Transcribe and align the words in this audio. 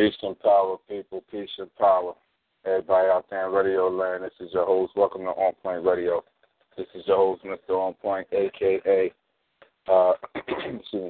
Peace 0.00 0.14
and 0.22 0.38
power, 0.40 0.76
people. 0.88 1.22
Peace 1.30 1.50
and 1.58 1.74
power. 1.76 2.14
Everybody 2.70 3.08
out 3.08 3.24
there 3.28 3.48
in 3.48 3.52
radio 3.52 3.88
land, 3.88 4.22
this 4.22 4.30
is 4.38 4.52
your 4.52 4.64
host. 4.64 4.92
Welcome 4.94 5.22
to 5.22 5.30
On 5.30 5.54
Point 5.60 5.84
Radio. 5.84 6.22
This 6.78 6.86
is 6.94 7.02
your 7.04 7.16
host, 7.16 7.42
Mr. 7.42 7.76
On 7.76 7.94
Point, 7.94 8.28
aka 8.30 9.12
uh, 9.88 10.12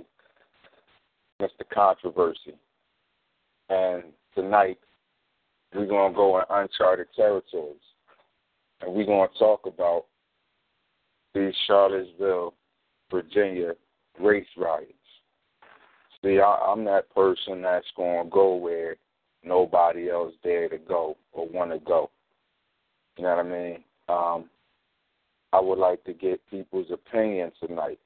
Mr. 1.38 1.68
Controversy. 1.70 2.54
And 3.68 4.04
tonight 4.34 4.78
we're 5.74 5.84
gonna 5.84 6.14
go 6.14 6.38
in 6.38 6.44
uncharted 6.48 7.08
territories, 7.14 7.76
and 8.80 8.94
we're 8.94 9.04
gonna 9.04 9.28
talk 9.38 9.66
about 9.66 10.06
these 11.34 11.52
Charlottesville, 11.66 12.54
Virginia 13.10 13.72
race 14.18 14.46
riots. 14.56 14.94
See, 16.24 16.40
I, 16.40 16.58
I'm 16.66 16.86
that 16.86 17.14
person 17.14 17.60
that's 17.60 17.86
to 17.96 18.24
go 18.30 18.54
where 18.54 18.96
nobody 19.44 20.10
else 20.10 20.34
dare 20.42 20.68
to 20.68 20.78
go 20.78 21.16
or 21.32 21.48
want 21.48 21.70
to 21.70 21.78
go. 21.78 22.10
You 23.16 23.24
know 23.24 23.36
what 23.36 23.46
I 23.46 23.48
mean? 23.48 23.84
Um, 24.08 24.50
I 25.52 25.60
would 25.60 25.78
like 25.78 26.04
to 26.04 26.12
get 26.12 26.40
people's 26.50 26.90
opinion 26.92 27.52
tonight 27.64 27.98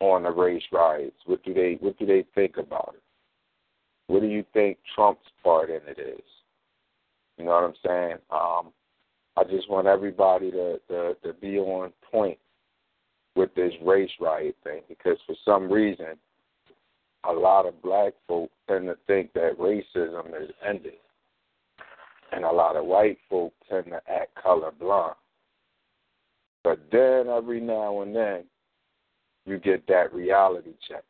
on 0.00 0.24
the 0.24 0.30
race 0.30 0.62
riots. 0.72 1.16
What 1.26 1.42
do 1.44 1.54
they 1.54 1.76
What 1.80 1.98
do 1.98 2.06
they 2.06 2.24
think 2.34 2.56
about 2.56 2.94
it? 2.94 3.02
What 4.06 4.20
do 4.20 4.26
you 4.26 4.44
think 4.52 4.78
Trump's 4.94 5.26
part 5.42 5.70
in 5.70 5.80
it 5.86 5.98
is? 5.98 6.24
You 7.36 7.44
know 7.44 7.50
what 7.50 7.64
I'm 7.64 7.74
saying? 7.86 8.16
Um, 8.30 8.72
I 9.36 9.44
just 9.48 9.70
want 9.70 9.86
everybody 9.86 10.50
to, 10.50 10.80
to 10.88 11.14
to 11.22 11.32
be 11.34 11.58
on 11.58 11.92
point 12.10 12.38
with 13.36 13.54
this 13.54 13.72
race 13.84 14.10
riot 14.20 14.56
thing 14.64 14.80
because 14.88 15.18
for 15.26 15.36
some 15.44 15.70
reason 15.70 16.16
a 17.28 17.32
lot 17.32 17.66
of 17.66 17.80
black 17.82 18.14
folk 18.26 18.50
tend 18.68 18.86
to 18.86 18.96
think 19.06 19.32
that 19.34 19.58
racism 19.58 20.28
is 20.42 20.50
ended. 20.66 20.94
And 22.32 22.44
a 22.44 22.50
lot 22.50 22.76
of 22.76 22.84
white 22.86 23.18
folk 23.28 23.52
tend 23.68 23.86
to 23.86 24.00
act 24.10 24.36
colorblind. 24.44 25.14
But 26.64 26.80
then 26.90 27.28
every 27.28 27.60
now 27.60 28.02
and 28.02 28.14
then 28.14 28.44
you 29.46 29.58
get 29.58 29.86
that 29.88 30.12
reality 30.12 30.72
check. 30.88 31.04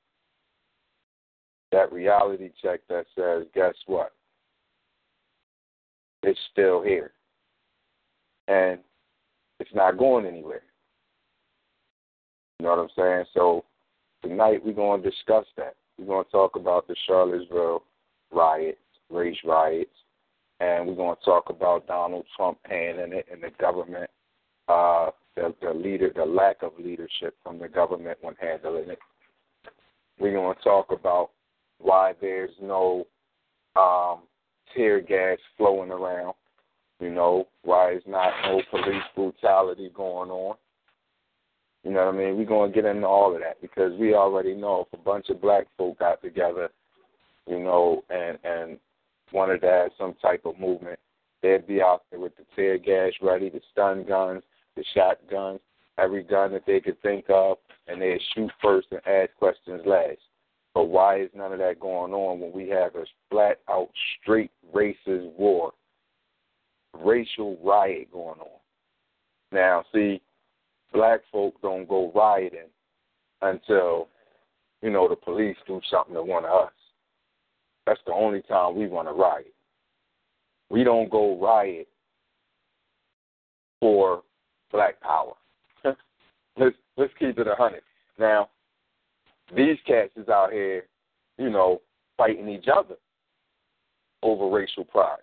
That 1.72 1.92
reality 1.92 2.50
check 2.62 2.80
that 2.88 3.06
says, 3.16 3.46
guess 3.54 3.74
what? 3.86 4.12
It's 6.22 6.38
still 6.52 6.82
here. 6.82 7.12
And 8.46 8.80
it's 9.60 9.74
not 9.74 9.98
going 9.98 10.26
anywhere. 10.26 10.62
You 12.58 12.66
know 12.66 12.76
what 12.76 12.78
I'm 12.78 12.88
saying? 12.96 13.24
So 13.34 13.64
tonight 14.22 14.64
we're 14.64 14.72
going 14.72 15.02
to 15.02 15.10
discuss 15.10 15.44
that. 15.56 15.74
We're 15.98 16.06
going 16.06 16.24
to 16.24 16.30
talk 16.30 16.56
about 16.56 16.86
the 16.86 16.96
Charlottesville 17.06 17.82
riots, 18.32 18.78
race 19.10 19.38
riots, 19.44 19.90
and 20.60 20.86
we're 20.86 20.94
going 20.94 21.16
to 21.16 21.24
talk 21.24 21.50
about 21.50 21.86
Donald 21.86 22.24
Trump 22.36 22.58
hand 22.64 23.00
in 23.00 23.12
it 23.12 23.26
and 23.30 23.42
the 23.42 23.50
government, 23.60 24.10
uh, 24.68 25.10
the, 25.36 25.54
the 25.60 25.72
leader, 25.72 26.10
the 26.14 26.24
lack 26.24 26.62
of 26.62 26.72
leadership 26.78 27.36
from 27.42 27.58
the 27.58 27.68
government 27.68 28.18
when 28.20 28.34
handling 28.40 28.90
it. 28.90 28.98
We're 30.18 30.32
going 30.32 30.56
to 30.56 30.62
talk 30.62 30.90
about 30.90 31.30
why 31.78 32.14
there's 32.20 32.50
no 32.60 33.06
um, 33.76 34.22
tear 34.74 35.00
gas 35.00 35.38
flowing 35.56 35.90
around. 35.90 36.34
You 37.00 37.10
know 37.10 37.46
why 37.62 37.90
there's 37.90 38.02
not 38.06 38.32
no 38.44 38.60
police 38.70 39.02
brutality 39.14 39.90
going 39.94 40.30
on. 40.30 40.56
You 41.84 41.92
know 41.92 42.06
what 42.06 42.14
I 42.14 42.18
mean? 42.18 42.36
We're 42.36 42.44
going 42.44 42.70
to 42.70 42.74
get 42.74 42.88
into 42.88 43.06
all 43.06 43.34
of 43.34 43.40
that 43.40 43.60
because 43.60 43.92
we 43.98 44.14
already 44.14 44.54
know 44.54 44.86
if 44.86 44.98
a 44.98 45.02
bunch 45.02 45.28
of 45.30 45.40
black 45.40 45.66
folk 45.76 45.98
got 45.98 46.20
together, 46.20 46.70
you 47.46 47.60
know, 47.60 48.02
and 48.10 48.38
and 48.44 48.78
wanted 49.32 49.60
to 49.60 49.66
have 49.66 49.90
some 49.98 50.14
type 50.20 50.42
of 50.44 50.58
movement, 50.58 50.98
they'd 51.42 51.66
be 51.66 51.80
out 51.80 52.02
there 52.10 52.20
with 52.20 52.36
the 52.36 52.44
tear 52.56 52.78
gas 52.78 53.12
ready, 53.22 53.48
the 53.48 53.60
stun 53.72 54.04
guns, 54.06 54.42
the 54.76 54.84
shotguns, 54.94 55.60
every 55.98 56.22
gun 56.22 56.52
that 56.52 56.64
they 56.66 56.80
could 56.80 57.00
think 57.02 57.26
of, 57.28 57.58
and 57.86 58.00
they'd 58.00 58.20
shoot 58.34 58.50
first 58.62 58.88
and 58.90 59.00
ask 59.06 59.30
questions 59.38 59.82
last. 59.84 60.18
But 60.74 60.84
why 60.84 61.22
is 61.22 61.30
none 61.34 61.52
of 61.52 61.58
that 61.58 61.80
going 61.80 62.12
on 62.12 62.40
when 62.40 62.52
we 62.52 62.68
have 62.68 62.94
a 62.94 63.04
flat 63.30 63.60
out 63.68 63.88
straight 64.20 64.50
racist 64.74 65.32
war, 65.36 65.72
racial 66.94 67.58
riot 67.64 68.12
going 68.12 68.40
on? 68.40 68.60
Now, 69.50 69.84
see, 69.92 70.20
black 70.98 71.20
folk 71.30 71.54
don't 71.62 71.88
go 71.88 72.10
rioting 72.12 72.68
until, 73.40 74.08
you 74.82 74.90
know, 74.90 75.08
the 75.08 75.14
police 75.14 75.56
do 75.64 75.80
something 75.88 76.14
to 76.14 76.22
one 76.24 76.44
of 76.44 76.50
us. 76.50 76.72
That's 77.86 78.00
the 78.04 78.12
only 78.12 78.42
time 78.42 78.76
we 78.76 78.88
want 78.88 79.06
to 79.06 79.14
riot. 79.14 79.54
We 80.70 80.82
don't 80.82 81.08
go 81.08 81.40
riot 81.40 81.86
for 83.78 84.24
black 84.72 85.00
power. 85.00 85.34
let's 86.56 86.74
let's 86.96 87.12
keep 87.16 87.38
it 87.38 87.46
a 87.46 87.54
hundred. 87.54 87.82
Now, 88.18 88.50
these 89.56 89.76
cats 89.86 90.10
is 90.16 90.28
out 90.28 90.52
here, 90.52 90.82
you 91.38 91.48
know, 91.48 91.80
fighting 92.16 92.48
each 92.48 92.66
other 92.66 92.96
over 94.24 94.48
racial 94.48 94.84
pride. 94.84 95.18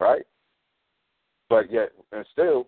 Right? 0.00 0.26
But 1.48 1.70
yet 1.70 1.90
and 2.10 2.26
still, 2.32 2.66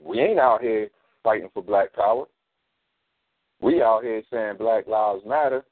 we 0.00 0.20
ain't 0.20 0.38
out 0.38 0.62
here 0.62 0.88
fighting 1.28 1.50
for 1.52 1.62
black 1.62 1.92
power. 1.92 2.24
We 3.60 3.82
out 3.82 4.02
here 4.02 4.22
saying 4.32 4.54
Black 4.58 4.86
Lives 4.86 5.20
Matter, 5.26 5.62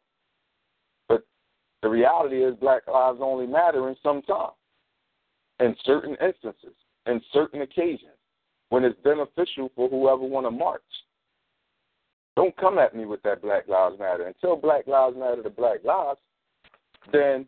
but 1.09 1.25
The 1.87 1.89
reality 1.89 2.43
is 2.43 2.57
black 2.57 2.83
lives 2.89 3.21
only 3.23 3.47
matter 3.47 3.89
in 3.89 3.97
some 4.03 4.21
time, 4.23 4.51
in 5.61 5.77
certain 5.85 6.17
instances, 6.21 6.75
in 7.07 7.21
certain 7.33 7.63
occasions, 7.63 8.19
when 8.71 8.85
it's 8.85 8.99
beneficial 9.05 9.71
for 9.77 9.89
whoever 9.89 10.23
want 10.23 10.47
to 10.47 10.51
march. 10.51 10.83
Don't 12.35 12.57
come 12.57 12.79
at 12.79 12.97
me 12.97 13.07
with 13.07 13.23
that 13.23 13.41
Black 13.41 13.69
Lives 13.69 13.99
Matter. 13.99 14.27
Until 14.27 14.57
Black 14.57 14.87
Lives 14.87 15.17
Matter 15.17 15.43
to 15.43 15.49
Black 15.49 15.85
Lives, 15.85 16.19
then 17.13 17.47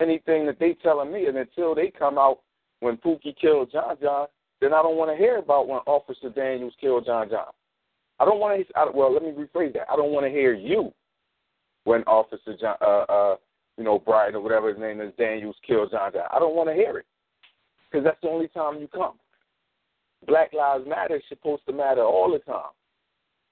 anything 0.00 0.46
that 0.46 0.58
they 0.58 0.74
telling 0.82 1.12
me, 1.12 1.26
and 1.26 1.38
until 1.38 1.74
they 1.74 1.90
come 1.96 2.18
out 2.18 2.40
when 2.80 2.96
Pookie 2.96 3.38
killed 3.40 3.70
John 3.70 3.96
John, 4.02 4.26
then 4.60 4.72
I 4.72 4.82
don't 4.82 4.96
want 4.96 5.10
to 5.10 5.16
hear 5.16 5.38
about 5.38 5.68
when 5.68 5.80
Officer 5.86 6.30
Daniels 6.30 6.74
killed 6.80 7.06
John 7.06 7.28
John. 7.28 7.52
I 8.18 8.24
don't 8.24 8.40
want 8.40 8.58
to. 8.58 8.64
Hear, 8.64 8.92
well, 8.94 9.12
let 9.12 9.22
me 9.22 9.30
rephrase 9.30 9.74
that. 9.74 9.90
I 9.90 9.96
don't 9.96 10.12
want 10.12 10.24
to 10.24 10.30
hear 10.30 10.54
you 10.54 10.92
when 11.84 12.02
Officer 12.04 12.56
John, 12.58 12.76
uh, 12.80 13.04
uh, 13.08 13.36
you 13.76 13.84
know, 13.84 13.98
Brian 13.98 14.34
or 14.34 14.40
whatever 14.40 14.68
his 14.68 14.78
name 14.78 15.00
is, 15.00 15.12
Daniels 15.18 15.56
killed 15.66 15.90
John 15.90 16.12
John. 16.12 16.26
I 16.32 16.38
don't 16.38 16.56
want 16.56 16.68
to 16.68 16.74
hear 16.74 16.98
it 16.98 17.06
because 17.90 18.04
that's 18.04 18.20
the 18.22 18.28
only 18.28 18.48
time 18.48 18.80
you 18.80 18.88
come. 18.88 19.14
Black 20.26 20.52
Lives 20.52 20.86
Matter 20.88 21.16
is 21.16 21.22
supposed 21.28 21.64
to 21.66 21.72
matter 21.72 22.02
all 22.02 22.32
the 22.32 22.38
time. 22.50 22.72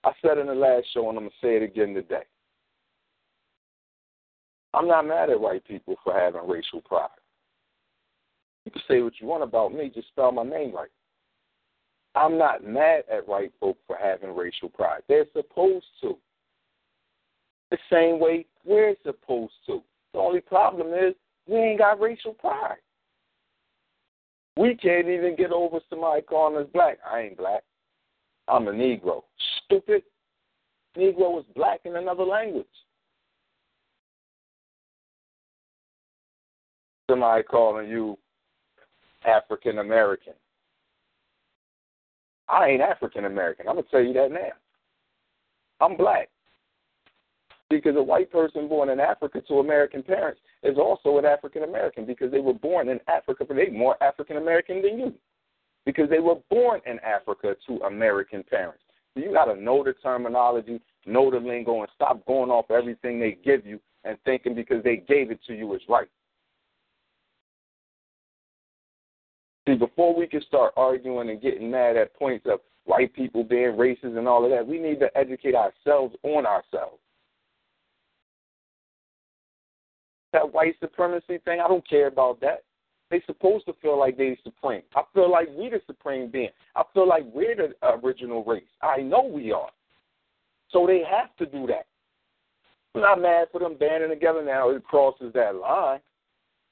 I 0.05 0.13
said 0.21 0.39
in 0.39 0.47
the 0.47 0.55
last 0.55 0.87
show, 0.93 1.09
and 1.09 1.19
I'm 1.19 1.25
gonna 1.25 1.35
say 1.43 1.57
it 1.57 1.63
again 1.63 1.95
today. 1.95 2.25
I'm 4.75 4.89
not 4.89 5.07
mad 5.07 5.31
at 5.31 5.41
white 5.41 5.65
people 5.65 5.97
for 6.03 6.13
having 6.13 6.49
racial 6.49 6.81
pride. 6.81 7.09
You 8.65 8.73
can 8.73 8.83
say 8.89 9.03
what 9.03 9.13
you 9.21 9.27
want 9.27 9.43
about 9.43 9.73
me, 9.73 9.91
just 9.95 10.09
spell 10.09 10.33
my 10.33 10.43
name 10.43 10.75
right. 10.75 10.91
I'm 12.15 12.39
not 12.39 12.65
mad 12.65 13.05
at 13.13 13.27
white 13.27 13.53
folk 13.59 13.77
for 13.87 13.97
having 14.01 14.35
racial 14.35 14.69
pride. 14.69 15.03
They're 15.09 15.27
supposed 15.33 15.87
to. 16.03 16.17
The 17.71 17.79
same 17.91 18.21
way 18.21 18.47
we're 18.65 18.95
supposed 19.03 19.55
to. 19.67 19.83
The 20.13 20.19
only 20.21 20.41
problem 20.41 20.95
is 20.95 21.15
we 21.49 21.57
ain't 21.57 21.81
got 21.81 22.01
racial 22.01 22.35
pride. 22.35 22.77
We 24.57 24.77
can't 24.77 25.09
even 25.09 25.35
get 25.37 25.51
over 25.51 25.81
somebody 25.91 26.23
calling 26.23 26.63
us 26.63 26.71
black. 26.73 26.99
I 27.11 27.23
ain't 27.23 27.37
black. 27.37 27.65
I'm 28.47 28.69
a 28.69 28.73
Negro. 28.73 29.23
Stupid. 29.65 30.03
Negro 30.97 31.41
is 31.41 31.47
black 31.57 31.81
in 31.85 31.97
another 31.97 32.23
language. 32.23 32.67
Somebody 37.11 37.43
calling 37.43 37.89
you 37.89 38.17
African 39.27 39.79
American. 39.79 40.35
I 42.49 42.69
ain't 42.69 42.83
African 42.83 43.25
American. 43.25 43.69
I'm 43.69 43.77
gonna 43.77 43.87
tell 43.91 44.03
you 44.03 44.13
that 44.15 44.31
now. 44.31 44.53
I'm 45.81 45.97
black. 45.97 46.29
Because 47.71 47.97
a 47.97 48.03
white 48.03 48.31
person 48.31 48.69
born 48.69 48.91
in 48.91 49.01
Africa 49.01 49.41
to 49.49 49.55
American 49.55 50.03
parents 50.03 50.41
is 50.63 50.77
also 50.79 51.19
an 51.19 51.25
African 51.25 51.65
American 51.65 52.05
because 52.05 52.31
they 52.31 52.41
were 52.41 52.55
born 52.55 52.89
in 52.89 53.01
Africa, 53.09 53.45
but 53.47 53.57
they 53.57 53.71
more 53.71 54.01
African 54.03 54.37
American 54.37 54.83
than 54.83 54.99
you. 54.99 55.15
Because 55.87 56.09
they 56.09 56.21
were 56.21 56.37
born 56.51 56.81
in 56.87 56.99
Africa 57.01 57.57
to 57.67 57.77
American 57.85 58.43
parents. 58.43 58.83
So 59.15 59.21
you 59.21 59.33
gotta 59.33 59.57
know 59.61 59.83
the 59.83 59.95
terminology, 59.95 60.81
know 61.07 61.31
the 61.31 61.39
lingo, 61.39 61.81
and 61.81 61.91
stop 61.95 62.25
going 62.27 62.51
off 62.51 62.71
everything 62.71 63.19
they 63.19 63.39
give 63.45 63.67
you 63.67 63.81
and 64.05 64.19
thinking 64.25 64.55
because 64.55 64.83
they 64.85 64.97
gave 64.97 65.31
it 65.31 65.41
to 65.47 65.55
you 65.55 65.75
is 65.75 65.83
right. 65.89 66.09
See, 69.67 69.75
before 69.75 70.15
we 70.15 70.27
can 70.27 70.43
start 70.43 70.75
arguing 70.77 71.31
and 71.31 71.41
getting 71.41 71.71
mad 71.71 71.97
at 71.97 72.15
points 72.15 72.47
of 72.51 72.61
white 72.85 73.15
people 73.15 73.45
being 73.45 73.73
racist 73.73 74.17
and 74.19 74.29
all 74.29 74.45
of 74.45 74.51
that, 74.51 74.67
we 74.67 74.79
need 74.79 75.01
to 75.01 75.17
educate 75.17 75.55
ourselves 75.55 76.15
on 76.23 76.45
ourselves. 76.45 76.99
That 80.33 80.53
white 80.53 80.75
supremacy 80.81 81.39
thing, 81.45 81.61
I 81.61 81.69
don't 81.69 81.89
care 81.89 82.09
about 82.09 82.41
that. 82.41 82.65
They 83.11 83.23
supposed 83.27 83.67
to 83.67 83.75
feel 83.81 83.99
like 83.99 84.17
they 84.17 84.37
supreme. 84.43 84.83
I 84.97 85.03
feel 85.15 85.31
like 85.31 85.49
we 85.57 85.71
the 85.71 85.81
supreme 85.87 86.31
being. 86.31 86.49
I 86.75 86.83
feel 86.93 87.09
like 87.09 87.25
we're 87.33 87.55
the 87.55 87.75
original 88.03 88.45
race. 88.45 88.65
I 88.83 88.99
know 88.99 89.23
we 89.23 89.53
are. 89.53 89.71
So 90.71 90.87
they 90.87 91.03
have 91.09 91.35
to 91.37 91.47
do 91.47 91.67
that. 91.69 91.87
I'm 92.95 93.03
not 93.03 93.23
mad 93.23 93.49
for 93.53 93.61
them 93.61 93.77
banding 93.79 94.11
together 94.11 94.45
now. 94.45 94.71
It 94.71 94.85
crosses 94.85 95.33
that 95.35 95.55
line 95.55 96.01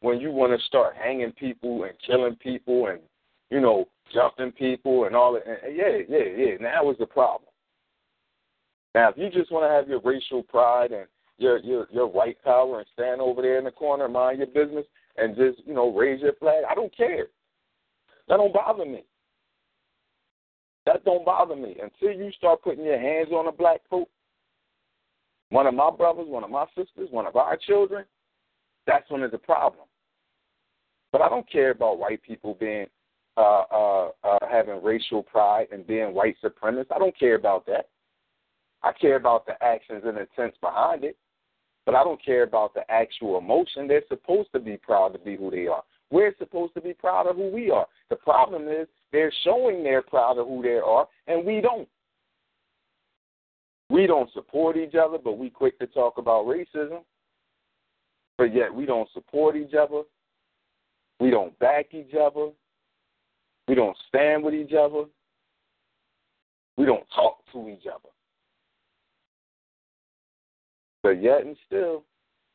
when 0.02 0.20
you 0.20 0.30
want 0.30 0.58
to 0.58 0.66
start 0.66 0.94
hanging 0.94 1.32
people 1.32 1.84
and 1.84 1.94
killing 2.06 2.36
people 2.36 2.88
and 2.88 3.00
you 3.50 3.60
know 3.60 3.86
jumping 4.12 4.52
people 4.52 5.04
and 5.04 5.16
all 5.16 5.32
that. 5.32 5.46
And 5.46 5.76
yeah, 5.76 5.98
yeah, 6.08 6.24
yeah. 6.36 6.56
Now 6.60 6.90
is 6.90 6.98
the 6.98 7.06
problem. 7.06 7.48
Now, 8.94 9.08
if 9.08 9.16
you 9.16 9.30
just 9.30 9.50
want 9.50 9.64
to 9.64 9.70
have 9.70 9.88
your 9.88 10.00
racial 10.00 10.42
pride 10.42 10.92
and 10.92 11.06
your 11.38 11.58
your 11.58 11.86
your 11.90 12.06
white 12.06 12.42
power 12.44 12.78
and 12.78 12.88
stand 12.92 13.20
over 13.20 13.40
there 13.40 13.58
in 13.58 13.64
the 13.64 13.70
corner, 13.70 14.08
mind 14.08 14.38
your 14.38 14.48
business, 14.48 14.84
and 15.16 15.36
just 15.36 15.66
you 15.66 15.74
know 15.74 15.94
raise 15.94 16.20
your 16.20 16.34
flag, 16.34 16.64
I 16.68 16.74
don't 16.74 16.94
care. 16.94 17.26
That 18.28 18.36
don't 18.36 18.52
bother 18.52 18.84
me. 18.84 19.04
That 20.84 21.04
don't 21.04 21.24
bother 21.24 21.56
me 21.56 21.76
until 21.82 22.16
you 22.16 22.32
start 22.32 22.62
putting 22.62 22.84
your 22.84 22.98
hands 23.00 23.28
on 23.32 23.46
a 23.46 23.52
black 23.52 23.80
folk. 23.88 24.08
One 25.50 25.66
of 25.66 25.74
my 25.74 25.90
brothers, 25.90 26.26
one 26.26 26.44
of 26.44 26.50
my 26.50 26.66
sisters, 26.76 27.08
one 27.10 27.26
of 27.26 27.36
our 27.36 27.56
children. 27.56 28.04
That's 28.86 29.08
when 29.10 29.22
it's 29.22 29.34
a 29.34 29.38
problem. 29.38 29.84
But 31.12 31.20
I 31.20 31.28
don't 31.28 31.48
care 31.50 31.70
about 31.70 31.98
white 31.98 32.22
people 32.22 32.56
being 32.58 32.86
uh, 33.36 33.62
uh, 33.70 34.08
uh, 34.24 34.38
having 34.50 34.82
racial 34.82 35.22
pride 35.22 35.68
and 35.72 35.86
being 35.86 36.14
white 36.14 36.36
supremacists. 36.42 36.92
I 36.94 36.98
don't 36.98 37.18
care 37.18 37.34
about 37.34 37.66
that. 37.66 37.88
I 38.82 38.92
care 38.92 39.16
about 39.16 39.46
the 39.46 39.62
actions 39.62 40.02
and 40.04 40.18
intents 40.18 40.56
behind 40.60 41.04
it, 41.04 41.16
but 41.86 41.94
I 41.94 42.02
don't 42.02 42.22
care 42.22 42.42
about 42.42 42.74
the 42.74 42.82
actual 42.90 43.38
emotion. 43.38 43.86
They're 43.86 44.02
supposed 44.08 44.50
to 44.52 44.60
be 44.60 44.76
proud 44.76 45.12
to 45.12 45.18
be 45.18 45.36
who 45.36 45.50
they 45.50 45.66
are. 45.66 45.82
We're 46.10 46.34
supposed 46.38 46.74
to 46.74 46.80
be 46.80 46.92
proud 46.92 47.26
of 47.26 47.36
who 47.36 47.50
we 47.50 47.70
are. 47.70 47.86
The 48.10 48.16
problem 48.16 48.68
is 48.68 48.86
they're 49.12 49.32
showing 49.44 49.82
they're 49.82 50.02
proud 50.02 50.38
of 50.38 50.46
who 50.46 50.62
they 50.62 50.78
are, 50.84 51.08
and 51.26 51.44
we 51.44 51.60
don't. 51.60 51.88
We 53.88 54.06
don't 54.06 54.32
support 54.32 54.76
each 54.76 54.94
other, 54.94 55.18
but 55.22 55.38
we 55.38 55.50
quick 55.50 55.78
to 55.78 55.86
talk 55.86 56.18
about 56.18 56.46
racism. 56.46 57.00
But 58.38 58.54
yet 58.54 58.74
we 58.74 58.86
don't 58.86 59.08
support 59.12 59.54
each 59.56 59.74
other. 59.74 60.02
We 61.22 61.30
don't 61.30 61.56
back 61.60 61.94
each 61.94 62.14
other. 62.20 62.48
We 63.68 63.76
don't 63.76 63.96
stand 64.08 64.42
with 64.42 64.54
each 64.54 64.72
other. 64.72 65.04
We 66.76 66.84
don't 66.84 67.06
talk 67.14 67.38
to 67.52 67.68
each 67.68 67.86
other. 67.86 68.08
But 71.04 71.22
yet 71.22 71.46
and 71.46 71.56
still, 71.64 72.02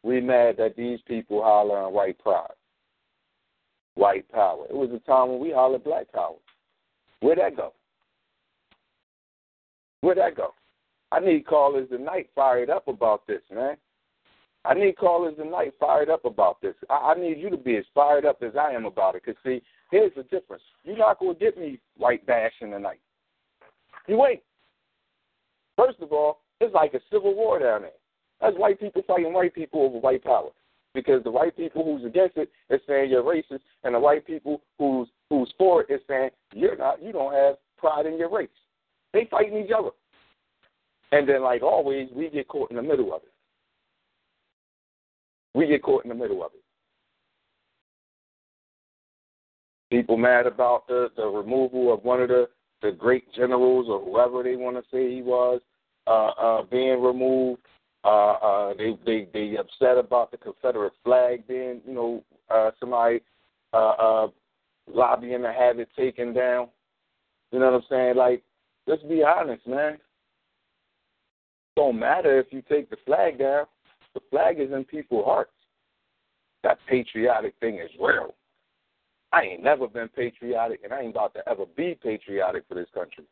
we 0.03 0.19
mad 0.19 0.57
that 0.57 0.75
these 0.75 0.99
people 1.07 1.41
holler 1.41 1.77
on 1.77 1.93
white 1.93 2.19
pride, 2.19 2.51
white 3.95 4.29
power. 4.33 4.65
It 4.69 4.75
was 4.75 4.89
a 4.89 5.00
time 5.09 5.29
when 5.29 5.39
we 5.39 5.53
hollered 5.53 5.86
black 5.86 6.12
power. 6.12 6.36
Where'd 7.21 7.39
that 7.39 7.55
go? 7.55 7.71
Where'd 10.01 10.17
that 10.17 10.36
go? 10.36 10.53
I 11.13 11.21
need 11.21 11.45
callers 11.45 11.88
tonight 11.88 12.27
fired 12.36 12.69
up 12.69 12.89
about 12.89 13.25
this, 13.27 13.43
man. 13.50 13.77
I 14.67 14.74
need 14.74 14.97
callers 14.97 15.36
tonight 15.38 15.74
fired 15.79 16.09
up 16.09 16.25
about 16.25 16.62
this. 16.62 16.75
I, 16.89 17.13
I 17.15 17.19
need 17.19 17.38
you 17.38 17.50
to 17.50 17.57
be 17.57 17.77
as 17.77 17.86
fired 17.95 18.25
up 18.25 18.43
as 18.43 18.51
I 18.59 18.71
am 18.71 18.86
about 18.86 19.15
it. 19.15 19.24
Because, 19.25 19.39
see, 19.45 19.62
here's 19.91 20.13
the 20.15 20.24
difference. 20.24 20.63
You're 20.83 20.97
not 20.97 21.19
going 21.19 21.36
to 21.36 21.39
get 21.39 21.57
me 21.57 21.79
white 21.95 22.25
bashing 22.25 22.71
tonight. 22.71 23.00
You 24.07 24.17
wait. 24.17 24.43
First 25.77 26.00
of 26.01 26.12
all, 26.12 26.41
it's 26.59 26.74
like 26.74 26.93
a 26.95 27.00
civil 27.12 27.33
war 27.33 27.59
down 27.59 27.83
there. 27.83 27.91
That's 28.41 28.57
white 28.57 28.79
people 28.79 29.03
fighting 29.07 29.31
white 29.31 29.55
people 29.55 29.83
over 29.83 30.00
white 30.00 30.24
power. 30.24 30.50
Because 30.93 31.24
the 31.24 31.31
white 31.31 31.55
people 31.55 31.86
who's 31.86 32.05
against 32.05 32.38
it 32.38 32.50
is 32.69 32.81
saying 32.88 33.12
you're 33.12 33.24
racist, 33.24 33.62
and 33.83 33.95
the 33.95 34.00
white 34.00 34.25
people 34.25 34.62
who's 34.79 35.07
who's 35.29 35.53
for 35.57 35.83
it 35.83 35.93
is 35.93 36.01
saying 36.07 36.31
you're 36.53 36.77
not. 36.77 37.01
You 37.01 37.12
don't 37.12 37.33
have 37.33 37.55
pride 37.77 38.05
in 38.05 38.17
your 38.17 38.31
race. 38.31 38.50
They 39.13 39.27
fighting 39.29 39.63
each 39.63 39.71
other. 39.77 39.91
And 41.12 41.29
then, 41.29 41.43
like 41.43 41.62
always, 41.62 42.09
we 42.13 42.29
get 42.29 42.47
caught 42.47 42.71
in 42.71 42.77
the 42.77 42.81
middle 42.81 43.13
of 43.13 43.21
it. 43.24 43.31
We 45.57 45.65
get 45.65 45.81
caught 45.81 46.05
in 46.05 46.09
the 46.09 46.15
middle 46.15 46.43
of 46.43 46.51
it. 46.53 46.61
People 49.89 50.15
mad 50.15 50.45
about 50.45 50.87
the, 50.87 51.07
the 51.17 51.25
removal 51.25 51.91
of 51.91 52.03
one 52.03 52.21
of 52.21 52.27
the, 52.27 52.47
the 52.83 52.91
great 52.91 53.33
generals 53.33 53.87
or 53.89 53.99
whoever 53.99 54.43
they 54.43 54.55
want 54.55 54.77
to 54.77 54.83
say 54.91 55.11
he 55.11 55.23
was 55.23 55.59
uh, 56.05 56.27
uh, 56.27 56.63
being 56.69 57.01
removed. 57.01 57.61
Uh, 58.03 58.33
uh, 58.33 58.73
they 58.77 58.99
they 59.03 59.27
they 59.33 59.57
upset 59.57 59.97
about 59.97 60.29
the 60.29 60.37
Confederate 60.37 60.93
flag 61.03 61.47
being, 61.47 61.81
you 61.87 61.93
know, 61.95 62.23
uh, 62.51 62.69
somebody 62.79 63.21
uh, 63.73 63.77
uh, 63.77 64.27
lobbying 64.87 65.41
to 65.41 65.51
have 65.51 65.79
it 65.79 65.89
taken 65.97 66.35
down. 66.35 66.67
You 67.51 67.57
know 67.57 67.71
what 67.71 67.81
I'm 67.81 67.89
saying? 67.89 68.15
Like, 68.15 68.43
let's 68.85 69.01
be 69.01 69.23
honest, 69.23 69.65
man. 69.65 69.97
Don't 71.75 71.97
matter 71.97 72.37
if 72.37 72.45
you 72.51 72.61
take 72.69 72.91
the 72.91 72.97
flag 73.07 73.39
down. 73.39 73.65
The 74.17 74.21
flag 74.31 74.59
is 74.59 74.71
in 74.71 74.83
people's 74.83 75.25
hearts. 75.25 75.51
That 76.63 76.79
patriotic 76.89 77.53
thing 77.59 77.75
is 77.75 77.91
real. 78.01 78.33
I 79.31 79.43
ain't 79.43 79.62
never 79.62 79.88
been 79.88 80.09
patriotic, 80.09 80.79
and 80.83 80.91
I 80.91 81.01
ain't 81.01 81.12
about 81.12 81.36
to 81.36 81.47
ever 81.47 81.65
be 81.75 81.95
patriotic 82.01 82.63
for 82.67 82.74
this 82.74 82.88
country. 82.95 83.25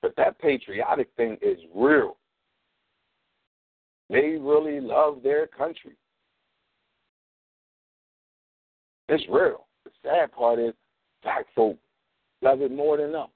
But 0.00 0.16
that 0.16 0.38
patriotic 0.38 1.10
thing 1.18 1.36
is 1.42 1.58
real. 1.74 2.16
They 4.08 4.38
really 4.40 4.80
love 4.80 5.18
their 5.22 5.46
country. 5.46 5.92
It's 9.10 9.24
real. 9.28 9.66
The 9.84 9.90
sad 10.02 10.32
part 10.32 10.58
is 10.58 10.72
black 11.22 11.44
folk 11.54 11.76
love 12.40 12.62
it 12.62 12.72
more 12.72 12.96
than 12.96 13.12
them. 13.12 13.26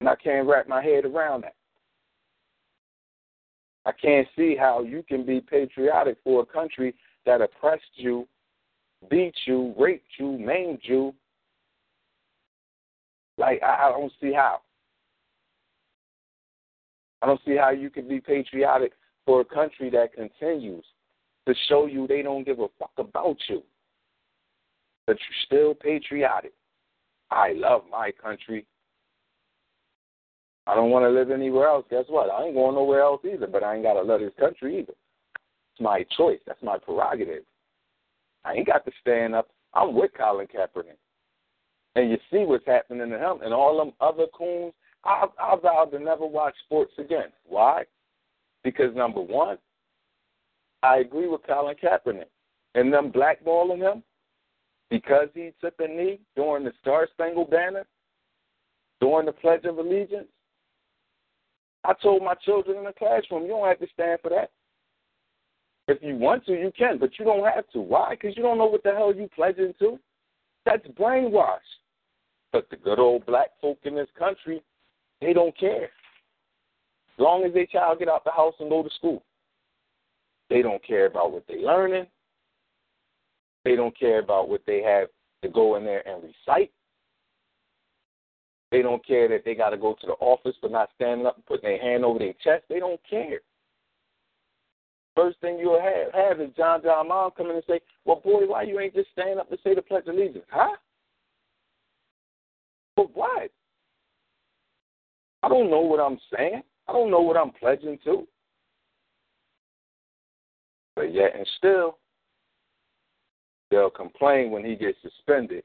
And 0.00 0.08
I 0.08 0.16
can't 0.16 0.48
wrap 0.48 0.66
my 0.66 0.82
head 0.82 1.04
around 1.04 1.42
that. 1.42 1.55
I 3.86 3.92
can't 3.92 4.26
see 4.36 4.56
how 4.58 4.82
you 4.82 5.04
can 5.04 5.24
be 5.24 5.40
patriotic 5.40 6.16
for 6.24 6.42
a 6.42 6.46
country 6.46 6.92
that 7.24 7.40
oppressed 7.40 7.84
you, 7.94 8.26
beat 9.08 9.34
you, 9.46 9.74
raped 9.78 10.08
you, 10.18 10.36
maimed 10.36 10.80
you. 10.82 11.14
Like, 13.38 13.62
I, 13.62 13.86
I 13.86 13.90
don't 13.92 14.12
see 14.20 14.32
how. 14.32 14.60
I 17.22 17.26
don't 17.26 17.40
see 17.46 17.56
how 17.56 17.70
you 17.70 17.88
can 17.88 18.08
be 18.08 18.20
patriotic 18.20 18.92
for 19.24 19.40
a 19.40 19.44
country 19.44 19.88
that 19.90 20.12
continues 20.12 20.84
to 21.46 21.54
show 21.68 21.86
you 21.86 22.08
they 22.08 22.22
don't 22.22 22.44
give 22.44 22.58
a 22.58 22.66
fuck 22.80 22.92
about 22.98 23.36
you. 23.48 23.62
But 25.06 25.16
you're 25.16 25.46
still 25.46 25.74
patriotic. 25.74 26.54
I 27.30 27.52
love 27.52 27.82
my 27.88 28.10
country. 28.10 28.66
I 30.66 30.74
don't 30.74 30.90
want 30.90 31.04
to 31.04 31.10
live 31.10 31.30
anywhere 31.30 31.68
else. 31.68 31.86
Guess 31.90 32.06
what? 32.08 32.30
I 32.30 32.44
ain't 32.44 32.54
going 32.54 32.74
nowhere 32.74 33.02
else 33.02 33.22
either, 33.24 33.46
but 33.46 33.62
I 33.62 33.74
ain't 33.74 33.84
got 33.84 33.94
to 33.94 34.02
love 34.02 34.20
this 34.20 34.32
country 34.38 34.80
either. 34.80 34.94
It's 35.72 35.80
my 35.80 36.04
choice. 36.16 36.40
That's 36.46 36.62
my 36.62 36.78
prerogative. 36.78 37.44
I 38.44 38.54
ain't 38.54 38.66
got 38.66 38.84
to 38.84 38.92
stand 39.00 39.34
up. 39.34 39.48
I'm 39.74 39.94
with 39.94 40.10
Colin 40.16 40.46
Kaepernick. 40.46 40.96
And 41.94 42.10
you 42.10 42.18
see 42.30 42.44
what's 42.44 42.66
happening 42.66 43.10
to 43.10 43.18
him 43.18 43.38
and 43.42 43.54
all 43.54 43.78
them 43.78 43.92
other 44.00 44.26
coons. 44.36 44.72
I, 45.04 45.26
I 45.38 45.56
vowed 45.62 45.90
to 45.92 45.98
never 45.98 46.26
watch 46.26 46.54
sports 46.64 46.92
again. 46.98 47.28
Why? 47.46 47.84
Because 48.64 48.94
number 48.94 49.20
one, 49.20 49.58
I 50.82 50.98
agree 50.98 51.28
with 51.28 51.46
Colin 51.46 51.76
Kaepernick. 51.82 52.26
And 52.74 52.92
them 52.92 53.12
blackballing 53.12 53.78
him 53.78 54.02
because 54.90 55.28
he 55.34 55.52
took 55.60 55.74
a 55.78 55.88
knee 55.88 56.20
during 56.34 56.64
the 56.64 56.72
Star 56.80 57.08
Spangled 57.12 57.50
Banner, 57.50 57.86
during 59.00 59.26
the 59.26 59.32
Pledge 59.32 59.64
of 59.64 59.78
Allegiance. 59.78 60.28
I 61.86 61.92
told 62.02 62.22
my 62.22 62.34
children 62.34 62.78
in 62.78 62.84
the 62.84 62.92
classroom, 62.92 63.42
you 63.42 63.50
don't 63.50 63.68
have 63.68 63.78
to 63.78 63.86
stand 63.94 64.18
for 64.20 64.30
that. 64.30 64.50
If 65.86 65.98
you 66.02 66.16
want 66.16 66.44
to, 66.46 66.52
you 66.52 66.72
can, 66.76 66.98
but 66.98 67.16
you 67.16 67.24
don't 67.24 67.44
have 67.44 67.68
to. 67.70 67.80
Why? 67.80 68.10
Because 68.10 68.36
you 68.36 68.42
don't 68.42 68.58
know 68.58 68.66
what 68.66 68.82
the 68.82 68.90
hell 68.90 69.14
you 69.14 69.28
pledging 69.34 69.72
to. 69.78 69.98
That's 70.64 70.86
brainwash. 70.88 71.58
But 72.52 72.68
the 72.70 72.76
good 72.76 72.98
old 72.98 73.24
black 73.24 73.50
folk 73.60 73.78
in 73.84 73.94
this 73.94 74.08
country, 74.18 74.62
they 75.20 75.32
don't 75.32 75.56
care. 75.56 75.84
As 75.84 77.20
long 77.20 77.44
as 77.44 77.54
their 77.54 77.66
child 77.66 78.00
get 78.00 78.08
out 78.08 78.24
the 78.24 78.32
house 78.32 78.54
and 78.58 78.68
go 78.68 78.82
to 78.82 78.90
school. 78.96 79.22
They 80.50 80.62
don't 80.62 80.84
care 80.84 81.06
about 81.06 81.32
what 81.32 81.44
they're 81.46 81.58
learning. 81.58 82.06
They 83.64 83.76
don't 83.76 83.96
care 83.96 84.18
about 84.18 84.48
what 84.48 84.62
they 84.66 84.82
have 84.82 85.08
to 85.42 85.48
go 85.48 85.76
in 85.76 85.84
there 85.84 86.06
and 86.08 86.22
recite. 86.22 86.72
They 88.70 88.82
don't 88.82 89.06
care 89.06 89.28
that 89.28 89.44
they 89.44 89.54
got 89.54 89.70
to 89.70 89.76
go 89.76 89.94
to 90.00 90.06
the 90.06 90.14
office 90.14 90.56
for 90.60 90.68
not 90.68 90.90
standing 90.96 91.26
up 91.26 91.36
and 91.36 91.46
putting 91.46 91.70
their 91.70 91.80
hand 91.80 92.04
over 92.04 92.18
their 92.18 92.34
chest. 92.44 92.64
They 92.68 92.80
don't 92.80 93.00
care. 93.08 93.40
First 95.14 95.40
thing 95.40 95.58
you'll 95.58 95.80
have, 95.80 96.12
have 96.12 96.40
is 96.40 96.54
John 96.56 96.82
John 96.82 97.08
Mom 97.08 97.30
come 97.36 97.48
in 97.48 97.56
and 97.56 97.64
say, 97.66 97.80
Well, 98.04 98.20
boy, 98.22 98.46
why 98.46 98.62
you 98.62 98.78
ain't 98.80 98.94
just 98.94 99.10
stand 99.12 99.40
up 99.40 99.50
and 99.50 99.58
say 99.64 99.74
the 99.74 99.82
Pledge 99.82 100.06
of 100.06 100.14
Allegiance? 100.14 100.44
Huh? 100.50 100.76
But 102.96 103.16
what? 103.16 103.50
I 105.42 105.48
don't 105.48 105.70
know 105.70 105.80
what 105.80 106.00
I'm 106.00 106.18
saying. 106.36 106.62
I 106.88 106.92
don't 106.92 107.10
know 107.10 107.20
what 107.20 107.36
I'm 107.36 107.52
pledging 107.52 107.98
to. 108.04 108.26
But 110.96 111.14
yet 111.14 111.36
and 111.36 111.46
still, 111.58 111.98
they'll 113.70 113.90
complain 113.90 114.50
when 114.50 114.64
he 114.64 114.74
gets 114.74 114.98
suspended. 115.02 115.62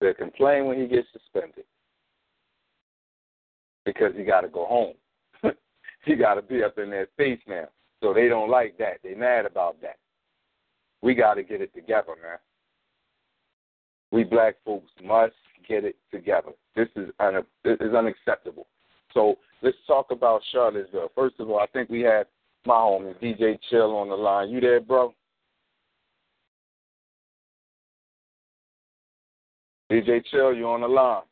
They'll 0.00 0.14
complain 0.14 0.66
when 0.66 0.80
he 0.80 0.86
gets 0.86 1.08
suspended 1.12 1.64
because 3.84 4.12
he 4.16 4.24
got 4.24 4.42
to 4.42 4.48
go 4.48 4.64
home. 4.66 4.94
he 6.04 6.16
got 6.16 6.34
to 6.34 6.42
be 6.42 6.62
up 6.62 6.78
in 6.78 6.90
their 6.90 7.08
face 7.16 7.40
now. 7.46 7.68
So 8.02 8.14
they 8.14 8.28
don't 8.28 8.50
like 8.50 8.78
that. 8.78 8.98
They 9.02 9.14
mad 9.14 9.44
about 9.44 9.80
that. 9.82 9.96
We 11.02 11.14
got 11.14 11.34
to 11.34 11.42
get 11.42 11.60
it 11.60 11.74
together, 11.74 12.14
man. 12.22 12.38
We 14.10 14.24
black 14.24 14.56
folks 14.64 14.90
must 15.04 15.34
get 15.68 15.84
it 15.84 15.96
together. 16.10 16.52
This 16.74 16.88
is 16.96 17.10
un- 17.20 17.44
this 17.64 17.76
is 17.80 17.94
unacceptable. 17.94 18.66
So 19.12 19.36
let's 19.62 19.76
talk 19.86 20.10
about 20.10 20.42
Charlottesville. 20.50 21.12
First 21.14 21.36
of 21.38 21.50
all, 21.50 21.60
I 21.60 21.66
think 21.66 21.90
we 21.90 22.00
have 22.02 22.26
my 22.66 22.74
homie 22.74 23.14
DJ 23.22 23.58
Chill 23.68 23.96
on 23.96 24.08
the 24.08 24.14
line. 24.14 24.50
You 24.50 24.60
there, 24.60 24.80
bro? 24.80 25.14
DJ 29.90 30.24
Chill, 30.30 30.54
you 30.54 30.68
on 30.68 30.82
the 30.82 30.88
line? 30.88 31.22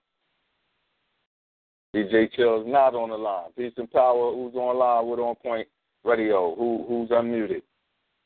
DJ 1.94 2.30
Chill 2.32 2.60
is 2.62 2.66
not 2.66 2.94
on 2.94 3.10
the 3.10 3.16
line. 3.16 3.50
Peace 3.56 3.72
and 3.76 3.90
power. 3.90 4.32
Who's 4.32 4.54
on 4.54 4.78
line 4.78 5.08
with 5.08 5.20
On 5.20 5.34
Point 5.36 5.68
Radio? 6.04 6.54
Who 6.56 6.84
who's 6.88 7.08
unmuted? 7.10 7.62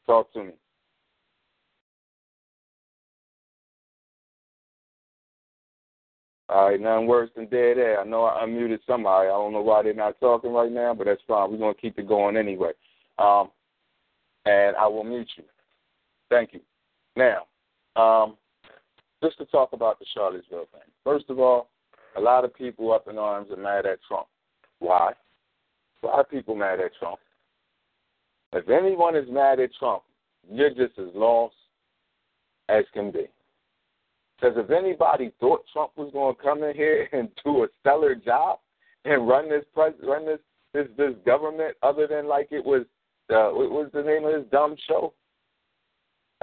Talk 0.06 0.32
to 0.32 0.44
me. 0.44 0.52
All 6.48 6.68
right, 6.68 6.80
nothing 6.80 7.06
worse 7.06 7.30
than 7.34 7.46
dead 7.46 7.78
air. 7.78 8.00
I 8.00 8.04
know 8.04 8.24
I 8.24 8.44
unmuted 8.44 8.80
somebody. 8.86 9.28
I 9.28 9.32
don't 9.32 9.52
know 9.52 9.62
why 9.62 9.82
they're 9.82 9.94
not 9.94 10.20
talking 10.20 10.52
right 10.52 10.70
now, 10.70 10.92
but 10.92 11.06
that's 11.06 11.22
fine. 11.26 11.50
We're 11.50 11.58
gonna 11.58 11.74
keep 11.74 11.98
it 11.98 12.08
going 12.08 12.36
anyway. 12.36 12.72
Um, 13.18 13.50
and 14.44 14.76
I 14.76 14.86
will 14.86 15.04
mute 15.04 15.30
you. 15.36 15.44
Thank 16.30 16.52
you. 16.52 16.60
Now, 17.16 17.46
um, 17.96 18.36
just 19.22 19.38
to 19.38 19.46
talk 19.46 19.72
about 19.72 19.98
the 19.98 20.06
Charlottesville 20.14 20.68
thing. 20.72 20.90
First 21.04 21.26
of 21.30 21.38
all, 21.38 21.68
a 22.16 22.20
lot 22.20 22.44
of 22.44 22.54
people 22.54 22.92
up 22.92 23.08
in 23.08 23.18
arms 23.18 23.50
are 23.50 23.56
mad 23.56 23.86
at 23.86 23.98
Trump. 24.06 24.26
Why? 24.80 25.12
Of 26.02 26.28
people 26.28 26.56
mad 26.56 26.80
at 26.80 26.90
Trump. 26.98 27.20
If 28.52 28.68
anyone 28.68 29.16
is 29.16 29.26
mad 29.30 29.60
at 29.60 29.70
Trump, 29.78 30.02
you're 30.50 30.70
just 30.70 30.98
as 30.98 31.08
lost 31.14 31.54
as 32.68 32.84
can 32.92 33.10
be. 33.12 33.26
Because 34.36 34.56
if 34.56 34.70
anybody 34.70 35.32
thought 35.38 35.64
Trump 35.72 35.92
was 35.96 36.10
going 36.12 36.34
to 36.34 36.42
come 36.42 36.64
in 36.64 36.74
here 36.74 37.08
and 37.12 37.28
do 37.44 37.62
a 37.62 37.68
stellar 37.80 38.14
job 38.14 38.58
and 39.04 39.28
run 39.28 39.48
this 39.48 39.64
pres- 39.74 39.94
run 40.02 40.26
this 40.26 40.40
this 40.74 40.88
this 40.96 41.14
government, 41.24 41.76
other 41.82 42.06
than 42.06 42.26
like 42.26 42.48
it 42.50 42.64
was 42.64 42.82
uh, 43.30 43.50
what 43.50 43.70
was 43.70 43.90
the 43.94 44.02
name 44.02 44.24
of 44.24 44.34
his 44.34 44.50
dumb 44.50 44.74
show? 44.88 45.14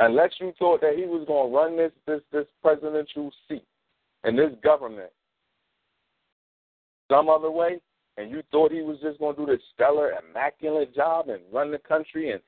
Unless 0.01 0.31
you 0.39 0.53
thought 0.57 0.79
that 0.79 0.95
he 0.95 1.03
was 1.03 1.25
going 1.27 1.51
to 1.51 1.57
run 1.57 1.77
this 1.77 1.91
this 2.07 2.21
this 2.31 2.45
presidential 2.61 3.31
seat 3.47 3.65
and 4.23 4.39
this 4.39 4.51
government 4.63 5.11
some 7.11 7.27
other 7.27 7.51
way, 7.51 7.81
and 8.17 8.31
you 8.31 8.41
thought 8.49 8.71
he 8.71 8.81
was 8.81 8.97
just 9.01 9.19
going 9.19 9.35
to 9.35 9.45
do 9.45 9.51
this 9.51 9.61
stellar, 9.73 10.13
immaculate 10.29 10.95
job 10.95 11.27
and 11.27 11.41
run 11.51 11.71
the 11.71 11.79
country 11.79 12.31
and 12.31 12.41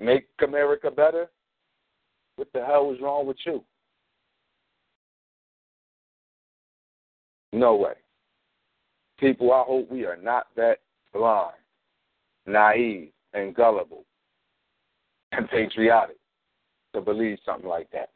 make 0.00 0.26
America 0.42 0.90
better, 0.90 1.30
what 2.36 2.48
the 2.52 2.64
hell 2.64 2.86
was 2.86 2.98
wrong 3.00 3.26
with 3.26 3.36
you? 3.46 3.62
No 7.52 7.76
way. 7.76 7.92
People, 9.20 9.52
I 9.52 9.62
hope 9.64 9.90
we 9.90 10.06
are 10.06 10.16
not 10.16 10.46
that 10.56 10.78
blind, 11.12 11.54
naive, 12.46 13.10
and 13.32 13.54
gullible 13.54 14.04
and 15.30 15.48
patriotic 15.50 16.16
to 16.94 17.00
believe 17.00 17.38
something 17.44 17.68
like 17.68 17.90
that. 17.92 18.10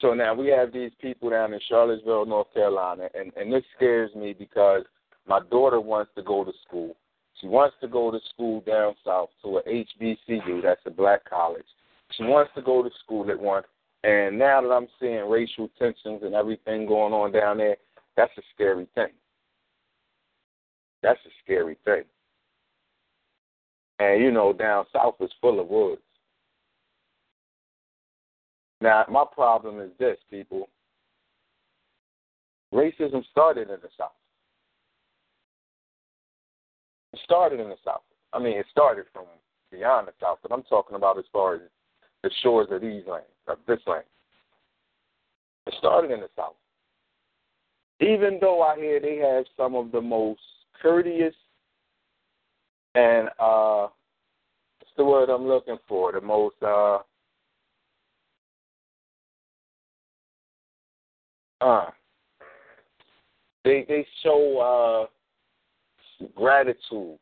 So 0.00 0.14
now 0.14 0.32
we 0.34 0.48
have 0.48 0.72
these 0.72 0.92
people 1.00 1.30
down 1.30 1.52
in 1.52 1.60
Charlottesville, 1.68 2.26
North 2.26 2.52
Carolina, 2.54 3.08
and, 3.14 3.32
and 3.36 3.52
this 3.52 3.64
scares 3.76 4.14
me 4.14 4.32
because 4.32 4.84
my 5.26 5.40
daughter 5.50 5.80
wants 5.80 6.12
to 6.16 6.22
go 6.22 6.44
to 6.44 6.52
school. 6.66 6.96
She 7.40 7.48
wants 7.48 7.76
to 7.80 7.88
go 7.88 8.10
to 8.10 8.18
school 8.32 8.60
down 8.60 8.94
south 9.04 9.30
to 9.42 9.58
a 9.58 9.62
HBCU, 9.62 10.62
that's 10.62 10.80
a 10.86 10.90
black 10.90 11.28
college. 11.28 11.66
She 12.16 12.22
wants 12.24 12.52
to 12.54 12.62
go 12.62 12.82
to 12.82 12.90
school 13.04 13.28
at 13.30 13.38
one. 13.38 13.62
And 14.04 14.38
now 14.38 14.60
that 14.62 14.70
I'm 14.70 14.86
seeing 15.00 15.28
racial 15.28 15.68
tensions 15.78 16.22
and 16.22 16.34
everything 16.34 16.86
going 16.86 17.12
on 17.12 17.32
down 17.32 17.58
there, 17.58 17.76
that's 18.16 18.32
a 18.38 18.42
scary 18.54 18.86
thing. 18.94 19.12
That's 21.02 21.20
a 21.26 21.30
scary 21.44 21.76
thing. 21.84 22.04
And 23.98 24.22
you 24.22 24.30
know, 24.30 24.52
down 24.52 24.84
south 24.92 25.16
is 25.20 25.30
full 25.40 25.60
of 25.60 25.68
woods. 25.68 26.02
Now, 28.80 29.04
my 29.08 29.24
problem 29.32 29.80
is 29.80 29.90
this, 29.98 30.18
people. 30.30 30.68
Racism 32.72 33.24
started 33.30 33.70
in 33.70 33.76
the 33.82 33.88
South. 33.98 34.12
It 37.12 37.20
started 37.24 37.60
in 37.60 37.70
the 37.70 37.76
South. 37.84 38.02
I 38.32 38.38
mean, 38.38 38.58
it 38.58 38.66
started 38.70 39.06
from 39.12 39.24
beyond 39.72 40.06
the 40.06 40.12
South, 40.20 40.38
but 40.42 40.52
I'm 40.52 40.62
talking 40.64 40.96
about 40.96 41.18
as 41.18 41.24
far 41.32 41.56
as 41.56 41.60
the 42.22 42.30
shores 42.42 42.68
of 42.70 42.82
these 42.82 43.02
lands, 43.06 43.26
of 43.48 43.58
this 43.66 43.80
land. 43.86 44.04
It 45.66 45.74
started 45.78 46.10
in 46.10 46.20
the 46.20 46.28
South. 46.36 46.54
Even 48.00 48.38
though 48.40 48.62
I 48.62 48.76
hear 48.76 49.00
they 49.00 49.16
have 49.16 49.44
some 49.56 49.74
of 49.74 49.90
the 49.90 50.00
most 50.00 50.40
courteous 50.80 51.34
and 52.98 53.28
uh, 53.38 53.88
the 54.98 55.04
word 55.04 55.30
I'm 55.30 55.46
looking 55.46 55.78
for? 55.86 56.12
The 56.12 56.20
most 56.20 56.56
uh 56.62 56.98
uh 61.60 61.86
they 63.64 63.84
they 63.88 64.06
show 64.22 65.08
uh 66.20 66.26
gratitude. 66.34 67.18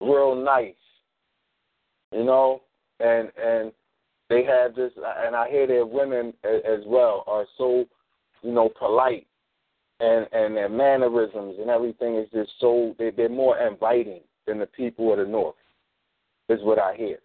Real 0.00 0.34
nice. 0.34 0.74
You 2.10 2.24
know? 2.24 2.62
And 3.00 3.30
and 3.40 3.70
they 4.28 4.44
have 4.44 4.74
this 4.74 4.92
and 5.24 5.36
i 5.36 5.48
hear 5.48 5.66
their 5.68 5.86
women 5.86 6.34
as 6.44 6.80
well 6.84 7.22
are 7.28 7.46
so 7.56 7.84
you 8.42 8.50
know 8.50 8.68
polite 8.76 9.27
and 10.00 10.26
and 10.32 10.56
their 10.56 10.68
mannerisms 10.68 11.56
and 11.60 11.70
everything 11.70 12.16
is 12.16 12.28
just 12.32 12.50
so 12.60 12.94
they, 12.98 13.10
they're 13.10 13.28
more 13.28 13.58
inviting 13.58 14.20
than 14.46 14.58
the 14.58 14.66
people 14.66 15.12
of 15.12 15.18
the 15.18 15.24
north 15.24 15.56
is 16.48 16.60
what 16.62 16.78
i 16.78 16.94
hear 16.96 17.18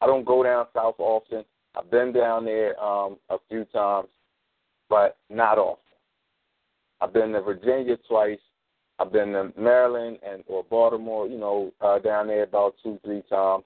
i 0.00 0.06
don't 0.06 0.24
go 0.24 0.42
down 0.42 0.66
south 0.74 0.94
often 0.98 1.44
i've 1.76 1.90
been 1.90 2.12
down 2.12 2.44
there 2.44 2.78
um 2.82 3.16
a 3.30 3.36
few 3.48 3.64
times 3.66 4.08
but 4.88 5.18
not 5.28 5.58
often 5.58 5.88
I've 7.00 7.12
been 7.12 7.32
to 7.32 7.40
Virginia 7.40 7.96
twice. 8.08 8.38
I've 8.98 9.12
been 9.12 9.32
to 9.32 9.52
Maryland 9.56 10.18
and 10.28 10.42
or 10.46 10.64
Baltimore, 10.64 11.28
you 11.28 11.38
know, 11.38 11.72
uh, 11.80 12.00
down 12.00 12.26
there 12.26 12.42
about 12.42 12.74
two, 12.82 12.98
three 13.04 13.22
times. 13.30 13.64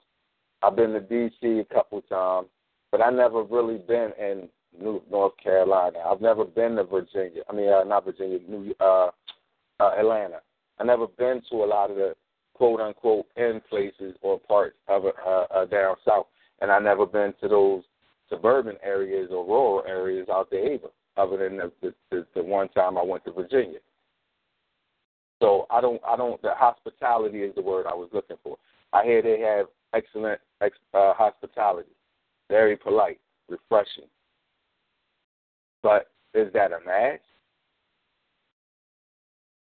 I've 0.61 0.75
been 0.75 0.91
to 0.91 0.99
D.C. 0.99 1.59
a 1.59 1.73
couple 1.73 2.01
times, 2.03 2.47
but 2.91 3.01
I 3.01 3.09
never 3.09 3.43
really 3.43 3.79
been 3.79 4.11
in 4.19 4.47
New 4.79 5.01
North 5.09 5.33
Carolina. 5.41 5.99
I've 5.99 6.21
never 6.21 6.45
been 6.45 6.75
to 6.75 6.83
Virginia. 6.83 7.43
I 7.49 7.53
mean, 7.53 7.69
uh, 7.69 7.83
not 7.83 8.05
Virginia, 8.05 8.39
New 8.47 8.73
uh, 8.79 9.09
uh, 9.79 9.91
Atlanta. 9.97 10.41
I 10.79 10.83
never 10.83 11.07
been 11.07 11.41
to 11.51 11.63
a 11.63 11.65
lot 11.65 11.91
of 11.91 11.97
the 11.97 12.15
quote 12.53 12.79
unquote 12.79 13.25
in 13.35 13.61
places 13.69 14.15
or 14.21 14.39
parts 14.39 14.75
of 14.87 15.05
uh, 15.05 15.29
uh, 15.29 15.65
down 15.65 15.95
south, 16.05 16.27
and 16.61 16.71
I 16.71 16.79
never 16.79 17.05
been 17.05 17.33
to 17.41 17.47
those 17.47 17.83
suburban 18.29 18.77
areas 18.83 19.29
or 19.31 19.45
rural 19.45 19.83
areas 19.87 20.27
out 20.31 20.49
there 20.49 20.73
either 20.73 20.89
other 21.17 21.37
than 21.37 21.57
the, 21.57 21.71
the, 21.81 21.93
the, 22.09 22.25
the 22.35 22.43
one 22.43 22.69
time 22.69 22.97
I 22.97 23.03
went 23.03 23.23
to 23.25 23.31
Virginia. 23.31 23.79
So 25.39 25.67
I 25.69 25.81
don't, 25.81 26.01
I 26.07 26.15
don't. 26.15 26.41
The 26.41 26.53
hospitality 26.55 27.39
is 27.39 27.53
the 27.55 27.61
word 27.61 27.85
I 27.85 27.93
was 27.93 28.09
looking 28.13 28.37
for. 28.43 28.57
I 28.93 29.03
hear 29.03 29.21
they 29.21 29.39
have 29.41 29.67
excellent 29.93 30.39
ex, 30.61 30.77
uh, 30.93 31.13
hospitality, 31.13 31.89
very 32.49 32.77
polite, 32.77 33.19
refreshing. 33.49 34.05
But 35.83 36.09
is 36.33 36.51
that 36.53 36.71
a 36.71 36.79
match? 36.85 37.21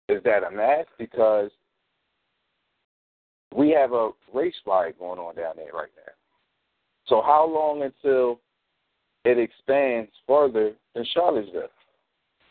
Is 0.08 0.22
that 0.24 0.44
a 0.44 0.50
match? 0.50 0.86
Because 0.98 1.50
we 3.54 3.70
have 3.70 3.92
a 3.92 4.10
race 4.32 4.54
riot 4.66 4.98
going 4.98 5.18
on 5.18 5.34
down 5.34 5.54
there 5.56 5.72
right 5.72 5.90
now. 5.96 6.12
So 7.06 7.22
how 7.22 7.48
long 7.48 7.82
until 7.82 8.40
it 9.24 9.38
expands 9.38 10.10
further 10.26 10.72
in 10.94 11.04
Charlottesville. 11.12 11.68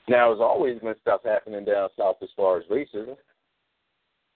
Now, 0.07 0.29
there's 0.29 0.41
always 0.41 0.79
been 0.79 0.95
stuff 1.01 1.21
happening 1.23 1.65
down 1.65 1.89
south 1.97 2.17
as 2.21 2.29
far 2.35 2.57
as 2.57 2.63
racism. 2.65 3.15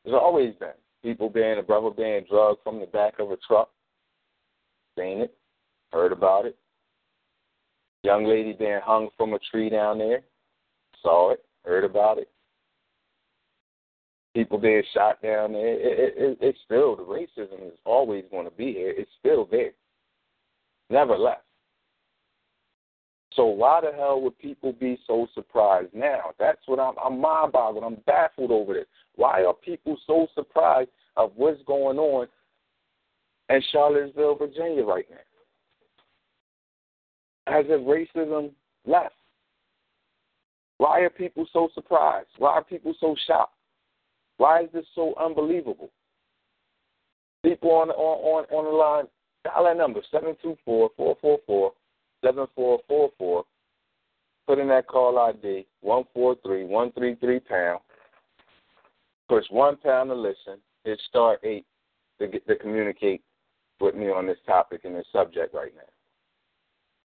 There's 0.03 0.19
always 0.19 0.53
been 0.55 0.69
people 1.01 1.29
being 1.29 1.57
a 1.59 1.63
brother 1.63 1.89
being 1.89 2.25
drugged 2.29 2.61
from 2.63 2.79
the 2.79 2.85
back 2.87 3.19
of 3.19 3.31
a 3.31 3.37
truck. 3.47 3.69
Seen 4.97 5.21
it, 5.21 5.35
heard 5.91 6.11
about 6.11 6.45
it. 6.45 6.57
Young 8.03 8.25
lady 8.25 8.53
being 8.53 8.81
hung 8.83 9.09
from 9.17 9.33
a 9.33 9.39
tree 9.39 9.69
down 9.69 9.97
there. 9.97 10.21
Saw 11.01 11.31
it, 11.31 11.43
heard 11.65 11.83
about 11.85 12.17
it. 12.17 12.29
People 14.35 14.57
being 14.57 14.83
shot 14.93 15.21
down 15.21 15.53
there. 15.53 15.73
It, 15.73 16.13
it, 16.17 16.37
it's 16.41 16.59
still 16.65 16.95
the 16.95 17.03
racism 17.03 17.67
is 17.67 17.77
always 17.85 18.25
going 18.31 18.45
to 18.45 18.55
be 18.55 18.73
here. 18.73 18.93
It's 18.95 19.11
still 19.19 19.47
there. 19.49 19.71
Never 20.89 21.17
left. 21.17 21.43
So 23.35 23.45
why 23.45 23.81
the 23.81 23.95
hell 23.95 24.21
would 24.21 24.37
people 24.37 24.73
be 24.73 24.99
so 25.07 25.27
surprised 25.33 25.93
now? 25.93 26.31
That's 26.39 26.61
what 26.65 26.79
I'm. 26.79 26.93
I'm 27.03 27.19
mind 27.19 27.51
boggled. 27.51 27.83
I'm 27.83 27.97
baffled 28.05 28.51
over 28.51 28.73
this. 28.73 28.85
Why 29.15 29.43
are 29.43 29.53
people 29.53 29.97
so 30.05 30.27
surprised 30.35 30.89
of 31.15 31.31
what's 31.35 31.61
going 31.65 31.97
on 31.97 32.27
in 33.49 33.61
Charlottesville, 33.71 34.35
Virginia, 34.35 34.83
right 34.83 35.05
now? 35.09 35.17
As 37.47 37.65
if 37.67 37.81
racism 37.81 38.51
left. 38.85 39.15
Why 40.77 41.01
are 41.01 41.09
people 41.09 41.45
so 41.53 41.69
surprised? 41.73 42.29
Why 42.37 42.51
are 42.51 42.63
people 42.63 42.93
so 42.99 43.15
shocked? 43.27 43.53
Why 44.37 44.63
is 44.63 44.69
this 44.73 44.85
so 44.95 45.13
unbelievable? 45.19 45.89
People 47.43 47.71
on 47.71 47.89
on 47.89 48.45
on, 48.49 48.57
on 48.57 48.65
the 48.65 48.71
line, 48.71 49.05
dial 49.43 49.65
that 49.65 49.77
number 49.77 50.01
seven 50.11 50.35
two 50.41 50.57
four 50.65 50.89
four 50.97 51.17
four 51.21 51.39
four 51.45 51.73
7444. 52.23 53.43
Put 54.45 54.59
in 54.59 54.67
that 54.69 54.87
call 54.87 55.17
ID, 55.19 55.65
143 55.81 56.65
133 56.65 57.39
pound. 57.39 57.79
Push 59.29 59.45
one 59.49 59.77
pound 59.77 60.09
to 60.09 60.15
listen. 60.15 60.59
Hit 60.83 61.01
star 61.07 61.37
eight 61.43 61.65
to, 62.19 62.27
get, 62.27 62.45
to 62.47 62.55
communicate 62.55 63.21
with 63.79 63.95
me 63.95 64.07
on 64.07 64.25
this 64.27 64.37
topic 64.45 64.81
and 64.83 64.95
this 64.95 65.05
subject 65.11 65.53
right 65.53 65.71
now. 65.75 65.92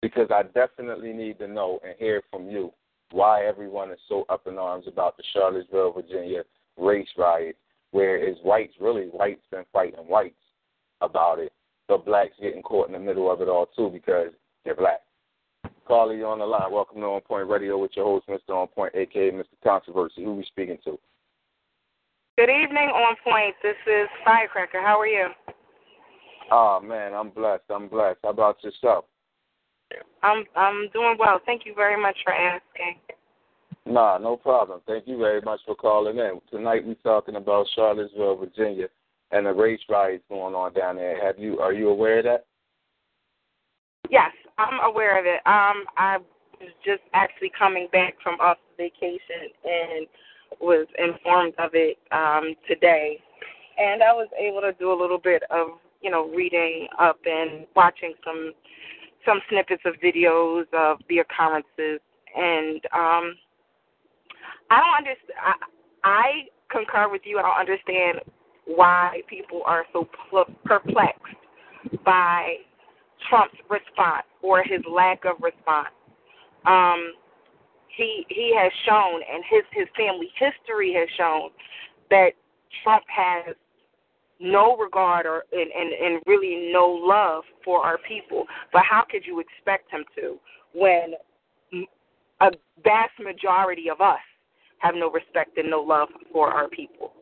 Because 0.06 0.28
I 0.30 0.44
definitely 0.54 1.12
need 1.12 1.40
to 1.40 1.48
know 1.48 1.80
and 1.84 1.96
hear 1.98 2.22
from 2.30 2.48
you 2.48 2.72
why 3.10 3.44
everyone 3.44 3.90
is 3.90 3.98
so 4.08 4.24
up 4.28 4.46
in 4.46 4.56
arms 4.56 4.84
about 4.86 5.16
the 5.16 5.24
Charlottesville, 5.32 5.94
Virginia 5.94 6.44
race 6.76 7.08
riot, 7.18 7.56
where 7.90 8.16
it's 8.16 8.38
whites, 8.44 8.74
really 8.80 9.06
whites 9.06 9.42
been 9.50 9.64
fighting 9.72 9.98
whites 10.06 10.36
about 11.00 11.40
it, 11.40 11.52
but 11.88 12.06
blacks 12.06 12.34
getting 12.40 12.62
caught 12.62 12.86
in 12.86 12.92
the 12.92 13.00
middle 13.00 13.28
of 13.28 13.40
it 13.40 13.48
all 13.48 13.66
too 13.74 13.90
because 13.92 14.28
they're 14.64 14.76
black. 14.76 15.00
Carly, 15.88 16.18
you're 16.18 16.28
on 16.28 16.38
the 16.38 16.46
line. 16.46 16.70
Welcome 16.70 17.00
to 17.00 17.06
On 17.06 17.20
Point 17.22 17.48
Radio 17.48 17.76
with 17.76 17.90
your 17.96 18.04
host, 18.04 18.28
Mr. 18.28 18.54
On 18.54 18.68
Point, 18.68 18.94
aka 18.94 19.32
Mr. 19.32 19.44
Controversy. 19.64 20.22
Who 20.22 20.30
are 20.30 20.34
we 20.34 20.44
speaking 20.44 20.78
to? 20.84 20.96
Good 22.38 22.50
evening, 22.50 22.90
On 22.90 23.16
Point. 23.24 23.56
This 23.60 23.74
is 23.88 24.06
Firecracker. 24.24 24.80
How 24.80 25.00
are 25.00 25.06
you? 25.08 25.30
Oh 26.52 26.78
man, 26.80 27.12
I'm 27.12 27.30
blessed. 27.30 27.64
I'm 27.70 27.88
blessed. 27.88 28.20
How 28.22 28.30
about 28.30 28.62
yourself? 28.62 29.06
I'm 30.22 30.44
I'm 30.54 30.88
doing 30.92 31.16
well. 31.18 31.40
Thank 31.46 31.66
you 31.66 31.74
very 31.74 32.00
much 32.00 32.16
for 32.24 32.32
asking. 32.32 32.96
Nah, 33.86 34.18
no 34.18 34.36
problem. 34.36 34.80
Thank 34.86 35.06
you 35.06 35.16
very 35.16 35.40
much 35.40 35.60
for 35.64 35.76
calling 35.76 36.18
in. 36.18 36.40
Tonight 36.50 36.84
we're 36.84 36.94
talking 36.94 37.36
about 37.36 37.66
Charlottesville, 37.74 38.36
Virginia, 38.36 38.88
and 39.30 39.46
the 39.46 39.52
race 39.52 39.80
riots 39.88 40.24
going 40.28 40.54
on 40.54 40.72
down 40.74 40.96
there. 40.96 41.24
Have 41.24 41.38
you 41.38 41.60
are 41.60 41.72
you 41.72 41.88
aware 41.88 42.18
of 42.18 42.24
that? 42.24 42.46
Yes, 44.10 44.32
I'm 44.58 44.80
aware 44.80 45.18
of 45.18 45.26
it. 45.26 45.40
Um, 45.46 45.84
I 45.96 46.18
was 46.60 46.70
just 46.84 47.02
actually 47.12 47.52
coming 47.56 47.88
back 47.92 48.14
from 48.22 48.40
off 48.40 48.58
vacation 48.76 49.50
and 49.64 50.06
was 50.60 50.86
informed 50.98 51.54
of 51.58 51.70
it 51.74 51.98
um, 52.12 52.54
today, 52.66 53.18
and 53.78 54.02
I 54.02 54.12
was 54.12 54.28
able 54.38 54.60
to 54.62 54.72
do 54.78 54.92
a 54.92 54.98
little 55.00 55.18
bit 55.18 55.44
of 55.50 55.68
you 56.00 56.10
know 56.10 56.28
reading 56.34 56.88
up 56.98 57.18
and 57.24 57.66
watching 57.76 58.14
some 58.24 58.52
some 59.26 59.40
snippets 59.50 59.82
of 59.84 59.94
videos 60.02 60.64
of 60.72 60.98
the 61.08 61.18
occurrences, 61.18 62.00
and 62.34 62.80
um, 62.94 63.34
I 64.70 64.80
don't 64.80 64.96
understand. 64.98 65.38
I, 65.42 65.54
I 66.04 66.30
concur 66.70 67.10
with 67.10 67.22
you. 67.24 67.38
I 67.38 67.42
don't 67.42 67.60
understand 67.60 68.20
why 68.66 69.22
people 69.28 69.62
are 69.66 69.84
so 69.92 70.08
perplexed 70.64 71.22
by 72.04 72.56
Trump's 73.28 73.56
response 73.68 74.26
or 74.42 74.62
his 74.62 74.80
lack 74.90 75.24
of 75.24 75.36
response. 75.40 75.94
Um, 76.66 77.12
he 77.96 78.26
he 78.28 78.54
has 78.56 78.72
shown, 78.86 79.20
and 79.22 79.42
his 79.48 79.62
his 79.72 79.88
family 79.96 80.28
history 80.38 80.92
has 80.94 81.08
shown 81.16 81.50
that 82.10 82.30
Trump 82.82 83.04
has 83.08 83.54
no 84.40 84.76
regard 84.76 85.26
or 85.26 85.44
and, 85.52 85.70
and 85.70 85.92
and 85.92 86.22
really 86.26 86.70
no 86.72 86.86
love 86.86 87.44
for 87.64 87.82
our 87.82 87.98
people. 88.08 88.44
But 88.72 88.82
how 88.88 89.04
could 89.08 89.24
you 89.26 89.40
expect 89.40 89.90
him 89.90 90.04
to 90.16 90.38
when 90.74 91.14
a 92.40 92.50
vast 92.84 93.12
majority 93.22 93.88
of 93.90 94.00
us 94.00 94.20
have 94.78 94.94
no 94.94 95.10
respect 95.10 95.56
and 95.56 95.70
no 95.70 95.80
love 95.80 96.08
for 96.32 96.50
our 96.50 96.68
people? 96.68 97.12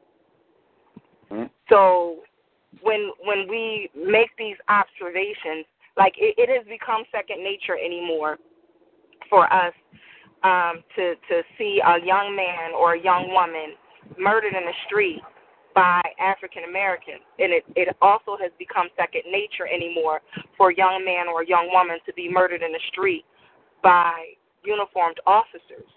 Mm-hmm. 1.30 1.44
So 1.68 2.18
when 2.82 3.10
when 3.24 3.46
we 3.48 3.90
make 3.96 4.30
these 4.38 4.56
observations, 4.68 5.66
like 5.96 6.14
it, 6.18 6.34
it 6.36 6.48
has 6.48 6.66
become 6.66 7.04
second 7.12 7.42
nature 7.44 7.78
anymore 7.78 8.38
for 9.30 9.50
us 9.52 9.72
um, 10.42 10.82
to 10.96 11.14
to 11.28 11.42
see 11.56 11.80
a 11.84 12.04
young 12.04 12.34
man 12.34 12.72
or 12.76 12.94
a 12.94 13.00
young 13.00 13.28
woman 13.30 13.74
murdered 14.18 14.54
in 14.54 14.64
the 14.64 14.74
street 14.86 15.22
by 15.74 16.00
African 16.20 16.64
Americans, 16.68 17.22
and 17.38 17.52
it 17.52 17.64
it 17.76 17.96
also 18.00 18.36
has 18.40 18.52
become 18.58 18.88
second 18.96 19.22
nature 19.30 19.66
anymore 19.66 20.20
for 20.56 20.70
a 20.70 20.76
young 20.76 21.04
man 21.04 21.26
or 21.28 21.42
a 21.42 21.46
young 21.46 21.68
woman 21.72 21.98
to 22.06 22.12
be 22.14 22.30
murdered 22.30 22.62
in 22.62 22.72
the 22.72 22.80
street 22.90 23.24
by 23.82 24.12
uniformed 24.64 25.18
officers. 25.26 25.88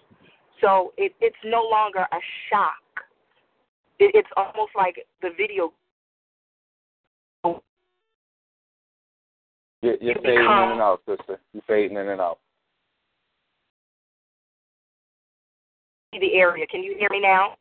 So 0.60 0.92
it 0.96 1.12
it's 1.20 1.36
no 1.44 1.62
longer 1.70 2.00
a 2.00 2.20
shock. 2.50 2.82
It, 3.98 4.12
it's 4.14 4.28
almost 4.36 4.72
like 4.76 5.06
the 5.22 5.30
video 5.36 5.72
You're, 9.82 9.96
you're 10.00 10.14
fading 10.16 10.40
become- 10.40 10.64
in 10.64 10.72
and 10.72 10.80
out, 10.80 11.02
sister. 11.06 11.38
You're 11.52 11.62
fading 11.66 11.96
in 11.96 12.08
and 12.08 12.20
out. 12.20 12.38
the 16.12 16.34
area. 16.34 16.66
Can 16.66 16.82
you 16.82 16.96
hear 16.98 17.08
me 17.12 17.20
now? 17.20 17.54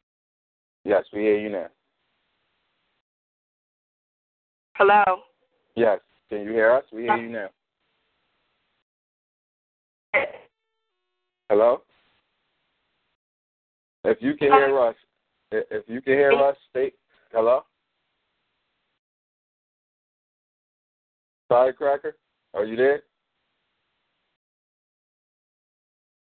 Yes, 0.84 1.04
we 1.14 1.20
hear 1.20 1.38
you 1.38 1.50
now. 1.50 1.68
Hello. 4.78 5.22
Yes. 5.76 6.00
Can 6.30 6.42
you 6.42 6.52
hear 6.52 6.72
us? 6.72 6.84
We 6.94 7.04
hear 7.04 7.18
you 7.18 7.30
now. 7.30 7.48
Hello? 11.50 11.82
If 14.04 14.18
you 14.22 14.36
can 14.36 14.52
hear 14.52 14.80
us, 14.80 14.96
if 15.52 15.84
you 15.88 16.02
can 16.02 16.14
hear 16.14 16.32
us, 16.32 16.56
stay. 16.70 16.92
Hello? 17.32 17.62
Firecracker, 21.50 22.16
are 22.54 22.66
you 22.66 22.76
there? 22.76 23.02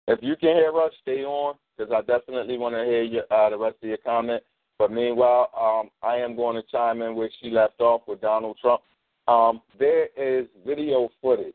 If 0.06 0.20
you 0.22 0.36
can 0.36 0.56
hear 0.56 0.72
us, 0.80 0.92
stay 1.02 1.24
on 1.24 1.56
because 1.76 1.92
I 1.92 2.00
definitely 2.00 2.56
want 2.56 2.74
to 2.74 2.84
hear 2.84 3.22
uh, 3.30 3.50
the 3.50 3.58
rest 3.58 3.76
of 3.82 3.88
your 3.88 3.98
comment. 3.98 4.42
But 4.80 4.90
meanwhile, 4.90 5.50
um, 5.60 5.90
I 6.02 6.16
am 6.16 6.34
going 6.34 6.56
to 6.56 6.62
chime 6.72 7.02
in 7.02 7.14
where 7.14 7.28
she 7.38 7.50
left 7.50 7.82
off 7.82 8.00
with 8.08 8.22
Donald 8.22 8.56
Trump. 8.62 8.80
Um, 9.28 9.60
there 9.78 10.06
is 10.16 10.46
video 10.66 11.10
footage 11.20 11.52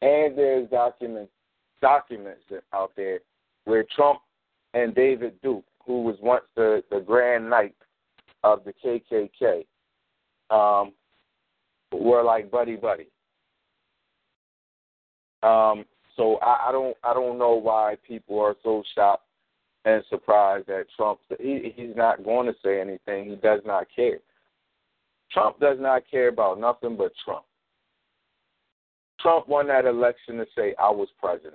and 0.00 0.38
there's 0.38 0.70
documents 0.70 1.32
documents 1.82 2.42
out 2.72 2.92
there 2.96 3.18
where 3.64 3.84
Trump 3.96 4.20
and 4.74 4.94
David 4.94 5.42
Duke, 5.42 5.64
who 5.84 6.02
was 6.02 6.14
once 6.22 6.44
the, 6.54 6.84
the 6.88 7.00
Grand 7.00 7.50
Knight 7.50 7.74
of 8.44 8.60
the 8.64 8.72
KKK, 8.72 9.66
um, 10.50 10.92
were 11.92 12.22
like 12.22 12.48
buddy 12.48 12.76
buddy. 12.76 13.08
Um, 15.42 15.84
so 16.16 16.36
I, 16.42 16.68
I 16.68 16.72
don't 16.72 16.96
I 17.02 17.12
don't 17.12 17.38
know 17.38 17.54
why 17.54 17.96
people 18.06 18.38
are 18.38 18.54
so 18.62 18.84
shocked 18.94 19.27
and 19.88 20.04
surprised 20.10 20.66
that 20.66 20.84
Trump 20.96 21.18
he 21.40 21.72
he's 21.74 21.96
not 21.96 22.22
going 22.22 22.46
to 22.46 22.54
say 22.62 22.80
anything. 22.80 23.30
He 23.30 23.36
does 23.36 23.60
not 23.64 23.86
care. 23.94 24.18
Trump 25.32 25.58
does 25.60 25.78
not 25.80 26.02
care 26.10 26.28
about 26.28 26.60
nothing 26.60 26.96
but 26.96 27.12
Trump. 27.24 27.44
Trump 29.20 29.48
won 29.48 29.66
that 29.68 29.86
election 29.86 30.36
to 30.36 30.46
say 30.56 30.74
I 30.78 30.90
was 30.90 31.08
president. 31.18 31.54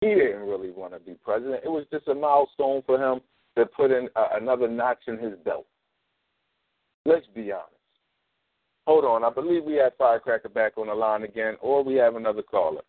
He 0.00 0.08
didn't 0.08 0.48
really 0.48 0.70
want 0.70 0.94
to 0.94 0.98
be 0.98 1.14
president. 1.22 1.60
It 1.64 1.68
was 1.68 1.84
just 1.92 2.08
a 2.08 2.14
milestone 2.14 2.82
for 2.86 2.98
him 2.98 3.20
to 3.58 3.66
put 3.66 3.90
in 3.90 4.08
uh, 4.16 4.28
another 4.32 4.68
notch 4.68 5.00
in 5.06 5.18
his 5.18 5.34
belt. 5.44 5.66
Let's 7.04 7.26
be 7.34 7.52
honest. 7.52 7.68
Hold 8.86 9.04
on. 9.04 9.24
I 9.24 9.30
believe 9.30 9.64
we 9.64 9.74
have 9.74 9.92
Firecracker 9.98 10.48
back 10.48 10.78
on 10.78 10.86
the 10.86 10.94
line 10.94 11.22
again, 11.24 11.56
or 11.60 11.84
we 11.84 11.94
have 11.96 12.16
another 12.16 12.42
caller. 12.42 12.80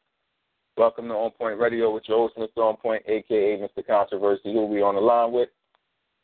Welcome 0.77 1.09
to 1.09 1.13
On 1.13 1.31
Point 1.31 1.59
Radio 1.59 1.93
with 1.93 2.03
your 2.07 2.29
host, 2.29 2.37
Mr. 2.37 2.63
On 2.63 2.77
Point, 2.77 3.03
a.k.a. 3.07 3.57
Mr. 3.59 3.85
Controversy. 3.85 4.53
Who 4.53 4.65
we 4.65 4.81
on 4.81 4.95
the 4.95 5.01
line 5.01 5.31
with? 5.31 5.49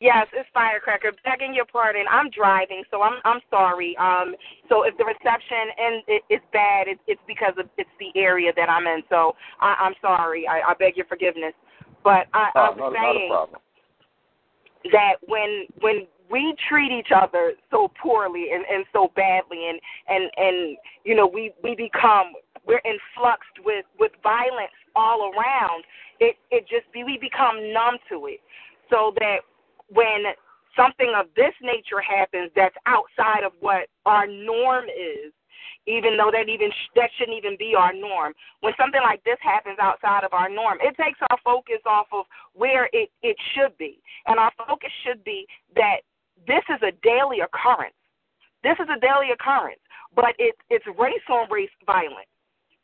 Yes, 0.00 0.26
it's 0.32 0.48
Firecracker. 0.54 1.12
Begging 1.24 1.54
your 1.54 1.64
pardon. 1.66 2.04
I'm 2.08 2.30
driving, 2.30 2.84
so 2.90 3.02
I'm 3.02 3.18
I'm 3.24 3.40
sorry. 3.50 3.96
Um, 3.98 4.34
so 4.68 4.84
if 4.84 4.96
the 4.96 5.04
reception 5.04 5.64
and 5.76 6.02
it, 6.06 6.22
it's 6.30 6.44
bad, 6.52 6.86
it's 6.86 7.00
it's 7.08 7.20
because 7.26 7.54
of 7.58 7.66
it's 7.76 7.90
the 7.98 8.18
area 8.18 8.52
that 8.56 8.70
I'm 8.70 8.86
in. 8.86 9.02
So 9.10 9.34
I, 9.60 9.74
I'm 9.80 9.94
sorry. 10.00 10.46
I, 10.46 10.70
I 10.70 10.74
beg 10.78 10.96
your 10.96 11.06
forgiveness. 11.06 11.52
But 12.04 12.26
I, 12.32 12.48
I 12.54 12.68
Oh, 12.68 12.70
was 12.70 12.78
not, 12.78 12.92
not 12.92 13.14
saying 13.14 13.28
problem. 13.28 13.60
that 14.92 15.14
when 15.26 15.66
when 15.80 16.06
we 16.30 16.54
treat 16.68 16.92
each 16.92 17.08
other 17.14 17.54
so 17.70 17.90
poorly 18.00 18.46
and, 18.52 18.64
and 18.70 18.84
so 18.92 19.10
badly 19.16 19.68
and, 19.68 19.80
and, 20.08 20.30
and 20.36 20.76
you 21.04 21.14
know, 21.14 21.26
we, 21.26 21.52
we 21.62 21.74
become 21.74 22.32
we're 22.68 22.84
influxed 22.84 23.64
with, 23.64 23.86
with 23.98 24.12
violence 24.22 24.76
all 24.94 25.32
around, 25.32 25.82
it, 26.20 26.36
it 26.52 26.68
just 26.68 26.84
we 26.94 27.16
become 27.16 27.72
numb 27.72 27.96
to 28.12 28.28
it. 28.28 28.40
So 28.90 29.12
that 29.16 29.40
when 29.88 30.36
something 30.76 31.12
of 31.16 31.26
this 31.34 31.56
nature 31.62 32.04
happens 32.04 32.52
that's 32.54 32.76
outside 32.84 33.42
of 33.44 33.52
what 33.60 33.88
our 34.04 34.26
norm 34.28 34.84
is, 34.84 35.32
even 35.88 36.16
though 36.16 36.30
that 36.30 36.48
even 36.48 36.68
that 36.94 37.08
shouldn't 37.16 37.36
even 37.36 37.56
be 37.58 37.72
our 37.74 37.92
norm. 37.92 38.34
When 38.60 38.74
something 38.76 39.00
like 39.02 39.24
this 39.24 39.40
happens 39.40 39.78
outside 39.80 40.22
of 40.22 40.32
our 40.32 40.48
norm, 40.48 40.78
it 40.82 40.94
takes 41.00 41.18
our 41.30 41.38
focus 41.42 41.80
off 41.86 42.06
of 42.12 42.26
where 42.52 42.88
it 42.92 43.08
it 43.22 43.36
should 43.54 43.76
be, 43.78 43.98
and 44.26 44.38
our 44.38 44.52
focus 44.58 44.92
should 45.04 45.24
be 45.24 45.46
that 45.74 46.04
this 46.46 46.62
is 46.68 46.80
a 46.84 46.92
daily 47.02 47.40
occurrence. 47.40 47.96
This 48.62 48.76
is 48.78 48.88
a 48.92 49.00
daily 49.00 49.32
occurrence, 49.32 49.80
but 50.14 50.36
it's 50.38 50.58
it's 50.68 50.84
race 50.98 51.24
on 51.30 51.48
race 51.50 51.72
violence. 51.86 52.28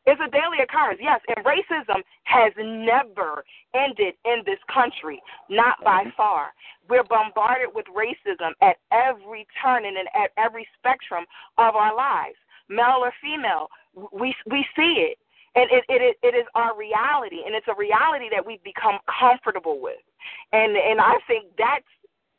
It's 0.06 0.20
a 0.20 0.30
daily 0.30 0.60
occurrence, 0.62 1.00
yes, 1.02 1.20
and 1.28 1.44
racism 1.44 2.02
has 2.24 2.52
never 2.58 3.44
ended 3.74 4.14
in 4.24 4.42
this 4.44 4.58
country, 4.72 5.22
not 5.48 5.82
by 5.82 6.02
mm-hmm. 6.02 6.16
far. 6.16 6.52
We're 6.88 7.04
bombarded 7.04 7.68
with 7.74 7.86
racism 7.86 8.52
at 8.60 8.76
every 8.92 9.46
turn 9.62 9.86
and 9.86 9.96
at 9.96 10.30
every 10.36 10.68
spectrum 10.78 11.24
of 11.56 11.74
our 11.74 11.96
lives, 11.96 12.36
male 12.68 13.00
or 13.00 13.12
female. 13.22 13.68
We 14.12 14.34
we 14.50 14.66
see 14.76 15.08
it, 15.08 15.18
and 15.54 15.70
it 15.70 15.84
it 15.88 16.16
it 16.22 16.34
is 16.36 16.46
our 16.54 16.76
reality, 16.76 17.40
and 17.46 17.54
it's 17.54 17.68
a 17.68 17.74
reality 17.74 18.28
that 18.30 18.44
we've 18.44 18.62
become 18.62 18.98
comfortable 19.08 19.80
with, 19.80 20.04
and 20.52 20.76
and 20.76 21.00
I 21.00 21.14
think 21.26 21.46
that's 21.56 21.88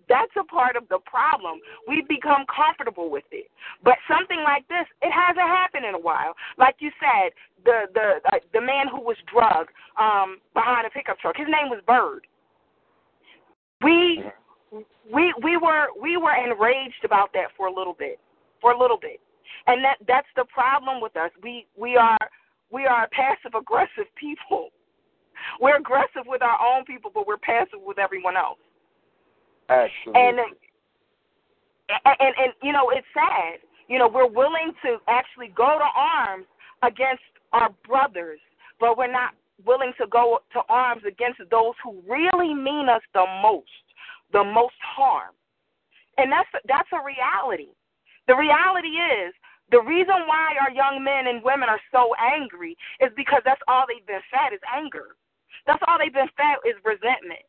that's 0.07 0.31
a 0.39 0.43
part 0.43 0.75
of 0.75 0.87
the 0.89 0.99
problem. 1.05 1.59
We've 1.87 2.07
become 2.07 2.45
comfortable 2.49 3.09
with 3.09 3.25
it. 3.31 3.49
But 3.83 3.95
something 4.07 4.41
like 4.43 4.67
this, 4.67 4.85
it 5.01 5.11
hasn't 5.11 5.47
happened 5.47 5.85
in 5.85 5.95
a 5.95 5.99
while. 5.99 6.33
Like 6.57 6.75
you 6.79 6.91
said, 6.99 7.31
the 7.63 7.87
the 7.93 8.21
uh, 8.31 8.39
the 8.53 8.61
man 8.61 8.87
who 8.87 9.01
was 9.01 9.17
drugged 9.31 9.71
um, 9.99 10.37
behind 10.53 10.85
a 10.85 10.89
pickup 10.89 11.19
truck, 11.19 11.35
his 11.37 11.47
name 11.47 11.69
was 11.69 11.81
Byrd. 11.87 12.27
We 13.81 14.23
we 15.11 15.33
we 15.43 15.57
were 15.57 15.87
we 15.99 16.17
were 16.17 16.35
enraged 16.35 17.03
about 17.03 17.33
that 17.33 17.49
for 17.57 17.67
a 17.67 17.73
little 17.73 17.95
bit, 17.97 18.19
for 18.61 18.71
a 18.71 18.79
little 18.79 18.99
bit, 18.99 19.19
and 19.67 19.83
that 19.83 19.97
that's 20.07 20.29
the 20.35 20.45
problem 20.53 21.01
with 21.01 21.15
us. 21.17 21.31
We 21.43 21.67
we 21.77 21.97
are 21.97 22.29
we 22.71 22.85
are 22.85 23.07
passive 23.11 23.57
aggressive 23.57 24.09
people. 24.15 24.69
We're 25.59 25.77
aggressive 25.77 26.25
with 26.25 26.41
our 26.41 26.57
own 26.61 26.85
people, 26.85 27.11
but 27.13 27.27
we're 27.27 27.37
passive 27.37 27.79
with 27.85 27.99
everyone 27.99 28.37
else. 28.37 28.57
Absolutely. 29.69 30.21
And, 30.21 30.39
and 30.39 32.15
and 32.19 32.33
and 32.37 32.53
you 32.63 32.71
know 32.71 32.89
it's 32.89 33.07
sad. 33.13 33.59
You 33.87 33.99
know 33.99 34.07
we're 34.07 34.29
willing 34.29 34.73
to 34.83 34.97
actually 35.07 35.49
go 35.55 35.77
to 35.77 35.89
arms 35.95 36.45
against 36.83 37.23
our 37.53 37.69
brothers, 37.87 38.39
but 38.79 38.97
we're 38.97 39.11
not 39.11 39.33
willing 39.63 39.93
to 39.99 40.07
go 40.07 40.39
to 40.53 40.59
arms 40.67 41.03
against 41.07 41.39
those 41.49 41.73
who 41.83 42.01
really 42.09 42.53
mean 42.53 42.89
us 42.89 43.01
the 43.13 43.25
most, 43.41 43.85
the 44.33 44.43
most 44.43 44.75
harm. 44.83 45.33
And 46.17 46.31
that's 46.31 46.49
that's 46.67 46.89
a 46.93 46.99
reality. 46.99 47.71
The 48.27 48.35
reality 48.35 48.99
is 48.99 49.33
the 49.71 49.81
reason 49.81 50.27
why 50.27 50.55
our 50.61 50.71
young 50.71 51.03
men 51.03 51.27
and 51.27 51.43
women 51.43 51.69
are 51.69 51.81
so 51.91 52.13
angry 52.19 52.77
is 52.99 53.09
because 53.15 53.41
that's 53.45 53.61
all 53.67 53.85
they've 53.87 54.05
been 54.05 54.23
fed 54.29 54.53
is 54.53 54.61
anger. 54.69 55.17
That's 55.65 55.81
all 55.87 55.97
they've 55.97 56.13
been 56.13 56.29
fed 56.37 56.61
is 56.67 56.77
resentment. 56.85 57.41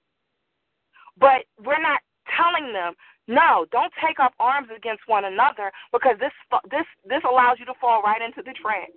But 1.19 1.49
we're 1.65 1.81
not 1.81 2.01
telling 2.37 2.73
them, 2.73 2.95
no, 3.29 3.67
don't 3.73 3.93
take 4.05 4.21
up 4.21 4.35
arms 4.39 4.69
against 4.75 5.03
one 5.07 5.25
another 5.25 5.73
because 5.93 6.17
this 6.21 6.33
this 6.71 6.87
this 7.09 7.23
allows 7.29 7.59
you 7.59 7.67
to 7.67 7.75
fall 7.81 8.03
right 8.03 8.23
into 8.23 8.43
the 8.43 8.55
trap. 8.55 8.89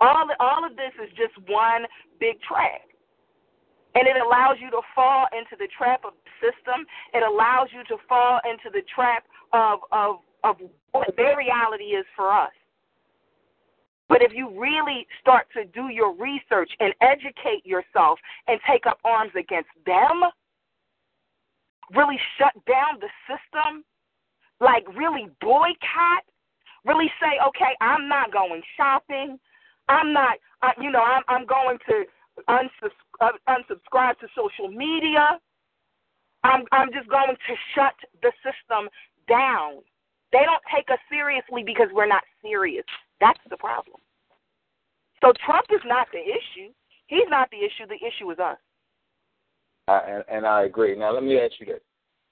All 0.00 0.24
all 0.40 0.64
of 0.64 0.76
this 0.76 0.92
is 0.96 1.10
just 1.12 1.36
one 1.48 1.84
big 2.18 2.40
trap. 2.40 2.80
And 3.94 4.06
it 4.06 4.16
allows 4.22 4.56
you 4.60 4.70
to 4.70 4.80
fall 4.94 5.26
into 5.32 5.58
the 5.58 5.68
trap 5.76 6.06
of 6.06 6.14
system. 6.40 6.86
It 7.12 7.26
allows 7.26 7.68
you 7.74 7.82
to 7.90 8.00
fall 8.08 8.40
into 8.48 8.70
the 8.72 8.82
trap 8.94 9.24
of 9.52 9.80
of 9.92 10.24
of 10.42 10.56
what 10.92 11.14
their 11.16 11.36
reality 11.36 11.92
is 11.92 12.06
for 12.16 12.32
us. 12.32 12.52
But 14.08 14.22
if 14.22 14.32
you 14.34 14.50
really 14.58 15.06
start 15.20 15.46
to 15.54 15.64
do 15.66 15.88
your 15.88 16.14
research 16.14 16.70
and 16.80 16.92
educate 17.00 17.64
yourself 17.64 18.18
and 18.48 18.58
take 18.68 18.86
up 18.86 18.98
arms 19.04 19.32
against 19.38 19.70
them, 19.86 20.22
really 21.94 22.18
shut 22.38 22.52
down 22.66 23.00
the 23.00 23.08
system, 23.26 23.84
like 24.60 24.86
really 24.96 25.28
boycott, 25.40 26.24
really 26.84 27.10
say, 27.20 27.38
okay, 27.48 27.76
I'm 27.80 28.08
not 28.08 28.32
going 28.32 28.62
shopping. 28.76 29.38
I'm 29.88 30.12
not, 30.12 30.38
I, 30.62 30.72
you 30.80 30.90
know, 30.90 31.02
I'm, 31.02 31.22
I'm 31.28 31.46
going 31.46 31.78
to 31.88 32.04
unsubscribe, 32.48 32.92
uh, 33.20 33.32
unsubscribe 33.48 34.18
to 34.20 34.28
social 34.34 34.68
media. 34.68 35.38
I'm, 36.44 36.64
I'm 36.72 36.92
just 36.92 37.08
going 37.08 37.34
to 37.34 37.54
shut 37.74 37.94
the 38.22 38.32
system 38.40 38.88
down. 39.28 39.82
They 40.32 40.44
don't 40.44 40.62
take 40.74 40.88
us 40.90 41.00
seriously 41.10 41.62
because 41.64 41.88
we're 41.92 42.06
not 42.06 42.22
serious. 42.40 42.84
That's 43.20 43.40
the 43.50 43.56
problem. 43.56 43.96
So 45.20 45.32
Trump 45.44 45.66
is 45.70 45.82
not 45.84 46.06
the 46.12 46.20
issue. 46.20 46.72
He's 47.08 47.28
not 47.28 47.50
the 47.50 47.58
issue. 47.58 47.86
The 47.88 48.00
issue 48.00 48.30
is 48.30 48.38
us. 48.38 48.56
And, 49.98 50.24
and 50.30 50.46
I 50.46 50.62
agree. 50.62 50.96
Now, 50.96 51.12
let 51.12 51.22
me 51.22 51.38
ask 51.38 51.54
you 51.58 51.66
this. 51.66 51.80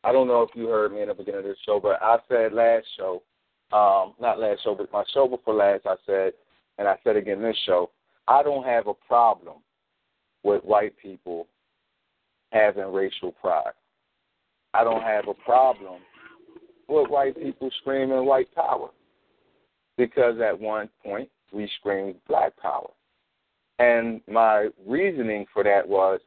I 0.05 0.13
don't 0.13 0.29
know 0.29 0.43
if 0.43 0.51
you 0.55 0.69
heard 0.69 0.93
me 0.93 1.03
in 1.03 1.09
the 1.09 1.15
beginning 1.15 1.41
of 1.41 1.45
this 1.45 1.57
show, 1.67 1.81
but 1.81 2.01
I 2.03 2.19
said 2.29 2.53
last 2.53 2.87
show 2.97 3.23
um, 3.73 4.15
not 4.19 4.39
last 4.39 4.63
show, 4.65 4.75
but 4.75 4.93
my 4.93 5.05
show 5.13 5.29
before 5.29 5.55
last, 5.55 5.85
I 5.85 5.97
said, 6.07 6.33
and 6.79 6.89
I 6.89 6.97
said 7.05 7.17
again 7.17 7.43
this 7.43 7.57
show, 7.67 7.91
I 8.27 8.43
don't 8.43 8.65
have 8.65 8.87
a 8.87 8.95
problem 8.95 9.57
with 10.43 10.65
white 10.65 10.95
people 10.97 11.47
having 12.51 12.93
racial 12.93 13.33
pride. 13.33 13.73
I 14.73 14.85
don't 14.85 15.03
have 15.03 15.29
a 15.29 15.35
problem 15.35 16.01
with 16.89 17.11
white 17.11 17.37
people 17.37 17.71
screaming 17.81 18.25
white 18.25 18.53
power 18.55 18.89
because 19.99 20.37
at 20.41 20.59
one 20.59 20.89
point 21.05 21.29
we 21.53 21.71
screamed 21.79 22.15
black 22.27 22.57
power. 22.57 22.89
And 23.79 24.23
my 24.27 24.69
reasoning 24.87 25.45
for 25.53 25.63
that 25.65 25.87
was 25.87 26.21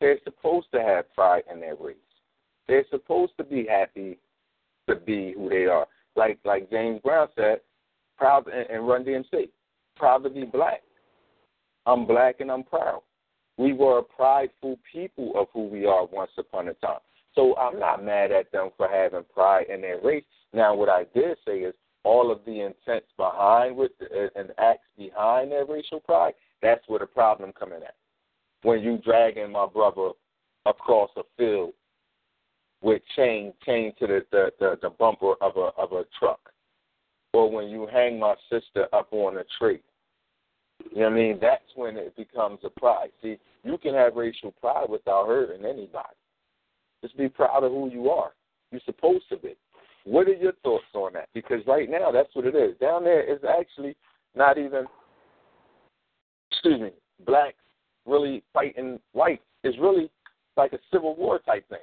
they're 0.00 0.18
supposed 0.24 0.68
to 0.72 0.82
have 0.82 1.12
pride 1.14 1.42
in 1.52 1.60
their 1.60 1.76
race. 1.76 1.96
They're 2.66 2.84
supposed 2.90 3.32
to 3.38 3.44
be 3.44 3.66
happy 3.68 4.18
to 4.88 4.96
be 4.96 5.34
who 5.36 5.48
they 5.48 5.66
are. 5.66 5.86
Like 6.16 6.38
like 6.44 6.70
James 6.70 7.00
Brown 7.02 7.28
said, 7.36 7.60
proud 8.16 8.48
and, 8.48 8.68
and 8.68 8.86
Run 8.86 9.04
DMC, 9.04 9.48
proud 9.96 10.18
to 10.24 10.30
be 10.30 10.44
black. 10.44 10.82
I'm 11.86 12.06
black 12.06 12.40
and 12.40 12.50
I'm 12.50 12.64
proud. 12.64 13.02
We 13.56 13.72
were 13.72 13.98
a 13.98 14.02
prideful 14.02 14.78
people 14.90 15.32
of 15.34 15.48
who 15.52 15.66
we 15.68 15.86
are 15.86 16.06
once 16.06 16.30
upon 16.38 16.68
a 16.68 16.74
time. 16.74 17.00
So 17.34 17.56
I'm 17.56 17.78
not 17.78 18.04
mad 18.04 18.30
at 18.30 18.50
them 18.52 18.70
for 18.76 18.88
having 18.88 19.24
pride 19.32 19.66
in 19.72 19.80
their 19.80 20.00
race. 20.00 20.24
Now, 20.52 20.74
what 20.74 20.88
I 20.88 21.04
did 21.14 21.36
say 21.46 21.58
is 21.58 21.74
all 22.04 22.30
of 22.30 22.40
the 22.46 22.60
intents 22.60 23.08
behind 23.16 23.76
with 23.76 23.92
uh, 24.02 24.28
and 24.36 24.50
acts 24.58 24.88
behind 24.96 25.52
their 25.52 25.64
racial 25.64 26.00
pride. 26.00 26.34
That's 26.62 26.82
where 26.88 27.00
the 27.00 27.06
problem 27.06 27.52
coming 27.52 27.80
at. 27.82 27.94
When 28.62 28.82
you 28.82 28.98
dragging 29.04 29.52
my 29.52 29.66
brother 29.66 30.10
across 30.66 31.10
a 31.16 31.22
field 31.36 31.72
with 32.82 33.02
chain 33.16 33.52
chained 33.64 33.94
to 33.98 34.06
the, 34.06 34.20
the, 34.30 34.50
the, 34.58 34.78
the 34.82 34.90
bumper 34.90 35.34
of 35.40 35.56
a 35.56 35.70
of 35.80 35.92
a 35.92 36.04
truck, 36.18 36.40
or 37.32 37.50
when 37.50 37.68
you 37.68 37.88
hang 37.92 38.18
my 38.18 38.34
sister 38.50 38.86
up 38.92 39.08
on 39.12 39.38
a 39.38 39.44
tree. 39.58 39.80
You 40.92 41.00
know 41.00 41.06
what 41.06 41.12
I 41.12 41.16
mean? 41.16 41.38
That's 41.40 41.62
when 41.74 41.96
it 41.96 42.16
becomes 42.16 42.60
a 42.64 42.70
pride. 42.70 43.10
See, 43.20 43.36
you 43.64 43.78
can 43.78 43.94
have 43.94 44.14
racial 44.14 44.52
pride 44.60 44.88
without 44.88 45.26
hurting 45.26 45.64
anybody. 45.64 46.14
Just 47.02 47.16
be 47.16 47.28
proud 47.28 47.64
of 47.64 47.72
who 47.72 47.90
you 47.90 48.10
are. 48.10 48.30
You're 48.70 48.80
supposed 48.84 49.24
to 49.30 49.36
be. 49.36 49.56
What 50.04 50.28
are 50.28 50.34
your 50.34 50.52
thoughts 50.62 50.84
on 50.94 51.14
that? 51.14 51.28
Because 51.34 51.66
right 51.66 51.90
now, 51.90 52.10
that's 52.12 52.34
what 52.34 52.46
it 52.46 52.54
is. 52.54 52.76
Down 52.78 53.04
there 53.04 53.22
is 53.22 53.40
actually 53.44 53.96
not 54.36 54.56
even, 54.56 54.86
excuse 56.50 56.80
me, 56.80 56.90
blacks 57.26 57.56
really 58.08 58.42
fighting 58.52 58.98
whites. 59.12 59.42
It's 59.64 59.78
really 59.78 60.10
like 60.56 60.72
a 60.72 60.78
civil 60.92 61.16
war 61.16 61.40
type 61.40 61.68
thing. 61.68 61.78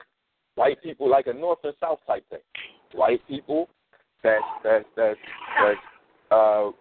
White 0.55 0.81
people 0.81 1.09
like 1.09 1.27
a 1.27 1.33
north 1.33 1.59
and 1.63 1.73
south 1.79 1.99
type 2.07 2.25
thing. 2.29 2.39
White 2.93 3.21
people 3.27 3.69
that 4.23 4.39
that 4.63 4.85
that 4.95 5.15
that 5.59 6.35
uh, 6.35 6.71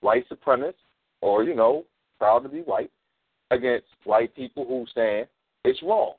white 0.00 0.24
supremacists 0.28 0.74
or 1.20 1.44
you 1.44 1.54
know 1.54 1.84
proud 2.18 2.40
to 2.40 2.48
be 2.48 2.60
white 2.60 2.90
against 3.50 3.86
white 4.04 4.34
people 4.34 4.64
who 4.66 4.86
stand 4.90 5.26
it's 5.64 5.82
wrong. 5.82 6.14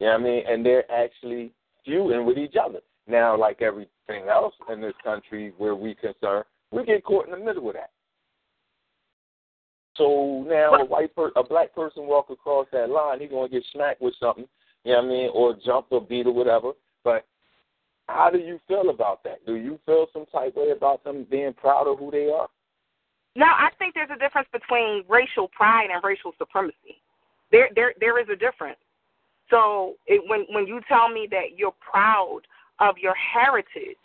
You 0.00 0.06
know 0.06 0.12
what 0.12 0.20
I 0.20 0.24
mean? 0.24 0.42
And 0.48 0.66
they're 0.66 0.90
actually 0.90 1.52
feuding 1.84 2.26
with 2.26 2.38
each 2.38 2.54
other. 2.62 2.80
Now, 3.06 3.38
like 3.38 3.62
everything 3.62 4.28
else 4.28 4.54
in 4.72 4.80
this 4.80 4.94
country 5.04 5.52
where 5.58 5.74
we 5.74 5.94
concern, 5.94 6.42
we 6.72 6.84
get 6.84 7.04
caught 7.04 7.26
in 7.26 7.30
the 7.30 7.44
middle 7.44 7.68
of 7.68 7.74
that. 7.74 7.90
So 9.96 10.44
now 10.46 10.74
a 10.74 10.84
white 10.84 11.14
per- 11.14 11.32
a 11.36 11.42
black 11.42 11.74
person 11.74 12.06
walk 12.06 12.30
across 12.30 12.66
that 12.72 12.90
line, 12.90 13.20
he's 13.20 13.30
gonna 13.30 13.48
get 13.48 13.64
smacked 13.72 14.00
with 14.00 14.14
something 14.20 14.46
you 14.86 14.92
know 14.92 14.98
what 14.98 15.04
I 15.04 15.08
mean, 15.08 15.30
or 15.34 15.56
jump 15.64 15.86
or 15.90 16.00
beat 16.00 16.28
or 16.28 16.32
whatever. 16.32 16.70
But 17.02 17.26
how 18.06 18.30
do 18.30 18.38
you 18.38 18.60
feel 18.68 18.90
about 18.90 19.24
that? 19.24 19.44
Do 19.44 19.56
you 19.56 19.80
feel 19.84 20.06
some 20.12 20.26
type 20.26 20.54
way 20.54 20.70
about 20.70 21.02
them 21.02 21.26
being 21.28 21.52
proud 21.54 21.88
of 21.88 21.98
who 21.98 22.12
they 22.12 22.30
are? 22.30 22.46
No, 23.34 23.46
I 23.46 23.70
think 23.80 23.94
there's 23.94 24.10
a 24.14 24.18
difference 24.18 24.46
between 24.52 25.02
racial 25.08 25.48
pride 25.48 25.88
and 25.92 26.02
racial 26.04 26.32
supremacy. 26.38 27.02
There, 27.50 27.68
there, 27.74 27.94
there 27.98 28.20
is 28.20 28.28
a 28.32 28.36
difference. 28.36 28.78
So 29.50 29.94
it, 30.06 30.22
when 30.28 30.46
when 30.50 30.66
you 30.66 30.80
tell 30.88 31.08
me 31.08 31.28
that 31.30 31.56
you're 31.56 31.74
proud 31.80 32.42
of 32.78 32.96
your 32.98 33.14
heritage, 33.14 33.96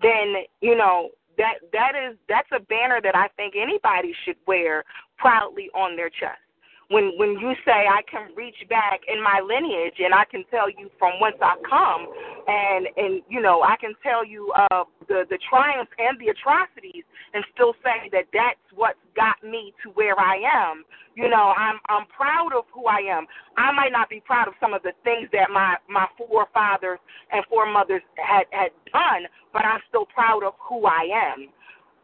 then 0.00 0.44
you 0.60 0.76
know 0.76 1.10
that 1.38 1.54
that 1.72 1.92
is 1.94 2.16
that's 2.28 2.48
a 2.52 2.60
banner 2.60 3.00
that 3.02 3.16
I 3.16 3.28
think 3.36 3.54
anybody 3.56 4.14
should 4.24 4.36
wear 4.46 4.84
proudly 5.16 5.70
on 5.74 5.96
their 5.96 6.10
chest 6.10 6.42
when 6.90 7.12
when 7.16 7.36
you 7.38 7.52
say 7.64 7.84
I 7.84 8.00
can 8.10 8.34
reach 8.34 8.56
back 8.68 9.00
in 9.12 9.22
my 9.22 9.40
lineage 9.44 10.00
and 10.00 10.14
I 10.14 10.24
can 10.24 10.44
tell 10.50 10.70
you 10.70 10.88
from 10.98 11.20
whence 11.20 11.36
I 11.40 11.56
come 11.68 12.08
and 12.48 12.88
and 12.96 13.22
you 13.28 13.40
know 13.40 13.62
I 13.62 13.76
can 13.76 13.92
tell 14.02 14.24
you 14.24 14.52
uh 14.56 14.84
the 15.06 15.24
the 15.28 15.38
triumphs 15.50 15.92
and 15.98 16.18
the 16.18 16.32
atrocities 16.32 17.04
and 17.34 17.44
still 17.54 17.74
say 17.84 18.08
that 18.12 18.24
that's 18.32 18.64
what's 18.74 18.98
got 19.14 19.36
me 19.44 19.74
to 19.84 19.90
where 19.90 20.18
I 20.18 20.40
am. 20.40 20.84
You 21.14 21.28
know 21.28 21.52
I'm 21.56 21.76
I'm 21.90 22.06
proud 22.08 22.56
of 22.56 22.64
who 22.72 22.86
I 22.86 23.04
am. 23.04 23.26
I 23.58 23.70
might 23.72 23.92
not 23.92 24.08
be 24.08 24.20
proud 24.24 24.48
of 24.48 24.54
some 24.58 24.72
of 24.72 24.82
the 24.82 24.92
things 25.04 25.28
that 25.32 25.50
my 25.52 25.76
my 25.90 26.06
forefathers 26.16 27.00
and 27.32 27.44
foremothers 27.50 28.02
had 28.16 28.48
had 28.50 28.72
done 28.92 29.28
but 29.52 29.64
I'm 29.64 29.80
still 29.88 30.06
proud 30.06 30.42
of 30.42 30.54
who 30.56 30.86
I 30.86 31.04
am. 31.12 31.40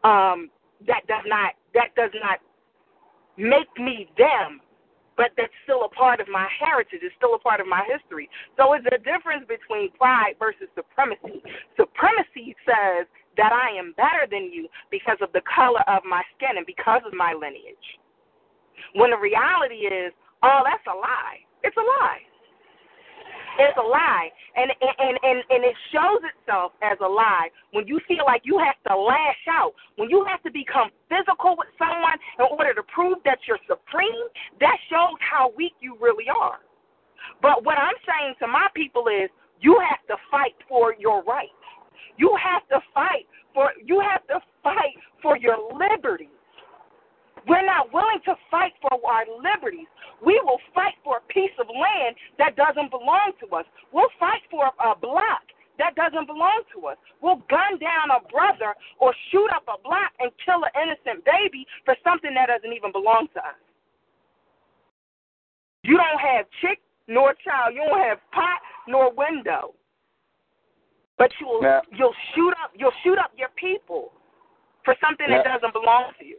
Um 0.05 0.49
that 0.85 1.07
does 1.07 1.25
not 1.25 1.57
that 1.73 1.95
does 1.95 2.11
not 2.21 2.37
make 3.37 3.73
me 3.81 4.07
them 4.17 4.61
but 5.17 5.31
that's 5.37 5.53
still 5.63 5.83
a 5.85 5.89
part 5.89 6.19
of 6.19 6.27
my 6.27 6.47
heritage. 6.59 6.99
It's 7.01 7.15
still 7.15 7.35
a 7.35 7.39
part 7.39 7.59
of 7.59 7.67
my 7.67 7.83
history. 7.87 8.29
So 8.57 8.73
it's 8.73 8.85
a 8.91 8.99
difference 8.99 9.47
between 9.47 9.91
pride 9.95 10.35
versus 10.39 10.67
supremacy. 10.75 11.41
Supremacy 11.79 12.55
says 12.67 13.07
that 13.37 13.51
I 13.51 13.75
am 13.75 13.93
better 13.95 14.27
than 14.29 14.51
you 14.51 14.67
because 14.91 15.17
of 15.21 15.31
the 15.31 15.41
color 15.47 15.83
of 15.87 16.03
my 16.03 16.23
skin 16.35 16.57
and 16.57 16.65
because 16.65 17.01
of 17.05 17.13
my 17.13 17.33
lineage. 17.33 17.87
When 18.95 19.11
the 19.11 19.19
reality 19.19 19.87
is, 19.87 20.11
oh, 20.43 20.61
that's 20.63 20.83
a 20.87 20.95
lie. 20.95 21.43
It's 21.63 21.75
a 21.75 21.85
lie. 22.03 22.23
It's 23.57 23.77
a 23.77 23.87
lie, 23.87 24.29
and 24.55 24.71
and 24.81 25.15
and 25.23 25.39
and 25.49 25.61
it 25.63 25.75
shows 25.91 26.21
itself 26.27 26.73
as 26.83 26.97
a 26.99 27.07
lie 27.07 27.49
when 27.71 27.87
you 27.87 27.99
feel 28.07 28.25
like 28.25 28.41
you 28.43 28.59
have 28.59 28.75
to 28.91 28.95
lash 28.95 29.43
out, 29.49 29.73
when 29.95 30.09
you 30.09 30.25
have 30.27 30.43
to 30.43 30.51
become 30.51 30.91
physical 31.07 31.55
with 31.57 31.71
someone 31.79 32.19
in 32.39 32.45
order 32.51 32.73
to 32.73 32.83
prove 32.91 33.19
that 33.23 33.39
you're 33.47 33.61
supreme. 33.67 34.27
That 34.59 34.75
shows 34.89 35.15
how 35.23 35.53
weak 35.55 35.73
you 35.79 35.97
really 35.99 36.27
are. 36.27 36.59
But 37.41 37.63
what 37.63 37.77
I'm 37.77 37.95
saying 38.03 38.35
to 38.39 38.47
my 38.47 38.67
people 38.75 39.07
is, 39.07 39.29
you 39.61 39.79
have 39.79 40.03
to 40.07 40.15
fight 40.29 40.55
for 40.67 40.95
your 40.99 41.23
rights. 41.23 41.55
You 42.17 42.35
have 42.35 42.67
to 42.69 42.83
fight 42.93 43.27
for 43.53 43.71
you 43.83 44.03
have 44.03 44.27
to 44.27 44.39
fight 44.63 44.99
for 45.21 45.37
your 45.37 45.57
liberty. 45.73 46.29
We're 47.47 47.65
not 47.65 47.93
willing 47.93 48.19
to 48.25 48.35
fight 48.49 48.73
for 48.81 48.97
our 49.05 49.25
liberties. 49.37 49.87
We 50.25 50.41
will 50.43 50.59
fight 50.73 50.95
for 51.03 51.17
a 51.17 51.33
piece 51.33 51.53
of 51.59 51.67
land 51.67 52.15
that 52.37 52.55
doesn't 52.55 52.89
belong 52.89 53.33
to 53.41 53.55
us. 53.55 53.65
We'll 53.93 54.09
fight 54.19 54.41
for 54.49 54.65
a 54.65 54.95
block 54.97 55.45
that 55.77 55.95
doesn't 55.95 56.25
belong 56.25 56.63
to 56.73 56.87
us. 56.87 56.97
We'll 57.21 57.43
gun 57.49 57.77
down 57.79 58.09
a 58.09 58.23
brother 58.31 58.73
or 58.99 59.13
shoot 59.31 59.49
up 59.53 59.63
a 59.67 59.81
block 59.83 60.11
and 60.19 60.31
kill 60.43 60.63
an 60.63 60.73
innocent 60.73 61.25
baby 61.25 61.67
for 61.83 61.95
something 62.03 62.33
that 62.33 62.47
doesn't 62.47 62.73
even 62.73 62.91
belong 62.91 63.27
to 63.33 63.39
us. 63.39 63.59
You 65.83 65.97
don't 65.97 66.19
have 66.19 66.45
chick 66.61 66.79
nor 67.07 67.35
child. 67.45 67.75
You 67.75 67.85
don't 67.87 68.01
have 68.01 68.17
pot 68.31 68.59
nor 68.87 69.13
window. 69.13 69.75
But 71.17 71.31
you'll 71.39 71.61
now, 71.61 71.81
you'll 71.91 72.15
shoot 72.33 72.53
up 72.61 72.71
you'll 72.75 72.95
shoot 73.03 73.17
up 73.17 73.31
your 73.37 73.49
people 73.55 74.11
for 74.83 74.95
something 74.99 75.27
now, 75.29 75.43
that 75.43 75.61
doesn't 75.61 75.73
belong 75.73 76.11
to 76.19 76.25
you. 76.25 76.37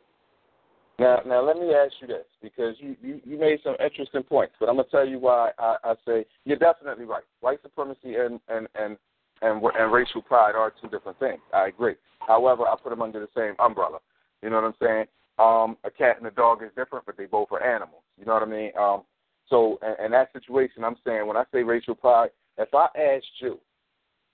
Now, 0.98 1.20
now 1.26 1.46
let 1.46 1.58
me 1.58 1.74
ask 1.74 1.92
you 2.00 2.06
this 2.06 2.24
because 2.42 2.74
you, 2.78 2.96
you, 3.02 3.20
you 3.24 3.38
made 3.38 3.58
some 3.62 3.76
interesting 3.84 4.22
points, 4.22 4.54
but 4.58 4.68
I'm 4.68 4.76
gonna 4.76 4.88
tell 4.90 5.06
you 5.06 5.18
why 5.18 5.50
I, 5.58 5.76
I 5.84 5.94
say 6.06 6.24
you're 6.44 6.56
definitely 6.56 7.04
right. 7.04 7.24
White 7.40 7.60
supremacy 7.62 8.14
and 8.14 8.40
and 8.48 8.66
and 8.74 8.96
and 9.42 9.62
and 9.62 9.92
racial 9.92 10.22
pride 10.22 10.54
are 10.54 10.72
two 10.80 10.88
different 10.88 11.18
things. 11.18 11.40
I 11.52 11.68
agree. 11.68 11.94
However, 12.26 12.62
I 12.62 12.76
put 12.82 12.90
them 12.90 13.02
under 13.02 13.20
the 13.20 13.28
same 13.36 13.54
umbrella. 13.58 13.98
You 14.42 14.50
know 14.50 14.56
what 14.56 14.64
I'm 14.64 14.74
saying? 14.80 15.04
Um, 15.38 15.76
a 15.84 15.90
cat 15.90 16.16
and 16.16 16.26
a 16.26 16.30
dog 16.30 16.62
is 16.62 16.70
different, 16.76 17.04
but 17.04 17.18
they 17.18 17.26
both 17.26 17.48
are 17.52 17.62
animals. 17.62 18.02
You 18.18 18.24
know 18.24 18.32
what 18.32 18.42
I 18.42 18.46
mean? 18.46 18.72
Um, 18.78 19.02
so 19.48 19.78
in, 19.82 20.06
in 20.06 20.10
that 20.12 20.32
situation, 20.32 20.82
I'm 20.82 20.96
saying 21.04 21.26
when 21.26 21.36
I 21.36 21.44
say 21.52 21.62
racial 21.62 21.94
pride, 21.94 22.30
if 22.56 22.68
I 22.74 22.86
asked 22.98 23.26
you, 23.40 23.60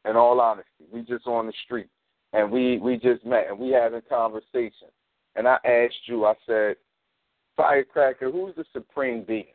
in 0.09 0.17
all 0.17 0.41
honesty, 0.41 0.85
we 0.93 1.03
just 1.03 1.27
on 1.27 1.47
the 1.47 1.53
street 1.65 1.89
and 2.33 2.51
we 2.51 2.79
we 2.79 2.97
just 2.97 3.25
met 3.25 3.47
and 3.49 3.59
we 3.59 3.71
having 3.71 4.01
conversation 4.09 4.89
and 5.37 5.49
I 5.49 5.59
asked 5.65 6.07
you, 6.07 6.25
I 6.25 6.35
said, 6.47 6.77
Firecracker, 7.57 8.31
who's 8.31 8.55
the 8.55 8.65
supreme 8.73 9.25
being? 9.27 9.47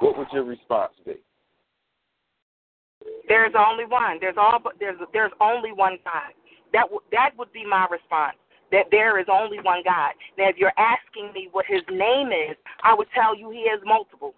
What 0.00 0.18
would 0.18 0.28
your 0.32 0.44
response 0.44 0.92
be? 1.04 1.14
There's 3.28 3.52
only 3.58 3.84
one. 3.84 4.18
There's 4.20 4.36
all. 4.36 4.60
There's 4.78 4.98
there's 5.12 5.32
only 5.40 5.72
one 5.72 5.98
God. 6.04 6.32
That 6.72 6.82
w- 6.82 7.00
that 7.10 7.30
would 7.36 7.52
be 7.52 7.64
my 7.66 7.86
response. 7.90 8.36
That 8.70 8.86
there 8.90 9.18
is 9.20 9.26
only 9.30 9.58
one 9.60 9.82
God. 9.84 10.12
Now, 10.38 10.48
if 10.48 10.56
you're 10.56 10.72
asking 10.78 11.32
me 11.34 11.48
what 11.52 11.66
His 11.66 11.82
name 11.90 12.28
is, 12.28 12.56
I 12.82 12.94
would 12.94 13.08
tell 13.14 13.36
you 13.36 13.50
He 13.50 13.66
has 13.70 13.80
multiple. 13.84 14.34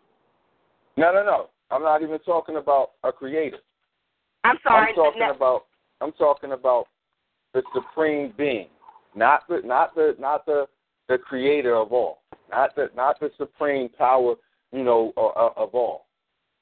No, 0.97 1.13
no, 1.13 1.25
no. 1.25 1.51
I'm 1.71 1.83
not 1.83 2.03
even 2.03 2.19
talking 2.21 2.57
about 2.57 2.93
a 3.03 3.13
creator. 3.13 3.59
I'm 4.45 4.57
sorry. 4.63 4.91
I'm 4.91 4.95
talking 4.95 5.21
no. 5.21 5.35
about. 5.35 5.65
I'm 6.01 6.13
talking 6.13 6.53
about 6.53 6.87
the 7.55 7.63
supreme 7.73 8.35
being, 8.37 8.69
not 9.15 9.47
the 9.49 9.61
not 9.65 9.95
the 9.95 10.17
not 10.19 10.47
the 10.47 10.67
the 11.09 11.19
creator 11.19 11.75
of 11.75 11.93
all, 11.93 12.23
not 12.51 12.75
the 12.75 12.91
not 12.97 13.21
the 13.21 13.31
supreme 13.37 13.89
power, 13.89 14.35
you 14.73 14.85
know, 14.85 15.13
of, 15.17 15.53
of 15.57 15.75
all. 15.75 16.07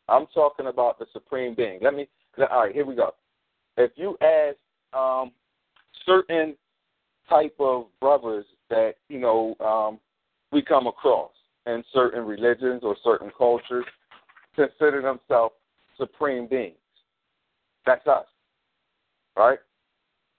I'm 0.08 0.26
talking 0.34 0.66
about 0.66 0.98
the 0.98 1.06
supreme 1.12 1.54
being. 1.54 1.78
Let 1.82 1.94
me. 1.94 2.08
All 2.50 2.64
right, 2.64 2.74
here 2.74 2.86
we 2.86 2.94
go. 2.94 3.14
If 3.76 3.92
you 3.96 4.16
ask 4.20 4.56
um, 4.98 5.32
certain 6.06 6.56
type 7.28 7.54
of 7.58 7.86
brothers 8.00 8.44
that 8.70 8.94
you 9.08 9.18
know 9.18 9.54
um, 9.60 9.98
we 10.50 10.62
come 10.62 10.86
across 10.86 11.30
in 11.66 11.84
certain 11.92 12.24
religions 12.24 12.80
or 12.82 12.96
certain 13.04 13.30
cultures, 13.36 13.84
consider 14.56 15.00
themselves 15.00 15.54
supreme 15.96 16.46
beings. 16.46 16.76
That's 17.86 18.06
us, 18.06 18.26
right? 19.36 19.58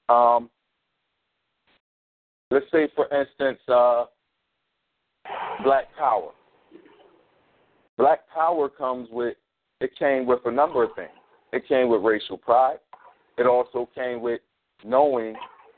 Um, 0.09 0.49
let's 2.53 2.65
say, 2.71 2.87
for 2.95 3.05
instance, 3.13 3.59
uh, 3.67 4.05
black 5.63 5.85
power. 5.97 6.31
Black 7.97 8.21
power 8.33 8.69
comes 8.69 9.09
with 9.11 9.35
it 9.81 9.91
came 9.97 10.25
with 10.25 10.39
a 10.45 10.51
number 10.51 10.83
of 10.83 10.91
things. 10.95 11.09
It 11.51 11.67
came 11.67 11.89
with 11.89 12.01
racial 12.01 12.37
pride. 12.37 12.77
It 13.37 13.45
also 13.45 13.89
came 13.93 14.21
with 14.21 14.39
knowing 14.85 15.35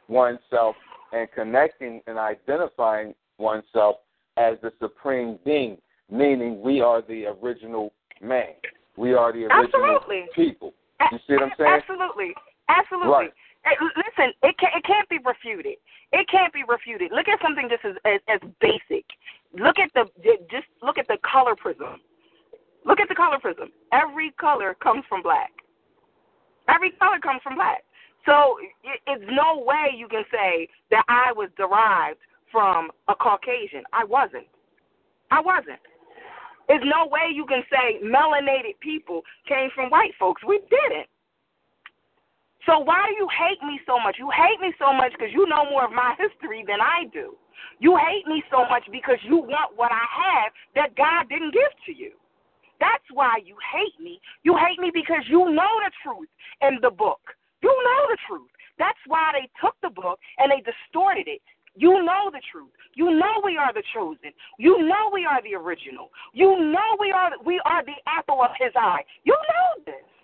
oneself 0.07 0.75
and 1.11 1.27
connecting 1.33 2.01
and 2.05 2.19
identifying 2.19 3.15
oneself 3.39 3.97
as 4.37 4.55
the 4.61 4.71
supreme 4.79 5.39
being, 5.43 5.77
meaning 6.11 6.61
we 6.61 6.81
are 6.81 7.01
the 7.01 7.25
original 7.41 7.93
man. 8.21 8.53
We 8.97 9.13
are 9.13 9.31
the 9.31 9.45
original 9.45 9.97
Absolutely. 9.97 10.25
people. 10.35 10.73
You 11.11 11.17
see 11.27 11.33
what 11.33 11.43
I'm 11.43 11.51
saying? 11.57 11.81
Absolutely. 11.81 12.33
Absolutely. 12.69 13.11
Right. 13.11 13.33
Hey, 13.65 13.75
listen, 13.81 14.31
it 14.43 14.57
can't, 14.59 14.75
it 14.75 14.83
can't 14.85 15.09
be 15.09 15.19
refuted. 15.25 15.77
It 16.11 16.29
can't 16.29 16.53
be 16.53 16.63
refuted. 16.67 17.11
Look 17.11 17.27
at 17.27 17.41
something 17.41 17.67
just 17.67 17.83
as, 17.83 17.95
as 18.05 18.21
as 18.29 18.39
basic. 18.61 19.05
Look 19.57 19.79
at 19.79 19.89
the 19.95 20.05
just 20.51 20.67
look 20.83 20.97
at 20.97 21.07
the 21.07 21.17
color 21.25 21.55
prism. 21.55 21.99
Look 22.85 22.99
at 22.99 23.09
the 23.09 23.15
color 23.15 23.39
prism. 23.39 23.71
Every 23.91 24.31
color 24.39 24.75
comes 24.81 25.03
from 25.09 25.23
black. 25.23 25.51
Every 26.69 26.91
color 26.91 27.17
comes 27.19 27.41
from 27.43 27.55
black. 27.55 27.83
So 28.25 28.57
it's 29.07 29.23
no 29.29 29.63
way 29.63 29.93
you 29.95 30.07
can 30.07 30.23
say 30.31 30.67
that 30.91 31.03
I 31.07 31.31
was 31.33 31.49
derived 31.57 32.19
from 32.51 32.91
a 33.07 33.15
Caucasian. 33.15 33.83
I 33.93 34.03
wasn't. 34.05 34.47
I 35.31 35.41
wasn't. 35.41 35.79
There's 36.67 36.83
no 36.85 37.07
way 37.07 37.29
you 37.33 37.45
can 37.45 37.63
say 37.69 37.99
melanated 38.03 38.79
people 38.79 39.21
came 39.47 39.69
from 39.75 39.89
white 39.89 40.13
folks. 40.19 40.41
We 40.47 40.59
didn't. 40.69 41.07
So 42.65 42.79
why 42.79 43.05
do 43.07 43.13
you 43.13 43.29
hate 43.29 43.61
me 43.61 43.79
so 43.85 43.99
much? 43.99 44.17
You 44.17 44.29
hate 44.33 44.59
me 44.59 44.73
so 44.79 44.91
much 44.91 45.13
because 45.13 45.33
you 45.33 45.47
know 45.47 45.69
more 45.69 45.85
of 45.85 45.91
my 45.91 46.15
history 46.17 46.65
than 46.67 46.81
I 46.81 47.05
do. 47.13 47.37
You 47.79 47.97
hate 47.97 48.25
me 48.27 48.43
so 48.49 48.65
much 48.69 48.83
because 48.91 49.17
you 49.23 49.37
want 49.37 49.77
what 49.77 49.91
I 49.91 50.05
have 50.05 50.51
that 50.73 50.95
God 50.97 51.29
didn't 51.29 51.53
give 51.53 51.71
to 51.85 51.93
you. 51.93 52.11
That's 52.79 53.05
why 53.13 53.39
you 53.45 53.55
hate 53.71 53.95
me. 54.03 54.19
You 54.43 54.57
hate 54.57 54.79
me 54.79 54.91
because 54.93 55.23
you 55.29 55.39
know 55.51 55.73
the 55.85 55.91
truth 56.03 56.29
in 56.61 56.79
the 56.81 56.89
book. 56.89 57.21
You 57.61 57.69
know 57.69 58.01
the 58.09 58.17
truth. 58.27 58.49
That's 58.77 58.99
why 59.07 59.31
they 59.33 59.47
took 59.61 59.75
the 59.81 59.89
book 59.89 60.19
and 60.37 60.51
they 60.51 60.59
distorted 60.65 61.27
it. 61.27 61.41
You 61.75 62.03
know 62.03 62.31
the 62.31 62.41
truth. 62.51 62.71
You 62.95 63.11
know 63.11 63.41
we 63.43 63.57
are 63.57 63.73
the 63.73 63.83
chosen. 63.93 64.31
You 64.57 64.79
know 64.87 65.09
we 65.13 65.25
are 65.25 65.41
the 65.43 65.55
original. 65.55 66.09
You 66.33 66.71
know 66.71 66.95
we 66.99 67.11
are 67.11 67.31
we 67.45 67.61
are 67.65 67.83
the 67.83 67.99
apple 68.07 68.41
of 68.41 68.51
his 68.59 68.71
eye. 68.75 69.03
You 69.23 69.35
know 69.35 69.83
this. 69.85 70.14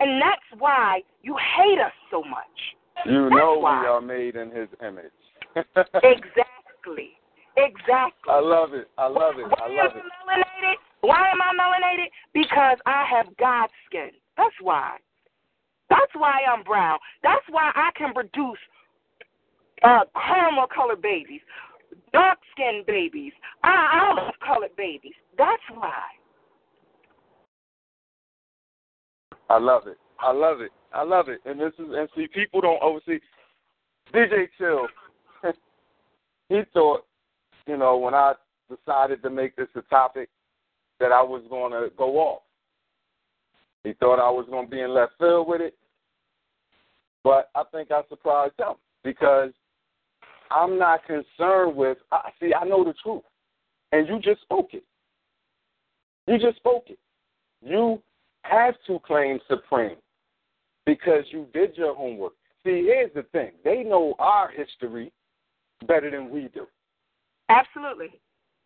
And 0.00 0.20
that's 0.20 0.60
why 0.60 1.00
you 1.22 1.36
hate 1.56 1.78
us 1.80 1.92
so 2.10 2.22
much. 2.22 3.06
You 3.06 3.24
That's 3.24 3.34
know 3.34 3.58
why. 3.58 3.80
we 3.80 3.86
are 3.86 4.00
made 4.00 4.36
in 4.36 4.50
His 4.50 4.68
image. 4.86 5.04
Exactly. 6.02 7.10
Exactly. 7.56 8.28
I 8.28 8.40
love 8.40 8.74
it. 8.74 8.88
I 8.98 9.06
love 9.06 9.34
it. 9.38 9.46
I 9.46 9.68
Why 9.68 9.82
love 9.84 9.92
am 9.92 9.98
it. 9.98 10.02
I 10.26 10.36
melanated? 10.36 10.76
Why 11.02 11.28
am 11.30 11.40
I 11.40 11.52
melanated? 11.54 12.08
Because 12.32 12.78
I 12.86 13.04
have 13.10 13.26
God's 13.36 13.72
skin. 13.86 14.10
That's 14.36 14.54
why. 14.60 14.96
That's 15.90 16.12
why 16.14 16.40
I'm 16.50 16.64
brown. 16.64 16.98
That's 17.22 17.44
why 17.50 17.70
I 17.74 17.90
can 17.96 18.12
produce 18.12 18.58
uh, 19.84 20.00
caramel 20.14 20.66
colored 20.74 21.02
babies, 21.02 21.40
dark 22.12 22.38
skinned 22.52 22.86
babies, 22.86 23.32
olive 23.62 24.34
colored 24.44 24.74
babies. 24.76 25.14
That's 25.38 25.62
why. 25.74 26.00
I 29.48 29.58
love 29.58 29.86
it. 29.86 29.98
I 30.20 30.32
love 30.32 30.60
it. 30.60 30.72
I 30.92 31.02
love 31.02 31.28
it. 31.28 31.40
And 31.44 31.60
this 31.60 31.72
is 31.78 31.86
and 31.90 32.08
see 32.16 32.26
people 32.32 32.60
don't 32.60 32.82
oversee 32.82 33.18
DJ 34.14 34.46
Chill. 34.58 34.86
he 36.48 36.62
thought, 36.72 37.04
you 37.66 37.76
know, 37.76 37.98
when 37.98 38.14
I 38.14 38.34
decided 38.68 39.22
to 39.22 39.30
make 39.30 39.56
this 39.56 39.68
a 39.74 39.82
topic 39.82 40.28
that 41.00 41.12
I 41.12 41.22
was 41.22 41.42
gonna 41.50 41.88
go 41.96 42.16
off. 42.16 42.42
He 43.82 43.92
thought 43.94 44.18
I 44.18 44.30
was 44.30 44.46
gonna 44.50 44.68
be 44.68 44.80
in 44.80 44.94
left 44.94 45.12
field 45.18 45.48
with 45.48 45.60
it. 45.60 45.74
But 47.22 47.50
I 47.54 47.64
think 47.72 47.90
I 47.90 48.02
surprised 48.08 48.54
him 48.58 48.74
because 49.02 49.50
I'm 50.50 50.78
not 50.78 51.00
concerned 51.06 51.76
with 51.76 51.98
I 52.12 52.30
see 52.40 52.52
I 52.54 52.64
know 52.64 52.84
the 52.84 52.94
truth. 53.02 53.22
And 53.92 54.08
you 54.08 54.18
just 54.20 54.42
spoke 54.42 54.70
it. 54.72 54.84
You 56.26 56.38
just 56.38 56.56
spoke 56.56 56.84
it. 56.88 56.98
You 57.62 58.00
have 58.44 58.74
to 58.86 58.98
claim 59.00 59.38
supreme 59.48 59.96
because 60.86 61.24
you 61.30 61.46
did 61.52 61.76
your 61.76 61.94
homework. 61.94 62.32
See, 62.64 62.82
here's 62.86 63.12
the 63.14 63.24
thing 63.32 63.52
they 63.64 63.82
know 63.82 64.14
our 64.18 64.50
history 64.50 65.12
better 65.86 66.10
than 66.10 66.30
we 66.30 66.48
do. 66.54 66.66
Absolutely. 67.48 68.20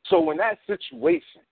So, 0.06 0.30
in 0.30 0.36
that 0.38 0.58
situation, 0.66 1.42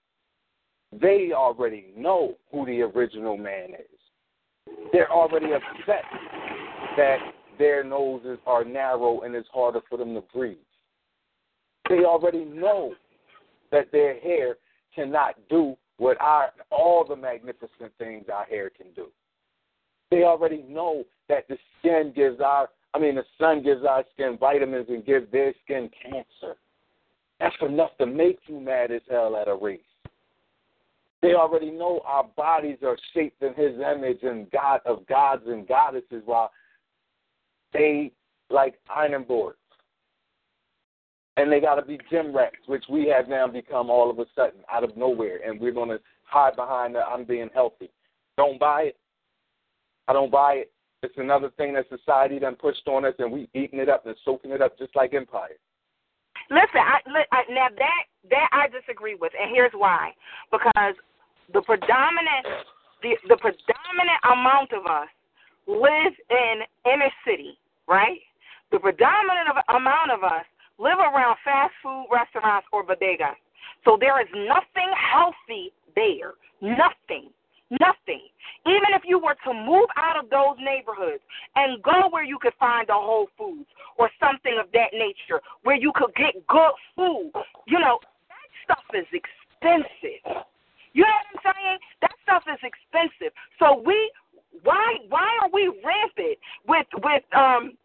they 0.92 1.32
already 1.34 1.86
know 1.96 2.36
who 2.52 2.64
the 2.64 2.82
original 2.82 3.36
man 3.36 3.70
is. 3.70 4.76
They're 4.92 5.10
already 5.10 5.52
upset 5.52 6.04
that 6.96 7.18
their 7.58 7.82
noses 7.82 8.38
are 8.46 8.64
narrow 8.64 9.20
and 9.20 9.34
it's 9.34 9.48
harder 9.52 9.80
for 9.88 9.98
them 9.98 10.14
to 10.14 10.22
breathe. 10.32 10.56
They 11.88 12.04
already 12.04 12.44
know 12.44 12.94
that 13.70 13.90
their 13.92 14.18
hair 14.20 14.56
cannot 14.94 15.34
do 15.48 15.76
what 15.98 16.20
our 16.20 16.50
all 16.70 17.04
the 17.04 17.16
magnificent 17.16 17.92
things 17.98 18.26
our 18.32 18.44
hair 18.44 18.70
can 18.70 18.86
do. 18.94 19.06
They 20.10 20.22
already 20.22 20.64
know 20.68 21.04
that 21.28 21.48
the 21.48 21.56
skin 21.78 22.12
gives 22.14 22.40
our 22.40 22.68
I 22.94 22.98
mean 22.98 23.16
the 23.16 23.24
sun 23.38 23.62
gives 23.62 23.84
our 23.84 24.04
skin 24.14 24.36
vitamins 24.38 24.86
and 24.88 25.04
gives 25.04 25.30
their 25.32 25.54
skin 25.64 25.90
cancer. 26.02 26.56
That's 27.40 27.56
enough 27.60 27.90
to 27.98 28.06
make 28.06 28.38
you 28.46 28.60
mad 28.60 28.90
as 28.90 29.02
hell 29.10 29.36
at 29.36 29.48
a 29.48 29.54
race. 29.54 29.80
They 31.22 31.34
already 31.34 31.70
know 31.70 32.00
our 32.04 32.24
bodies 32.36 32.78
are 32.82 32.96
shaped 33.12 33.42
in 33.42 33.52
his 33.54 33.74
image 33.80 34.18
and 34.22 34.50
God 34.50 34.80
of 34.86 35.06
gods 35.06 35.42
and 35.46 35.66
goddesses 35.66 36.22
while 36.24 36.50
they 37.72 38.12
like 38.50 38.74
iron 38.94 39.24
boards. 39.24 39.58
And 41.36 41.52
they 41.52 41.60
got 41.60 41.74
to 41.74 41.82
be 41.82 41.98
gym 42.10 42.34
rats, 42.34 42.56
which 42.66 42.84
we 42.88 43.06
have 43.08 43.28
now 43.28 43.46
become 43.46 43.90
all 43.90 44.10
of 44.10 44.18
a 44.18 44.24
sudden 44.34 44.60
out 44.72 44.84
of 44.84 44.96
nowhere. 44.96 45.38
And 45.46 45.60
we're 45.60 45.72
going 45.72 45.90
to 45.90 46.00
hide 46.24 46.56
behind 46.56 46.94
the 46.94 47.00
I'm 47.00 47.24
being 47.24 47.50
healthy. 47.52 47.90
Don't 48.36 48.58
buy 48.58 48.82
it. 48.82 48.96
I 50.08 50.12
don't 50.12 50.30
buy 50.30 50.54
it. 50.54 50.72
It's 51.02 51.14
another 51.18 51.50
thing 51.56 51.74
that 51.74 51.86
society 51.88 52.38
done 52.38 52.56
pushed 52.56 52.86
on 52.88 53.04
us, 53.04 53.14
and 53.18 53.30
we 53.30 53.48
eating 53.54 53.80
it 53.80 53.88
up 53.88 54.06
and 54.06 54.16
soaking 54.24 54.50
it 54.50 54.62
up 54.62 54.78
just 54.78 54.96
like 54.96 55.14
empire. 55.14 55.56
Listen, 56.50 56.80
I, 56.80 57.00
I, 57.32 57.42
now 57.50 57.68
that 57.76 58.02
that 58.30 58.48
I 58.52 58.68
disagree 58.68 59.14
with, 59.14 59.32
and 59.40 59.50
here's 59.54 59.72
why: 59.72 60.12
because 60.50 60.94
the 61.52 61.60
predominant 61.62 62.46
the 63.02 63.16
the 63.28 63.36
predominant 63.36 64.20
amount 64.24 64.72
of 64.72 64.86
us 64.86 65.08
live 65.66 66.14
in 66.30 66.62
inner 66.86 67.10
city, 67.26 67.58
right? 67.88 68.20
The 68.72 68.78
predominant 68.78 69.50
of, 69.50 69.56
amount 69.74 70.12
of 70.12 70.24
us 70.24 70.46
live 70.78 70.98
around 70.98 71.36
fast 71.44 71.72
food 71.82 72.06
restaurants 72.10 72.66
or 72.72 72.84
bodegas. 72.84 73.36
So 73.84 73.96
there 74.00 74.20
is 74.20 74.28
nothing 74.34 74.90
healthy 74.94 75.72
there. 75.94 76.34
Nothing. 76.60 77.30
Nothing. 77.70 78.22
Even 78.64 78.94
if 78.94 79.02
you 79.04 79.18
were 79.18 79.36
to 79.44 79.52
move 79.52 79.88
out 79.96 80.16
of 80.22 80.30
those 80.30 80.56
neighborhoods 80.62 81.22
and 81.56 81.82
go 81.82 82.08
where 82.10 82.24
you 82.24 82.38
could 82.40 82.54
find 82.60 82.88
a 82.90 82.94
Whole 82.94 83.28
Foods 83.36 83.68
or 83.98 84.10
something 84.20 84.56
of 84.60 84.70
that 84.72 84.92
nature, 84.92 85.42
where 85.62 85.76
you 85.76 85.92
could 85.94 86.14
get 86.14 86.34
good 86.46 86.74
food, 86.94 87.32
you 87.66 87.78
know, 87.78 87.98
that 88.28 88.48
stuff 88.64 88.84
is 88.94 89.06
expensive. 89.10 90.46
You 90.92 91.02
know 91.02 91.12
what 91.12 91.44
I'm 91.44 91.54
saying? 91.54 91.78
That 92.02 92.14
stuff 92.22 92.44
is 92.48 92.60
expensive. 92.62 93.34
So 93.58 93.82
we 93.84 94.10
why 94.62 94.96
why 95.08 95.28
are 95.42 95.50
we 95.52 95.68
rampant 95.84 96.38
with 96.66 96.86
with 97.02 97.22
um 97.36 97.76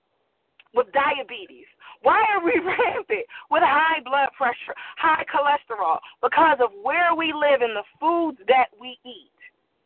with 0.74 0.88
diabetes? 0.94 1.68
Why 2.02 2.22
are 2.34 2.44
we 2.44 2.54
rampant 2.66 3.26
with 3.50 3.64
high 3.64 4.02
blood 4.04 4.30
pressure, 4.38 4.76
high 4.98 5.26
cholesterol? 5.30 6.00
Because 6.22 6.58
of 6.62 6.72
where 6.82 7.14
we 7.16 7.34
live 7.34 7.62
and 7.62 7.76
the 7.76 7.86
foods 8.00 8.40
that 8.48 8.74
we 8.80 8.98
eat. 9.06 9.32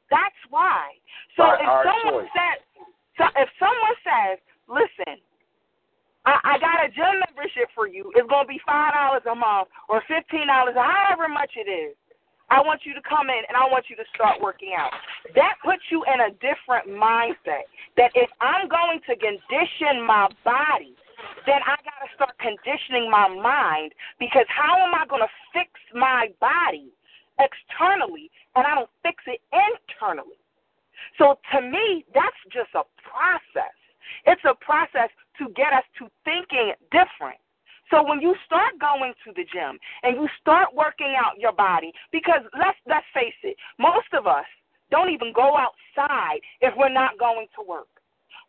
That's 0.09 0.37
why. 0.49 0.95
So 1.35 1.43
By 1.43 1.55
if 1.59 1.67
our 1.67 1.83
someone 1.83 2.23
choice. 2.23 2.35
says, 2.35 2.59
so 3.17 3.25
if 3.35 3.49
someone 3.59 3.97
says, 4.05 4.37
"Listen, 4.67 5.17
I, 6.25 6.39
I 6.43 6.59
got 6.59 6.83
a 6.85 6.89
gym 6.89 7.21
membership 7.25 7.69
for 7.73 7.87
you. 7.87 8.11
It's 8.15 8.27
gonna 8.29 8.47
be 8.47 8.59
five 8.65 8.93
dollars 8.93 9.23
a 9.29 9.35
month 9.35 9.69
or 9.89 10.03
fifteen 10.07 10.47
dollars, 10.47 10.75
however 10.75 11.27
much 11.27 11.51
it 11.55 11.69
is. 11.69 11.95
I 12.49 12.61
want 12.61 12.81
you 12.85 12.93
to 12.93 13.01
come 13.01 13.29
in 13.33 13.41
and 13.49 13.57
I 13.57 13.65
want 13.65 13.89
you 13.89 13.95
to 13.97 14.05
start 14.13 14.37
working 14.39 14.77
out. 14.77 14.93
That 15.33 15.57
puts 15.65 15.81
you 15.89 16.05
in 16.05 16.29
a 16.29 16.31
different 16.37 16.85
mindset. 16.93 17.65
That 17.97 18.11
if 18.13 18.29
I'm 18.37 18.69
going 18.69 19.01
to 19.09 19.13
condition 19.17 20.05
my 20.05 20.29
body, 20.45 20.93
then 21.45 21.61
I 21.65 21.75
got 21.83 21.99
to 22.03 22.09
start 22.15 22.35
conditioning 22.39 23.09
my 23.09 23.27
mind 23.29 23.93
because 24.19 24.45
how 24.49 24.77
am 24.81 24.93
I 24.93 25.05
going 25.05 25.21
to 25.21 25.33
fix 25.53 25.69
my 25.93 26.29
body 26.39 26.89
externally 27.39 28.31
and 28.55 28.65
I 28.65 28.75
don't 28.75 28.89
fix 29.03 29.23
it 29.27 29.41
internally? 29.51 30.39
So 31.17 31.39
to 31.53 31.61
me, 31.61 32.05
that's 32.13 32.39
just 32.51 32.73
a 32.73 32.83
process. 33.03 33.75
It's 34.25 34.43
a 34.45 34.55
process 34.55 35.09
to 35.39 35.49
get 35.53 35.73
us 35.73 35.85
to 35.99 36.09
thinking 36.23 36.73
different. 36.91 37.39
So 37.91 38.01
when 38.01 38.19
you 38.19 38.33
start 38.45 38.79
going 38.79 39.13
to 39.25 39.31
the 39.35 39.45
gym 39.45 39.77
and 40.03 40.15
you 40.17 40.27
start 40.41 40.73
working 40.73 41.13
out 41.17 41.37
your 41.37 41.53
body, 41.53 41.93
because 42.11 42.41
let's 42.57 42.77
let's 42.87 43.05
face 43.13 43.37
it, 43.43 43.55
most 43.77 44.09
of 44.17 44.25
us 44.25 44.45
don't 44.89 45.09
even 45.09 45.33
go 45.33 45.53
outside 45.57 46.41
if 46.61 46.73
we're 46.77 46.93
not 46.93 47.19
going 47.19 47.47
to 47.57 47.61
work. 47.67 47.89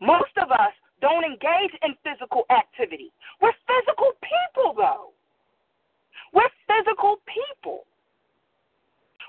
Most 0.00 0.32
of 0.40 0.50
us 0.50 0.72
don't 1.06 1.24
engage 1.24 1.70
in 1.86 1.94
physical 2.02 2.42
activity. 2.50 3.12
We're 3.40 3.54
physical 3.70 4.10
people 4.18 4.74
though. 4.74 5.14
We're 6.34 6.50
physical 6.66 7.22
people. 7.30 7.86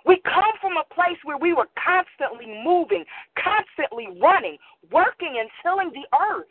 We 0.05 0.17
come 0.23 0.57
from 0.59 0.77
a 0.77 0.85
place 0.95 1.19
where 1.23 1.37
we 1.37 1.53
were 1.53 1.69
constantly 1.77 2.47
moving, 2.65 3.05
constantly 3.37 4.07
running, 4.19 4.57
working 4.91 5.37
and 5.37 5.49
tilling 5.61 5.91
the 5.93 6.07
earth. 6.17 6.49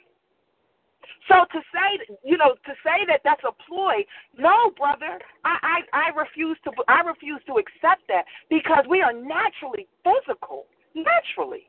So 1.28 1.42
to 1.50 1.60
say, 1.74 2.06
you 2.22 2.36
know, 2.36 2.54
to 2.54 2.72
say 2.84 3.02
that 3.08 3.22
that's 3.24 3.42
a 3.42 3.52
ploy, 3.66 4.06
no, 4.38 4.70
brother, 4.78 5.18
I, 5.44 5.82
I, 5.92 6.06
I 6.06 6.20
refuse 6.20 6.58
to, 6.64 6.70
I 6.86 7.00
refuse 7.00 7.40
to 7.48 7.54
accept 7.54 8.06
that 8.08 8.26
because 8.48 8.84
we 8.88 9.02
are 9.02 9.12
naturally 9.12 9.88
physical, 10.04 10.66
naturally. 10.94 11.66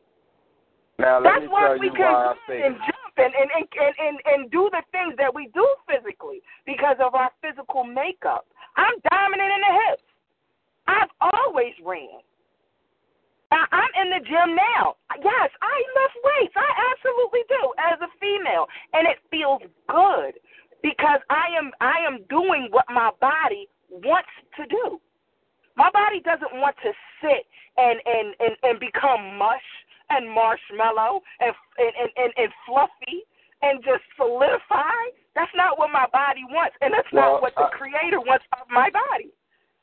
Now 0.99 1.21
that's 1.21 1.45
why 1.47 1.77
we 1.77 1.89
can 1.89 2.09
why 2.09 2.33
I 2.33 2.35
say 2.47 2.61
and 2.65 2.75
jump 2.75 3.13
and 3.17 3.33
and, 3.33 3.49
and, 3.53 3.93
and, 4.01 4.17
and 4.25 4.51
do 4.51 4.69
the 4.71 4.81
things 4.91 5.13
that 5.17 5.33
we 5.33 5.49
do 5.53 5.65
physically 5.85 6.41
because 6.65 6.97
of 6.99 7.13
our 7.13 7.29
physical 7.41 7.83
makeup. 7.83 8.45
I'm 8.77 8.97
dominant 9.09 9.51
in 9.53 9.61
the 9.61 9.73
hips. 9.85 10.05
I've 10.87 11.13
always 11.21 11.73
ran. 11.85 12.21
I'm 13.51 13.91
in 14.01 14.09
the 14.11 14.25
gym 14.25 14.55
now. 14.57 14.95
Yes, 15.23 15.49
I 15.61 15.75
lift 15.95 16.17
weights. 16.19 16.55
I 16.57 16.69
absolutely 16.91 17.45
do 17.47 17.61
as 17.79 17.99
a 18.01 18.11
female, 18.19 18.67
and 18.93 19.07
it 19.07 19.23
feels 19.31 19.61
good 19.87 20.35
because 20.83 21.21
I 21.29 21.53
am 21.57 21.71
I 21.79 22.03
am 22.05 22.25
doing 22.29 22.67
what 22.71 22.85
my 22.89 23.11
body 23.21 23.69
wants 23.89 24.33
to 24.57 24.65
do. 24.67 24.99
My 25.77 25.89
body 25.91 26.19
doesn't 26.19 26.59
want 26.59 26.75
to 26.83 26.91
sit 27.21 27.45
and 27.77 28.01
and 28.05 28.35
and, 28.39 28.53
and 28.63 28.79
become 28.79 29.37
mush 29.37 29.69
and 30.09 30.29
marshmallow 30.29 31.21
and 31.39 31.53
and, 31.77 31.93
and 31.99 32.09
and 32.17 32.31
and 32.37 32.51
fluffy 32.65 33.23
and 33.61 33.83
just 33.83 34.03
solidify. 34.15 35.11
That's 35.35 35.51
not 35.55 35.77
what 35.77 35.91
my 35.91 36.05
body 36.11 36.41
wants, 36.49 36.75
and 36.81 36.93
that's 36.93 37.07
Well, 37.11 37.33
not 37.33 37.41
what 37.41 37.55
the 37.55 37.65
I- 37.65 37.77
Creator 37.77 38.21
wants 38.21 38.45
of 38.59 38.69
my 38.69 38.89
body. 38.89 39.31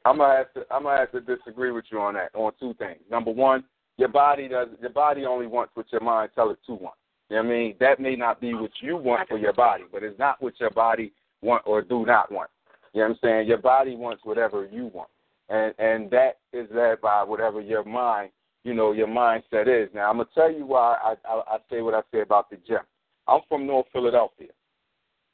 I'm 0.04 0.18
gonna 0.18 0.36
have 0.36 0.52
to 0.54 0.66
I'm 0.70 0.84
gonna 0.84 0.98
have 0.98 1.12
to 1.12 1.20
disagree 1.20 1.70
with 1.70 1.86
you 1.90 2.00
on 2.00 2.14
that 2.14 2.30
on 2.34 2.52
two 2.60 2.74
things. 2.74 3.00
Number 3.10 3.30
one, 3.30 3.64
your 3.96 4.08
body 4.08 4.48
does 4.48 4.68
your 4.80 4.90
body 4.90 5.24
only 5.24 5.46
wants 5.46 5.72
what 5.74 5.86
your 5.92 6.02
mind 6.02 6.30
tell 6.34 6.50
it 6.50 6.58
to 6.66 6.74
want. 6.74 6.96
You 7.30 7.36
know 7.36 7.42
what 7.42 7.48
I 7.48 7.56
mean? 7.56 7.74
That 7.80 8.00
may 8.00 8.16
not 8.16 8.40
be 8.40 8.52
what 8.54 8.70
you 8.80 8.96
want 8.96 9.28
for 9.28 9.38
your 9.38 9.54
body, 9.54 9.84
but 9.90 10.02
it's 10.02 10.18
not 10.18 10.42
what 10.42 10.60
your 10.60 10.70
body 10.70 11.12
want 11.40 11.62
or 11.66 11.80
do 11.80 12.04
not 12.04 12.30
want. 12.30 12.50
You 12.92 13.00
know 13.00 13.08
what 13.08 13.14
I'm 13.14 13.18
saying? 13.22 13.48
Your 13.48 13.58
body 13.58 13.96
wants 13.96 14.24
whatever 14.24 14.68
you 14.70 14.90
want. 14.92 15.08
And 15.48 15.74
and 15.78 16.10
that 16.10 16.38
is 16.52 16.68
led 16.70 17.00
by 17.00 17.22
whatever 17.22 17.60
your 17.60 17.84
mind, 17.84 18.30
you 18.64 18.74
know, 18.74 18.92
your 18.92 19.06
mindset 19.06 19.68
is. 19.68 19.88
Now 19.94 20.10
I'm 20.10 20.16
gonna 20.16 20.28
tell 20.34 20.52
you 20.52 20.66
why 20.66 20.96
I 21.02 21.14
I, 21.28 21.42
I 21.54 21.58
say 21.70 21.80
what 21.82 21.94
I 21.94 22.00
say 22.12 22.20
about 22.20 22.50
the 22.50 22.56
gym. 22.66 22.80
I'm 23.28 23.40
from 23.48 23.66
North 23.66 23.86
Philadelphia. 23.92 24.48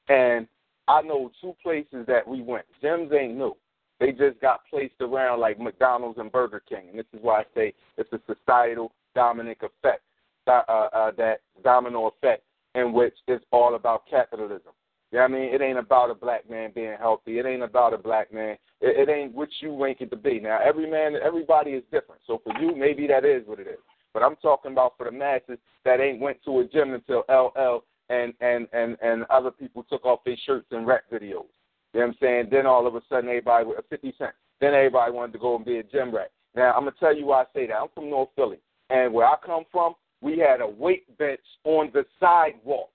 And 0.08 0.46
I 0.88 1.02
know 1.02 1.30
two 1.40 1.54
places 1.62 2.06
that 2.08 2.26
we 2.26 2.42
went. 2.42 2.66
Gyms 2.82 3.12
ain't 3.14 3.36
new. 3.36 3.56
They 4.00 4.12
just 4.12 4.40
got 4.40 4.60
placed 4.68 4.94
around 5.00 5.40
like 5.40 5.60
McDonald's 5.60 6.18
and 6.18 6.32
Burger 6.32 6.62
King, 6.68 6.88
and 6.88 6.98
this 6.98 7.06
is 7.12 7.20
why 7.22 7.40
I 7.40 7.44
say 7.54 7.74
it's 7.98 8.12
a 8.12 8.20
societal 8.26 8.92
dominant 9.14 9.58
effect, 9.58 10.02
uh, 10.46 10.62
uh, 10.68 11.10
that 11.18 11.40
domino 11.62 12.06
effect, 12.06 12.42
in 12.74 12.92
which 12.92 13.14
it's 13.28 13.44
all 13.52 13.74
about 13.74 14.04
capitalism. 14.08 14.72
What 15.18 15.22
I 15.22 15.28
mean? 15.28 15.54
It 15.54 15.60
ain't 15.60 15.78
about 15.78 16.10
a 16.10 16.14
black 16.14 16.48
man 16.48 16.70
being 16.74 16.94
healthy. 16.98 17.38
It 17.38 17.46
ain't 17.46 17.62
about 17.62 17.94
a 17.94 17.98
black 17.98 18.32
man. 18.32 18.56
It, 18.80 19.08
it 19.08 19.12
ain't 19.12 19.34
what 19.34 19.48
you 19.60 19.82
rank 19.82 19.98
it 20.00 20.10
to 20.10 20.16
be. 20.16 20.38
Now, 20.38 20.60
every 20.64 20.88
man, 20.88 21.14
everybody 21.22 21.72
is 21.72 21.82
different. 21.90 22.20
So 22.26 22.40
for 22.44 22.56
you, 22.60 22.76
maybe 22.76 23.06
that 23.08 23.24
is 23.24 23.42
what 23.46 23.58
it 23.58 23.66
is. 23.66 23.78
But 24.14 24.22
I'm 24.22 24.36
talking 24.36 24.72
about 24.72 24.94
for 24.96 25.04
the 25.04 25.12
masses 25.12 25.58
that 25.84 26.00
ain't 26.00 26.20
went 26.20 26.38
to 26.44 26.60
a 26.60 26.64
gym 26.64 26.94
until 26.94 27.24
LL 27.28 27.84
and 28.08 28.34
and 28.40 28.66
and 28.72 28.96
and 29.02 29.24
other 29.30 29.50
people 29.50 29.84
took 29.84 30.04
off 30.04 30.20
their 30.24 30.36
shirts 30.44 30.66
and 30.70 30.86
rap 30.86 31.04
videos. 31.12 31.46
You 31.92 32.00
know 32.00 32.06
what 32.06 32.06
I'm 32.06 32.14
saying? 32.20 32.48
Then 32.50 32.66
all 32.66 32.86
of 32.86 32.94
a 32.94 33.02
sudden 33.08 33.28
everybody 33.28 33.66
with 33.66 33.78
a 33.78 33.82
50 33.82 34.14
cents. 34.18 34.34
Then 34.60 34.74
everybody 34.74 35.12
wanted 35.12 35.32
to 35.32 35.38
go 35.38 35.56
and 35.56 35.64
be 35.64 35.78
a 35.78 35.82
gym 35.82 36.14
rat. 36.14 36.30
Now 36.54 36.72
I'm 36.72 36.80
gonna 36.80 36.92
tell 36.98 37.16
you 37.16 37.26
why 37.26 37.42
I 37.42 37.44
say 37.54 37.66
that. 37.68 37.74
I'm 37.74 37.88
from 37.94 38.10
North 38.10 38.30
Philly, 38.36 38.58
and 38.90 39.12
where 39.12 39.26
I 39.26 39.36
come 39.44 39.64
from, 39.70 39.94
we 40.20 40.38
had 40.38 40.60
a 40.60 40.68
weight 40.68 41.16
bench 41.18 41.40
on 41.64 41.90
the 41.92 42.04
sidewalk 42.18 42.90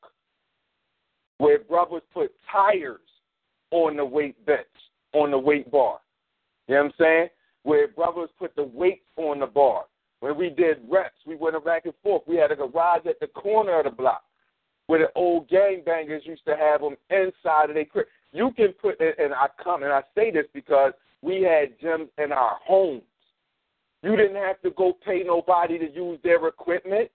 where 1.38 1.60
brothers 1.60 2.02
put 2.14 2.32
tires 2.52 3.00
on 3.72 3.98
the 3.98 4.06
weight 4.06 4.44
bench, 4.46 4.66
on 5.14 5.32
the 5.32 5.38
weight 5.38 5.70
bar. 5.72 6.00
You 6.68 6.76
know 6.76 6.84
what 6.84 6.88
I'm 6.88 6.94
saying? 7.00 7.28
Where 7.64 7.88
brothers 7.88 8.30
put 8.38 8.56
the 8.56 8.64
weights 8.64 9.06
on 9.18 9.40
the 9.40 9.48
bar. 9.48 9.86
When 10.20 10.38
we 10.38 10.50
did 10.50 10.78
reps, 10.90 11.18
we 11.26 11.36
went 11.36 11.64
back 11.66 11.86
and 11.86 11.94
forth. 12.02 12.24
We 12.28 12.38
had 12.38 12.52
a 12.52 12.56
garage 12.56 13.06
at 13.06 13.20
the 13.20 13.28
corner 13.28 13.80
of 13.80 13.86
the 13.86 13.92
block 13.92 14.24
where 14.88 15.00
the 15.00 15.20
old 15.20 15.50
gangbangers 15.50 16.26
used 16.26 16.46
to 16.46 16.56
have 16.56 16.82
them 16.82 16.96
inside 17.10 17.70
of 17.70 17.76
their 17.76 17.86
crib. 17.86 18.06
You 18.32 18.52
can 18.56 18.74
put, 18.82 19.00
and 19.00 19.34
I 19.34 19.48
come 19.64 19.84
and 19.84 19.92
I 19.92 20.02
say 20.14 20.32
this 20.32 20.46
because 20.54 20.94
we 21.22 21.42
had 21.42 21.80
gyms 21.80 22.10
in 22.24 22.32
our 22.32 22.58
homes. 22.64 23.02
You 24.04 24.16
didn't 24.16 24.36
have 24.36 24.62
to 24.62 24.70
go 24.72 24.94
pay 25.06 25.24
nobody 25.26 25.80
to 25.80 25.92
use 25.92 26.20
their 26.24 26.46
equipment. 26.48 27.10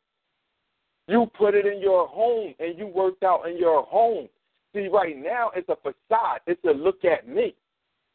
You 1.11 1.29
put 1.37 1.57
it 1.57 1.67
in 1.67 1.81
your 1.81 2.07
home 2.07 2.55
and 2.61 2.79
you 2.79 2.87
worked 2.87 3.25
out 3.25 3.49
in 3.49 3.59
your 3.59 3.83
home. 3.83 4.29
See, 4.73 4.87
right 4.87 5.17
now 5.17 5.51
it's 5.57 5.69
a 5.69 5.75
facade. 5.75 6.39
It's 6.47 6.63
a 6.65 6.71
look 6.71 7.05
at 7.05 7.29
me. 7.29 7.57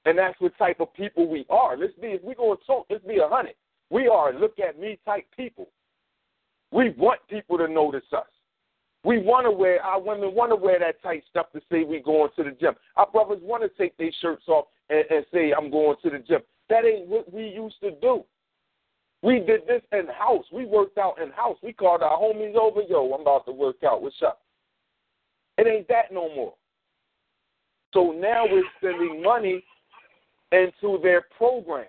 And 0.05 0.17
that's 0.17 0.39
what 0.39 0.57
type 0.57 0.79
of 0.79 0.93
people 0.93 1.27
we 1.27 1.45
are. 1.49 1.75
Let's 1.75 1.91
be, 2.01 2.07
if 2.07 2.23
we're 2.23 2.35
going 2.35 2.57
to 2.57 2.65
talk, 2.65 2.85
let's 2.89 3.03
be 3.03 3.17
a 3.17 3.27
hundred. 3.27 3.55
We 3.89 4.07
are 4.07 4.33
look 4.33 4.59
at 4.59 4.79
me 4.79 4.97
type 5.03 5.25
people. 5.35 5.67
We 6.71 6.91
want 6.91 7.19
people 7.29 7.57
to 7.57 7.67
notice 7.67 8.05
us. 8.15 8.27
We 9.03 9.17
want 9.19 9.45
to 9.45 9.51
wear, 9.51 9.83
our 9.83 9.99
women 10.01 10.33
want 10.33 10.51
to 10.51 10.55
wear 10.55 10.79
that 10.79 11.03
tight 11.03 11.23
stuff 11.29 11.47
to 11.51 11.59
say 11.69 11.83
we 11.83 11.99
going 11.99 12.29
to 12.37 12.43
the 12.43 12.51
gym. 12.51 12.75
Our 12.95 13.11
brothers 13.11 13.39
want 13.41 13.63
to 13.63 13.69
take 13.77 13.97
their 13.97 14.11
shirts 14.21 14.45
off 14.47 14.67
and, 14.89 15.03
and 15.09 15.25
say, 15.33 15.51
I'm 15.51 15.69
going 15.69 15.97
to 16.01 16.09
the 16.09 16.19
gym. 16.19 16.39
That 16.69 16.85
ain't 16.85 17.07
what 17.07 17.31
we 17.31 17.49
used 17.49 17.81
to 17.81 17.91
do. 17.99 18.23
We 19.25 19.39
did 19.39 19.61
this 19.67 19.81
in 19.91 20.05
house. 20.05 20.45
We 20.53 20.67
worked 20.67 20.99
out 20.99 21.19
in 21.19 21.31
house. 21.31 21.57
We 21.63 21.73
called 21.73 22.03
our 22.03 22.15
homies 22.15 22.53
over, 22.53 22.81
yo, 22.87 23.11
I'm 23.11 23.21
about 23.21 23.47
to 23.47 23.51
work 23.51 23.77
out. 23.83 24.03
What's 24.03 24.21
up? 24.23 24.41
It 25.57 25.65
ain't 25.65 25.87
that 25.87 26.13
no 26.13 26.29
more. 26.35 26.53
So 27.95 28.11
now 28.11 28.45
we're 28.47 28.61
spending 28.77 29.23
money 29.23 29.63
into 30.51 30.99
their 31.01 31.23
program. 31.35 31.87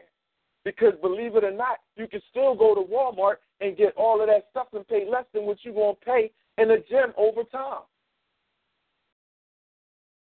Because 0.64 0.94
believe 1.02 1.36
it 1.36 1.44
or 1.44 1.52
not, 1.52 1.80
you 1.96 2.08
can 2.08 2.22
still 2.30 2.54
go 2.54 2.74
to 2.74 2.80
Walmart 2.80 3.36
and 3.60 3.76
get 3.76 3.92
all 3.98 4.22
of 4.22 4.28
that 4.28 4.46
stuff 4.50 4.68
and 4.72 4.88
pay 4.88 5.06
less 5.06 5.24
than 5.34 5.42
what 5.42 5.58
you're 5.60 5.74
going 5.74 5.94
to 5.94 6.04
pay 6.06 6.30
in 6.56 6.70
a 6.70 6.78
gym 6.78 7.12
over 7.18 7.42
time. 7.44 7.82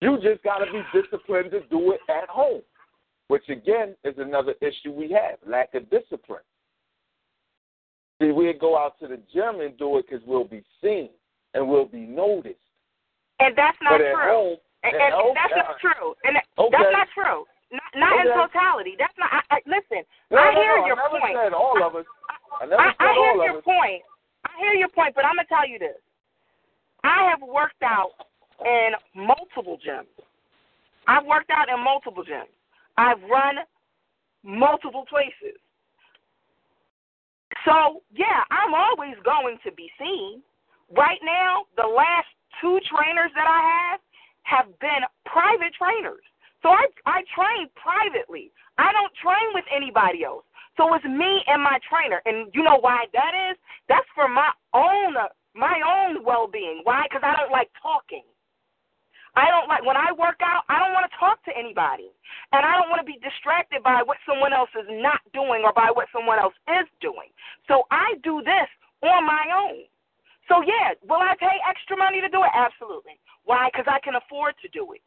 You 0.02 0.18
just 0.22 0.44
got 0.44 0.58
to 0.58 0.66
be 0.70 0.82
disciplined 0.92 1.50
to 1.52 1.60
do 1.70 1.92
it 1.92 2.00
at 2.10 2.28
home, 2.28 2.60
which 3.28 3.48
again 3.48 3.96
is 4.04 4.16
another 4.18 4.52
issue 4.60 4.92
we 4.92 5.10
have 5.12 5.38
lack 5.46 5.74
of 5.74 5.88
discipline. 5.88 6.42
See, 8.20 8.30
we'll 8.32 8.56
go 8.58 8.78
out 8.78 8.98
to 9.00 9.08
the 9.08 9.20
gym 9.32 9.60
and 9.60 9.76
do 9.76 9.98
it 9.98 10.06
because 10.08 10.24
we'll 10.26 10.44
be 10.48 10.64
seen 10.82 11.10
and 11.54 11.68
we'll 11.68 11.84
be 11.86 12.00
noticed. 12.06 12.56
And 13.40 13.54
that's 13.56 13.76
not 13.82 13.98
true. 13.98 14.14
home, 14.16 14.56
and, 14.82 14.94
and- 14.94 15.02
and, 15.02 15.14
and 15.14 15.36
that's 15.36 15.52
okay. 15.52 15.60
not 15.60 15.76
true. 15.80 16.14
And 16.24 16.36
Okay. 16.58 16.72
that's 16.72 16.92
not 16.92 17.08
true. 17.12 17.44
Not, 17.72 17.82
not 17.96 18.20
in 18.24 18.32
totality. 18.32 18.94
That's 18.98 19.12
not. 19.18 19.28
I, 19.32 19.56
I, 19.56 19.58
listen, 19.66 20.06
No, 20.30 20.38
I 20.38 20.54
no, 20.54 20.60
hear 20.62 20.76
no, 20.78 20.86
your 20.86 20.96
I 20.96 21.02
never 21.12 21.20
point. 21.20 21.36
said 21.36 21.52
all 21.52 21.82
of 21.82 21.96
us. 21.96 22.06
I 22.62 22.64
never 22.64 22.80
I, 22.80 22.86
said 22.86 22.96
I 23.00 23.12
hear 23.12 23.30
all 23.30 23.36
your 23.44 23.50
of 23.50 23.56
us. 23.58 23.64
point. 23.64 24.02
I 24.46 24.50
hear 24.60 24.72
your 24.74 24.88
point, 24.88 25.14
but 25.14 25.24
I'm 25.26 25.34
gonna 25.36 25.48
tell 25.48 25.68
you 25.68 25.78
this. 25.78 25.98
I 27.04 27.28
have 27.28 27.42
worked 27.42 27.82
out 27.82 28.12
in 28.64 28.92
multiple 29.14 29.78
gyms. 29.84 30.06
I've 31.08 31.26
worked 31.26 31.50
out 31.50 31.68
in 31.68 31.82
multiple 31.82 32.24
gyms. 32.24 32.48
I've 32.96 33.20
run 33.28 33.56
multiple 34.44 35.04
places. 35.10 35.58
So 37.64 38.02
yeah, 38.12 38.44
I'm 38.50 38.74
always 38.74 39.16
going 39.24 39.58
to 39.64 39.72
be 39.72 39.90
seen. 39.98 40.42
Right 40.90 41.18
now, 41.24 41.64
the 41.76 41.86
last 41.86 42.28
two 42.60 42.78
trainers 42.86 43.30
that 43.34 43.46
I 43.46 43.60
have 43.64 44.00
have 44.42 44.78
been 44.78 45.02
private 45.24 45.74
trainers. 45.74 46.22
So 46.62 46.70
I 46.70 46.86
I 47.06 47.22
train 47.34 47.68
privately. 47.74 48.52
I 48.78 48.92
don't 48.92 49.12
train 49.22 49.54
with 49.54 49.64
anybody 49.74 50.24
else. 50.24 50.44
So 50.76 50.92
it's 50.94 51.04
me 51.04 51.42
and 51.46 51.62
my 51.62 51.78
trainer. 51.88 52.20
And 52.26 52.52
you 52.52 52.62
know 52.62 52.78
why 52.80 53.06
that 53.12 53.32
is? 53.50 53.56
That's 53.88 54.06
for 54.14 54.28
my 54.28 54.50
own 54.74 55.16
uh, 55.16 55.28
my 55.54 55.80
own 55.80 56.24
well 56.24 56.46
being. 56.46 56.80
Why? 56.84 57.04
Because 57.08 57.22
I 57.24 57.34
don't 57.40 57.50
like 57.52 57.70
talking. 57.82 58.22
I 59.36 59.52
don't 59.52 59.68
like 59.68 59.84
when 59.84 60.00
I 60.00 60.16
work 60.16 60.40
out, 60.40 60.64
I 60.72 60.80
don't 60.80 60.96
want 60.96 61.04
to 61.04 61.14
talk 61.20 61.44
to 61.44 61.52
anybody. 61.52 62.08
And 62.56 62.64
I 62.64 62.80
don't 62.80 62.88
want 62.88 63.04
to 63.04 63.08
be 63.08 63.20
distracted 63.20 63.84
by 63.84 64.00
what 64.00 64.16
someone 64.24 64.56
else 64.56 64.72
is 64.72 64.88
not 64.88 65.20
doing 65.36 65.60
or 65.62 65.76
by 65.76 65.92
what 65.92 66.08
someone 66.08 66.40
else 66.40 66.56
is 66.80 66.88
doing. 67.04 67.28
So 67.68 67.84
I 67.92 68.16
do 68.24 68.40
this 68.40 68.68
on 69.04 69.28
my 69.28 69.44
own. 69.52 69.84
So 70.48 70.64
yeah, 70.64 70.96
will 71.04 71.20
I 71.20 71.36
pay 71.36 71.60
extra 71.68 72.00
money 72.00 72.24
to 72.24 72.32
do 72.32 72.40
it? 72.42 72.52
Absolutely. 72.56 73.20
Why? 73.44 73.68
Because 73.68 73.86
I 73.86 74.00
can 74.00 74.16
afford 74.16 74.56
to 74.64 74.68
do 74.72 74.96
it. 74.96 75.04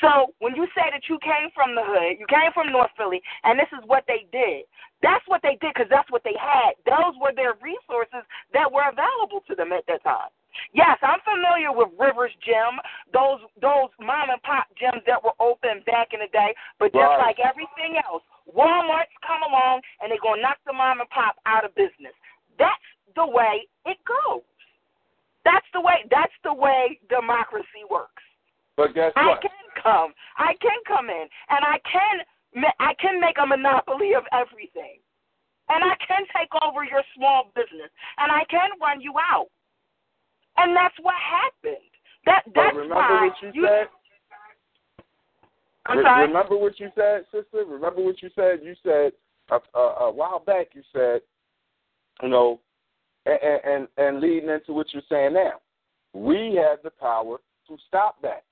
So 0.00 0.34
when 0.38 0.54
you 0.54 0.66
say 0.70 0.86
that 0.94 1.10
you 1.10 1.18
came 1.18 1.50
from 1.50 1.74
the 1.74 1.82
hood, 1.82 2.22
you 2.22 2.26
came 2.30 2.54
from 2.54 2.70
North 2.70 2.94
Philly, 2.96 3.18
and 3.42 3.58
this 3.58 3.70
is 3.74 3.82
what 3.86 4.04
they 4.06 4.26
did, 4.30 4.70
that's 5.02 5.26
what 5.26 5.42
they 5.42 5.58
did 5.60 5.74
because 5.74 5.90
that's 5.90 6.10
what 6.14 6.22
they 6.22 6.36
had. 6.38 6.78
Those 6.86 7.18
were 7.18 7.34
their 7.34 7.58
resources 7.58 8.22
that 8.52 8.70
were 8.70 8.86
available 8.86 9.42
to 9.50 9.54
them 9.54 9.72
at 9.72 9.82
that 9.90 10.02
time. 10.02 10.30
Yes, 10.72 10.98
I'm 11.02 11.20
familiar 11.24 11.72
with 11.72 11.88
Rivers 11.98 12.32
Gym, 12.44 12.80
those 13.12 13.40
those 13.60 13.90
mom 14.00 14.30
and 14.30 14.42
pop 14.42 14.66
gyms 14.80 15.04
that 15.06 15.22
were 15.22 15.34
open 15.40 15.82
back 15.86 16.12
in 16.12 16.20
the 16.20 16.28
day. 16.32 16.54
But 16.78 16.92
just 16.92 17.02
Right. 17.02 17.18
like 17.18 17.38
everything 17.40 17.98
else, 17.98 18.22
Walmart's 18.46 19.16
come 19.26 19.42
along 19.42 19.82
and 20.00 20.10
they're 20.10 20.18
gonna 20.18 20.42
knock 20.42 20.58
the 20.66 20.72
mom 20.72 21.00
and 21.00 21.10
pop 21.10 21.36
out 21.46 21.64
of 21.64 21.74
business. 21.74 22.14
That's 22.58 22.84
the 23.14 23.26
way 23.26 23.66
it 23.86 23.98
goes. 24.04 24.42
That's 25.44 25.66
the 25.72 25.80
way. 25.80 26.04
That's 26.10 26.32
the 26.42 26.52
way 26.52 26.98
democracy 27.08 27.84
works. 27.90 28.22
But 28.76 28.94
guess 28.94 29.12
what? 29.14 29.38
I 29.38 29.40
can 29.40 29.82
come. 29.82 30.14
I 30.36 30.54
can 30.54 30.78
come 30.86 31.10
in, 31.10 31.28
and 31.50 31.64
I 31.64 31.78
can. 31.84 32.24
I 32.78 32.94
can 32.94 33.20
make 33.20 33.36
a 33.38 33.46
monopoly 33.46 34.14
of 34.14 34.24
everything, 34.30 35.00
and 35.68 35.82
I 35.82 35.96
can 36.06 36.24
take 36.36 36.54
over 36.62 36.84
your 36.84 37.02
small 37.16 37.50
business, 37.54 37.90
and 38.18 38.30
I 38.30 38.44
can 38.44 38.70
run 38.80 39.00
you 39.00 39.14
out. 39.18 39.48
And 40.56 40.76
that's 40.76 40.94
what 41.02 41.14
happened. 41.14 41.82
That 42.26 42.42
But 42.46 42.54
that's 42.54 42.76
remember 42.76 42.94
why 42.94 43.28
what 43.28 43.54
you, 43.54 43.62
said? 43.62 43.86
I'm 45.86 45.98
Re- 45.98 46.04
sorry. 46.04 46.26
Remember 46.28 46.56
what 46.56 46.80
you 46.80 46.90
said, 46.94 47.24
sister? 47.32 47.64
Remember 47.66 48.02
what 48.02 48.22
you 48.22 48.30
said? 48.34 48.60
You 48.62 48.74
said 48.82 49.12
a, 49.50 49.78
a, 49.78 49.82
a 50.06 50.12
while 50.12 50.42
back. 50.46 50.68
You 50.72 50.82
said, 50.92 51.20
you 52.22 52.28
know, 52.28 52.60
and, 53.26 53.60
and 53.64 53.88
and 53.96 54.20
leading 54.20 54.48
into 54.48 54.72
what 54.72 54.86
you're 54.92 55.02
saying 55.08 55.34
now, 55.34 55.60
we 56.14 56.58
have 56.62 56.78
the 56.82 56.90
power 56.90 57.38
to 57.68 57.76
stop 57.88 58.22
that. 58.22 58.44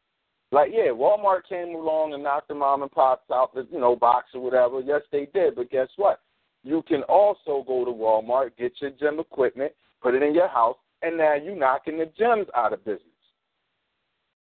Like, 0.51 0.71
yeah, 0.71 0.91
Walmart 0.91 1.49
came 1.49 1.75
along 1.75 2.13
and 2.13 2.23
knocked 2.23 2.49
the 2.49 2.55
mom 2.55 2.83
and 2.83 2.91
pops 2.91 3.31
out 3.31 3.55
the, 3.55 3.67
you 3.73 3.81
know, 3.81 3.97
box 3.97 4.27
or 4.35 4.43
whatever. 4.43 4.81
Yes, 4.81 5.01
they 5.11 5.27
did. 5.33 5.55
But 5.57 5.71
guess 5.71 5.89
what? 5.97 6.21
You 6.63 6.83
can 6.87 7.03
also 7.05 7.65
go 7.67 7.87
to 7.87 7.91
Walmart, 7.91 8.51
get 8.59 8.73
your 8.81 8.91
gym 8.91 9.19
equipment, 9.19 9.73
put 10.03 10.15
it 10.15 10.23
in 10.23 10.35
your 10.35 10.49
house, 10.49 10.77
and 11.03 11.17
now 11.19 11.35
you're 11.35 11.57
knocking 11.57 11.99
the 11.99 12.11
gyms 12.21 12.47
out 12.57 12.73
of 12.73 12.85
business. 12.85 13.07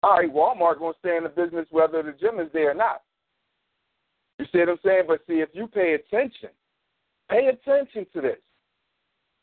All 0.03 0.17
right, 0.17 0.31
Walmart 0.31 0.79
to 0.79 0.93
stay 0.99 1.17
in 1.17 1.23
the 1.23 1.29
business 1.29 1.65
whether 1.71 2.03
the 2.03 2.11
gym 2.11 2.39
is 2.39 2.49
there 2.53 2.71
or 2.71 2.75
not. 2.75 3.01
You 4.37 4.45
see 4.51 4.59
what 4.59 4.69
I'm 4.69 4.77
saying? 4.85 5.03
But 5.07 5.21
see, 5.27 5.35
if 5.35 5.49
you 5.53 5.67
pay 5.67 5.93
attention, 5.93 6.49
pay 7.29 7.47
attention 7.47 8.05
to 8.13 8.21
this. 8.21 8.37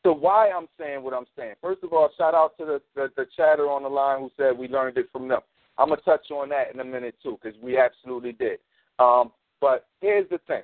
So 0.03 0.13
why 0.13 0.49
I'm 0.49 0.67
saying 0.79 1.03
what 1.03 1.13
I'm 1.13 1.25
saying. 1.37 1.55
First 1.61 1.83
of 1.83 1.93
all, 1.93 2.09
shout 2.17 2.35
out 2.35 2.57
to 2.59 2.65
the, 2.65 2.81
the, 2.95 3.09
the 3.15 3.25
chatter 3.35 3.69
on 3.69 3.83
the 3.83 3.89
line 3.89 4.19
who 4.19 4.31
said 4.37 4.57
we 4.57 4.67
learned 4.67 4.97
it 4.97 5.07
from 5.11 5.27
them. 5.27 5.39
I'm 5.77 5.89
gonna 5.89 6.01
touch 6.01 6.29
on 6.31 6.49
that 6.49 6.73
in 6.73 6.79
a 6.79 6.83
minute 6.83 7.15
too, 7.23 7.39
because 7.41 7.59
we 7.61 7.77
absolutely 7.77 8.33
did. 8.33 8.59
Um, 8.99 9.31
but 9.59 9.87
here's 10.01 10.29
the 10.29 10.39
thing: 10.45 10.61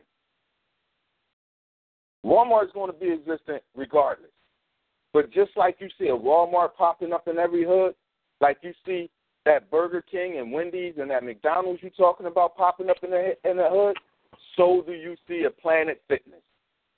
Walmart 2.26 2.66
is 2.66 2.72
going 2.74 2.92
to 2.92 2.98
be 2.98 3.12
existent 3.12 3.64
regardless. 3.76 4.30
But 5.14 5.32
just 5.32 5.52
like 5.56 5.78
you 5.80 5.90
see 5.98 6.08
a 6.08 6.18
Walmart 6.18 6.76
popping 6.78 7.14
up 7.14 7.28
in 7.28 7.38
every 7.38 7.66
hood, 7.66 7.96
like 8.42 8.58
you 8.62 8.74
see 8.86 9.10
that 9.46 9.72
Burger 9.72 10.04
King 10.04 10.38
and 10.38 10.52
Wendy's 10.52 10.96
and 10.98 11.10
that 11.10 11.24
McDonald's 11.24 11.82
you're 11.82 11.92
talking 11.92 12.28
about 12.28 12.56
popping 12.56 12.90
up 12.90 12.98
in 13.04 13.10
the 13.10 13.34
in 13.50 13.58
the 13.58 13.68
hood, 13.70 13.98
so 14.56 14.84
do 14.86 14.94
you 14.94 15.16
see 15.28 15.46
a 15.46 15.50
Planet 15.50 16.02
Fitness. 16.08 16.42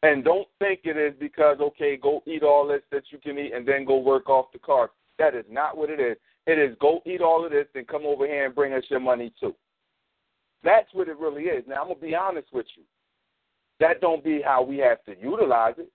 And 0.03 0.23
don't 0.23 0.47
think 0.59 0.81
it 0.83 0.97
is 0.97 1.13
because 1.19 1.59
okay, 1.61 1.95
go 1.95 2.23
eat 2.25 2.43
all 2.43 2.67
this 2.67 2.81
that 2.91 3.03
you 3.11 3.19
can 3.19 3.37
eat 3.37 3.53
and 3.53 3.67
then 3.67 3.85
go 3.85 3.97
work 3.97 4.29
off 4.29 4.51
the 4.51 4.59
carbs. 4.59 4.89
That 5.19 5.35
is 5.35 5.45
not 5.49 5.77
what 5.77 5.89
it 5.89 5.99
is. 5.99 6.17
It 6.47 6.57
is 6.57 6.75
go 6.81 7.01
eat 7.05 7.21
all 7.21 7.45
of 7.45 7.51
this 7.51 7.67
and 7.75 7.87
come 7.87 8.05
over 8.05 8.25
here 8.25 8.45
and 8.45 8.55
bring 8.55 8.73
us 8.73 8.83
your 8.89 8.99
money 8.99 9.31
too. 9.39 9.55
That's 10.63 10.91
what 10.93 11.07
it 11.07 11.17
really 11.17 11.43
is. 11.43 11.63
Now 11.67 11.81
I'm 11.81 11.87
gonna 11.89 11.99
be 11.99 12.15
honest 12.15 12.47
with 12.51 12.65
you. 12.75 12.83
That 13.79 14.01
don't 14.01 14.23
be 14.23 14.41
how 14.43 14.63
we 14.63 14.77
have 14.79 15.03
to 15.05 15.15
utilize 15.19 15.75
it. 15.77 15.91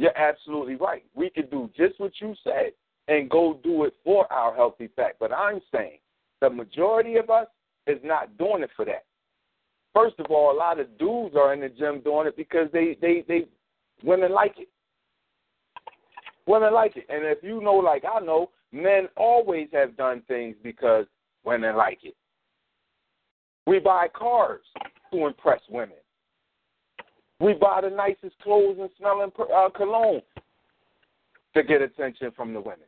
You're 0.00 0.16
absolutely 0.16 0.76
right. 0.76 1.04
We 1.14 1.28
could 1.28 1.50
do 1.50 1.68
just 1.76 2.00
what 2.00 2.12
you 2.22 2.34
said 2.42 2.72
and 3.08 3.28
go 3.28 3.60
do 3.62 3.84
it 3.84 3.92
for 4.02 4.32
our 4.32 4.54
healthy 4.54 4.88
fat. 4.96 5.16
But 5.20 5.30
I'm 5.30 5.60
saying 5.70 5.98
the 6.40 6.48
majority 6.48 7.16
of 7.16 7.28
us 7.28 7.48
is 7.86 7.98
not 8.02 8.38
doing 8.38 8.62
it 8.62 8.70
for 8.74 8.86
that. 8.86 9.04
First 9.94 10.18
of 10.18 10.30
all, 10.30 10.52
a 10.52 10.56
lot 10.56 10.80
of 10.80 10.96
dudes 10.96 11.36
are 11.36 11.52
in 11.52 11.60
the 11.60 11.68
gym 11.68 12.00
doing 12.00 12.26
it 12.26 12.34
because 12.34 12.68
they 12.72 12.96
they 13.02 13.24
they 13.28 13.46
women 14.02 14.32
like 14.32 14.54
it. 14.56 14.68
Women 16.46 16.72
like 16.72 16.96
it, 16.96 17.04
and 17.10 17.22
if 17.26 17.42
you 17.42 17.60
know, 17.60 17.74
like 17.74 18.04
I 18.10 18.20
know, 18.20 18.48
men 18.72 19.06
always 19.18 19.68
have 19.74 19.98
done 19.98 20.22
things 20.28 20.56
because 20.62 21.04
women 21.44 21.76
like 21.76 21.98
it. 22.04 22.14
We 23.66 23.80
buy 23.80 24.08
cars 24.14 24.62
to 25.12 25.26
impress 25.26 25.60
women. 25.68 25.98
We 27.40 27.54
buy 27.54 27.80
the 27.82 27.90
nicest 27.90 28.38
clothes 28.42 28.76
and 28.78 28.90
smelling 28.98 29.32
uh, 29.38 29.68
cologne 29.70 30.22
to 31.54 31.62
get 31.62 31.82
attention 31.82 32.30
from 32.36 32.52
the 32.52 32.60
women. 32.60 32.86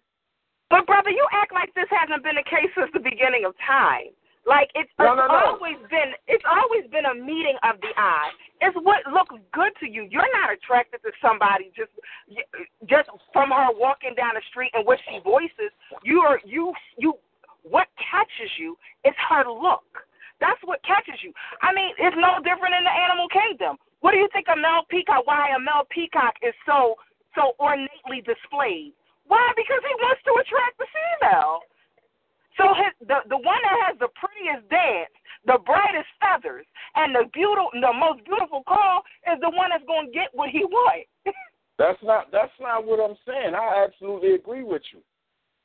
But 0.71 0.87
brother, 0.87 1.11
you 1.11 1.27
act 1.33 1.53
like 1.53 1.75
this 1.75 1.89
hasn't 1.91 2.23
been 2.23 2.37
the 2.37 2.45
case 2.49 2.71
since 2.77 2.91
the 2.93 3.01
beginning 3.01 3.45
of 3.45 3.55
time. 3.67 4.13
Like 4.47 4.71
it's, 4.75 4.91
No, 4.99 5.13
it's 5.15 5.23
no, 5.23 5.27
no. 5.29 5.55
always 5.55 5.79
been 5.89 6.19
it's 6.27 6.43
always 6.45 6.91
been 6.91 7.07
a 7.07 7.15
meeting 7.15 7.55
of 7.63 7.79
the 7.81 7.95
eye. 7.97 8.31
It's 8.61 8.75
what 8.83 9.07
looks 9.07 9.37
good 9.55 9.71
to 9.81 9.87
you. 9.89 10.09
You're 10.11 10.31
not 10.35 10.51
attracted 10.53 10.99
to 11.07 11.13
somebody 11.23 11.71
just 11.77 11.95
just 12.91 13.09
from 13.33 13.51
her 13.51 13.71
walking 13.79 14.15
down 14.17 14.35
the 14.35 14.43
street 14.51 14.73
and 14.75 14.85
what 14.85 14.99
she 15.07 15.21
voices. 15.23 15.71
You 16.03 16.21
are 16.21 16.41
you 16.45 16.75
you 16.99 17.15
what 17.63 17.87
catches 17.97 18.51
you 18.59 18.77
is 19.05 19.15
her 19.31 19.47
look. 19.47 19.87
That's 20.43 20.59
what 20.67 20.83
catches 20.83 21.23
you. 21.23 21.31
I 21.63 21.71
mean, 21.71 21.95
it's 22.03 22.19
no 22.19 22.43
different 22.43 22.75
in 22.75 22.83
the 22.83 22.91
animal 22.91 23.31
kingdom. 23.31 23.79
What 24.03 24.11
do 24.11 24.19
you 24.19 24.27
think 24.35 24.51
a 24.51 24.59
male 24.59 24.83
peacock? 24.91 25.23
Why 25.23 25.55
a 25.55 25.61
male 25.63 25.87
peacock 25.87 26.35
is 26.43 26.51
so 26.67 26.99
so 27.39 27.55
ornately 27.63 28.27
displayed? 28.27 28.91
Why? 29.31 29.41
Because 29.55 29.79
he 29.87 29.95
wants 30.03 30.19
to 30.27 30.35
attract 30.43 30.83
the 30.83 30.91
female. 30.91 31.63
So 32.59 32.75
his, 32.75 32.91
the 33.07 33.23
the 33.31 33.39
one 33.39 33.63
that 33.63 33.79
has 33.87 33.95
the 34.03 34.11
prettiest 34.19 34.67
dance, 34.67 35.15
the 35.47 35.63
brightest 35.63 36.11
feathers, 36.19 36.67
and 36.99 37.15
the 37.15 37.31
beautiful, 37.31 37.71
the 37.79 37.95
most 37.95 38.27
beautiful 38.27 38.67
call 38.67 39.07
is 39.31 39.39
the 39.39 39.55
one 39.55 39.71
that's 39.71 39.87
going 39.87 40.11
to 40.11 40.13
get 40.13 40.35
what 40.35 40.51
he 40.51 40.67
wants. 40.67 41.07
That's 41.79 41.99
not 42.05 42.31
that's 42.31 42.53
not 42.61 42.85
what 42.85 43.01
I'm 43.01 43.17
saying. 43.27 43.55
I 43.57 43.83
absolutely 43.83 44.35
agree 44.35 44.63
with 44.63 44.83
you. 44.93 45.01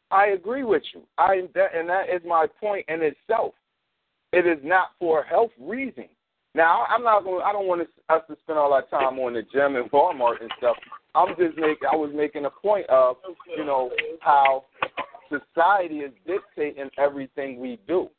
I 0.10 0.28
agree 0.28 0.64
with 0.64 0.82
you. 0.96 1.04
I 1.18 1.42
that, 1.54 1.76
and 1.76 1.88
that 1.90 2.10
is 2.10 2.22
my 2.26 2.48
point 2.60 2.86
in 2.88 3.04
itself. 3.04 3.54
It 4.38 4.46
is 4.46 4.60
not 4.64 4.90
for 5.00 5.24
health 5.24 5.52
reasons. 5.60 6.10
Now 6.54 6.86
I'm 6.90 7.04
not 7.04 7.24
going. 7.24 7.44
I 7.46 7.52
don't 7.52 7.68
want 7.68 7.82
us 7.82 8.22
to 8.28 8.38
spend 8.44 8.60
all 8.60 8.74
our 8.74 8.86
time 8.88 9.20
on 9.20 9.34
the 9.34 9.44
gym 9.54 9.76
and 9.76 9.90
Walmart 9.92 10.42
and 10.42 10.52
stuff. 10.58 10.76
I'm 11.16 11.30
just 11.30 11.58
making. 11.58 11.88
I 11.92 11.96
was 11.96 12.12
making 12.16 12.46
a 12.46 12.50
point 12.50 12.88
of 12.90 13.18
you 13.58 13.66
know 13.66 13.92
how 14.22 14.66
society 15.30 15.98
is 16.00 16.12
dictating 16.26 16.90
everything 16.98 17.60
we 17.60 17.80
do, 17.88 18.10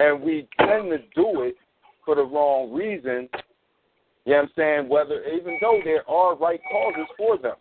and 0.00 0.20
we 0.20 0.48
tend 0.58 0.90
to 0.90 0.98
do 1.14 1.42
it 1.42 1.56
for 2.04 2.14
the 2.14 2.22
wrong 2.22 2.72
reason 2.72 3.28
you 4.24 4.32
know 4.32 4.38
what 4.38 4.44
I'm 4.44 4.50
saying? 4.56 4.88
Whether 4.88 5.24
even 5.24 5.58
though 5.60 5.80
there 5.84 6.08
are 6.08 6.36
right 6.36 6.60
causes 6.70 7.06
for 7.16 7.36
them. 7.36 7.56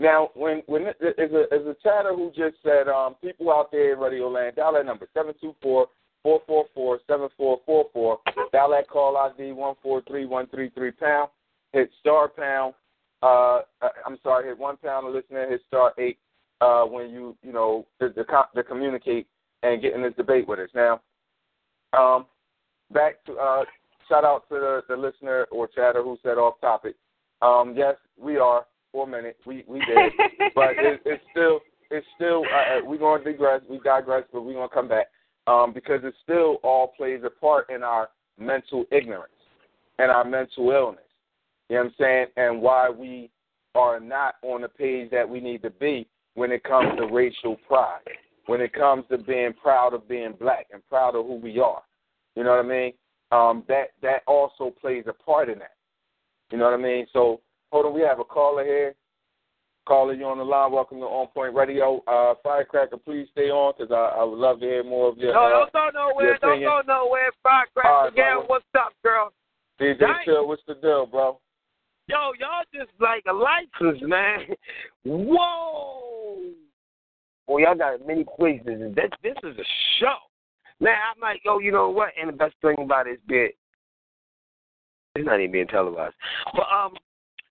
Now, 0.00 0.30
when 0.34 0.62
when 0.66 0.86
there's 1.00 1.32
a 1.32 1.44
there's 1.48 1.66
a 1.66 1.76
chatter 1.82 2.14
who 2.14 2.30
just 2.36 2.56
said 2.62 2.88
um, 2.88 3.14
people 3.22 3.50
out 3.50 3.70
there 3.70 3.94
in 3.94 3.98
Radio 3.98 4.28
Land, 4.28 4.56
dial 4.56 4.74
that 4.74 4.84
number 4.84 5.08
seven 5.14 5.34
two 5.40 5.54
four 5.62 5.86
four 6.26 6.42
four 6.44 6.64
four 6.74 6.98
seven 7.06 7.28
four 7.36 7.60
four 7.64 7.86
four. 7.92 8.18
Dial 8.52 8.70
that 8.70 8.88
call 8.88 9.16
ID 9.16 9.52
one 9.52 9.76
four 9.80 10.02
three 10.08 10.26
one 10.26 10.48
three 10.48 10.70
three 10.70 10.90
pound. 10.90 11.30
Hit 11.72 11.88
star 12.00 12.26
pound. 12.26 12.74
Uh, 13.22 13.58
uh, 13.80 13.88
I'm 14.04 14.18
sorry, 14.24 14.48
hit 14.48 14.58
one 14.58 14.76
pound 14.76 15.06
to 15.06 15.10
listen. 15.10 15.36
and 15.36 15.52
Hit 15.52 15.60
star 15.68 15.92
eight 15.98 16.18
uh, 16.60 16.82
when 16.82 17.10
you 17.10 17.36
you 17.44 17.52
know 17.52 17.86
to, 18.00 18.10
to, 18.10 18.24
to 18.56 18.62
communicate 18.64 19.28
and 19.62 19.80
get 19.80 19.94
in 19.94 20.02
this 20.02 20.14
debate 20.16 20.48
with 20.48 20.58
us. 20.58 20.68
Now, 20.74 21.00
um, 21.96 22.26
back 22.92 23.24
to 23.26 23.34
uh, 23.34 23.64
shout 24.08 24.24
out 24.24 24.48
to 24.48 24.56
the, 24.56 24.80
the 24.88 24.96
listener 24.96 25.46
or 25.52 25.68
chatter 25.68 26.02
who 26.02 26.18
said 26.24 26.38
off 26.38 26.60
topic. 26.60 26.96
Um, 27.40 27.74
yes, 27.76 27.94
we 28.20 28.36
are 28.36 28.66
for 28.90 29.06
a 29.06 29.08
minute. 29.08 29.36
We 29.46 29.64
we 29.68 29.78
did, 29.78 29.96
but 30.56 30.70
it, 30.76 31.02
it's 31.04 31.22
still 31.30 31.60
it's 31.92 32.06
still 32.16 32.42
uh, 32.42 32.80
we're 32.84 32.98
gonna 32.98 33.22
digress. 33.22 33.60
We 33.70 33.78
digress, 33.78 34.24
but 34.32 34.42
we're 34.42 34.54
gonna 34.54 34.68
come 34.68 34.88
back. 34.88 35.06
Um, 35.46 35.72
because 35.72 36.00
it 36.04 36.14
still 36.22 36.56
all 36.62 36.88
plays 36.88 37.20
a 37.24 37.30
part 37.30 37.70
in 37.70 37.82
our 37.82 38.08
mental 38.38 38.84
ignorance 38.90 39.32
and 39.98 40.10
our 40.10 40.24
mental 40.24 40.70
illness. 40.70 41.00
You 41.68 41.76
know 41.76 41.82
what 41.82 41.88
I'm 41.88 41.94
saying? 41.98 42.26
And 42.36 42.62
why 42.62 42.90
we 42.90 43.30
are 43.74 44.00
not 44.00 44.36
on 44.42 44.62
the 44.62 44.68
page 44.68 45.10
that 45.10 45.28
we 45.28 45.40
need 45.40 45.62
to 45.62 45.70
be 45.70 46.06
when 46.34 46.52
it 46.52 46.64
comes 46.64 46.96
to 46.98 47.06
racial 47.06 47.56
pride, 47.66 48.00
when 48.46 48.60
it 48.60 48.72
comes 48.72 49.04
to 49.10 49.18
being 49.18 49.52
proud 49.60 49.94
of 49.94 50.08
being 50.08 50.34
black 50.38 50.66
and 50.72 50.86
proud 50.88 51.14
of 51.14 51.26
who 51.26 51.36
we 51.36 51.58
are. 51.58 51.82
You 52.34 52.44
know 52.44 52.50
what 52.50 52.64
I 52.64 52.68
mean? 52.68 52.92
Um, 53.32 53.64
that 53.68 53.88
that 54.02 54.22
also 54.26 54.72
plays 54.80 55.04
a 55.08 55.12
part 55.12 55.48
in 55.48 55.58
that. 55.58 55.74
You 56.50 56.58
know 56.58 56.64
what 56.64 56.74
I 56.74 56.82
mean? 56.82 57.06
So 57.12 57.40
hold 57.72 57.86
on, 57.86 57.94
we 57.94 58.02
have 58.02 58.20
a 58.20 58.24
caller 58.24 58.64
here. 58.64 58.94
Caller, 59.86 60.14
you 60.14 60.24
on 60.24 60.38
the 60.38 60.44
line. 60.44 60.72
Welcome 60.72 60.98
to 60.98 61.04
On 61.04 61.28
Point 61.28 61.54
Radio. 61.54 62.02
Uh, 62.08 62.34
Firecracker, 62.42 62.96
please 62.96 63.28
stay 63.32 63.50
on 63.50 63.74
because 63.78 63.92
I, 63.92 64.20
I 64.20 64.24
would 64.24 64.38
love 64.38 64.60
to 64.60 64.66
hear 64.66 64.84
more 64.84 65.08
of 65.10 65.18
your. 65.18 65.32
No, 65.32 65.44
uh, 65.44 65.70
don't 65.72 65.72
go 65.72 65.90
nowhere. 65.94 66.38
Don't 66.40 66.60
go 66.60 66.80
nowhere. 66.86 67.30
Firecracker. 67.42 67.88
All 67.88 68.04
right, 68.04 68.12
yeah, 68.16 68.36
what's 68.36 68.64
up, 68.76 68.92
girl? 69.04 69.32
DJ 69.80 70.00
Dang. 70.00 70.14
Chill, 70.24 70.48
what's 70.48 70.62
the 70.66 70.74
deal, 70.74 71.06
bro? 71.06 71.38
Yo, 72.08 72.16
y'all 72.38 72.64
just 72.74 72.90
like 73.00 73.24
a 73.28 73.32
license, 73.32 74.02
man. 74.02 74.40
Whoa. 75.04 76.40
Well, 77.46 77.60
y'all 77.60 77.76
got 77.76 78.06
many 78.06 78.24
places, 78.24 78.66
and 78.66 78.94
this 78.94 79.10
this 79.22 79.36
is 79.44 79.56
a 79.56 79.66
show. 80.00 80.16
Man, 80.80 80.94
I'm 80.94 81.20
like, 81.20 81.40
yo, 81.44 81.58
you 81.58 81.72
know 81.72 81.90
what? 81.90 82.10
And 82.20 82.28
the 82.28 82.32
best 82.32 82.54
thing 82.60 82.76
about 82.78 83.06
it 83.06 83.12
is 83.12 83.18
being 83.28 83.50
it's 85.14 85.24
not 85.24 85.40
even 85.40 85.52
being 85.52 85.66
televised. 85.66 86.14
But 86.52 86.66
um, 86.74 86.94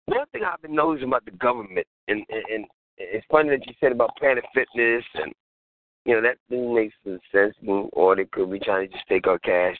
one 0.05 0.25
thing 0.31 0.43
I've 0.43 0.61
been 0.61 0.75
noticing 0.75 1.07
about 1.07 1.25
the 1.25 1.31
government, 1.31 1.87
and 2.07 2.23
and, 2.29 2.43
and 2.53 2.65
it's 2.97 3.25
funny 3.29 3.49
that 3.49 3.65
you 3.67 3.73
said 3.79 3.91
about 3.91 4.15
Planet 4.17 4.43
Fitness, 4.53 5.03
and 5.15 5.33
you 6.05 6.15
know 6.15 6.21
that 6.21 6.37
thing 6.49 6.73
makes 6.73 6.95
some 7.03 7.19
sense, 7.31 7.55
or 7.93 8.15
they 8.15 8.25
could 8.25 8.51
be 8.51 8.59
trying 8.59 8.87
to 8.87 8.93
just 8.93 9.07
take 9.07 9.27
our 9.27 9.39
cash. 9.39 9.77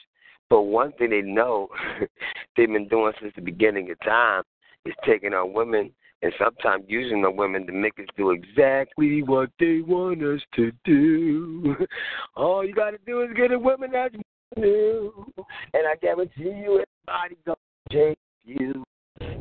But 0.49 0.63
one 0.63 0.91
thing 0.93 1.09
they 1.09 1.21
know 1.21 1.69
they've 2.57 2.67
been 2.67 2.87
doing 2.87 3.13
since 3.21 3.33
the 3.35 3.41
beginning 3.41 3.89
of 3.91 3.99
time 4.01 4.43
is 4.85 4.93
taking 5.05 5.33
our 5.33 5.45
women 5.45 5.91
and 6.21 6.33
sometimes 6.39 6.85
using 6.87 7.21
the 7.21 7.29
women 7.29 7.67
to 7.67 7.73
make 7.73 7.99
us 7.99 8.05
do 8.17 8.31
exactly 8.31 9.21
what 9.23 9.49
they 9.59 9.81
want 9.81 10.23
us 10.23 10.41
to 10.55 10.71
do. 10.83 11.75
All 12.35 12.65
you 12.65 12.73
got 12.73 12.91
to 12.91 12.97
do 13.05 13.21
is 13.21 13.29
get 13.35 13.51
a 13.51 13.59
woman 13.59 13.91
that's 13.91 14.15
new, 14.57 15.25
and 15.73 15.87
I 15.87 15.95
guarantee 16.01 16.43
you, 16.43 16.83
everybody 17.07 17.37
gonna 17.45 17.57
chase 17.91 18.17
you. 18.43 18.83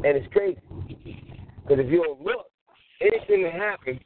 And 0.05 0.18
it's 0.18 0.32
crazy 0.32 0.61
because 1.62 1.82
if 1.82 1.90
you 1.90 2.05
don't 2.05 2.20
look, 2.20 2.46
anything 3.00 3.44
that 3.44 3.55
happens. 3.55 4.00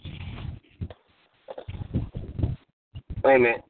Wait 3.24 3.34
a 3.34 3.38
minute. 3.38 3.64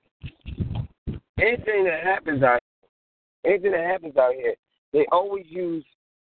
Anything 1.41 1.85
that 1.85 2.05
happens 2.05 2.43
out, 2.43 2.61
anything 3.47 3.72
that 3.72 3.85
happens 3.85 4.16
out 4.18 4.35
here, 4.35 4.55
they 4.93 5.07
always 5.11 5.47
use 5.49 5.85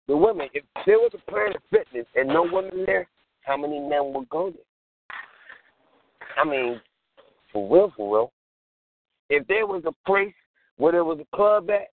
the 0.08 0.16
women. 0.16 0.48
If 0.54 0.64
there 0.86 0.98
was 0.98 1.12
a 1.12 1.30
Planet 1.30 1.60
Fitness 1.70 2.06
and 2.14 2.28
no 2.28 2.48
women 2.50 2.84
there, 2.86 3.06
how 3.42 3.58
many 3.58 3.78
men 3.78 4.14
would 4.14 4.28
go 4.30 4.50
there? 4.50 5.18
I 6.42 6.48
mean, 6.48 6.80
for 7.52 7.70
real, 7.70 7.92
for 7.94 8.16
real. 8.16 8.32
If 9.28 9.46
there 9.48 9.66
was 9.66 9.82
a 9.84 9.92
place 10.06 10.32
where 10.78 10.92
there 10.92 11.04
was 11.04 11.18
a 11.20 11.36
club 11.36 11.68
at 11.68 11.88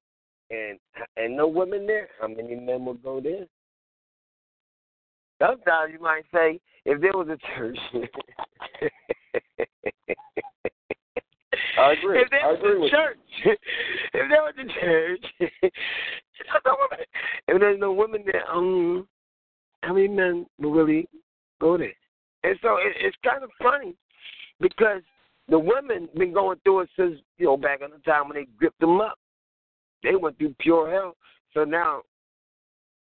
and 0.50 0.80
and 1.18 1.36
no 1.36 1.48
women 1.48 1.86
there, 1.86 2.08
how 2.22 2.30
many 2.30 2.56
men 2.56 2.86
would 2.86 3.04
go 3.04 3.20
there? 3.20 3.48
Sometimes 5.40 5.94
you 5.94 6.00
might 6.00 6.24
say, 6.34 6.60
if 6.86 7.02
there 7.02 7.14
was 7.14 7.28
a 7.28 7.38
church. 7.56 7.78
I 11.78 11.92
agree. 11.92 12.22
If 12.22 12.30
there 12.32 12.42
I 12.42 12.52
was 12.52 12.60
agree 12.60 12.88
a 12.88 12.90
church, 12.90 13.18
if 14.14 14.30
there 14.30 14.42
was 14.42 14.54
a 14.58 14.66
church, 14.80 15.26
if 17.48 17.60
there's 17.60 17.80
no 17.80 17.92
women 17.94 18.24
there, 18.26 18.50
um, 18.50 19.08
how 19.84 19.94
many 19.94 20.08
men 20.08 20.46
will 20.60 20.72
really 20.72 21.08
go 21.62 21.78
there? 21.78 21.94
And 22.44 22.58
so 22.62 22.78
it, 22.78 22.96
it's 23.00 23.18
kind 23.24 23.44
of 23.44 23.50
funny 23.62 23.96
because 24.60 25.02
the 25.50 25.60
women 25.60 26.10
been 26.16 26.34
going 26.34 26.60
through 26.64 26.82
it 26.82 26.90
since 26.98 27.20
you 27.38 27.46
know 27.46 27.58
back 27.58 27.82
in 27.84 27.92
the 27.92 27.98
time 28.00 28.28
when 28.28 28.38
they 28.38 28.48
gripped 28.58 28.80
them 28.80 29.00
up. 29.00 29.20
They 30.04 30.16
went 30.16 30.38
through 30.38 30.56
pure 30.60 30.92
hell. 30.92 31.16
So 31.54 31.64
now, 31.64 32.02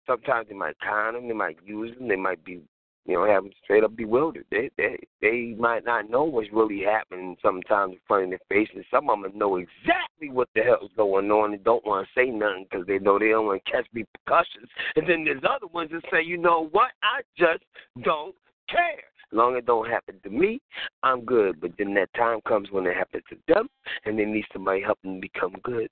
sometimes 0.10 0.48
they 0.50 0.56
might 0.56 0.76
con 0.80 1.14
them, 1.14 1.28
they 1.28 1.34
might 1.34 1.58
use 1.64 1.96
them, 1.98 2.08
they 2.08 2.16
might 2.16 2.44
be, 2.44 2.62
you 3.06 3.14
know, 3.14 3.26
have 3.26 3.44
them 3.44 3.52
straight 3.64 3.84
up 3.84 3.96
bewildered. 3.96 4.46
They 4.52 4.70
they 4.78 4.98
they 5.22 5.56
might 5.58 5.86
not 5.86 6.10
know 6.10 6.24
what's 6.24 6.52
really 6.52 6.82
happening. 6.84 7.38
Sometimes 7.42 7.94
in 7.94 8.00
front 8.08 8.26
of 8.26 8.30
their 8.32 8.40
faces, 8.50 8.86
some 8.92 9.10
of 9.10 9.22
them 9.22 9.38
know 9.38 9.58
exactly 9.58 10.30
what 10.30 10.50
the 10.56 10.62
hell's 10.62 10.92
going 10.98 11.30
on 11.32 11.54
and 11.54 11.64
don't 11.64 11.86
want 11.86 12.08
to 12.08 12.20
say 12.20 12.30
nothing 12.30 12.66
because 12.70 12.88
they 12.88 13.00
know 13.00 13.20
they 13.20 13.30
don't 13.30 13.46
want 13.46 13.62
to 13.64 13.72
catch 13.72 13.86
repercussions. 13.94 14.68
And 14.96 15.08
then 15.08 15.24
there's 15.24 15.44
other 15.44 15.68
ones 15.68 15.92
that 15.92 16.04
say, 16.12 16.24
you 16.24 16.38
know 16.38 16.68
what, 16.72 16.92
I 17.04 17.22
just 17.38 17.64
don't 18.04 18.36
care. 18.70 19.04
As 19.32 19.38
long 19.38 19.56
as 19.56 19.60
it 19.60 19.68
don't 19.68 19.88
happen 19.88 20.16
to 20.24 20.30
me, 20.30 20.60
I'm 21.04 21.24
good. 21.24 21.62
But 21.62 21.72
then 21.78 21.94
that 21.94 22.12
time 22.16 22.40
comes 22.48 22.72
when 22.72 22.88
it 22.88 22.96
happens 22.96 23.24
to 23.30 23.38
them, 23.48 23.70
and 24.06 24.18
they 24.18 24.26
need 24.26 24.46
somebody 24.52 24.82
helping 24.82 25.12
them 25.12 25.20
become 25.20 25.54
good. 25.64 25.88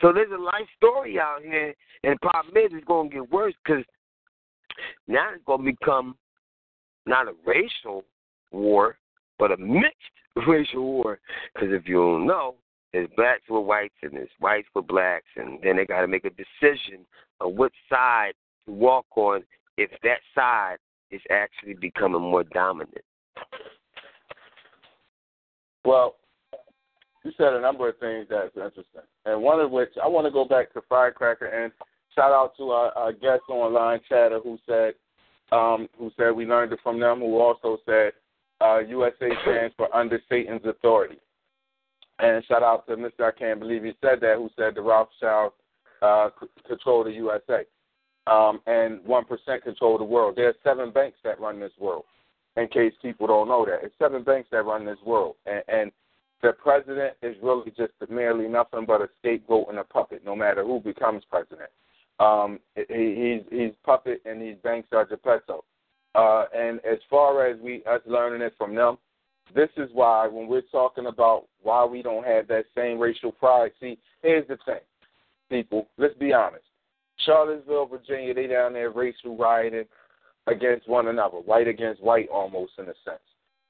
So 0.00 0.12
there's 0.12 0.32
a 0.32 0.40
life 0.40 0.66
story 0.76 1.18
out 1.18 1.42
here, 1.42 1.74
and 2.04 2.14
the 2.14 2.18
problem 2.20 2.56
is 2.56 2.70
it's 2.72 2.86
going 2.86 3.10
to 3.10 3.14
get 3.16 3.30
worse 3.30 3.54
because 3.64 3.84
now 5.08 5.28
it's 5.34 5.44
going 5.44 5.64
to 5.64 5.72
become 5.72 6.16
not 7.06 7.28
a 7.28 7.32
racial 7.44 8.04
war, 8.52 8.96
but 9.38 9.52
a 9.52 9.56
mixed 9.56 9.96
racial 10.46 10.84
war. 10.84 11.18
Because 11.54 11.70
if 11.72 11.88
you 11.88 11.96
don't 11.96 12.26
know, 12.26 12.54
there's 12.92 13.08
blacks 13.16 13.42
with 13.48 13.64
whites 13.64 13.94
and 14.02 14.12
there's 14.12 14.28
whites 14.38 14.68
with 14.74 14.86
blacks, 14.86 15.26
and 15.36 15.58
then 15.62 15.76
they 15.76 15.86
got 15.86 16.00
to 16.00 16.08
make 16.08 16.24
a 16.24 16.30
decision 16.30 17.06
on 17.40 17.56
which 17.56 17.74
side 17.88 18.32
to 18.66 18.72
walk 18.72 19.06
on 19.16 19.42
if 19.76 19.90
that 20.02 20.18
side 20.34 20.76
is 21.10 21.20
actually 21.30 21.74
becoming 21.74 22.20
more 22.20 22.44
dominant. 22.44 23.04
Well, 25.84 26.16
you 27.24 27.32
said 27.36 27.52
a 27.52 27.60
number 27.60 27.88
of 27.88 27.98
things 27.98 28.26
that's 28.30 28.54
interesting, 28.54 29.02
and 29.26 29.42
one 29.42 29.60
of 29.60 29.70
which 29.70 29.90
I 30.02 30.08
want 30.08 30.26
to 30.26 30.30
go 30.30 30.44
back 30.44 30.72
to 30.72 30.80
Firecracker 30.88 31.46
and 31.46 31.72
shout 32.14 32.32
out 32.32 32.56
to 32.56 32.70
our, 32.70 32.92
our 32.96 33.12
guest 33.12 33.42
online, 33.48 34.00
Chatter, 34.08 34.40
who 34.42 34.58
said 34.66 34.94
um, 35.52 35.88
who 35.98 36.10
said 36.16 36.30
we 36.30 36.46
learned 36.46 36.72
it 36.72 36.80
from 36.82 37.00
them, 37.00 37.20
who 37.20 37.38
also 37.38 37.78
said 37.84 38.12
uh, 38.60 38.78
USA 38.80 39.28
stands 39.42 39.74
for 39.76 39.94
Under 39.94 40.20
Satan's 40.28 40.64
Authority. 40.64 41.16
And 42.18 42.44
shout 42.46 42.62
out 42.62 42.86
to 42.86 42.96
Mr. 42.96 43.22
I 43.22 43.30
can't 43.32 43.58
believe 43.58 43.82
he 43.82 43.92
said 44.00 44.20
that, 44.20 44.36
who 44.36 44.50
said 44.56 44.74
the 44.74 44.82
Rothschilds 44.82 45.54
uh, 46.02 46.28
control 46.66 47.04
the 47.04 47.12
USA. 47.12 47.64
Um, 48.26 48.60
and 48.66 49.00
1% 49.00 49.62
control 49.62 49.98
the 49.98 50.04
world. 50.04 50.36
There 50.36 50.48
are 50.48 50.54
seven 50.62 50.92
banks 50.92 51.18
that 51.24 51.40
run 51.40 51.58
this 51.58 51.72
world, 51.80 52.04
in 52.56 52.68
case 52.68 52.92
people 53.02 53.26
don't 53.26 53.48
know 53.48 53.64
that. 53.64 53.80
It's 53.82 53.94
seven 53.98 54.22
banks 54.22 54.50
that 54.52 54.66
run 54.66 54.84
this 54.84 54.98
world. 55.04 55.36
And, 55.46 55.62
and 55.68 55.92
the 56.42 56.52
president 56.52 57.14
is 57.22 57.36
really 57.42 57.70
just 57.76 57.92
merely 58.08 58.48
nothing 58.48 58.84
but 58.86 59.02
a 59.02 59.08
scapegoat 59.20 59.68
and 59.68 59.78
a 59.78 59.84
puppet, 59.84 60.22
no 60.24 60.34
matter 60.34 60.64
who 60.64 60.80
becomes 60.80 61.22
president. 61.30 61.70
Um, 62.18 62.60
he, 62.74 63.42
he's 63.48 63.58
he's 63.58 63.72
puppet, 63.84 64.22
and 64.24 64.40
these 64.40 64.56
banks 64.62 64.88
are 64.92 65.06
Geppetto. 65.06 65.64
Uh, 66.14 66.44
and 66.54 66.80
as 66.80 66.98
far 67.08 67.46
as 67.46 67.58
we 67.60 67.82
us 67.84 68.00
learning 68.06 68.42
it 68.42 68.54
from 68.58 68.74
them, 68.74 68.98
this 69.54 69.70
is 69.76 69.88
why 69.92 70.26
when 70.26 70.46
we're 70.48 70.62
talking 70.72 71.06
about 71.06 71.46
why 71.62 71.84
we 71.84 72.02
don't 72.02 72.26
have 72.26 72.48
that 72.48 72.64
same 72.76 72.98
racial 72.98 73.32
pride. 73.32 73.72
See, 73.80 73.98
here's 74.22 74.46
the 74.48 74.58
thing, 74.64 74.80
people. 75.48 75.88
Let's 75.98 76.14
be 76.18 76.32
honest. 76.32 76.64
Charlottesville, 77.26 77.86
Virginia, 77.86 78.34
they 78.34 78.46
down 78.46 78.72
there 78.72 78.90
racial 78.90 79.36
rioting 79.36 79.84
against 80.46 80.88
one 80.88 81.08
another, 81.08 81.38
white 81.38 81.68
against 81.68 82.02
white, 82.02 82.28
almost 82.28 82.72
in 82.78 82.84
a 82.84 82.94
sense, 83.04 83.20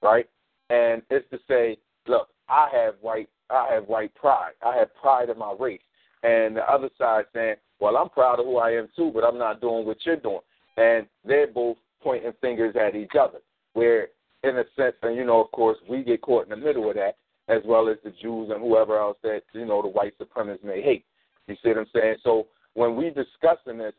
right? 0.03 0.29
And 0.71 1.03
it's 1.11 1.29
to 1.31 1.39
say, 1.49 1.77
look, 2.07 2.29
I 2.51 2.69
have 2.73 2.95
white, 3.01 3.29
I 3.49 3.69
have 3.73 3.85
white 3.85 4.15
pride. 4.15 4.53
I 4.65 4.77
have 4.77 4.95
pride 4.97 5.31
in 5.31 5.39
my 5.39 5.55
race. 5.59 5.81
And 6.23 6.57
the 6.57 6.71
other 6.71 6.91
side 6.99 7.25
saying, 7.33 7.57
well, 7.79 7.97
I'm 7.97 8.11
proud 8.11 8.41
of 8.41 8.47
who 8.47 8.59
I 8.59 8.73
am 8.73 8.89
too, 8.95 9.11
but 9.15 9.25
I'm 9.25 9.39
not 9.39 9.61
doing 9.61 9.87
what 9.87 9.99
you're 10.05 10.17
doing. 10.17 10.41
And 10.77 11.07
they're 11.25 11.47
both 11.47 11.79
pointing 12.03 12.33
fingers 12.41 12.75
at 12.77 12.95
each 12.95 13.13
other. 13.19 13.39
Where, 13.73 14.09
in 14.43 14.59
a 14.59 14.65
sense, 14.77 14.97
and 15.03 15.17
you 15.17 15.25
know, 15.25 15.43
of 15.43 15.53
course, 15.53 15.79
we 15.89 16.03
get 16.03 16.23
caught 16.23 16.45
in 16.45 16.51
the 16.51 16.57
middle 16.57 16.89
of 16.91 16.97
that, 16.97 17.17
as 17.49 17.63
well 17.65 17.89
as 17.89 17.97
the 18.05 18.11
Jews 18.11 18.51
and 18.51 18.61
whoever 18.61 18.99
else 18.99 19.17
that 19.23 19.43
you 19.53 19.65
know 19.65 19.81
the 19.83 19.89
white 19.89 20.15
supremacists 20.19 20.65
may 20.65 20.83
hate. 20.83 21.05
You 21.47 21.57
see 21.63 21.71
what 21.71 21.79
I'm 21.79 21.87
saying? 21.95 22.17
So 22.23 22.49
when 22.75 22.97
we 22.97 23.11
discussing 23.11 23.79
this, 23.79 23.95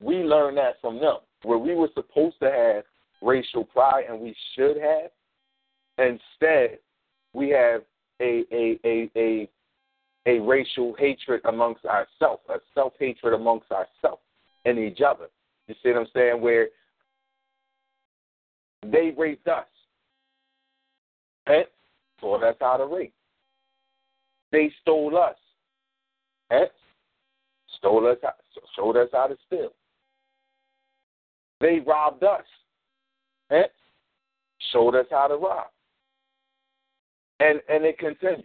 we 0.00 0.16
learn 0.16 0.54
that 0.56 0.80
from 0.80 0.98
them, 1.00 1.16
where 1.42 1.58
we 1.58 1.74
were 1.74 1.90
supposed 1.94 2.36
to 2.40 2.50
have 2.50 2.84
racial 3.22 3.64
pride 3.64 4.04
and 4.08 4.20
we 4.20 4.34
should 4.54 4.76
have. 4.76 5.10
Instead, 5.98 6.78
we 7.32 7.50
have 7.50 7.82
a 8.20 8.44
a 8.52 8.78
a 8.84 9.10
a, 9.16 9.48
a 10.26 10.40
racial 10.40 10.94
hatred 10.98 11.40
amongst 11.44 11.84
ourselves, 11.84 12.42
a 12.48 12.58
self 12.74 12.92
hatred 12.98 13.34
amongst 13.34 13.70
ourselves 13.70 14.22
and 14.64 14.78
each 14.78 15.00
other. 15.00 15.26
You 15.66 15.74
see 15.82 15.90
what 15.90 16.00
I'm 16.00 16.06
saying? 16.14 16.40
Where 16.40 16.68
they 18.84 19.12
raped 19.16 19.48
us. 19.48 19.66
Okay? 21.48 21.64
So 22.20 22.38
that's 22.40 22.58
how 22.60 22.76
to 22.76 22.86
rape. 22.86 23.14
They 24.52 24.72
stole 24.82 25.16
us. 25.16 25.36
Eh? 26.50 26.66
Stole 27.78 28.08
us, 28.08 28.18
showed 28.76 28.96
us 28.96 29.08
how 29.12 29.28
to 29.28 29.36
steal. 29.46 29.70
They 31.60 31.80
robbed 31.86 32.24
us. 32.24 32.44
Eh? 33.50 33.62
Showed 34.72 34.96
us 34.96 35.06
how 35.10 35.28
to 35.28 35.36
rob. 35.36 35.68
And 37.40 37.60
and 37.68 37.84
it 37.84 37.98
continues. 37.98 38.44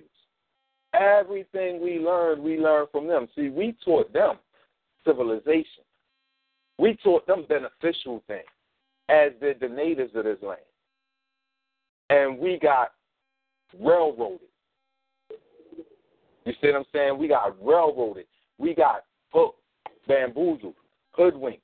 Everything 0.94 1.82
we 1.82 2.00
learned, 2.00 2.42
we 2.42 2.58
learned 2.58 2.90
from 2.92 3.08
them. 3.08 3.28
See, 3.36 3.50
we 3.50 3.76
taught 3.84 4.12
them 4.14 4.38
civilization. 5.06 5.84
We 6.78 6.98
taught 7.04 7.28
them 7.28 7.46
beneficial 7.48 8.24
things, 8.28 8.44
as 9.10 9.32
did 9.42 9.60
the 9.60 9.68
natives 9.68 10.12
of 10.16 10.24
this 10.24 10.38
land. 10.42 10.60
And 12.10 12.38
we 12.38 12.60
got 12.62 12.92
railroaded. 13.80 14.40
You 16.46 16.54
see 16.62 16.68
what 16.68 16.76
I'm 16.76 16.86
saying? 16.94 17.18
We 17.18 17.28
got 17.28 17.56
railroaded. 17.64 18.26
We 18.58 18.76
got 18.76 19.04
hooked, 19.32 19.60
bamboozled, 20.08 20.76
hoodwinked. 21.12 21.62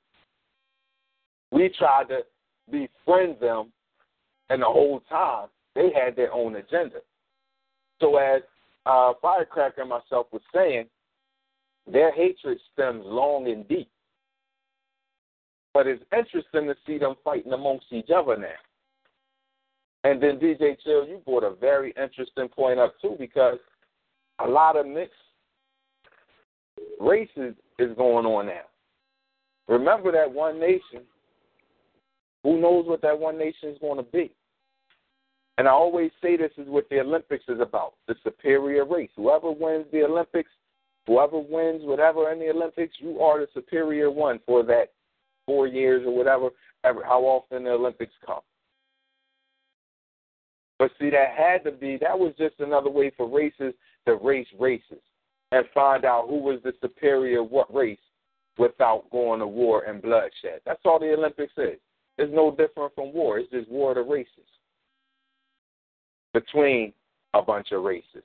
We 1.50 1.70
tried 1.78 2.08
to 2.08 2.20
befriend 2.70 3.36
them, 3.40 3.72
and 4.50 4.62
the 4.62 4.66
whole 4.66 5.00
time 5.08 5.48
they 5.74 5.90
had 5.94 6.16
their 6.16 6.32
own 6.32 6.56
agenda. 6.56 6.98
So 8.02 8.16
as 8.16 8.42
uh, 8.84 9.12
Firecracker 9.22 9.82
and 9.82 9.90
myself 9.90 10.26
was 10.32 10.42
saying, 10.52 10.86
their 11.90 12.12
hatred 12.12 12.58
stems 12.72 13.04
long 13.06 13.46
and 13.48 13.66
deep. 13.68 13.88
But 15.72 15.86
it's 15.86 16.02
interesting 16.12 16.66
to 16.66 16.74
see 16.84 16.98
them 16.98 17.14
fighting 17.24 17.52
amongst 17.52 17.86
each 17.92 18.10
other 18.14 18.36
now. 18.36 18.48
And 20.04 20.20
then 20.20 20.40
DJ 20.40 20.76
Chill, 20.82 21.06
you 21.06 21.22
brought 21.24 21.44
a 21.44 21.54
very 21.54 21.94
interesting 22.02 22.48
point 22.48 22.80
up 22.80 23.00
too, 23.00 23.14
because 23.18 23.58
a 24.44 24.48
lot 24.48 24.76
of 24.76 24.84
mixed 24.84 25.14
races 27.00 27.54
is 27.78 27.96
going 27.96 28.26
on 28.26 28.46
now. 28.46 28.62
Remember 29.68 30.10
that 30.10 30.30
one 30.30 30.58
nation. 30.58 31.02
Who 32.42 32.60
knows 32.60 32.86
what 32.86 33.00
that 33.02 33.18
one 33.18 33.38
nation 33.38 33.68
is 33.68 33.78
going 33.80 33.98
to 33.98 34.10
be? 34.10 34.32
And 35.58 35.68
I 35.68 35.72
always 35.72 36.10
say 36.22 36.36
this 36.36 36.52
is 36.56 36.66
what 36.66 36.88
the 36.88 37.00
Olympics 37.00 37.44
is 37.48 37.60
about 37.60 37.94
the 38.08 38.14
superior 38.22 38.84
race. 38.84 39.10
Whoever 39.16 39.50
wins 39.50 39.86
the 39.92 40.02
Olympics, 40.04 40.50
whoever 41.06 41.38
wins 41.38 41.82
whatever 41.84 42.32
in 42.32 42.38
the 42.38 42.48
Olympics, 42.48 42.94
you 42.98 43.20
are 43.20 43.40
the 43.40 43.48
superior 43.52 44.10
one 44.10 44.40
for 44.46 44.62
that 44.64 44.92
four 45.46 45.66
years 45.66 46.04
or 46.06 46.16
whatever, 46.16 46.48
ever, 46.84 47.04
how 47.04 47.20
often 47.20 47.64
the 47.64 47.70
Olympics 47.70 48.14
come. 48.24 48.40
But 50.78 50.90
see, 50.98 51.10
that 51.10 51.34
had 51.36 51.64
to 51.64 51.70
be, 51.70 51.98
that 52.00 52.18
was 52.18 52.32
just 52.38 52.58
another 52.58 52.90
way 52.90 53.12
for 53.16 53.28
races 53.28 53.74
to 54.06 54.16
race 54.16 54.48
races 54.58 55.02
and 55.52 55.64
find 55.74 56.04
out 56.04 56.28
who 56.28 56.38
was 56.38 56.60
the 56.64 56.72
superior 56.80 57.42
what 57.42 57.72
race 57.72 57.98
without 58.58 59.04
going 59.12 59.40
to 59.40 59.46
war 59.46 59.82
and 59.82 60.00
bloodshed. 60.00 60.60
That's 60.64 60.80
all 60.84 60.98
the 60.98 61.12
Olympics 61.12 61.52
is. 61.58 61.78
It's 62.18 62.32
no 62.32 62.50
different 62.50 62.94
from 62.94 63.12
war. 63.12 63.38
It's 63.38 63.50
just 63.50 63.70
war 63.70 63.94
the 63.94 64.02
races 64.02 64.28
between 66.32 66.92
a 67.34 67.42
bunch 67.42 67.72
of 67.72 67.82
races. 67.82 68.24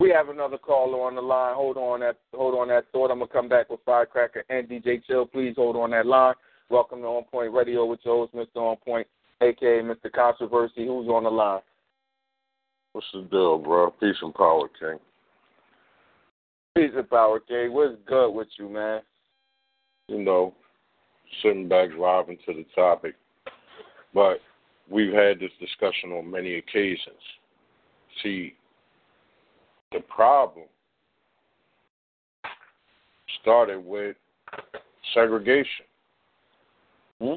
We 0.00 0.10
have 0.10 0.28
another 0.28 0.58
caller 0.58 1.00
on 1.02 1.16
the 1.16 1.20
line. 1.20 1.54
Hold 1.54 1.76
on 1.76 2.00
that 2.00 2.18
hold 2.32 2.54
on 2.54 2.68
that 2.68 2.84
thought. 2.92 3.10
I'm 3.10 3.18
gonna 3.18 3.30
come 3.30 3.48
back 3.48 3.68
with 3.68 3.80
Firecracker 3.84 4.44
and 4.48 4.68
DJ 4.68 5.04
Chill. 5.04 5.26
Please 5.26 5.54
hold 5.56 5.76
on 5.76 5.90
that 5.90 6.06
line. 6.06 6.34
Welcome 6.70 7.00
to 7.00 7.06
On 7.06 7.24
Point 7.24 7.52
Radio 7.52 7.84
with 7.84 8.00
your 8.04 8.28
host, 8.28 8.34
Mr. 8.34 8.60
On 8.60 8.76
Point, 8.76 9.06
aka 9.40 9.80
Mr. 9.82 10.12
Controversy. 10.12 10.86
Who's 10.86 11.08
on 11.08 11.24
the 11.24 11.30
line? 11.30 11.62
What's 12.92 13.08
the 13.12 13.22
deal, 13.22 13.58
bro? 13.58 13.90
Peace 13.90 14.16
and 14.22 14.34
power, 14.34 14.68
King. 14.78 14.98
Peace 16.76 16.92
and 16.96 17.10
power, 17.10 17.40
King. 17.40 17.72
What's 17.72 17.96
good 18.06 18.30
with 18.30 18.48
you, 18.56 18.68
man? 18.68 19.00
You 20.06 20.22
know, 20.22 20.54
sitting 21.42 21.68
back, 21.68 21.90
driving 21.90 22.38
to 22.46 22.54
the 22.54 22.64
topic. 22.74 23.14
But 24.14 24.38
we've 24.90 25.12
had 25.12 25.38
this 25.38 25.50
discussion 25.60 26.12
on 26.12 26.30
many 26.30 26.56
occasions. 26.56 27.20
See, 28.22 28.54
the 29.92 30.00
problem 30.00 30.66
started 33.40 33.84
with 33.84 34.16
segregation. 35.14 35.84
Hmm? 37.20 37.34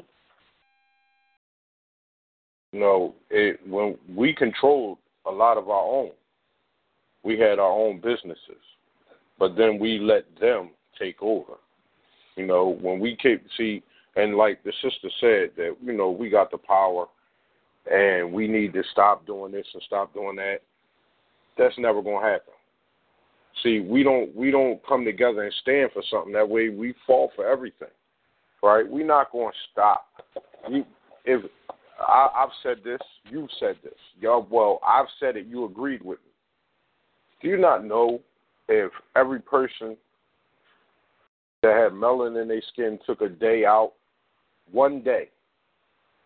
You 2.72 2.80
know, 2.80 3.14
it, 3.30 3.60
when 3.68 3.98
we 4.14 4.34
controlled 4.34 4.98
a 5.26 5.30
lot 5.30 5.58
of 5.58 5.68
our 5.68 5.84
own, 5.84 6.10
we 7.22 7.38
had 7.38 7.58
our 7.58 7.70
own 7.70 7.96
businesses, 7.96 8.62
but 9.38 9.56
then 9.56 9.78
we 9.78 9.98
let 9.98 10.24
them 10.40 10.70
take 10.98 11.22
over. 11.22 11.54
You 12.36 12.46
know, 12.46 12.76
when 12.80 12.98
we 12.98 13.16
keep 13.22 13.44
see, 13.58 13.82
and 14.16 14.36
like 14.36 14.62
the 14.64 14.72
sister 14.82 15.08
said 15.20 15.50
that 15.56 15.76
you 15.84 15.92
know 15.92 16.10
we 16.10 16.30
got 16.30 16.50
the 16.50 16.58
power 16.58 17.06
and 17.90 18.32
we 18.32 18.46
need 18.46 18.72
to 18.74 18.82
stop 18.92 19.26
doing 19.26 19.52
this 19.52 19.66
and 19.74 19.82
stop 19.86 20.12
doing 20.14 20.36
that. 20.36 20.58
That's 21.58 21.74
never 21.78 22.02
going 22.02 22.22
to 22.22 22.30
happen. 22.30 22.54
See, 23.62 23.80
we 23.80 24.02
don't 24.02 24.34
we 24.34 24.50
don't 24.50 24.80
come 24.86 25.04
together 25.04 25.42
and 25.42 25.54
stand 25.60 25.90
for 25.92 26.02
something. 26.10 26.32
That 26.32 26.48
way, 26.48 26.70
we 26.70 26.94
fall 27.06 27.30
for 27.36 27.46
everything, 27.46 27.88
right? 28.62 28.88
We're 28.88 29.06
not 29.06 29.30
going 29.30 29.52
to 29.52 29.58
stop. 29.70 30.06
We, 30.70 30.84
if 31.24 31.42
I, 32.00 32.28
I've 32.34 32.50
said 32.62 32.78
this, 32.82 33.00
you've 33.30 33.50
said 33.60 33.76
this. 33.84 33.92
Y'all, 34.20 34.46
well, 34.50 34.80
I've 34.86 35.06
said 35.20 35.36
it. 35.36 35.46
You 35.46 35.66
agreed 35.66 36.02
with 36.02 36.18
me. 36.20 36.32
Do 37.42 37.48
you 37.48 37.58
not 37.58 37.84
know 37.84 38.20
if 38.68 38.90
every 39.16 39.40
person 39.40 39.96
that 41.62 41.76
had 41.76 41.92
melanin 41.92 42.42
in 42.42 42.48
their 42.48 42.62
skin 42.72 42.98
took 43.06 43.20
a 43.20 43.28
day 43.28 43.64
out, 43.64 43.92
one 44.70 45.02
day, 45.02 45.28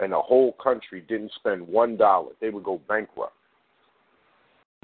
and 0.01 0.13
the 0.13 0.21
whole 0.21 0.53
country 0.63 1.01
didn't 1.09 1.33
spend 1.37 1.67
one 1.67 1.97
dollar, 1.97 2.33
they 2.41 2.51
would 2.51 2.65
go 2.65 2.81
bankrupt. 2.89 3.33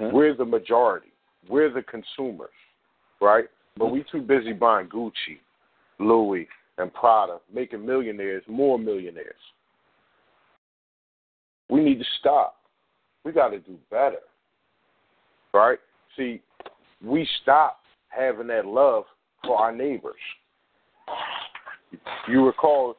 Mm-hmm. 0.00 0.14
We're 0.16 0.34
the 0.34 0.44
majority. 0.44 1.12
We're 1.48 1.72
the 1.72 1.82
consumers, 1.82 2.50
right? 3.20 3.46
But 3.76 3.86
we 3.86 4.04
too 4.10 4.22
busy 4.22 4.52
buying 4.52 4.88
Gucci, 4.88 5.38
Louis, 5.98 6.48
and 6.78 6.92
Prada, 6.92 7.38
making 7.52 7.84
millionaires 7.84 8.42
more 8.48 8.78
millionaires. 8.78 9.34
We 11.68 11.82
need 11.82 11.98
to 11.98 12.04
stop. 12.20 12.56
We 13.24 13.32
got 13.32 13.48
to 13.48 13.58
do 13.58 13.76
better, 13.90 14.18
right? 15.54 15.78
See, 16.16 16.42
we 17.02 17.26
stop 17.42 17.78
having 18.08 18.46
that 18.48 18.66
love 18.66 19.04
for 19.44 19.56
our 19.56 19.74
neighbors. 19.74 20.14
You 22.28 22.44
recall 22.46 22.96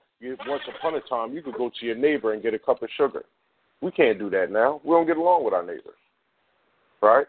once 0.48 0.64
upon 0.78 0.96
a 0.96 1.02
time, 1.02 1.34
you 1.34 1.42
could 1.42 1.56
go 1.56 1.70
to 1.70 1.86
your 1.86 1.96
neighbor 1.96 2.34
and 2.34 2.42
get 2.42 2.54
a 2.54 2.60
cup 2.60 2.82
of 2.82 2.90
sugar. 2.96 3.24
We 3.82 3.92
can't 3.92 4.20
do 4.20 4.30
that 4.30 4.52
now. 4.52 4.80
We 4.84 4.92
don't 4.92 5.08
get 5.08 5.18
along 5.18 5.44
with 5.44 5.54
our 5.54 5.64
neighbors, 5.64 6.00
right? 7.02 7.28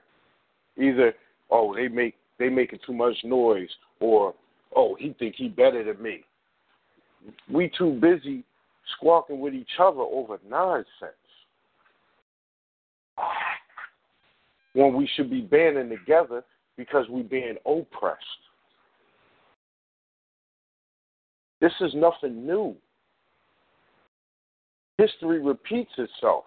Either 0.78 1.14
oh 1.51 1.74
they 1.74 1.88
make 1.88 2.14
they 2.38 2.49
making 2.49 2.78
too 2.86 2.92
much 2.92 3.16
noise, 3.24 3.70
or 4.01 4.34
oh 4.76 4.97
he 4.99 5.14
think 5.18 5.34
he 5.36 5.49
better 5.49 5.82
than 5.82 6.03
me. 6.03 6.22
We 7.51 7.72
too 7.76 7.99
busy 8.01 8.45
squawking 8.97 9.40
with 9.40 9.55
each 9.55 9.80
other 9.80 10.01
over 10.01 10.38
nonsense 10.49 10.86
when 14.74 14.95
we 14.95 15.09
should 15.14 15.30
be 15.30 15.40
banding 15.40 15.88
together 15.88 16.45
because 16.76 17.07
we're 17.09 17.22
being 17.22 17.57
oppressed. 17.66 18.22
This 21.61 21.72
is 21.80 21.95
nothing 21.95 22.47
new 22.47 22.76
history 24.99 25.40
repeats 25.42 25.90
itself 25.99 26.45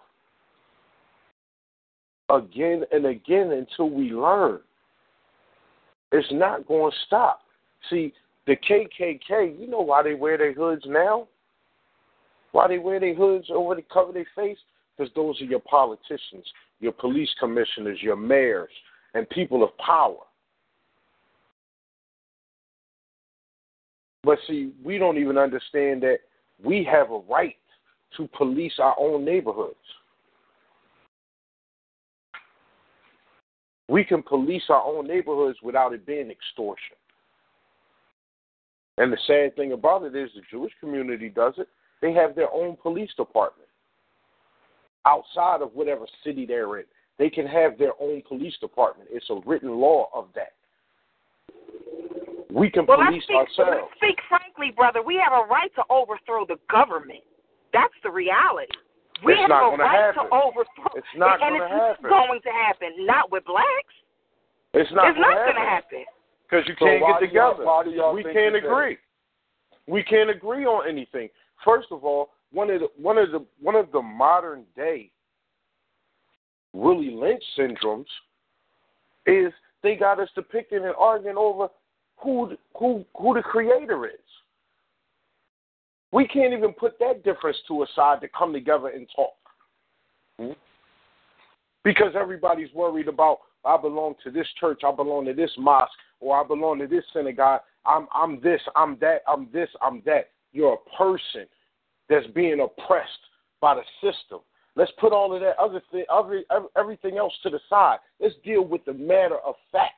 again 2.30 2.84
and 2.92 3.06
again 3.06 3.52
until 3.52 3.90
we 3.90 4.10
learn. 4.10 4.60
It's 6.12 6.28
not 6.32 6.66
going 6.66 6.90
to 6.90 6.96
stop. 7.06 7.40
See, 7.90 8.12
the 8.46 8.56
KKK, 8.56 9.58
you 9.60 9.68
know 9.68 9.80
why 9.80 10.02
they 10.02 10.14
wear 10.14 10.38
their 10.38 10.54
hoods 10.54 10.82
now? 10.86 11.28
Why 12.52 12.66
they 12.66 12.78
wear 12.78 12.98
their 12.98 13.14
hoods 13.14 13.48
over 13.50 13.76
to 13.76 13.82
cover 13.92 14.12
their 14.12 14.26
face? 14.34 14.56
Because 14.96 15.12
those 15.14 15.40
are 15.40 15.44
your 15.44 15.60
politicians, 15.60 16.44
your 16.80 16.92
police 16.92 17.28
commissioners, 17.38 17.98
your 18.00 18.16
mayors, 18.16 18.70
and 19.14 19.28
people 19.28 19.62
of 19.62 19.76
power. 19.78 20.16
But 24.24 24.38
see, 24.46 24.72
we 24.82 24.98
don't 24.98 25.18
even 25.18 25.38
understand 25.38 26.02
that 26.02 26.18
we 26.62 26.84
have 26.90 27.10
a 27.10 27.18
right 27.30 27.56
to 28.16 28.28
police 28.36 28.72
our 28.78 28.96
own 28.98 29.24
neighborhoods. 29.24 29.76
We 33.88 34.04
can 34.04 34.22
police 34.22 34.64
our 34.68 34.82
own 34.82 35.06
neighborhoods 35.06 35.58
without 35.62 35.94
it 35.94 36.06
being 36.06 36.30
extortion. 36.30 36.96
And 38.98 39.12
the 39.12 39.18
sad 39.26 39.56
thing 39.56 39.72
about 39.72 40.02
it 40.02 40.14
is 40.16 40.30
the 40.34 40.42
Jewish 40.50 40.72
community 40.80 41.28
does 41.28 41.54
it. 41.56 41.68
They 42.02 42.12
have 42.12 42.34
their 42.34 42.52
own 42.52 42.76
police 42.76 43.10
department 43.16 43.68
outside 45.06 45.62
of 45.62 45.72
whatever 45.74 46.06
city 46.24 46.44
they're 46.44 46.78
in. 46.78 46.84
They 47.18 47.30
can 47.30 47.46
have 47.46 47.78
their 47.78 47.92
own 48.00 48.22
police 48.26 48.54
department. 48.60 49.08
It's 49.12 49.28
a 49.30 49.40
written 49.46 49.80
law 49.80 50.08
of 50.14 50.26
that. 50.34 50.52
We 52.50 52.70
can 52.70 52.86
well, 52.86 52.98
police 52.98 53.22
let's 53.28 53.50
speak, 53.52 53.60
ourselves. 53.60 53.88
Let's 53.90 53.96
speak 53.96 54.18
frankly, 54.28 54.72
brother. 54.74 55.02
We 55.02 55.20
have 55.22 55.32
a 55.32 55.46
right 55.48 55.70
to 55.76 55.82
overthrow 55.90 56.46
the 56.46 56.56
government. 56.70 57.22
That's 57.78 57.94
the 58.02 58.10
reality. 58.10 58.74
We 59.24 59.32
It's 59.34 59.40
have 59.42 59.48
not 59.50 59.62
a 59.62 59.70
gonna 59.70 59.82
right 59.84 60.14
happen. 60.14 60.26
to 60.30 60.34
overthrow. 60.34 60.90
It's 60.98 61.14
not 61.16 61.38
and 61.42 61.58
gonna 61.58 61.64
it's 61.64 62.02
happen. 62.02 62.10
going 62.10 62.40
to 62.42 62.50
happen. 62.50 62.90
Not 63.06 63.30
with 63.30 63.44
blacks. 63.44 63.94
It's 64.74 64.90
not 64.92 65.10
it's 65.10 65.18
not 65.18 65.34
going 65.46 65.54
to 65.54 65.60
happen. 65.62 66.04
because 66.42 66.66
you 66.66 66.74
So 66.78 66.86
can't 66.86 67.02
why 67.02 67.20
get 67.20 67.30
do 67.30 67.34
y'all- 67.34 67.54
together. 67.54 67.96
y'all 67.96 68.14
we 68.14 68.22
can't 68.24 68.34
you 68.54 68.60
said 68.60 68.64
agree. 68.66 68.98
We 69.86 70.02
can't 70.02 70.28
agree 70.30 70.66
on 70.66 70.88
anything. 70.88 71.30
First 71.64 71.88
of 71.90 72.04
all, 72.04 72.30
one 72.52 72.68
of 72.70 72.80
the 72.80 72.88
one 73.00 73.16
of 73.18 73.30
the 73.30 73.44
one 73.60 73.74
of 73.76 73.90
the 73.92 74.02
modern 74.02 74.64
day 74.76 75.10
Willie 76.72 77.10
Lynch 77.10 77.42
syndromes 77.58 78.06
is 79.26 79.52
they 79.82 79.96
got 79.96 80.20
us 80.20 80.28
depicting 80.34 80.84
and 80.84 80.94
arguing 80.98 81.36
over 81.36 81.68
who 82.18 82.56
who 82.78 83.04
who 83.16 83.34
the 83.34 83.42
creator 83.42 84.06
is. 84.06 84.12
We 86.12 86.26
can't 86.26 86.54
even 86.54 86.72
put 86.72 86.98
that 87.00 87.22
difference 87.22 87.58
to 87.68 87.82
a 87.82 87.86
side 87.94 88.20
to 88.22 88.28
come 88.28 88.52
together 88.52 88.88
and 88.88 89.06
talk. 89.14 89.34
Hmm? 90.38 90.52
Because 91.84 92.12
everybody's 92.18 92.72
worried 92.72 93.08
about 93.08 93.38
I 93.64 93.76
belong 93.76 94.14
to 94.24 94.30
this 94.30 94.46
church, 94.58 94.82
I 94.86 94.92
belong 94.92 95.26
to 95.26 95.34
this 95.34 95.50
mosque, 95.58 95.92
or 96.20 96.42
I 96.42 96.46
belong 96.46 96.78
to 96.78 96.86
this 96.86 97.04
synagogue. 97.12 97.60
I'm 97.84 98.06
I'm 98.14 98.40
this, 98.40 98.60
I'm 98.76 98.96
that, 99.00 99.22
I'm 99.26 99.48
this, 99.52 99.68
I'm 99.82 100.02
that. 100.06 100.30
You're 100.52 100.74
a 100.74 100.96
person 100.96 101.46
that's 102.08 102.26
being 102.28 102.60
oppressed 102.60 103.10
by 103.60 103.74
the 103.74 103.82
system. 104.00 104.40
Let's 104.76 104.92
put 105.00 105.12
all 105.12 105.34
of 105.34 105.40
that 105.40 105.58
other 105.58 105.82
thing, 105.90 106.04
every, 106.16 106.44
everything 106.76 107.18
else 107.18 107.34
to 107.42 107.50
the 107.50 107.58
side. 107.68 107.98
Let's 108.20 108.36
deal 108.44 108.64
with 108.64 108.84
the 108.84 108.92
matter 108.92 109.38
of 109.44 109.56
facts. 109.72 109.92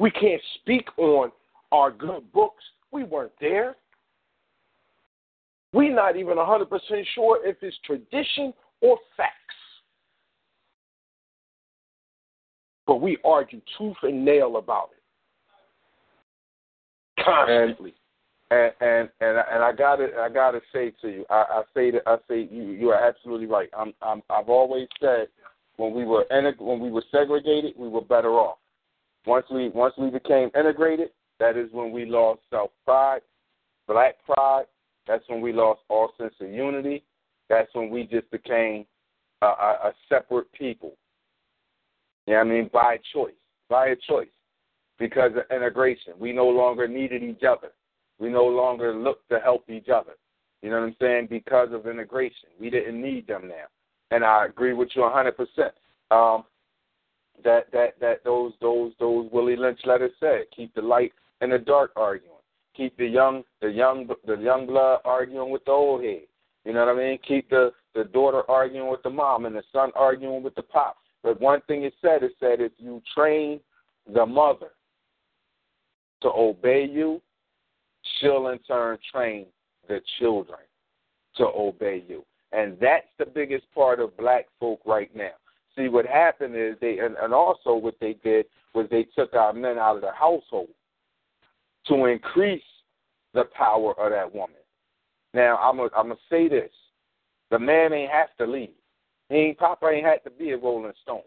We 0.00 0.10
can't 0.10 0.42
speak 0.56 0.88
on 0.98 1.30
our 1.72 1.90
good 1.90 2.30
books. 2.32 2.62
We 2.90 3.04
weren't 3.04 3.32
there. 3.40 3.76
We're 5.72 5.94
not 5.94 6.16
even 6.16 6.36
100% 6.36 6.66
sure 7.14 7.46
if 7.46 7.56
it's 7.62 7.76
tradition 7.84 8.54
or 8.80 8.98
facts. 9.16 9.34
But 12.86 13.02
we 13.02 13.18
argue 13.24 13.60
tooth 13.76 13.96
and 14.02 14.24
nail 14.24 14.56
about 14.56 14.90
it. 14.92 14.98
Constantly. 17.22 17.94
And 18.50 18.72
and 18.80 19.10
and 19.20 19.38
I- 19.38 19.44
and 19.52 19.62
I 19.62 19.72
got 19.72 19.96
to 19.96 20.08
I 20.18 20.30
got 20.30 20.52
to 20.52 20.62
say 20.72 20.92
to 21.02 21.08
you, 21.08 21.26
I, 21.28 21.44
I 21.50 21.62
say 21.74 21.90
that 21.90 22.02
I 22.06 22.16
say 22.28 22.48
you 22.50 22.70
you 22.70 22.88
are 22.88 23.02
absolutely 23.08 23.46
right. 23.46 23.68
I'm 23.76 23.92
I'm 24.00 24.22
I've 24.30 24.48
always 24.48 24.88
said 25.00 25.28
when 25.76 25.92
we 25.92 26.06
were 26.06 26.24
when 26.58 26.80
we 26.80 26.90
were 26.90 27.04
segregated, 27.12 27.74
we 27.76 27.88
were 27.88 28.00
better 28.00 28.30
off. 28.30 28.56
Once 29.26 29.44
we 29.50 29.68
once 29.68 29.92
we 29.98 30.08
became 30.08 30.50
integrated, 30.58 31.10
that 31.38 31.56
is 31.56 31.70
when 31.72 31.92
we 31.92 32.04
lost 32.04 32.40
self 32.50 32.70
pride, 32.84 33.20
black 33.86 34.16
pride. 34.24 34.64
That's 35.06 35.24
when 35.28 35.40
we 35.40 35.52
lost 35.52 35.80
all 35.88 36.12
sense 36.18 36.34
of 36.40 36.50
unity. 36.50 37.04
That's 37.48 37.68
when 37.74 37.90
we 37.90 38.04
just 38.04 38.30
became 38.30 38.84
a, 39.40 39.46
a, 39.46 39.78
a 39.84 39.92
separate 40.08 40.52
people. 40.52 40.94
You 42.26 42.34
know 42.34 42.40
what 42.40 42.46
I 42.46 42.50
mean? 42.50 42.70
By 42.72 42.98
choice, 43.12 43.32
by 43.70 43.88
a 43.88 43.96
choice, 43.96 44.28
because 44.98 45.32
of 45.32 45.44
integration. 45.54 46.12
We 46.18 46.32
no 46.32 46.46
longer 46.46 46.86
needed 46.86 47.22
each 47.22 47.42
other. 47.48 47.68
We 48.18 48.28
no 48.28 48.44
longer 48.44 48.94
look 48.94 49.26
to 49.28 49.38
help 49.38 49.70
each 49.70 49.88
other. 49.88 50.12
You 50.62 50.70
know 50.70 50.80
what 50.80 50.86
I'm 50.88 50.96
saying? 51.00 51.28
Because 51.30 51.68
of 51.72 51.86
integration, 51.86 52.48
we 52.60 52.68
didn't 52.68 53.00
need 53.00 53.26
them 53.28 53.48
now. 53.48 53.66
And 54.10 54.24
I 54.24 54.46
agree 54.46 54.74
with 54.74 54.88
you 54.94 55.02
100. 55.02 55.36
percent 55.36 55.72
Um, 56.10 56.44
that 57.44 57.70
that 57.72 57.98
that 58.00 58.24
those 58.24 58.52
those 58.60 58.92
those 58.98 59.28
Willie 59.32 59.56
Lynch 59.56 59.80
letters 59.84 60.10
said, 60.18 60.44
keep 60.54 60.74
the 60.74 60.82
light 60.82 61.12
and 61.40 61.52
the 61.52 61.58
dark 61.58 61.92
arguing. 61.96 62.34
Keep 62.76 62.96
the 62.96 63.06
young 63.06 63.42
the 63.60 63.68
young 63.68 64.08
the 64.26 64.36
young 64.36 64.66
blood 64.66 65.00
arguing 65.04 65.50
with 65.50 65.64
the 65.64 65.72
old 65.72 66.02
head. 66.02 66.22
You 66.64 66.72
know 66.72 66.86
what 66.86 66.94
I 66.94 66.98
mean? 66.98 67.18
Keep 67.26 67.50
the 67.50 67.72
the 67.94 68.04
daughter 68.04 68.48
arguing 68.48 68.90
with 68.90 69.02
the 69.02 69.10
mom 69.10 69.46
and 69.46 69.56
the 69.56 69.62
son 69.72 69.90
arguing 69.94 70.42
with 70.42 70.54
the 70.54 70.62
pop. 70.62 70.98
But 71.22 71.40
one 71.40 71.60
thing 71.62 71.82
it 71.82 71.94
said, 72.00 72.22
it 72.22 72.32
said 72.38 72.60
if 72.60 72.72
you 72.78 73.02
train 73.14 73.60
the 74.12 74.24
mother 74.24 74.70
to 76.22 76.28
obey 76.28 76.88
you, 76.90 77.20
she'll 78.20 78.48
in 78.48 78.58
turn 78.60 78.98
train 79.12 79.46
the 79.88 80.00
children 80.18 80.60
to 81.36 81.44
obey 81.44 82.04
you. 82.06 82.24
And 82.52 82.76
that's 82.80 83.06
the 83.18 83.26
biggest 83.26 83.64
part 83.74 84.00
of 84.00 84.16
black 84.16 84.46
folk 84.58 84.80
right 84.86 85.14
now. 85.14 85.32
See, 85.76 85.88
what 85.88 86.06
happened 86.06 86.56
is 86.56 86.76
they, 86.80 86.98
and, 86.98 87.16
and 87.20 87.32
also 87.32 87.74
what 87.74 87.96
they 88.00 88.16
did 88.24 88.46
was 88.74 88.86
they 88.90 89.06
took 89.16 89.34
our 89.34 89.52
men 89.52 89.78
out 89.78 89.96
of 89.96 90.02
the 90.02 90.12
household 90.12 90.68
to 91.88 92.06
increase 92.06 92.62
the 93.34 93.44
power 93.56 93.98
of 93.98 94.10
that 94.10 94.32
woman. 94.34 94.56
Now, 95.34 95.56
I'm 95.56 95.76
going 95.76 95.90
I'm 95.96 96.08
to 96.08 96.16
say 96.30 96.48
this 96.48 96.70
the 97.50 97.58
man 97.58 97.92
ain't 97.92 98.10
have 98.10 98.28
to 98.38 98.46
leave. 98.46 98.70
He 99.28 99.36
ain't, 99.36 99.58
Papa 99.58 99.88
ain't 99.88 100.06
had 100.06 100.24
to 100.24 100.30
be 100.30 100.50
a 100.50 100.58
Rolling 100.58 100.92
Stone. 101.02 101.22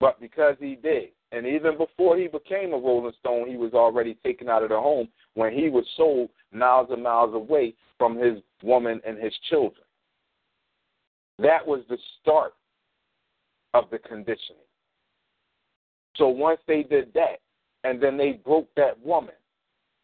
But 0.00 0.20
because 0.20 0.56
he 0.60 0.76
did, 0.76 1.10
and 1.32 1.46
even 1.46 1.76
before 1.76 2.16
he 2.16 2.28
became 2.28 2.72
a 2.72 2.78
Rolling 2.78 3.12
Stone, 3.20 3.48
he 3.48 3.56
was 3.56 3.74
already 3.74 4.14
taken 4.24 4.48
out 4.48 4.62
of 4.62 4.70
the 4.70 4.76
home 4.76 5.08
when 5.34 5.52
he 5.52 5.68
was 5.68 5.84
sold 5.96 6.30
miles 6.52 6.88
and 6.90 7.02
miles 7.02 7.34
away 7.34 7.74
from 7.98 8.16
his 8.16 8.38
woman 8.62 9.00
and 9.06 9.18
his 9.18 9.32
children. 9.50 9.84
That 11.38 11.66
was 11.66 11.82
the 11.88 11.98
start 12.20 12.54
of 13.74 13.84
the 13.90 13.98
conditioning. 13.98 14.62
So 16.16 16.28
once 16.28 16.60
they 16.66 16.82
did 16.82 17.12
that, 17.14 17.40
and 17.84 18.02
then 18.02 18.16
they 18.16 18.32
broke 18.32 18.68
that 18.76 18.98
woman 19.04 19.34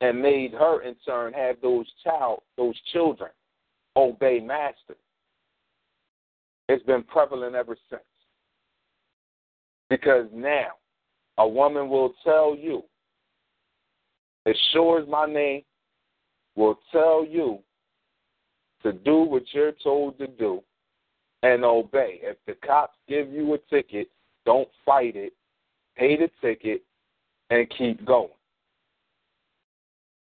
and 0.00 0.20
made 0.20 0.52
her 0.52 0.82
in 0.82 0.94
turn 1.06 1.32
have 1.32 1.56
those 1.62 1.86
child 2.02 2.40
those 2.56 2.78
children 2.92 3.30
obey 3.96 4.40
master. 4.40 4.96
It's 6.68 6.84
been 6.84 7.02
prevalent 7.02 7.54
ever 7.54 7.76
since. 7.90 8.02
Because 9.90 10.26
now 10.32 10.68
a 11.38 11.46
woman 11.46 11.88
will 11.88 12.14
tell 12.24 12.56
you, 12.56 12.82
as 14.46 14.56
sure 14.72 15.00
as 15.00 15.08
my 15.08 15.26
name, 15.26 15.62
will 16.56 16.78
tell 16.90 17.24
you 17.24 17.58
to 18.82 18.92
do 18.92 19.18
what 19.18 19.42
you're 19.52 19.72
told 19.82 20.18
to 20.18 20.26
do 20.26 20.62
and 21.42 21.64
obey. 21.64 22.20
If 22.22 22.36
the 22.46 22.54
cops 22.66 22.96
give 23.08 23.30
you 23.30 23.54
a 23.54 23.58
ticket, 23.70 24.08
don't 24.46 24.68
fight 24.84 25.16
it, 25.16 25.32
pay 25.96 26.16
the 26.16 26.30
ticket, 26.40 26.82
and 27.50 27.72
keep 27.76 28.04
going. 28.04 28.28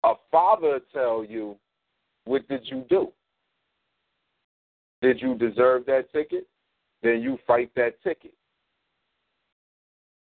A 0.05 0.15
father 0.31 0.81
tell 0.93 1.25
you, 1.25 1.57
what 2.25 2.49
did 2.49 2.63
you 2.65 2.85
do? 2.89 3.13
Did 5.03 5.21
you 5.21 5.35
deserve 5.35 5.87
that 5.87 6.13
ticket? 6.13 6.47
Then 7.03 7.21
you 7.21 7.39
fight 7.47 7.71
that 7.77 8.03
ticket. 8.03 8.33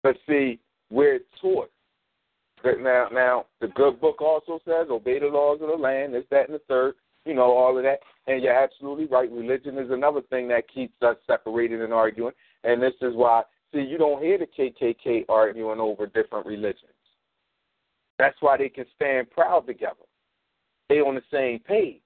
But 0.02 0.18
see, 0.28 0.60
we're 0.90 1.20
taught 1.42 1.70
now 2.80 3.08
now 3.12 3.46
the 3.62 3.68
good 3.68 4.00
book 4.00 4.22
also 4.22 4.60
says 4.66 4.88
obey 4.90 5.20
the 5.20 5.28
laws 5.28 5.60
of 5.62 5.68
the 5.68 5.76
land, 5.76 6.14
this, 6.14 6.24
that, 6.32 6.48
and 6.48 6.56
the 6.56 6.62
third, 6.68 6.96
you 7.26 7.34
know, 7.34 7.52
all 7.52 7.78
of 7.78 7.84
that. 7.84 8.00
And 8.28 8.42
you're 8.42 8.54
absolutely 8.54 9.06
right. 9.06 9.30
Religion 9.32 9.78
is 9.78 9.92
another 9.92 10.22
thing 10.30 10.48
that 10.50 10.72
keeps 10.74 10.96
us 11.02 11.18
separated 11.28 11.82
and 11.82 11.94
arguing. 11.94 12.34
And 12.64 12.82
this 12.82 12.94
is 13.02 13.14
why 13.16 13.44
see 13.74 13.82
you 13.82 13.98
don't 13.98 14.22
hear 14.22 14.38
the 14.38 14.46
KKK 14.46 15.26
arguing 15.30 15.80
over 15.80 16.06
different 16.08 16.46
religions. 16.46 16.92
That's 18.20 18.38
why 18.40 18.58
they 18.58 18.70
can 18.70 18.86
stand 18.96 19.32
proud 19.32 19.66
together. 19.66 20.06
They 20.90 21.00
on 21.00 21.16
the 21.16 21.22
same 21.32 21.60
page. 21.60 22.00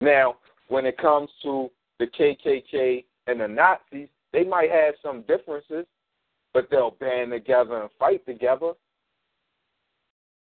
Now, 0.00 0.36
when 0.68 0.86
it 0.86 0.96
comes 0.98 1.28
to 1.42 1.70
the 1.98 2.06
KKK 2.06 3.04
and 3.26 3.40
the 3.40 3.48
Nazis, 3.48 4.08
they 4.32 4.44
might 4.44 4.70
have 4.70 4.94
some 5.02 5.22
differences, 5.22 5.86
but 6.54 6.68
they'll 6.70 6.92
band 6.92 7.32
together 7.32 7.82
and 7.82 7.90
fight 7.98 8.24
together. 8.26 8.72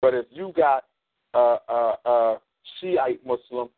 But 0.01 0.13
if 0.13 0.25
you 0.31 0.51
got 0.55 0.83
a, 1.33 1.57
a, 1.69 1.93
a 2.05 2.37
Shiite 2.79 3.25
Muslim 3.25 3.69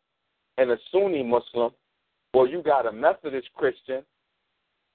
and 0.58 0.70
a 0.70 0.76
Sunni 0.90 1.22
Muslim, 1.22 1.70
or 2.32 2.48
you 2.48 2.62
got 2.62 2.86
a 2.86 2.92
Methodist 2.92 3.48
Christian 3.54 4.02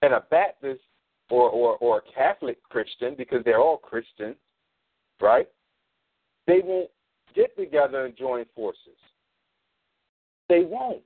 and 0.06 0.14
a 0.14 0.24
Baptist 0.30 0.82
or, 1.30 1.50
or, 1.50 1.78
or 1.78 1.98
a 1.98 2.14
Catholic 2.14 2.62
Christian, 2.64 3.16
because 3.18 3.44
they're 3.44 3.60
all 3.60 3.78
Christians, 3.78 4.36
right? 5.20 5.48
They 6.48 6.62
won't 6.64 6.90
get 7.36 7.56
together 7.58 8.06
and 8.06 8.16
join 8.16 8.46
forces. 8.56 8.98
They 10.48 10.64
won't 10.64 11.02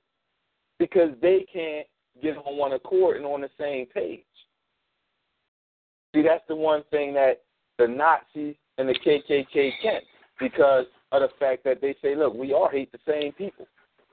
because 0.78 1.10
they 1.22 1.46
can't 1.52 1.86
get 2.22 2.36
on 2.36 2.56
one 2.56 2.72
accord 2.72 3.16
and 3.16 3.24
on 3.24 3.40
the 3.40 3.50
same 3.58 3.86
page. 3.86 4.24
See, 6.14 6.22
that's 6.22 6.44
the 6.48 6.56
one 6.56 6.82
thing 6.90 7.14
that 7.14 7.42
the 7.78 7.86
Nazis 7.86 8.56
and 8.78 8.88
the 8.88 8.98
KKK 9.06 9.70
can't 9.82 10.04
because 10.38 10.86
of 11.12 11.22
the 11.22 11.28
fact 11.38 11.64
that 11.64 11.80
they 11.80 11.94
say, 12.02 12.14
look, 12.14 12.34
we 12.34 12.52
all 12.52 12.68
hate 12.70 12.92
the 12.92 12.98
same 13.06 13.32
people. 13.32 13.66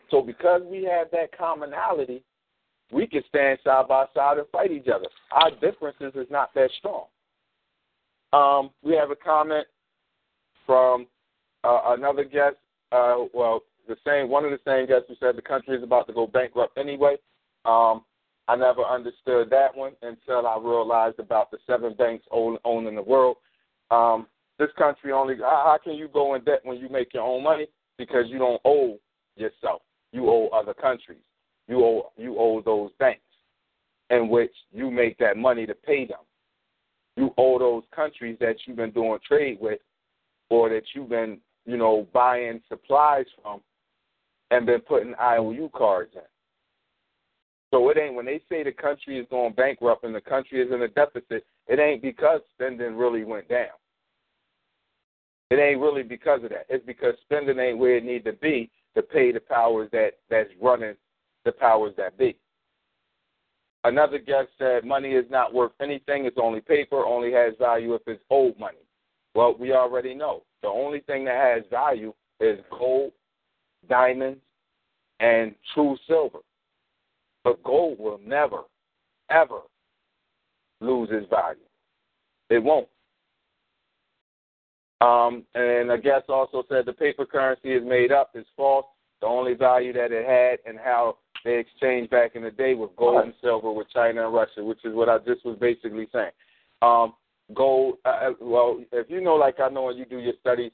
So 0.10 0.22
because 0.22 0.62
we 0.66 0.84
have 0.84 1.08
that 1.12 1.38
commonality, 1.38 2.24
we 2.92 3.08
can 3.08 3.22
stand 3.28 3.60
side 3.64 3.88
by 3.88 4.06
side 4.14 4.38
and 4.38 4.48
fight 4.50 4.72
each 4.72 4.88
other. 4.88 5.08
Our 5.32 5.52
differences 5.52 6.14
is 6.16 6.28
not 6.30 6.54
that 6.56 6.70
strong. 6.78 7.06
Um, 8.34 8.72
we 8.84 8.94
have 8.96 9.12
a 9.12 9.16
comment 9.16 9.68
from 10.66 11.08
uh, 11.64 11.82
another 11.88 12.24
guest. 12.24 12.56
Uh, 12.92 13.26
well, 13.34 13.62
the 13.88 13.98
same 14.06 14.30
one 14.30 14.46
of 14.46 14.52
the 14.52 14.60
same 14.66 14.88
guests 14.88 15.06
who 15.08 15.16
said 15.20 15.38
the 15.38 15.42
country 15.42 15.76
is 15.76 15.84
about 15.84 16.08
to 16.08 16.14
go 16.14 16.28
bankrupt 16.28 16.78
anyway. 16.78 17.16
Um, 17.66 18.04
I 18.48 18.56
never 18.56 18.84
understood 18.84 19.50
that 19.50 19.76
one 19.76 19.94
until 20.02 20.48
I 20.48 20.58
realized 20.58 21.20
about 21.20 21.52
the 21.52 21.58
seven 21.68 21.94
banks 21.94 22.26
own, 22.32 22.58
owning 22.64 22.96
the 22.96 23.02
world. 23.02 23.38
Um, 23.92 24.28
this 24.58 24.70
country 24.78 25.12
only 25.12 25.36
how, 25.38 25.64
how 25.66 25.78
can 25.84 25.96
you 25.96 26.08
go 26.08 26.36
in 26.36 26.44
debt 26.44 26.62
when 26.64 26.78
you 26.78 26.90
make 26.90 27.14
your 27.14 27.24
own 27.24 27.44
money 27.44 27.68
because 27.98 28.26
you 28.28 28.38
don't 28.38 28.62
owe 28.66 28.98
yourself. 29.36 29.82
You 30.12 30.30
owe 30.30 30.50
other 30.50 30.74
countries. 30.74 31.22
You 31.68 31.84
owe 31.84 32.12
you 32.18 32.38
owe 32.38 32.62
those 32.62 32.92
banks 33.00 33.22
in 34.10 34.30
which 34.30 34.54
you 34.72 34.90
make 34.90 35.18
that 35.18 35.38
money 35.38 35.66
to 35.66 35.76
pay 35.76 36.06
them. 36.06 36.20
You 37.16 37.34
owe 37.38 37.60
those 37.60 37.84
countries 37.94 38.38
that 38.40 38.56
you've 38.66 38.78
been 38.78 38.92
doing 38.92 39.20
trade 39.28 39.58
with 39.60 39.80
or 40.50 40.70
that 40.70 40.84
you've 40.94 41.10
been, 41.10 41.40
you 41.66 41.78
know, 41.78 42.08
buying 42.14 42.62
supplies 42.70 43.26
from 43.42 43.62
and 44.52 44.66
been 44.66 44.82
putting 44.82 45.14
IOU 45.20 45.70
cards 45.76 46.12
in. 46.16 46.22
So 47.74 47.90
it 47.90 47.98
ain't 47.98 48.16
when 48.16 48.26
they 48.26 48.42
say 48.48 48.64
the 48.64 48.72
country 48.72 49.20
is 49.20 49.28
going 49.30 49.54
bankrupt 49.54 50.06
and 50.06 50.16
the 50.16 50.22
country 50.22 50.62
is 50.62 50.72
in 50.72 50.82
a 50.84 50.88
deficit, 50.88 51.46
it 51.68 51.80
ain't 51.80 52.02
because 52.02 52.40
spending 52.54 52.96
really 52.96 53.26
went 53.26 53.50
down. 53.50 53.76
It 55.50 55.60
ain't 55.60 55.82
really 55.82 56.04
because 56.04 56.44
of 56.44 56.50
that. 56.50 56.66
It's 56.70 56.86
because 56.86 57.16
spending 57.24 57.60
ain't 57.60 57.78
where 57.78 57.98
it 57.98 58.06
need 58.06 58.24
to 58.26 58.34
be 58.34 58.70
to 58.96 59.02
pay 59.02 59.32
the 59.32 59.40
powers 59.40 59.90
that 59.92 60.12
that's 60.30 60.50
running 60.62 60.96
the 61.48 61.52
powers 61.54 61.94
that 61.98 62.18
be. 62.18 62.38
Another 63.86 64.20
guest 64.20 64.50
said 64.60 64.84
money 64.84 65.12
is 65.14 65.26
not 65.30 65.54
worth 65.54 65.72
anything. 65.82 66.26
It's 66.26 66.38
only 66.40 66.60
paper. 66.60 67.06
Only 67.06 67.32
has 67.32 67.54
value 67.58 67.94
if 67.94 68.02
it's 68.06 68.22
old 68.30 68.60
money. 68.60 68.78
Well, 69.34 69.56
we 69.58 69.72
already 69.72 70.14
know 70.14 70.44
the 70.62 70.68
only 70.68 71.00
thing 71.00 71.24
that 71.26 71.36
has 71.36 71.64
value 71.72 72.14
is 72.42 72.60
gold, 72.70 73.14
diamonds, 73.88 74.42
and 75.22 75.56
true 75.74 75.96
silver. 76.06 76.40
But 77.46 77.64
gold 77.64 77.98
will 77.98 78.20
never, 78.26 78.64
ever 79.32 79.62
lose 80.82 81.08
its 81.12 81.30
value. 81.30 81.62
It 82.50 82.60
won't. 82.60 82.90
Um, 85.00 85.46
and 85.56 85.92
a 85.92 85.98
guest 85.98 86.26
also 86.28 86.64
said 86.68 86.86
the 86.86 86.94
paper 86.94 87.26
currency 87.26 87.70
is 87.70 87.84
made 87.86 88.12
up, 88.12 88.32
is 88.36 88.46
false. 88.58 88.86
The 89.22 89.28
only 89.28 89.54
value 89.54 89.94
that 89.94 90.12
it 90.12 90.28
had 90.28 90.60
and 90.70 90.80
how 90.80 91.18
they 91.44 91.58
exchanged 91.58 92.10
back 92.10 92.36
in 92.36 92.44
the 92.44 92.52
day 92.52 92.74
was 92.74 92.90
gold 92.98 93.24
and 93.24 93.34
silver 93.42 93.72
with 93.72 93.90
China 93.90 94.26
and 94.26 94.34
Russia, 94.34 94.64
which 94.64 94.84
is 94.84 94.94
what 94.94 95.10
I 95.10 95.18
just 95.20 95.46
was 95.46 95.58
basically 95.60 96.08
saying. 96.12 96.32
Um, 96.82 97.14
gold, 97.54 97.98
uh, 98.06 98.10
uh 98.10 98.32
well, 98.42 98.84
if 98.92 99.10
you 99.10 99.22
know, 99.22 99.36
like 99.36 99.60
I 99.60 99.70
know, 99.70 99.90
and 99.90 99.98
you 99.98 100.06
do 100.06 100.20
your 100.20 100.34
studies, 100.42 100.72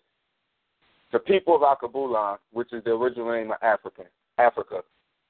the 1.12 1.20
people 1.20 1.56
of 1.56 1.62
Alkebulan, 1.62 2.38
which 2.52 2.74
is 2.74 2.84
the 2.84 2.92
original 2.92 3.32
name 3.32 3.52
of 3.52 3.58
African, 3.62 4.06
Africa, 4.38 4.82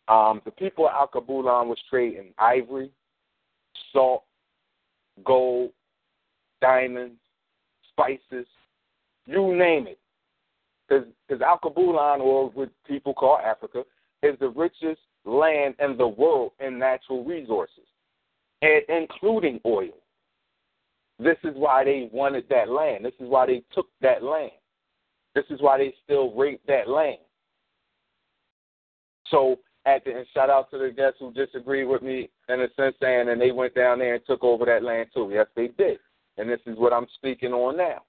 um, 0.07 0.41
the 0.45 0.51
people 0.51 0.87
of 0.87 0.93
Alkebulan 0.93 1.67
was 1.67 1.77
trading 1.89 2.33
ivory, 2.37 2.89
salt, 3.91 4.23
gold, 5.25 5.71
diamonds, 6.61 7.19
spices, 7.89 8.47
you 9.25 9.55
name 9.55 9.87
it. 9.87 9.99
Because 10.89 11.41
Alkebulan, 11.41 12.19
or 12.19 12.49
what 12.49 12.69
people 12.85 13.13
call 13.13 13.37
Africa, 13.37 13.83
is 14.21 14.37
the 14.39 14.49
richest 14.49 14.99
land 15.25 15.75
and 15.79 15.97
the 15.97 16.07
world 16.07 16.51
and 16.59 16.77
natural 16.77 17.23
resources, 17.23 17.85
and 18.61 18.81
including 18.89 19.59
oil. 19.65 19.93
This 21.19 21.37
is 21.43 21.53
why 21.55 21.83
they 21.83 22.09
wanted 22.11 22.45
that 22.49 22.69
land. 22.69 23.05
This 23.05 23.13
is 23.19 23.29
why 23.29 23.45
they 23.45 23.63
took 23.73 23.87
that 24.01 24.23
land. 24.23 24.51
This 25.35 25.45
is 25.49 25.61
why 25.61 25.77
they 25.77 25.93
still 26.03 26.33
rape 26.33 26.61
that 26.67 26.89
land. 26.89 27.19
So 29.29 29.57
at 29.85 30.03
the 30.05 30.17
and 30.17 30.27
shout 30.33 30.49
out 30.49 30.69
to 30.71 30.77
the 30.77 30.91
guests 30.91 31.17
who 31.19 31.33
disagreed 31.33 31.87
with 31.87 32.01
me 32.01 32.29
in 32.49 32.61
a 32.61 32.67
sense 32.75 32.95
saying 33.01 33.29
and 33.29 33.39
they 33.39 33.51
went 33.51 33.75
down 33.75 33.99
there 33.99 34.15
and 34.15 34.25
took 34.25 34.43
over 34.43 34.65
that 34.65 34.83
land 34.83 35.09
too. 35.13 35.29
Yes, 35.33 35.47
they 35.55 35.67
did. 35.69 35.97
And 36.37 36.49
this 36.49 36.59
is 36.65 36.77
what 36.77 36.93
I'm 36.93 37.07
speaking 37.15 37.53
on 37.53 37.77
now. 37.77 38.03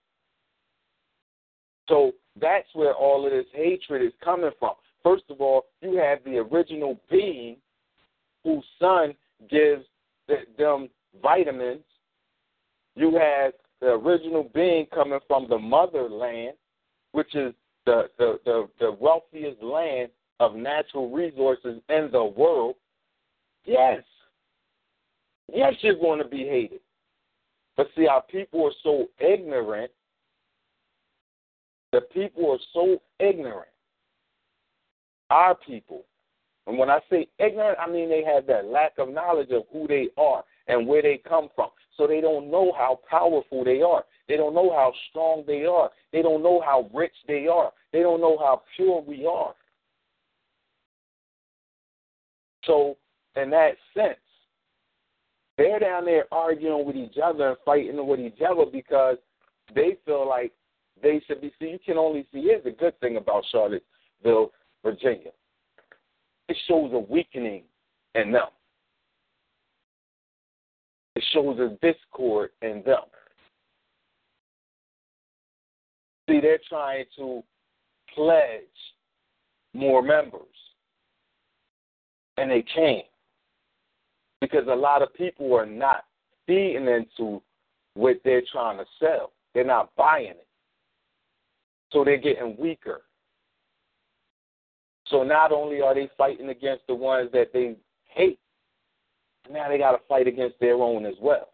So 1.88 2.12
that's 2.40 2.68
where 2.74 2.94
all 2.94 3.26
of 3.26 3.32
this 3.32 3.46
hatred 3.52 4.02
is 4.02 4.12
coming 4.22 4.50
from. 4.58 4.74
First 5.04 5.24
of 5.30 5.40
all, 5.40 5.66
you 5.80 5.96
have 5.98 6.18
the 6.24 6.38
original 6.38 6.98
being 7.10 7.56
whose 8.42 8.64
sun 8.80 9.14
gives 9.50 9.84
them 10.58 10.88
vitamins. 11.22 11.84
You 12.96 13.16
have 13.16 13.52
the 13.80 13.88
original 13.88 14.50
being 14.54 14.86
coming 14.86 15.20
from 15.28 15.46
the 15.48 15.58
motherland, 15.58 16.54
which 17.12 17.34
is 17.34 17.52
the, 17.86 18.08
the, 18.18 18.40
the, 18.44 18.68
the 18.80 18.96
wealthiest 18.98 19.62
land 19.62 20.08
of 20.40 20.56
natural 20.56 21.10
resources 21.10 21.80
in 21.88 22.08
the 22.10 22.24
world. 22.24 22.74
Yes. 23.66 24.02
Yes, 25.52 25.74
you're 25.82 25.94
going 25.98 26.18
to 26.18 26.28
be 26.28 26.44
hated. 26.44 26.80
But 27.76 27.88
see, 27.94 28.06
our 28.06 28.22
people 28.22 28.64
are 28.64 28.72
so 28.82 29.06
ignorant 29.20 29.90
the 31.94 32.00
people 32.00 32.50
are 32.50 32.58
so 32.72 33.00
ignorant. 33.20 33.68
Our 35.30 35.54
people. 35.54 36.04
And 36.66 36.78
when 36.78 36.90
I 36.90 37.00
say 37.10 37.28
ignorant, 37.38 37.78
I 37.78 37.90
mean 37.90 38.08
they 38.08 38.24
have 38.24 38.46
that 38.46 38.66
lack 38.66 38.92
of 38.98 39.10
knowledge 39.10 39.50
of 39.50 39.64
who 39.72 39.86
they 39.86 40.08
are 40.16 40.44
and 40.66 40.86
where 40.86 41.02
they 41.02 41.20
come 41.28 41.48
from. 41.54 41.68
So 41.96 42.06
they 42.06 42.20
don't 42.20 42.50
know 42.50 42.72
how 42.76 43.00
powerful 43.08 43.64
they 43.64 43.82
are. 43.82 44.04
They 44.28 44.36
don't 44.36 44.54
know 44.54 44.70
how 44.70 44.92
strong 45.10 45.44
they 45.46 45.64
are. 45.64 45.90
They 46.12 46.22
don't 46.22 46.42
know 46.42 46.60
how 46.64 46.88
rich 46.94 47.14
they 47.28 47.46
are. 47.46 47.72
They 47.92 48.00
don't 48.00 48.20
know 48.20 48.38
how 48.38 48.62
pure 48.76 49.02
we 49.02 49.26
are. 49.26 49.54
So, 52.64 52.96
in 53.36 53.50
that 53.50 53.76
sense, 53.94 54.18
they're 55.58 55.78
down 55.78 56.06
there 56.06 56.24
arguing 56.32 56.86
with 56.86 56.96
each 56.96 57.16
other 57.22 57.48
and 57.48 57.56
fighting 57.64 58.06
with 58.06 58.20
each 58.20 58.40
other 58.48 58.64
because 58.70 59.18
they 59.74 59.98
feel 60.04 60.26
like 60.26 60.52
they 61.02 61.22
should 61.26 61.40
be 61.40 61.52
see. 61.58 61.66
You 61.66 61.78
can 61.84 61.98
only 61.98 62.26
see. 62.32 62.42
Here's 62.42 62.64
the 62.64 62.70
good 62.70 62.98
thing 63.00 63.16
about 63.16 63.44
Charlottesville, 63.52 64.52
Virginia. 64.84 65.30
It 66.48 66.56
shows 66.68 66.92
a 66.92 66.98
weakening 66.98 67.64
in 68.14 68.30
them. 68.30 68.48
It 71.16 71.24
shows 71.32 71.58
a 71.58 71.76
discord 71.84 72.50
in 72.62 72.82
them. 72.84 73.02
See, 76.28 76.40
they're 76.40 76.58
trying 76.68 77.04
to 77.16 77.42
pledge 78.14 78.60
more 79.74 80.02
members, 80.02 80.42
and 82.36 82.50
they 82.50 82.62
can't 82.62 83.04
because 84.40 84.66
a 84.68 84.74
lot 84.74 85.02
of 85.02 85.14
people 85.14 85.54
are 85.54 85.66
not 85.66 86.04
feeding 86.46 86.86
into 86.86 87.42
what 87.94 88.16
they're 88.24 88.42
trying 88.52 88.78
to 88.78 88.84
sell. 88.98 89.32
They're 89.54 89.64
not 89.64 89.94
buying 89.96 90.28
it. 90.28 90.46
So 91.92 92.04
they're 92.04 92.16
getting 92.18 92.56
weaker. 92.58 93.02
So 95.08 95.22
not 95.22 95.52
only 95.52 95.80
are 95.82 95.94
they 95.94 96.08
fighting 96.16 96.48
against 96.48 96.86
the 96.86 96.94
ones 96.94 97.30
that 97.32 97.52
they 97.52 97.76
hate, 98.06 98.38
now 99.50 99.68
they 99.68 99.78
got 99.78 99.92
to 99.92 99.98
fight 100.08 100.26
against 100.26 100.58
their 100.60 100.74
own 100.76 101.04
as 101.04 101.14
well. 101.20 101.50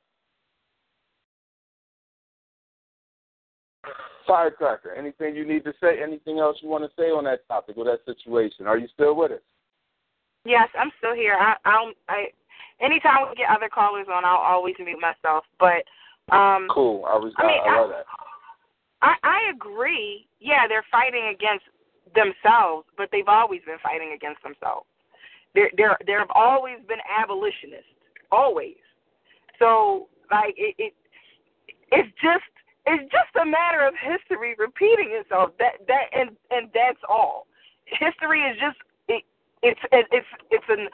Firecracker, 4.26 4.94
anything 4.94 5.34
you 5.34 5.44
need 5.44 5.64
to 5.64 5.72
say? 5.82 6.00
Anything 6.00 6.38
else 6.38 6.58
you 6.62 6.68
want 6.68 6.84
to 6.84 6.90
say 6.96 7.10
on 7.10 7.24
that 7.24 7.46
topic 7.48 7.76
or 7.76 7.84
that 7.84 8.04
situation? 8.04 8.66
Are 8.66 8.78
you 8.78 8.86
still 8.94 9.16
with 9.16 9.32
us? 9.32 9.40
Yes, 10.44 10.68
I'm 10.78 10.92
still 10.98 11.14
here. 11.14 11.34
I, 11.34 11.56
I'll, 11.64 11.92
I, 12.08 12.26
anytime 12.80 13.28
we 13.28 13.34
get 13.34 13.50
other 13.50 13.68
callers 13.68 14.06
on, 14.12 14.24
I'll 14.24 14.36
always 14.36 14.76
mute 14.78 15.00
myself. 15.00 15.44
But 15.58 15.82
um, 16.34 16.68
cool. 16.70 17.04
I 17.06 17.16
was. 17.16 17.32
I, 17.38 17.46
mean, 17.46 17.58
I, 17.64 17.68
I 17.68 17.80
love 17.80 17.90
that. 17.90 18.06
I, 19.02 19.14
I 19.24 19.50
agree. 19.52 20.26
Yeah, 20.38 20.68
they're 20.68 20.86
fighting 20.92 21.34
against 21.34 21.64
themselves, 22.14 22.86
but 22.96 23.08
they've 23.12 23.28
always 23.28 23.60
been 23.66 23.78
fighting 23.82 24.12
against 24.14 24.42
themselves. 24.42 24.86
There, 25.54 25.70
there, 25.76 25.96
there 26.06 26.18
have 26.18 26.30
always 26.34 26.78
been 26.86 27.02
abolitionists, 27.08 27.90
always. 28.30 28.78
So, 29.58 30.08
like, 30.30 30.54
it, 30.56 30.74
it, 30.78 30.94
it's 31.90 32.10
just, 32.22 32.46
it's 32.86 33.02
just 33.10 33.34
a 33.40 33.44
matter 33.44 33.86
of 33.86 33.94
history 33.98 34.54
repeating 34.58 35.10
itself. 35.12 35.50
That, 35.58 35.82
that, 35.88 36.06
and 36.14 36.30
and 36.50 36.70
that's 36.72 37.02
all. 37.08 37.46
History 37.86 38.42
is 38.42 38.56
just, 38.62 38.78
it, 39.08 39.24
it's, 39.62 39.80
it, 39.92 40.06
it's, 40.12 40.26
it's 40.50 40.64
an 40.68 40.88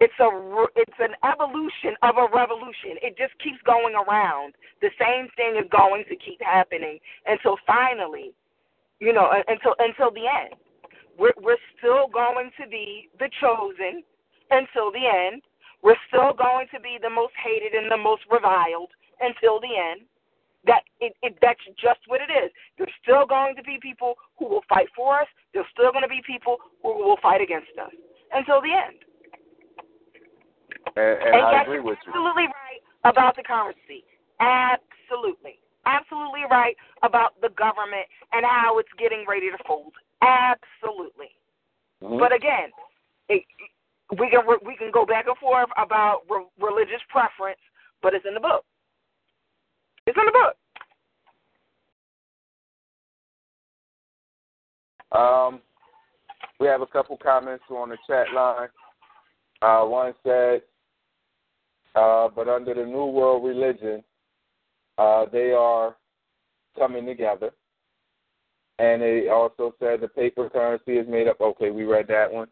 it's 0.00 0.14
a 0.20 0.30
it's 0.76 0.98
an 1.00 1.14
evolution 1.26 1.98
of 2.02 2.16
a 2.18 2.26
revolution. 2.34 3.02
It 3.02 3.18
just 3.18 3.34
keeps 3.42 3.58
going 3.66 3.94
around. 3.94 4.54
The 4.80 4.90
same 4.94 5.26
thing 5.34 5.58
is 5.58 5.66
going 5.70 6.04
to 6.08 6.14
keep 6.14 6.40
happening 6.40 6.98
until 7.26 7.56
finally, 7.66 8.32
you 9.00 9.12
know, 9.12 9.30
until 9.48 9.74
until 9.78 10.10
the 10.10 10.26
end. 10.26 10.54
we're, 11.18 11.34
we're 11.40 11.58
still 11.76 12.08
going 12.08 12.50
to 12.60 12.68
be 12.68 13.10
the 13.18 13.28
chosen 13.40 14.02
until 14.50 14.90
the 14.92 15.06
end. 15.06 15.42
We're 15.82 15.98
still 16.08 16.32
going 16.32 16.66
to 16.74 16.80
be 16.80 16.98
the 17.00 17.10
most 17.10 17.34
hated 17.42 17.74
and 17.74 17.90
the 17.90 17.96
most 17.96 18.22
reviled 18.30 18.90
until 19.20 19.60
the 19.60 19.74
end. 19.74 20.02
That 20.66 20.82
it, 21.00 21.14
it 21.22 21.38
that's 21.40 21.60
just 21.80 22.00
what 22.08 22.20
it 22.20 22.30
is. 22.32 22.50
There's 22.76 22.92
still 23.02 23.26
going 23.26 23.54
to 23.56 23.62
be 23.62 23.78
people 23.80 24.14
who 24.38 24.48
will 24.48 24.64
fight 24.68 24.88
for 24.94 25.20
us. 25.20 25.28
There's 25.54 25.66
still 25.72 25.92
going 25.92 26.02
to 26.02 26.08
be 26.08 26.20
people 26.26 26.58
who 26.82 26.98
will 26.98 27.18
fight 27.22 27.40
against 27.40 27.70
us 27.80 27.94
until 28.34 28.60
the 28.60 28.74
end. 28.74 28.98
And, 30.96 31.22
and, 31.22 31.34
And 31.34 31.42
I 31.46 31.52
yes, 31.52 31.62
agree 31.62 31.80
with 31.80 31.98
you. 32.04 32.10
absolutely 32.10 32.46
right 32.50 32.82
about 33.04 33.36
the 33.36 33.42
currency. 33.42 34.02
Absolutely. 34.40 35.60
Absolutely 35.88 36.44
right 36.50 36.76
about 37.02 37.40
the 37.40 37.48
government 37.56 38.04
and 38.32 38.44
how 38.44 38.78
it's 38.78 38.92
getting 38.98 39.24
ready 39.26 39.50
to 39.50 39.56
fold. 39.66 39.94
Absolutely. 40.20 41.30
Mhm. 42.02 42.18
But 42.18 42.32
again, 42.32 42.70
it, 43.28 43.44
we 44.18 44.28
can 44.28 44.44
we 44.64 44.76
can 44.76 44.90
go 44.90 45.06
back 45.06 45.26
and 45.26 45.36
forth 45.38 45.70
about 45.76 46.22
re- 46.28 46.46
religious 46.60 47.00
preference, 47.08 47.60
but 48.02 48.12
it's 48.12 48.26
in 48.26 48.34
the 48.34 48.40
book. 48.40 48.64
It's 50.06 50.18
in 50.18 50.26
the 50.26 50.32
book. 50.32 50.56
Um, 55.18 55.62
we 56.60 56.66
have 56.66 56.82
a 56.82 56.86
couple 56.86 57.16
comments 57.16 57.64
on 57.70 57.88
the 57.88 57.98
chat 58.06 58.26
line. 58.34 58.68
Uh, 59.62 59.84
one 59.84 60.14
said, 60.22 60.62
uh, 61.94 62.28
but 62.28 62.46
under 62.48 62.74
the 62.74 62.84
New 62.84 63.06
World 63.06 63.42
religion, 63.44 64.04
uh, 64.98 65.24
they 65.32 65.52
are 65.52 65.96
coming 66.76 67.06
together. 67.06 67.52
And 68.78 69.02
they 69.02 69.28
also 69.28 69.74
said 69.80 70.00
the 70.00 70.08
paper 70.08 70.48
currency 70.48 70.98
is 70.98 71.08
made 71.08 71.26
up. 71.26 71.40
Okay, 71.40 71.70
we 71.70 71.84
read 71.84 72.06
that 72.08 72.32
one. 72.32 72.48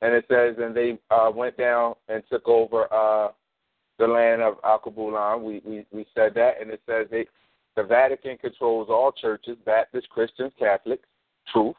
And 0.00 0.14
it 0.14 0.24
says, 0.28 0.56
and 0.58 0.74
they 0.74 0.98
uh, 1.10 1.30
went 1.32 1.56
down 1.56 1.94
and 2.08 2.22
took 2.30 2.48
over 2.48 2.92
uh, 2.92 3.28
the 3.98 4.06
land 4.06 4.42
of 4.42 4.60
Alkebulan. 4.62 5.42
We, 5.42 5.60
we 5.64 5.86
we 5.92 6.06
said 6.14 6.34
that, 6.34 6.60
and 6.60 6.70
it 6.70 6.80
says 6.88 7.06
they, 7.10 7.26
the 7.76 7.82
Vatican 7.82 8.38
controls 8.38 8.88
all 8.90 9.12
churches: 9.12 9.56
Baptist, 9.64 10.08
Christians, 10.10 10.52
Catholics. 10.58 11.06
Truth. 11.52 11.76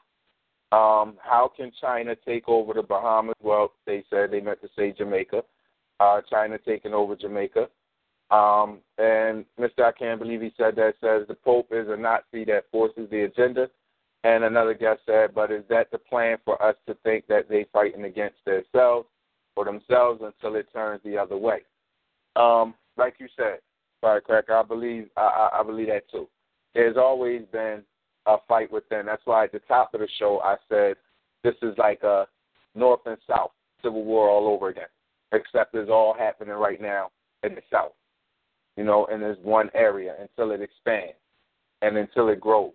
Um, 0.72 1.17
how 1.22 1.51
can 1.55 1.72
China 1.80 2.15
take 2.26 2.47
over 2.47 2.74
the 2.74 2.84
Bahamas? 2.84 3.36
Well, 3.41 3.74
they 3.86 4.03
said 4.09 4.32
they 4.32 4.41
meant 4.41 4.61
to 4.61 4.70
say 4.76 4.91
Jamaica. 4.91 5.43
Uh, 5.99 6.22
China 6.30 6.57
taking 6.57 6.93
over 6.93 7.15
Jamaica. 7.15 7.70
Um, 8.32 8.80
and 8.98 9.46
Mr. 9.60 9.84
I 9.84 9.92
can't 9.92 10.20
believe 10.20 10.42
he 10.42 10.54
said 10.58 10.76
that. 10.76 10.94
Says 11.02 11.28
the 11.28 11.36
Pope 11.36 11.70
is 11.72 11.88
a 11.90 11.98
Nazi 11.98 12.46
that 12.46 12.66
forces 12.72 13.10
the 13.10 13.24
agenda. 13.24 13.70
And 14.24 14.44
another 14.44 14.74
guest 14.74 15.02
said, 15.06 15.34
but 15.34 15.52
is 15.52 15.64
that 15.70 15.92
the 15.92 15.98
plan 15.98 16.38
for 16.44 16.62
us 16.62 16.76
to 16.88 16.94
think 17.04 17.26
that 17.28 17.48
they 17.48 17.66
fighting 17.72 18.04
against 18.04 18.38
themselves 18.46 19.08
or 19.56 19.64
themselves 19.64 20.22
until 20.22 20.56
it 20.58 20.68
turns 20.74 21.02
the 21.04 21.18
other 21.18 21.38
way? 21.38 21.62
Um, 22.36 22.76
like 22.98 23.16
you 23.20 23.28
said, 23.38 23.60
Firecracker, 24.02 24.54
I 24.54 24.64
believe 24.64 25.10
I, 25.16 25.22
I, 25.54 25.60
I 25.60 25.64
believe 25.64 25.88
that 25.88 26.10
too. 26.12 26.28
There's 26.74 26.98
always 26.98 27.44
been 27.52 27.82
a 28.26 28.38
fight 28.48 28.72
within. 28.72 29.06
That's 29.06 29.26
why 29.26 29.46
at 29.46 29.54
the 29.54 29.60
top 29.60 29.94
of 29.94 30.02
the 30.02 30.08
show 30.20 30.42
I 30.44 30.56
said 30.68 30.96
this 31.44 31.56
is 31.62 31.78
like 31.78 32.04
a 32.04 32.28
North 32.76 33.02
and 33.06 33.18
South 33.28 33.52
civil 33.84 34.04
war 34.04 34.30
all 34.30 34.48
over 34.48 34.70
again, 34.70 34.84
except 35.32 35.76
it's 35.76 35.90
all 35.90 36.14
happening 36.18 36.54
right 36.54 36.82
now 36.82 37.10
in 37.44 37.56
the 37.56 37.62
South. 37.72 37.94
You 38.80 38.86
know, 38.86 39.08
in 39.08 39.20
this 39.20 39.36
one 39.44 39.70
area 39.76 40.16
until 40.22 40.52
it 40.52 40.62
expands 40.62 41.18
and 41.82 41.98
until 41.98 42.30
it 42.30 42.40
grows. 42.40 42.72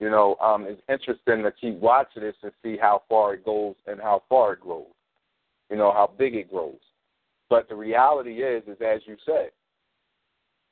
You 0.00 0.08
know, 0.08 0.36
um, 0.36 0.64
it's 0.66 0.80
interesting 0.88 1.42
to 1.42 1.52
keep 1.52 1.78
watching 1.80 2.22
this 2.22 2.34
and 2.42 2.50
see 2.62 2.78
how 2.80 3.02
far 3.10 3.34
it 3.34 3.44
goes 3.44 3.74
and 3.86 4.00
how 4.00 4.22
far 4.30 4.54
it 4.54 4.60
grows. 4.60 4.86
You 5.70 5.76
know, 5.76 5.92
how 5.92 6.10
big 6.18 6.34
it 6.34 6.50
grows. 6.50 6.78
But 7.50 7.68
the 7.68 7.74
reality 7.74 8.42
is, 8.42 8.62
is 8.66 8.78
as 8.80 9.02
you 9.04 9.16
said, 9.26 9.50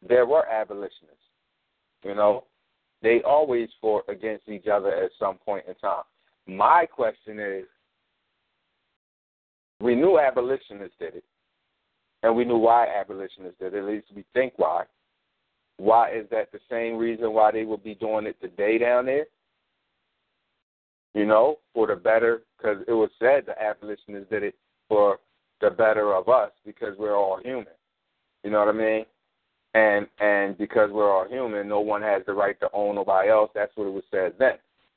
there 0.08 0.24
were 0.24 0.48
abolitionists. 0.48 1.20
You 2.02 2.14
know, 2.14 2.44
they 3.02 3.20
always 3.26 3.68
fought 3.78 4.04
against 4.08 4.48
each 4.48 4.68
other 4.72 4.88
at 4.88 5.10
some 5.18 5.36
point 5.36 5.66
in 5.68 5.74
time. 5.74 6.04
My 6.46 6.86
question 6.86 7.38
is, 7.38 7.64
we 9.82 9.94
knew 9.94 10.18
abolitionists 10.18 10.96
did 10.98 11.16
it, 11.16 11.24
and 12.22 12.34
we 12.34 12.44
knew 12.44 12.56
why 12.56 12.86
abolitionists 12.86 13.58
did 13.60 13.74
it. 13.74 13.78
At 13.78 13.84
least 13.84 14.06
we 14.14 14.24
think 14.32 14.54
why. 14.56 14.84
Why 15.78 16.10
is 16.10 16.26
that 16.30 16.50
the 16.52 16.60
same 16.70 16.96
reason 16.96 17.32
why 17.32 17.52
they 17.52 17.64
would 17.64 17.84
be 17.84 17.94
doing 17.94 18.26
it 18.26 18.40
today 18.40 18.78
down 18.78 19.06
there? 19.06 19.26
You 21.14 21.26
know, 21.26 21.58
for 21.74 21.86
the 21.86 21.96
better, 21.96 22.42
because 22.56 22.78
it 22.88 22.92
was 22.92 23.10
said 23.18 23.44
the 23.46 23.60
abolitionists 23.60 24.30
did 24.30 24.42
it 24.42 24.54
for 24.88 25.18
the 25.60 25.70
better 25.70 26.14
of 26.14 26.28
us 26.28 26.50
because 26.64 26.96
we're 26.98 27.16
all 27.16 27.40
human. 27.42 27.66
You 28.44 28.50
know 28.50 28.58
what 28.58 28.68
I 28.68 28.72
mean? 28.72 29.04
And 29.74 30.06
and 30.20 30.56
because 30.56 30.90
we're 30.90 31.10
all 31.10 31.28
human, 31.28 31.68
no 31.68 31.80
one 31.80 32.02
has 32.02 32.22
the 32.26 32.32
right 32.32 32.58
to 32.60 32.68
own 32.72 32.94
nobody 32.94 33.28
else. 33.28 33.50
That's 33.54 33.72
what 33.76 33.86
it 33.86 33.92
was 33.92 34.04
said 34.10 34.34
then. 34.38 34.54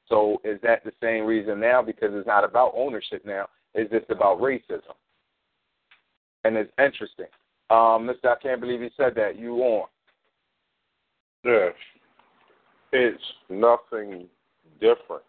So 0.08 0.42
is 0.44 0.60
that 0.64 0.84
the 0.84 0.92
same 1.02 1.26
reason 1.26 1.60
now? 1.60 1.82
Because 1.82 2.10
it's 2.14 2.28
not 2.28 2.44
about 2.44 2.74
ownership 2.76 3.26
now. 3.26 3.48
It's 3.74 3.92
just 3.92 4.10
about 4.10 4.40
racism. 4.40 4.96
And 6.44 6.56
it's 6.56 6.72
interesting. 6.78 7.26
Um, 7.70 8.06
Mister, 8.06 8.32
I 8.32 8.36
can't 8.42 8.62
believe 8.62 8.82
he 8.82 8.90
said 8.98 9.14
that. 9.16 9.38
You 9.38 9.56
on? 9.58 9.88
Yes. 11.44 11.74
It's 12.92 13.24
nothing 13.50 14.28
different. 14.80 15.24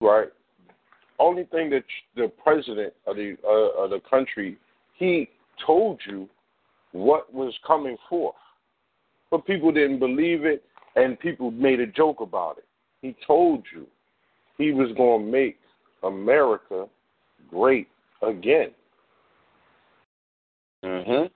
Right? 0.00 0.28
Only 1.18 1.44
thing 1.44 1.70
that 1.70 1.82
the 2.14 2.30
president 2.42 2.94
of 3.06 3.16
the 3.16 3.36
uh, 3.44 3.82
of 3.82 3.90
the 3.90 4.00
country 4.08 4.56
he 4.94 5.28
told 5.66 6.00
you 6.06 6.28
what 6.92 7.32
was 7.34 7.52
coming 7.66 7.96
forth, 8.08 8.34
but 9.30 9.44
people 9.44 9.72
didn't 9.72 9.98
believe 9.98 10.44
it, 10.44 10.62
and 10.96 11.18
people 11.18 11.50
made 11.50 11.80
a 11.80 11.86
joke 11.86 12.20
about 12.20 12.58
it. 12.58 12.64
He 13.02 13.16
told 13.26 13.64
you 13.74 13.86
he 14.56 14.72
was 14.72 14.88
going 14.96 15.26
to 15.26 15.30
make 15.30 15.58
America 16.02 16.86
great 17.50 17.88
again. 18.22 18.70
Mhm. 20.84 21.30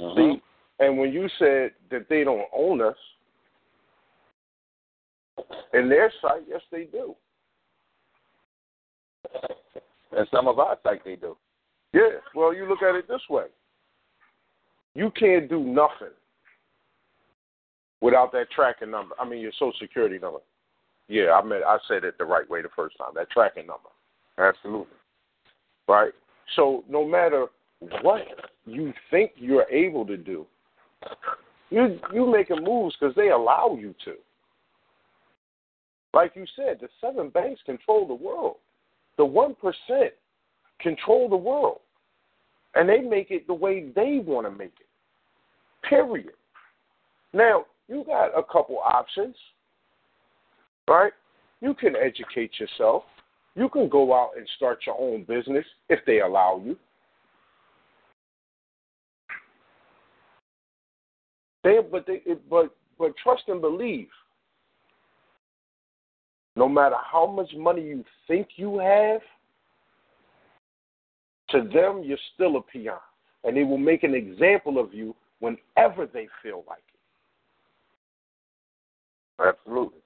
See, 0.00 0.42
and 0.78 0.98
when 0.98 1.12
you 1.12 1.28
said 1.38 1.72
that 1.90 2.08
they 2.08 2.24
don't 2.24 2.48
own 2.52 2.80
us, 2.80 2.96
in 5.72 5.88
their 5.88 6.12
sight, 6.22 6.42
yes, 6.48 6.62
they 6.70 6.84
do. 6.84 7.14
And 10.12 10.26
some 10.30 10.48
of 10.48 10.58
us 10.58 10.78
like 10.84 11.04
they 11.04 11.16
do. 11.16 11.36
Yeah, 11.92 12.20
well, 12.34 12.54
you 12.54 12.68
look 12.68 12.82
at 12.82 12.94
it 12.94 13.08
this 13.08 13.22
way. 13.28 13.46
You 14.94 15.10
can't 15.10 15.48
do 15.48 15.60
nothing 15.60 16.14
without 18.00 18.32
that 18.32 18.50
tracking 18.50 18.90
number. 18.90 19.14
I 19.20 19.28
mean, 19.28 19.40
your 19.40 19.52
social 19.52 19.72
security 19.80 20.18
number. 20.18 20.40
Yeah, 21.08 21.32
I 21.32 21.42
mean, 21.42 21.60
I 21.66 21.78
said 21.88 22.04
it 22.04 22.18
the 22.18 22.24
right 22.24 22.48
way 22.48 22.62
the 22.62 22.68
first 22.74 22.96
time. 22.98 23.12
That 23.14 23.30
tracking 23.30 23.66
number. 23.66 23.88
Absolutely. 24.38 24.96
Right? 25.86 26.12
So 26.56 26.84
no 26.88 27.06
matter 27.06 27.46
what 28.02 28.22
you 28.66 28.92
think 29.10 29.32
you're 29.36 29.68
able 29.70 30.06
to 30.06 30.16
do, 30.16 30.46
you 31.70 31.98
you 32.12 32.30
making 32.30 32.64
moves 32.64 32.96
because 32.98 33.14
they 33.14 33.28
allow 33.28 33.76
you 33.78 33.94
to. 34.04 34.14
Like 36.14 36.32
you 36.34 36.46
said, 36.56 36.78
the 36.80 36.88
seven 37.00 37.28
banks 37.28 37.60
control 37.66 38.06
the 38.06 38.14
world. 38.14 38.56
The 39.18 39.24
one 39.24 39.54
percent 39.54 40.12
control 40.80 41.28
the 41.28 41.36
world, 41.36 41.80
and 42.74 42.88
they 42.88 43.00
make 43.00 43.30
it 43.30 43.46
the 43.46 43.54
way 43.54 43.90
they 43.94 44.20
want 44.24 44.46
to 44.46 44.50
make 44.50 44.72
it. 44.80 45.86
Period. 45.88 46.32
Now 47.32 47.66
you 47.88 48.04
got 48.06 48.38
a 48.38 48.42
couple 48.42 48.78
options, 48.78 49.36
right? 50.88 51.12
You 51.60 51.74
can 51.74 51.94
educate 51.96 52.52
yourself. 52.58 53.04
You 53.58 53.68
can 53.68 53.88
go 53.88 54.14
out 54.14 54.30
and 54.36 54.48
start 54.56 54.78
your 54.86 54.94
own 55.00 55.24
business 55.24 55.64
if 55.88 55.98
they 56.06 56.20
allow 56.20 56.62
you. 56.64 56.76
They, 61.64 61.78
but 61.90 62.06
they, 62.06 62.22
but 62.48 62.76
but 63.00 63.16
trust 63.20 63.42
and 63.48 63.60
believe. 63.60 64.06
No 66.54 66.68
matter 66.68 66.94
how 67.10 67.26
much 67.26 67.50
money 67.56 67.82
you 67.82 68.04
think 68.28 68.46
you 68.54 68.78
have, 68.78 69.22
to 71.50 71.68
them 71.72 72.02
you're 72.04 72.16
still 72.34 72.58
a 72.58 72.62
peon, 72.62 72.98
and 73.42 73.56
they 73.56 73.64
will 73.64 73.76
make 73.76 74.04
an 74.04 74.14
example 74.14 74.78
of 74.78 74.94
you 74.94 75.16
whenever 75.40 76.06
they 76.06 76.28
feel 76.44 76.64
like 76.68 76.84
it. 79.38 79.48
Absolutely. 79.48 79.98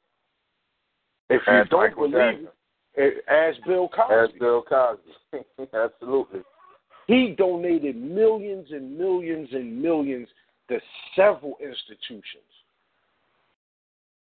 If 1.29 1.43
you 1.47 1.53
Ask 1.53 1.71
don't 1.71 1.81
Michael 1.81 2.09
believe 2.09 2.15
Jackson. 2.15 2.49
Ask 2.99 3.59
Bill 3.67 3.89
Cosby. 3.89 4.35
As 4.35 4.39
Bill 4.39 4.63
Cosby. 4.63 5.69
Absolutely. 5.75 6.41
He 7.07 7.35
donated 7.37 7.97
millions 7.97 8.69
and 8.71 8.97
millions 8.97 9.49
and 9.53 9.81
millions 9.81 10.29
to 10.69 10.79
several 11.17 11.57
institutions. 11.61 12.45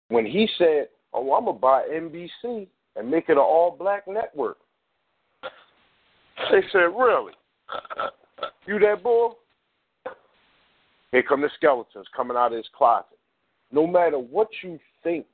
When 0.09 0.25
he 0.25 0.47
said, 0.57 0.89
oh, 1.13 1.33
I'm 1.33 1.45
gonna 1.45 1.57
buy 1.57 1.83
NBC 1.91 2.67
and 2.95 3.09
make 3.09 3.29
it 3.29 3.33
an 3.33 3.37
all-black 3.39 4.07
network. 4.07 4.57
They 6.51 6.61
said, 6.71 6.79
really? 6.79 7.33
You 8.65 8.79
that 8.79 9.03
bull? 9.03 9.37
Here 11.11 11.23
come 11.23 11.41
the 11.41 11.49
skeletons 11.55 12.07
coming 12.15 12.35
out 12.35 12.51
of 12.51 12.57
his 12.57 12.67
closet. 12.75 13.17
No 13.71 13.87
matter 13.87 14.19
what 14.19 14.49
you 14.63 14.79
think 15.03 15.25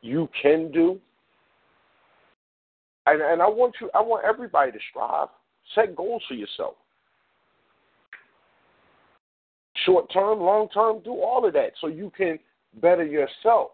you 0.00 0.28
can 0.40 0.72
do, 0.72 0.98
and, 3.06 3.20
and 3.20 3.42
I 3.42 3.48
want 3.48 3.74
you, 3.80 3.90
I 3.94 4.00
want 4.00 4.24
everybody 4.24 4.72
to 4.72 4.78
strive. 4.90 5.28
Set 5.74 5.96
goals 5.96 6.22
for 6.28 6.34
yourself. 6.34 6.74
Short 9.84 10.12
term, 10.12 10.40
long 10.40 10.68
term, 10.68 11.00
do 11.02 11.12
all 11.12 11.46
of 11.46 11.52
that 11.54 11.72
so 11.80 11.86
you 11.88 12.12
can 12.16 12.38
better 12.80 13.04
yourself. 13.04 13.70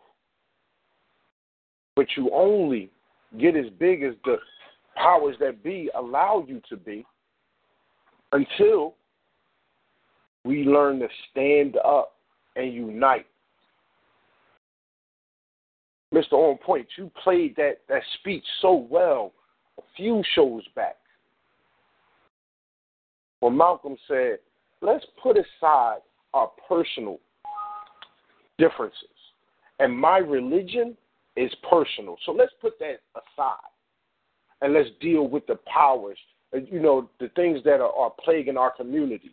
But 1.96 2.06
you 2.16 2.30
only 2.32 2.90
get 3.38 3.56
as 3.56 3.66
big 3.78 4.02
as 4.02 4.14
the 4.24 4.36
powers 4.96 5.36
that 5.40 5.62
be 5.62 5.90
allow 5.96 6.44
you 6.46 6.62
to 6.68 6.76
be 6.76 7.05
until 8.32 8.94
we 10.44 10.64
learn 10.64 11.00
to 11.00 11.09
stand 11.30 11.76
up 11.84 12.14
and 12.56 12.72
unite. 12.72 13.26
Mr. 16.14 16.32
On 16.32 16.56
Point, 16.59 16.86
you 16.97 17.10
played 17.22 17.55
that, 17.56 17.78
that 17.89 18.02
speech 18.18 18.44
so 18.62 18.86
well 18.90 19.32
a 19.78 19.82
few 19.97 20.22
shows 20.35 20.62
back. 20.74 20.97
When 23.40 23.56
Malcolm 23.56 23.97
said, 24.09 24.39
let's 24.80 25.05
put 25.22 25.36
aside 25.36 25.98
our 26.35 26.51
personal 26.68 27.20
differences. 28.59 29.02
And 29.78 29.97
my 29.97 30.18
religion 30.18 30.97
is 31.36 31.52
personal. 31.70 32.16
So 32.26 32.32
let's 32.32 32.52
put 32.60 32.78
that 32.80 32.98
aside. 33.14 33.56
And 34.60 34.74
let's 34.74 34.89
deal 35.01 35.28
with 35.28 35.47
the 35.47 35.56
powers, 35.72 36.18
uh, 36.52 36.59
you 36.59 36.80
know, 36.80 37.09
the 37.20 37.28
things 37.36 37.60
that 37.64 37.80
are, 37.80 37.93
are 37.93 38.12
plaguing 38.24 38.56
our 38.56 38.72
communities. 38.72 39.30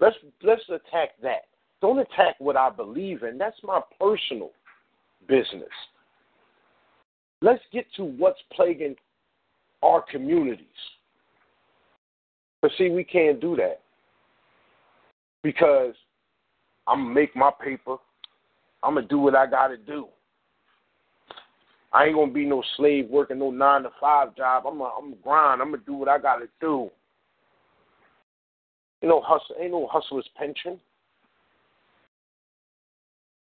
Let's 0.00 0.16
let's 0.42 0.62
attack 0.68 1.10
that. 1.22 1.44
Don't 1.80 1.98
attack 1.98 2.34
what 2.38 2.56
I 2.56 2.70
believe 2.70 3.22
in. 3.22 3.38
That's 3.38 3.56
my 3.62 3.80
personal 4.00 4.50
business. 5.28 5.68
Let's 7.42 7.62
get 7.72 7.86
to 7.96 8.04
what's 8.04 8.40
plaguing 8.52 8.96
our 9.82 10.02
communities. 10.10 10.66
But 12.62 12.70
see, 12.78 12.88
we 12.88 13.04
can't 13.04 13.40
do 13.40 13.56
that 13.56 13.80
because 15.42 15.94
I'm 16.86 17.04
gonna 17.04 17.14
make 17.14 17.36
my 17.36 17.50
paper. 17.62 17.96
I'm 18.82 18.94
gonna 18.94 19.06
do 19.06 19.18
what 19.18 19.36
I 19.36 19.46
gotta 19.46 19.76
do. 19.76 20.08
I 21.92 22.04
ain't 22.04 22.14
gonna 22.14 22.32
be 22.32 22.44
no 22.44 22.62
slave 22.76 23.08
working 23.08 23.38
no 23.38 23.50
nine 23.50 23.82
to 23.84 23.90
five 24.00 24.36
job. 24.36 24.64
I'm 24.66 24.78
gonna, 24.78 24.90
I'm 24.98 25.14
grind. 25.22 25.62
I'm 25.62 25.70
gonna 25.70 25.82
do 25.86 25.94
what 25.94 26.08
I 26.08 26.18
gotta 26.18 26.46
do. 26.60 26.90
You 29.02 29.08
know, 29.08 29.20
hustle 29.20 29.56
ain't 29.60 29.72
no 29.72 29.86
hustler's 29.90 30.28
pension. 30.36 30.80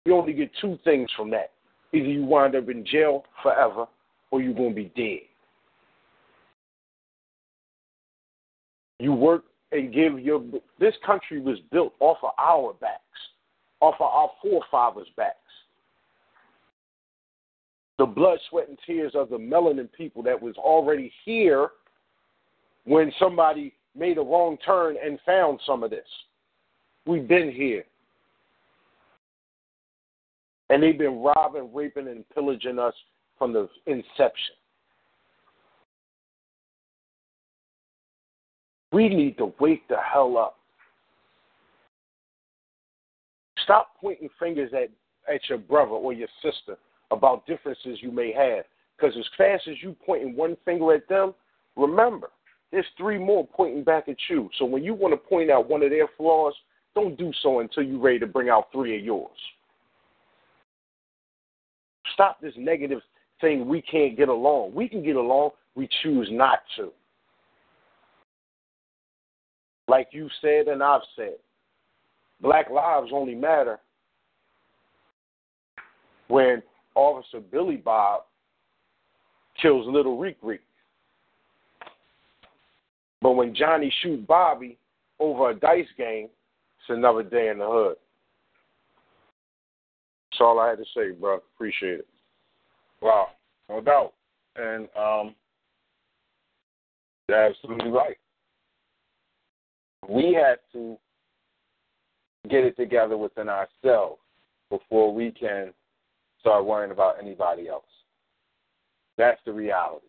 You 0.04 0.14
only 0.14 0.32
get 0.32 0.50
two 0.60 0.78
things 0.84 1.10
from 1.16 1.30
that. 1.30 1.50
Either 1.92 2.06
you 2.06 2.24
wind 2.24 2.54
up 2.54 2.68
in 2.68 2.84
jail 2.84 3.24
forever 3.42 3.86
or 4.30 4.42
you're 4.42 4.54
gonna 4.54 4.74
be 4.74 4.92
dead. 4.96 5.20
You 8.98 9.12
work 9.12 9.44
and 9.72 9.92
give 9.92 10.18
your 10.20 10.42
this 10.78 10.94
country 11.04 11.40
was 11.40 11.58
built 11.70 11.94
off 12.00 12.18
of 12.22 12.30
our 12.38 12.74
backs, 12.74 13.02
off 13.80 13.94
of 14.00 14.06
our 14.06 14.30
forefathers' 14.42 15.08
backs. 15.16 15.36
The 17.98 18.06
blood, 18.06 18.38
sweat, 18.48 18.68
and 18.68 18.78
tears 18.86 19.12
of 19.14 19.28
the 19.28 19.38
melanin 19.38 19.90
people 19.92 20.22
that 20.22 20.40
was 20.40 20.56
already 20.56 21.12
here 21.24 21.70
when 22.84 23.12
somebody 23.18 23.74
made 23.96 24.18
a 24.18 24.22
wrong 24.22 24.56
turn 24.64 24.96
and 25.04 25.18
found 25.26 25.60
some 25.66 25.82
of 25.82 25.90
this. 25.90 26.06
We've 27.06 27.26
been 27.26 27.50
here. 27.50 27.84
And 30.70 30.82
they've 30.82 30.98
been 30.98 31.22
robbing, 31.22 31.70
raping, 31.72 32.08
and 32.08 32.28
pillaging 32.30 32.78
us 32.78 32.94
from 33.38 33.52
the 33.52 33.68
inception. 33.86 34.54
We 38.92 39.08
need 39.08 39.36
to 39.38 39.52
wake 39.60 39.86
the 39.88 39.96
hell 39.96 40.36
up. 40.36 40.56
Stop 43.64 43.88
pointing 44.00 44.30
fingers 44.38 44.72
at, 44.72 44.90
at 45.32 45.40
your 45.48 45.58
brother 45.58 45.90
or 45.90 46.12
your 46.12 46.28
sister 46.42 46.76
about 47.10 47.46
differences 47.46 47.98
you 48.00 48.10
may 48.10 48.32
have. 48.32 48.64
Because 48.96 49.14
as 49.18 49.26
fast 49.36 49.68
as 49.68 49.76
you 49.82 49.94
pointing 50.04 50.34
one 50.36 50.56
finger 50.64 50.94
at 50.94 51.08
them, 51.08 51.34
remember, 51.76 52.30
there's 52.72 52.86
three 52.96 53.18
more 53.18 53.46
pointing 53.46 53.84
back 53.84 54.08
at 54.08 54.16
you. 54.28 54.48
So 54.58 54.64
when 54.64 54.82
you 54.82 54.94
want 54.94 55.12
to 55.12 55.28
point 55.28 55.50
out 55.50 55.68
one 55.68 55.82
of 55.82 55.90
their 55.90 56.08
flaws, 56.16 56.54
don't 56.94 57.16
do 57.16 57.30
so 57.42 57.60
until 57.60 57.82
you're 57.82 58.00
ready 58.00 58.18
to 58.18 58.26
bring 58.26 58.48
out 58.48 58.68
three 58.72 58.98
of 58.98 59.04
yours. 59.04 59.36
Stop 62.18 62.40
this 62.40 62.54
negative 62.56 62.98
thing 63.40 63.68
we 63.68 63.80
can't 63.80 64.16
get 64.16 64.28
along. 64.28 64.74
We 64.74 64.88
can 64.88 65.04
get 65.04 65.14
along, 65.14 65.50
we 65.76 65.88
choose 66.02 66.28
not 66.32 66.58
to. 66.74 66.90
Like 69.86 70.08
you 70.10 70.28
said 70.40 70.66
and 70.66 70.82
I've 70.82 71.02
said, 71.14 71.36
black 72.40 72.70
lives 72.70 73.10
only 73.14 73.36
matter 73.36 73.78
when 76.26 76.60
Officer 76.96 77.38
Billy 77.38 77.76
Bob 77.76 78.22
kills 79.62 79.86
Little 79.86 80.18
Reek 80.18 80.38
Reek. 80.42 80.60
But 83.22 83.32
when 83.32 83.54
Johnny 83.54 83.94
shoot 84.02 84.26
Bobby 84.26 84.76
over 85.20 85.50
a 85.50 85.54
dice 85.54 85.86
game, 85.96 86.30
it's 86.80 86.88
another 86.88 87.22
day 87.22 87.50
in 87.50 87.58
the 87.58 87.66
hood. 87.68 87.96
That's 90.38 90.46
all 90.46 90.60
I 90.60 90.68
had 90.68 90.78
to 90.78 90.84
say, 90.94 91.10
bro. 91.10 91.40
Appreciate 91.54 91.98
it. 91.98 92.06
Wow, 93.02 93.28
no 93.68 93.80
doubt. 93.80 94.12
And 94.54 94.88
um, 94.96 95.34
you're 97.28 97.44
absolutely 97.44 97.90
right. 97.90 98.16
We 100.08 100.38
have 100.40 100.58
to 100.74 100.96
get 102.48 102.62
it 102.62 102.76
together 102.76 103.16
within 103.16 103.48
ourselves 103.48 104.20
before 104.70 105.12
we 105.12 105.32
can 105.32 105.72
start 106.38 106.64
worrying 106.64 106.92
about 106.92 107.16
anybody 107.20 107.68
else. 107.68 107.84
That's 109.16 109.40
the 109.44 109.52
reality. 109.52 110.06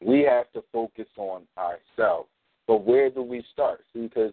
We 0.00 0.20
have 0.20 0.52
to 0.52 0.62
focus 0.72 1.08
on 1.16 1.42
ourselves. 1.58 2.28
But 2.68 2.84
where 2.84 3.10
do 3.10 3.22
we 3.22 3.44
start? 3.52 3.80
See, 3.92 4.02
because 4.02 4.32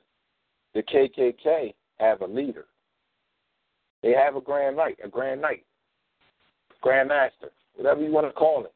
the 0.75 0.83
KKK 0.83 1.73
have 1.99 2.21
a 2.21 2.27
leader. 2.27 2.65
They 4.03 4.11
have 4.11 4.35
a 4.35 4.41
grand 4.41 4.75
knight, 4.75 4.97
a 5.03 5.07
grand 5.07 5.41
knight, 5.41 5.63
grand 6.81 7.07
master, 7.07 7.49
whatever 7.75 8.01
you 8.01 8.11
want 8.11 8.27
to 8.27 8.33
call 8.33 8.65
it. 8.65 8.73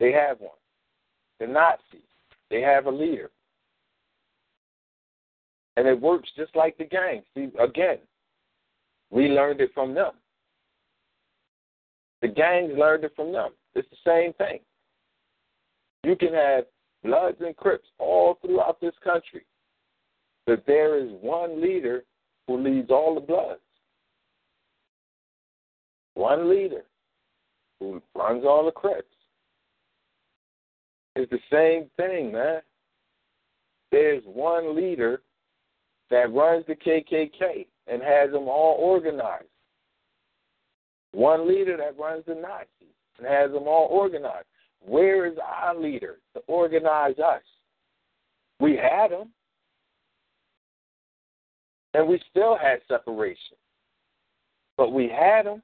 They 0.00 0.12
have 0.12 0.40
one. 0.40 0.56
The 1.38 1.46
Nazis, 1.46 2.00
they 2.50 2.62
have 2.62 2.86
a 2.86 2.90
leader. 2.90 3.30
And 5.76 5.86
it 5.86 6.00
works 6.00 6.28
just 6.36 6.56
like 6.56 6.76
the 6.78 6.84
gang. 6.84 7.22
See, 7.34 7.50
again, 7.60 7.98
we 9.10 9.28
learned 9.28 9.60
it 9.60 9.70
from 9.74 9.94
them. 9.94 10.12
The 12.22 12.28
gangs 12.28 12.72
learned 12.76 13.04
it 13.04 13.12
from 13.14 13.30
them. 13.30 13.50
It's 13.74 13.88
the 13.90 14.10
same 14.10 14.32
thing. 14.32 14.60
You 16.02 16.16
can 16.16 16.32
have 16.32 16.64
Bloods 17.04 17.36
and 17.40 17.56
Crips 17.56 17.86
all 17.98 18.38
throughout 18.40 18.80
this 18.80 18.94
country, 19.04 19.44
but 20.46 20.64
there 20.66 20.98
is 20.98 21.10
one 21.20 21.60
leader 21.60 22.04
who 22.46 22.58
leads 22.58 22.90
all 22.90 23.14
the 23.14 23.20
Bloods. 23.20 23.60
One 26.18 26.50
leader 26.50 26.82
who 27.78 28.02
runs 28.12 28.44
all 28.44 28.64
the 28.64 28.72
Crips. 28.72 29.06
It's 31.14 31.30
the 31.30 31.38
same 31.48 31.88
thing, 31.96 32.32
man. 32.32 32.60
There's 33.92 34.24
one 34.24 34.74
leader 34.74 35.22
that 36.10 36.34
runs 36.34 36.64
the 36.66 36.74
KKK 36.74 37.66
and 37.86 38.02
has 38.02 38.32
them 38.32 38.48
all 38.48 38.74
organized. 38.80 39.44
One 41.12 41.46
leader 41.46 41.76
that 41.76 41.96
runs 41.96 42.24
the 42.26 42.34
Nazis 42.34 42.96
and 43.18 43.26
has 43.28 43.52
them 43.52 43.68
all 43.68 43.86
organized. 43.88 44.46
Where 44.84 45.24
is 45.24 45.38
our 45.38 45.78
leader 45.78 46.18
to 46.34 46.40
organize 46.48 47.20
us? 47.20 47.42
We 48.58 48.76
had 48.76 49.12
them. 49.12 49.28
And 51.94 52.08
we 52.08 52.20
still 52.28 52.58
had 52.60 52.80
separation. 52.88 53.56
But 54.76 54.90
we 54.92 55.08
had 55.08 55.46
them. 55.46 55.62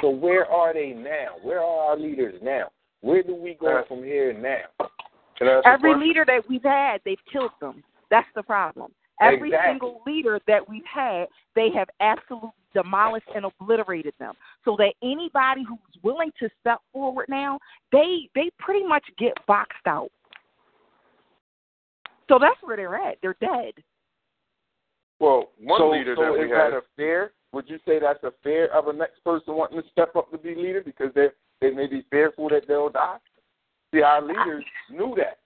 So 0.00 0.10
where 0.10 0.46
are 0.46 0.72
they 0.72 0.90
now? 0.90 1.36
Where 1.42 1.60
are 1.60 1.90
our 1.90 1.98
leaders 1.98 2.34
now? 2.42 2.70
Where 3.00 3.22
do 3.22 3.34
we 3.34 3.56
go 3.60 3.82
from 3.88 4.02
here 4.02 4.32
now? 4.32 4.88
Every 5.64 5.94
leader 5.96 6.24
that 6.26 6.48
we've 6.48 6.62
had, 6.62 7.00
they've 7.04 7.18
killed 7.30 7.50
them. 7.60 7.82
That's 8.10 8.28
the 8.34 8.42
problem. 8.42 8.92
Every 9.20 9.48
Exactly. 9.48 9.72
single 9.72 10.02
leader 10.06 10.40
that 10.46 10.68
we've 10.68 10.84
had, 10.86 11.28
they 11.54 11.70
have 11.70 11.88
absolutely 12.00 12.50
demolished 12.72 13.28
and 13.34 13.44
obliterated 13.44 14.14
them. 14.18 14.34
So 14.64 14.76
that 14.78 14.94
anybody 15.02 15.64
who's 15.68 16.02
willing 16.02 16.32
to 16.40 16.48
step 16.60 16.80
forward 16.92 17.26
now, 17.28 17.58
they 17.92 18.28
they 18.34 18.50
pretty 18.58 18.84
much 18.86 19.04
get 19.18 19.34
boxed 19.46 19.86
out. 19.86 20.10
So 22.28 22.38
that's 22.40 22.60
where 22.62 22.76
they're 22.76 22.96
at. 22.96 23.18
They're 23.22 23.36
dead. 23.40 23.74
Well, 25.20 25.50
one 25.60 25.80
so, 25.80 25.90
leader 25.90 26.14
so 26.16 26.24
that 26.24 26.32
we 26.32 26.50
had. 26.50 26.72
that 26.72 26.76
a 26.76 26.82
fear? 26.96 27.32
Would 27.54 27.68
you 27.68 27.78
say 27.86 28.00
that's 28.00 28.22
a 28.24 28.32
fear 28.42 28.66
of 28.66 28.88
a 28.88 28.92
next 28.92 29.22
person 29.24 29.54
wanting 29.54 29.80
to 29.80 29.88
step 29.90 30.16
up 30.16 30.30
to 30.32 30.38
be 30.38 30.54
leader 30.54 30.82
because 30.84 31.12
they 31.14 31.28
they 31.60 31.70
may 31.70 31.86
be 31.86 32.04
fearful 32.10 32.48
that 32.48 32.66
they'll 32.66 32.90
die? 32.90 33.18
See, 33.94 34.02
our 34.02 34.20
leaders 34.20 34.64
knew 34.90 35.14
that. 35.16 35.38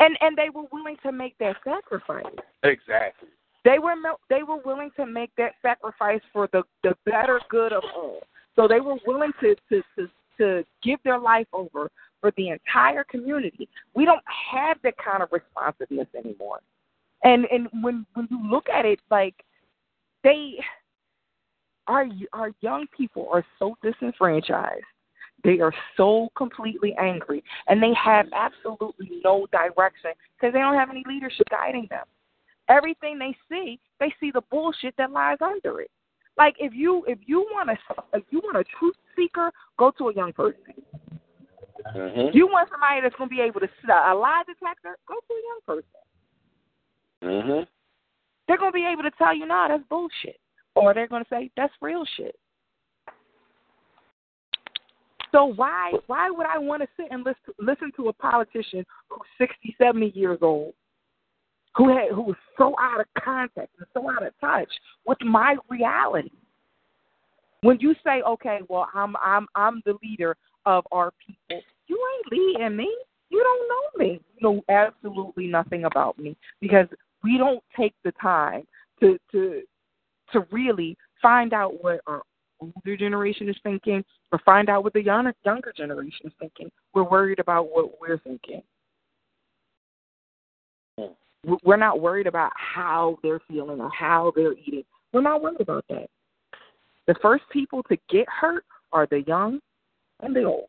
And 0.00 0.16
and 0.20 0.36
they 0.36 0.48
were 0.52 0.64
willing 0.72 0.96
to 1.04 1.12
make 1.12 1.38
that 1.38 1.56
sacrifice. 1.64 2.24
Exactly. 2.64 3.28
They 3.64 3.78
were 3.78 3.94
they 4.28 4.42
were 4.42 4.58
willing 4.64 4.90
to 4.96 5.06
make 5.06 5.30
that 5.38 5.52
sacrifice 5.62 6.20
for 6.32 6.48
the 6.52 6.64
the 6.82 6.96
better 7.04 7.40
good 7.48 7.72
of 7.72 7.84
all. 7.94 8.20
So 8.56 8.66
they 8.66 8.80
were 8.80 8.96
willing 9.06 9.32
to 9.40 9.54
to 9.70 9.82
to, 9.96 10.08
to 10.38 10.64
give 10.82 10.98
their 11.04 11.18
life 11.18 11.46
over 11.52 11.88
for 12.20 12.32
the 12.36 12.48
entire 12.48 13.04
community. 13.04 13.68
We 13.94 14.04
don't 14.04 14.24
have 14.52 14.78
that 14.82 14.94
kind 14.98 15.22
of 15.22 15.28
responsiveness 15.30 16.08
anymore. 16.16 16.60
And 17.22 17.46
and 17.52 17.68
when 17.80 18.06
when 18.14 18.26
you 18.28 18.50
look 18.50 18.68
at 18.68 18.84
it, 18.84 18.98
like 19.10 19.34
they 20.26 20.56
our 21.86 22.06
our 22.32 22.50
young 22.60 22.86
people 22.96 23.28
are 23.32 23.44
so 23.58 23.76
disenfranchised. 23.82 24.82
They 25.44 25.60
are 25.60 25.72
so 25.96 26.28
completely 26.36 26.94
angry, 26.98 27.44
and 27.68 27.80
they 27.80 27.92
have 27.94 28.26
absolutely 28.34 29.20
no 29.24 29.46
direction 29.52 30.10
because 30.34 30.52
they 30.52 30.58
don't 30.58 30.74
have 30.74 30.90
any 30.90 31.04
leadership 31.06 31.46
guiding 31.50 31.86
them. 31.88 32.04
Everything 32.68 33.18
they 33.18 33.36
see, 33.48 33.78
they 34.00 34.12
see 34.18 34.32
the 34.32 34.40
bullshit 34.50 34.94
that 34.98 35.12
lies 35.12 35.38
under 35.40 35.80
it. 35.80 35.90
Like 36.36 36.56
if 36.58 36.74
you 36.74 37.04
if 37.06 37.18
you 37.26 37.46
want 37.52 37.70
a 37.70 37.76
if 38.14 38.24
you 38.30 38.40
want 38.42 38.56
a 38.56 38.64
truth 38.78 38.96
seeker, 39.14 39.52
go 39.78 39.92
to 39.98 40.08
a 40.08 40.14
young 40.14 40.32
person. 40.32 40.74
Mm-hmm. 41.94 42.36
You 42.36 42.48
want 42.48 42.68
somebody 42.68 43.00
that's 43.00 43.14
going 43.14 43.30
to 43.30 43.36
be 43.36 43.40
able 43.40 43.60
to 43.60 43.68
a 43.88 44.14
lie 44.14 44.42
detector, 44.44 44.98
go 45.06 45.14
to 45.14 45.32
a 45.32 45.42
young 45.46 45.60
person. 45.64 46.00
Mm-hmm. 47.22 47.75
They're 48.46 48.58
going 48.58 48.72
to 48.72 48.74
be 48.74 48.86
able 48.86 49.02
to 49.02 49.10
tell 49.18 49.34
you, 49.34 49.46
"No, 49.46 49.66
that's 49.68 49.82
bullshit," 49.88 50.38
or 50.74 50.94
they're 50.94 51.08
going 51.08 51.24
to 51.24 51.28
say, 51.28 51.50
"That's 51.56 51.72
real 51.80 52.04
shit." 52.16 52.36
So 55.32 55.44
why 55.44 55.92
why 56.06 56.30
would 56.30 56.46
I 56.46 56.58
want 56.58 56.82
to 56.82 56.88
sit 56.96 57.08
and 57.10 57.24
listen 57.24 57.54
listen 57.58 57.92
to 57.96 58.08
a 58.08 58.12
politician 58.12 58.86
who's 59.08 59.26
60, 59.38 59.74
70 59.76 60.12
years 60.14 60.38
old, 60.40 60.74
who 61.74 61.94
had 61.94 62.10
who 62.10 62.22
was 62.22 62.36
so 62.56 62.74
out 62.80 63.00
of 63.00 63.06
context 63.22 63.74
and 63.78 63.86
so 63.92 64.10
out 64.10 64.24
of 64.24 64.32
touch 64.40 64.70
with 65.06 65.18
my 65.22 65.56
reality? 65.68 66.30
When 67.62 67.78
you 67.80 67.94
say, 68.04 68.22
"Okay, 68.22 68.60
well, 68.68 68.88
I'm 68.94 69.14
I'm 69.22 69.46
I'm 69.54 69.82
the 69.84 69.98
leader 70.02 70.36
of 70.64 70.86
our 70.92 71.12
people," 71.26 71.62
you 71.86 72.08
ain't 72.16 72.32
leading 72.32 72.76
me. 72.76 72.96
You 73.28 73.42
don't 73.42 73.68
know 73.68 74.04
me. 74.04 74.20
You 74.36 74.40
know 74.40 74.64
absolutely 74.68 75.48
nothing 75.48 75.84
about 75.84 76.18
me 76.18 76.36
because 76.60 76.86
we 77.22 77.38
don't 77.38 77.62
take 77.76 77.94
the 78.04 78.12
time 78.12 78.64
to 79.00 79.18
to 79.32 79.62
to 80.32 80.46
really 80.50 80.96
find 81.22 81.52
out 81.52 81.82
what 81.82 82.00
our 82.06 82.22
older 82.60 82.96
generation 82.96 83.48
is 83.48 83.56
thinking 83.62 84.04
or 84.32 84.40
find 84.44 84.68
out 84.68 84.84
what 84.84 84.92
the 84.92 85.02
younger 85.02 85.34
younger 85.44 85.72
generation 85.76 86.26
is 86.26 86.32
thinking. 86.38 86.70
We're 86.94 87.08
worried 87.08 87.38
about 87.38 87.68
what 87.70 88.00
we're 88.00 88.18
thinking. 88.18 88.62
Hmm. 90.98 91.58
We're 91.62 91.76
not 91.76 92.00
worried 92.00 92.26
about 92.26 92.52
how 92.56 93.18
they're 93.22 93.40
feeling 93.48 93.80
or 93.80 93.90
how 93.90 94.32
they're 94.34 94.54
eating. 94.54 94.84
We're 95.12 95.22
not 95.22 95.42
worried 95.42 95.60
about 95.60 95.84
that. 95.88 96.08
The 97.06 97.14
first 97.22 97.44
people 97.52 97.82
to 97.84 97.96
get 98.10 98.26
hurt 98.28 98.64
are 98.92 99.06
the 99.06 99.22
young 99.22 99.60
and 100.20 100.34
the 100.34 100.44
old. 100.44 100.68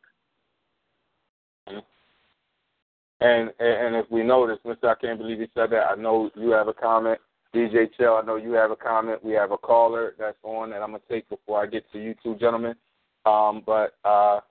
And 3.20 3.50
and 3.60 3.96
if 3.96 4.10
we 4.12 4.24
notice, 4.24 4.60
Mister, 4.64 4.90
I 4.90 4.96
can't 4.96 5.18
believe 5.18 5.40
you 5.40 5.48
said 5.56 5.72
that. 5.72 5.88
I 5.92 5.96
know 5.96 6.30
you 6.36 6.52
have 6.52 6.68
a 6.68 6.74
comment. 6.74 7.20
DJ 7.56 7.88
Chill, 7.98 8.20
I 8.22 8.26
know 8.26 8.36
you 8.36 8.52
have 8.54 8.72
a 8.72 8.76
comment. 8.76 9.24
We 9.24 9.34
have 9.34 9.52
a 9.52 9.58
caller 9.58 10.14
that's 10.20 10.38
on 10.44 10.70
that 10.70 10.82
I'm 10.82 10.92
gonna 10.92 11.00
take 11.10 11.28
before 11.30 11.62
I 11.62 11.66
get 11.66 11.92
to 11.94 12.00
you 12.00 12.14
two 12.22 12.36
gentlemen. 12.36 12.76
Um, 13.26 13.64
but 13.66 13.96
uh, 14.06 14.42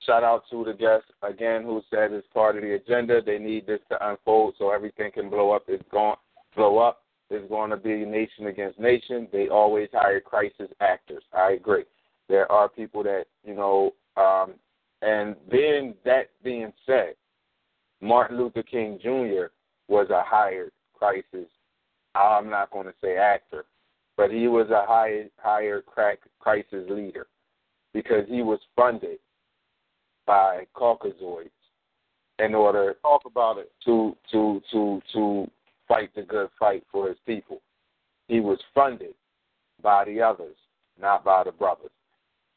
shout 0.00 0.24
out 0.24 0.44
to 0.50 0.64
the 0.64 0.72
guest 0.72 1.04
again 1.22 1.64
who 1.64 1.82
said 1.90 2.12
it's 2.12 2.26
part 2.32 2.56
of 2.56 2.62
the 2.62 2.74
agenda. 2.74 3.20
They 3.20 3.38
need 3.38 3.66
this 3.66 3.80
to 3.90 4.08
unfold 4.08 4.54
so 4.58 4.70
everything 4.70 5.12
can 5.12 5.28
blow 5.28 5.50
up. 5.50 5.64
It's 5.68 5.84
going 5.90 6.16
blow 6.54 6.78
up. 6.78 7.02
It's 7.28 7.48
going 7.48 7.70
to 7.70 7.76
be 7.76 8.04
nation 8.04 8.46
against 8.46 8.78
nation. 8.78 9.28
They 9.32 9.48
always 9.48 9.88
hire 9.92 10.20
crisis 10.20 10.70
actors. 10.80 11.24
I 11.32 11.52
agree. 11.52 11.84
There 12.28 12.50
are 12.50 12.68
people 12.68 13.02
that 13.02 13.24
you 13.44 13.54
know, 13.54 13.92
um, 14.16 14.54
and 15.02 15.36
then 15.50 15.94
that 16.04 16.30
being 16.42 16.72
said, 16.86 17.14
Martin 18.00 18.38
Luther 18.38 18.62
King 18.62 18.98
Jr. 19.02 19.46
was 19.88 20.08
a 20.10 20.22
hired 20.24 20.72
crisis. 20.94 21.48
I'm 22.14 22.50
not 22.50 22.70
going 22.70 22.86
to 22.86 22.94
say 23.02 23.16
actor, 23.16 23.64
but 24.16 24.30
he 24.30 24.48
was 24.48 24.68
a 24.70 24.84
hired 24.86 25.30
hired 25.38 25.86
crack 25.86 26.18
crisis 26.40 26.84
leader 26.88 27.26
because 27.92 28.26
he 28.28 28.42
was 28.42 28.58
funded 28.74 29.18
by 30.26 30.66
Caucasoids 30.74 31.50
in 32.38 32.54
order 32.54 32.94
Talk 33.02 33.22
about 33.26 33.58
it. 33.58 33.72
to 33.84 34.16
to 34.32 34.60
to 34.72 35.00
to 35.12 35.50
fight 35.88 36.14
the 36.14 36.22
good 36.22 36.48
fight 36.58 36.84
for 36.90 37.08
his 37.08 37.16
people. 37.26 37.60
He 38.28 38.40
was 38.40 38.58
funded 38.74 39.14
by 39.82 40.04
the 40.04 40.20
others, 40.20 40.56
not 41.00 41.24
by 41.24 41.44
the 41.44 41.52
brothers. 41.52 41.90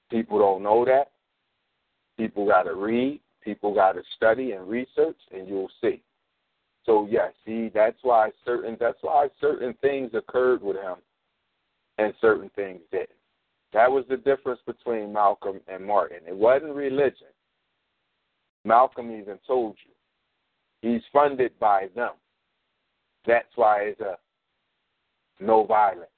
People 0.09 0.39
don't 0.39 0.63
know 0.63 0.83
that. 0.85 1.11
People 2.17 2.47
got 2.47 2.63
to 2.63 2.73
read. 2.73 3.21
People 3.43 3.73
got 3.73 3.93
to 3.93 4.01
study 4.15 4.51
and 4.51 4.67
research, 4.67 5.17
and 5.33 5.47
you'll 5.47 5.71
see. 5.81 6.01
So 6.85 7.07
yes, 7.09 7.33
see, 7.45 7.69
that's 7.73 7.97
why 8.01 8.31
certain 8.45 8.77
that's 8.79 8.97
why 9.01 9.27
certain 9.39 9.73
things 9.81 10.11
occurred 10.13 10.61
with 10.61 10.75
him, 10.77 10.95
and 11.97 12.13
certain 12.19 12.49
things 12.55 12.81
didn't. 12.91 13.09
That 13.73 13.91
was 13.91 14.05
the 14.09 14.17
difference 14.17 14.59
between 14.65 15.13
Malcolm 15.13 15.59
and 15.67 15.85
Martin. 15.85 16.19
It 16.27 16.35
wasn't 16.35 16.73
religion. 16.73 17.27
Malcolm 18.65 19.11
even 19.11 19.37
told 19.45 19.75
you 19.85 19.93
he's 20.81 21.03
funded 21.13 21.51
by 21.59 21.87
them. 21.95 22.11
That's 23.25 23.47
why 23.55 23.81
it's 23.83 24.01
a 24.01 24.17
no 25.39 25.65
violence. 25.65 26.09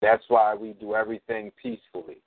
That's 0.00 0.24
why 0.28 0.54
we 0.54 0.72
do 0.74 0.94
everything 0.94 1.52
peacefully. 1.60 2.18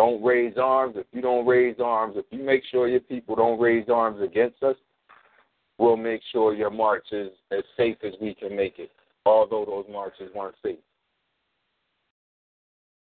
Don't 0.00 0.24
raise 0.24 0.54
arms. 0.56 0.94
If 0.96 1.04
you 1.12 1.20
don't 1.20 1.46
raise 1.46 1.76
arms, 1.78 2.14
if 2.16 2.24
you 2.30 2.42
make 2.42 2.62
sure 2.70 2.88
your 2.88 3.00
people 3.00 3.36
don't 3.36 3.60
raise 3.60 3.90
arms 3.90 4.22
against 4.22 4.62
us, 4.62 4.76
we'll 5.76 5.98
make 5.98 6.22
sure 6.32 6.54
your 6.54 6.70
march 6.70 7.04
is 7.12 7.28
as 7.50 7.62
safe 7.76 7.98
as 8.02 8.14
we 8.18 8.34
can 8.34 8.56
make 8.56 8.78
it, 8.78 8.90
although 9.26 9.66
those 9.66 9.84
marches 9.92 10.30
weren't 10.34 10.54
safe. 10.64 10.78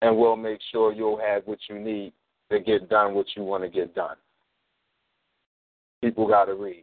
And 0.02 0.16
we'll 0.16 0.34
make 0.34 0.58
sure 0.72 0.92
you'll 0.92 1.20
have 1.20 1.44
what 1.44 1.60
you 1.68 1.78
need 1.78 2.12
to 2.50 2.58
get 2.58 2.88
done 2.88 3.14
what 3.14 3.26
you 3.36 3.44
want 3.44 3.62
to 3.62 3.70
get 3.70 3.94
done. 3.94 4.16
People 6.02 6.26
got 6.26 6.46
to 6.46 6.54
read. 6.54 6.82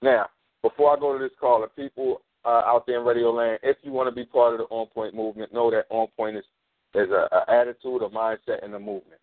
Now, 0.00 0.30
before 0.62 0.96
I 0.96 0.98
go 0.98 1.18
to 1.18 1.22
this 1.22 1.36
call, 1.38 1.58
caller, 1.58 1.68
people 1.76 2.22
uh, 2.46 2.62
out 2.64 2.86
there 2.86 3.00
in 3.00 3.04
Radio 3.06 3.30
Land, 3.30 3.58
if 3.62 3.76
you 3.82 3.92
want 3.92 4.08
to 4.08 4.14
be 4.14 4.24
part 4.24 4.54
of 4.54 4.60
the 4.60 4.74
On 4.74 4.86
Point 4.86 5.14
movement, 5.14 5.52
know 5.52 5.70
that 5.70 5.84
On 5.90 6.06
Point 6.16 6.38
is 6.38 6.44
there's 6.94 7.10
a, 7.10 7.28
a 7.34 7.50
attitude, 7.50 8.02
a 8.02 8.08
mindset, 8.08 8.62
and 8.62 8.74
a 8.74 8.78
movement. 8.78 9.20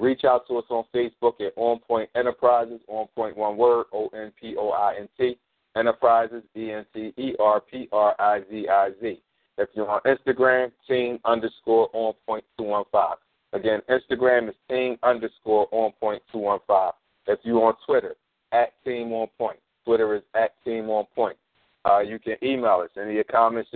Reach 0.00 0.24
out 0.24 0.46
to 0.48 0.56
us 0.58 0.64
on 0.70 0.84
Facebook 0.94 1.40
at 1.40 1.52
On 1.56 1.78
Point 1.78 2.10
Enterprises, 2.16 2.80
On 2.88 3.06
Point 3.14 3.36
one 3.36 3.56
word, 3.56 3.86
O 3.92 4.08
N 4.08 4.32
P 4.40 4.56
O 4.58 4.70
I 4.70 4.96
N 4.98 5.08
T, 5.18 5.38
Enterprises, 5.76 6.42
E 6.56 6.72
N 6.72 6.84
T 6.92 7.12
E 7.16 7.34
R 7.38 7.60
P 7.60 7.88
R 7.92 8.14
I 8.18 8.40
Z 8.50 8.66
I 8.68 8.90
Z. 9.00 9.20
If 9.56 9.68
you're 9.74 9.88
on 9.88 10.00
Instagram, 10.00 10.72
team 10.88 11.20
underscore 11.24 11.88
on 11.92 12.14
point 12.26 12.44
215. 12.58 13.16
Again, 13.52 13.80
Instagram 13.88 14.48
is 14.48 14.54
team 14.68 14.96
underscore 15.04 15.68
on 15.70 15.92
point 16.00 16.20
215. 16.32 16.90
If 17.28 17.38
you're 17.44 17.64
on 17.64 17.74
Twitter, 17.86 18.16
at 18.50 18.72
team 18.84 19.12
on 19.12 19.28
point. 19.38 19.58
Twitter 19.84 20.16
is 20.16 20.22
at 20.34 20.52
team 20.64 20.90
on 20.90 21.04
point. 21.14 21.36
Uh, 21.84 22.00
you 22.00 22.18
can 22.18 22.36
email 22.42 22.82
us 22.82 22.90
any 22.96 23.10
of 23.10 23.14
your 23.14 23.24
comments, 23.24 23.70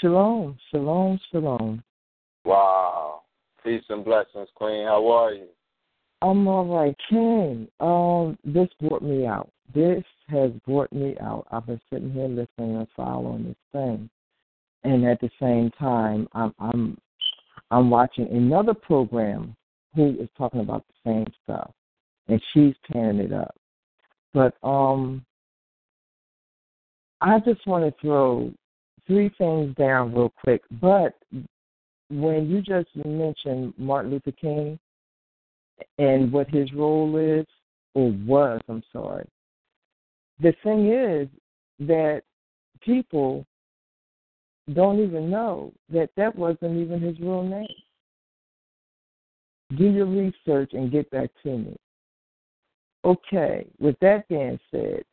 Shalom, 0.00 0.56
shalom, 0.70 1.20
shalom. 1.30 1.82
Wow. 2.44 3.22
Peace 3.62 3.84
and 3.88 4.04
blessings, 4.04 4.48
Queen. 4.54 4.86
How 4.86 5.06
are 5.08 5.32
you? 5.32 5.46
I'm 6.22 6.48
all 6.48 6.64
right. 6.64 6.96
King. 7.08 7.68
um, 7.80 8.38
this 8.44 8.68
brought 8.80 9.02
me 9.02 9.26
out. 9.26 9.50
This 9.74 10.04
has 10.28 10.50
brought 10.66 10.92
me 10.92 11.16
out. 11.20 11.46
I've 11.50 11.66
been 11.66 11.80
sitting 11.92 12.12
here 12.12 12.28
listening 12.28 12.76
and 12.76 12.86
following 12.96 13.44
this 13.44 13.56
thing. 13.72 14.08
And 14.84 15.04
at 15.06 15.20
the 15.20 15.30
same 15.40 15.70
time 15.78 16.28
I'm 16.32 16.54
I'm 16.58 16.98
I'm 17.74 17.90
watching 17.90 18.28
another 18.28 18.72
program 18.72 19.56
who 19.96 20.10
is 20.20 20.28
talking 20.38 20.60
about 20.60 20.84
the 20.86 21.10
same 21.10 21.26
stuff. 21.42 21.72
And 22.28 22.40
she's 22.52 22.74
tearing 22.90 23.18
it 23.18 23.32
up. 23.32 23.54
But 24.32 24.54
um 24.62 25.24
I 27.20 27.40
just 27.40 27.66
want 27.66 27.84
to 27.84 28.00
throw 28.00 28.52
three 29.08 29.28
things 29.38 29.74
down 29.74 30.14
real 30.14 30.32
quick. 30.42 30.62
But 30.80 31.14
when 32.10 32.48
you 32.48 32.62
just 32.62 32.88
mentioned 33.04 33.74
Martin 33.76 34.12
Luther 34.12 34.32
King 34.32 34.78
and 35.98 36.30
what 36.30 36.48
his 36.50 36.72
role 36.74 37.16
is, 37.16 37.46
or 37.94 38.10
was, 38.24 38.60
I'm 38.68 38.84
sorry, 38.92 39.26
the 40.40 40.54
thing 40.62 40.92
is 40.92 41.28
that 41.80 42.22
people 42.82 43.44
don't 44.72 45.00
even 45.00 45.30
know 45.30 45.72
that 45.92 46.10
that 46.16 46.34
wasn't 46.34 46.76
even 46.76 47.00
his 47.00 47.18
real 47.20 47.42
name. 47.42 47.66
Do 49.76 49.84
your 49.90 50.06
research 50.06 50.70
and 50.72 50.90
get 50.90 51.10
back 51.10 51.30
to 51.42 51.58
me. 51.58 51.76
Okay, 53.04 53.66
with 53.78 53.96
that 54.00 54.26
being 54.28 54.58
said, 54.70 55.04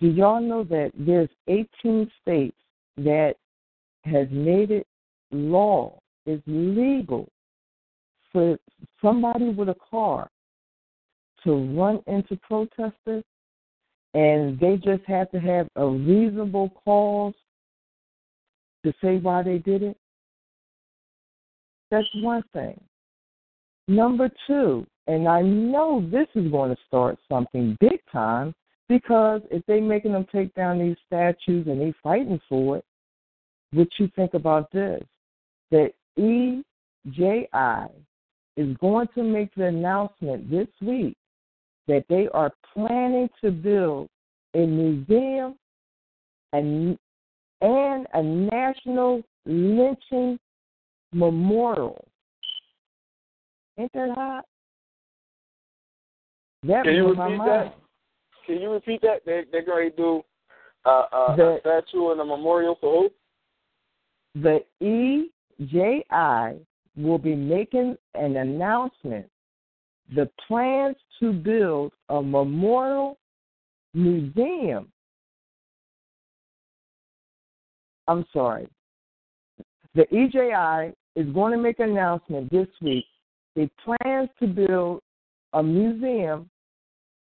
do 0.00 0.08
y'all 0.08 0.40
know 0.40 0.64
that 0.64 0.90
there's 0.98 1.28
18 1.46 2.10
states 2.20 2.56
that 2.96 3.34
has 4.04 4.26
made 4.30 4.70
it 4.70 4.86
law, 5.30 5.98
it's 6.26 6.42
legal 6.46 7.28
for 8.32 8.58
somebody 9.00 9.50
with 9.50 9.68
a 9.68 9.76
car 9.90 10.28
to 11.44 11.52
run 11.74 12.00
into 12.06 12.36
protesters 12.36 13.24
and 14.14 14.58
they 14.58 14.76
just 14.76 15.04
have 15.06 15.30
to 15.30 15.38
have 15.38 15.68
a 15.76 15.86
reasonable 15.86 16.70
cause 16.84 17.34
to 18.84 18.92
say 19.02 19.18
why 19.18 19.42
they 19.42 19.58
did 19.58 19.82
it? 19.82 19.96
That's 21.90 22.06
one 22.16 22.42
thing. 22.52 22.80
Number 23.88 24.30
two, 24.46 24.86
and 25.06 25.26
I 25.26 25.40
know 25.40 26.06
this 26.10 26.26
is 26.34 26.50
going 26.50 26.70
to 26.70 26.82
start 26.86 27.18
something 27.28 27.76
big 27.80 28.00
time 28.12 28.54
because 28.88 29.40
if 29.50 29.62
they're 29.66 29.80
making 29.80 30.12
them 30.12 30.26
take 30.30 30.54
down 30.54 30.78
these 30.78 30.96
statues 31.06 31.66
and 31.66 31.80
they 31.80 31.94
fighting 32.02 32.40
for 32.48 32.78
it, 32.78 32.84
what 33.72 33.88
you 33.98 34.10
think 34.14 34.34
about 34.34 34.70
this? 34.72 35.02
That 35.70 35.92
EJI 36.16 37.92
is 38.56 38.76
going 38.78 39.08
to 39.14 39.22
make 39.22 39.54
the 39.54 39.66
announcement 39.66 40.50
this 40.50 40.68
week 40.82 41.16
that 41.86 42.04
they 42.08 42.28
are 42.34 42.52
planning 42.74 43.28
to 43.42 43.50
build 43.50 44.08
a 44.54 44.66
museum 44.66 45.54
and, 46.52 46.98
and 47.60 48.06
a 48.14 48.22
national 48.22 49.22
lynching 49.46 50.38
memorial. 51.12 52.04
Ain't 53.78 53.92
that 53.92 54.10
hot? 54.14 54.44
That 56.64 56.84
Can 56.84 56.94
you 56.94 57.08
repeat 57.08 57.36
mind. 57.36 57.40
that? 57.48 57.76
Can 58.46 58.60
you 58.60 58.70
repeat 58.70 59.00
that? 59.02 59.24
They, 59.24 59.44
they're 59.52 59.64
going 59.64 59.90
to 59.90 59.96
do 59.96 60.22
uh, 60.84 61.04
uh, 61.12 61.36
The- 61.36 61.56
a 61.56 61.60
statue 61.60 62.10
and 62.10 62.20
a 62.20 62.24
memorial 62.24 62.76
for 62.80 63.02
who? 63.02 63.10
the 64.34 64.60
EJI 64.80 66.64
will 66.96 67.18
be 67.18 67.34
making 67.34 67.96
an 68.14 68.36
announcement. 68.36 69.26
The 70.14 70.30
plans 70.46 70.96
to 71.18 71.32
build 71.32 71.92
a 72.08 72.22
memorial 72.22 73.18
museum. 73.94 74.92
I'm 78.08 78.24
sorry. 78.32 78.66
The 79.94 80.06
EJI 80.10 80.94
is 81.14 81.32
going 81.34 81.52
to 81.52 81.58
make 81.58 81.78
an 81.78 81.90
announcement 81.90 82.50
this 82.50 82.66
week. 82.80 83.04
It 83.54 83.70
plans 83.84 84.30
to 84.40 84.46
build 84.46 85.00
a 85.52 85.62
museum 85.62 86.48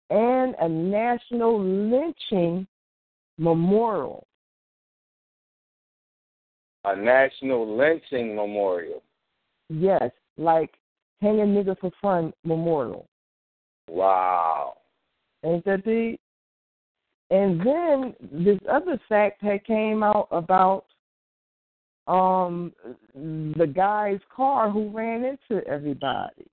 and 0.09 0.55
a 0.61 0.69
national 0.69 1.63
lynching 1.63 2.67
memorial. 3.39 4.27
A 6.85 6.97
national 6.97 7.77
lynching 7.77 8.35
memorial. 8.35 9.03
Yes, 9.69 10.11
like 10.39 10.71
hanging 11.21 11.41
a 11.41 11.45
nigga 11.45 11.79
for 11.79 11.91
fun 12.01 12.33
memorial. 12.45 13.07
Wow. 13.89 14.79
Ain't 15.45 15.65
that 15.65 15.85
deep? 15.85 16.21
And 17.31 17.61
then 17.61 18.15
this 18.33 18.59
other 18.71 19.01
fact 19.09 19.43
had 19.43 19.65
came 19.65 20.03
out 20.03 20.29
about 20.31 20.85
um 22.07 22.73
the 23.15 23.67
guy's 23.67 24.21
car 24.35 24.71
who 24.71 24.89
ran 24.91 25.25
into 25.25 25.65
everybody. 25.67 26.47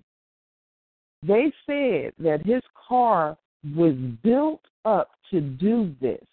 They 1.23 1.51
said 1.65 2.13
that 2.19 2.45
his 2.45 2.61
car 2.87 3.37
was 3.75 3.95
built 4.23 4.61
up 4.85 5.11
to 5.31 5.41
do 5.41 5.95
this. 5.99 6.23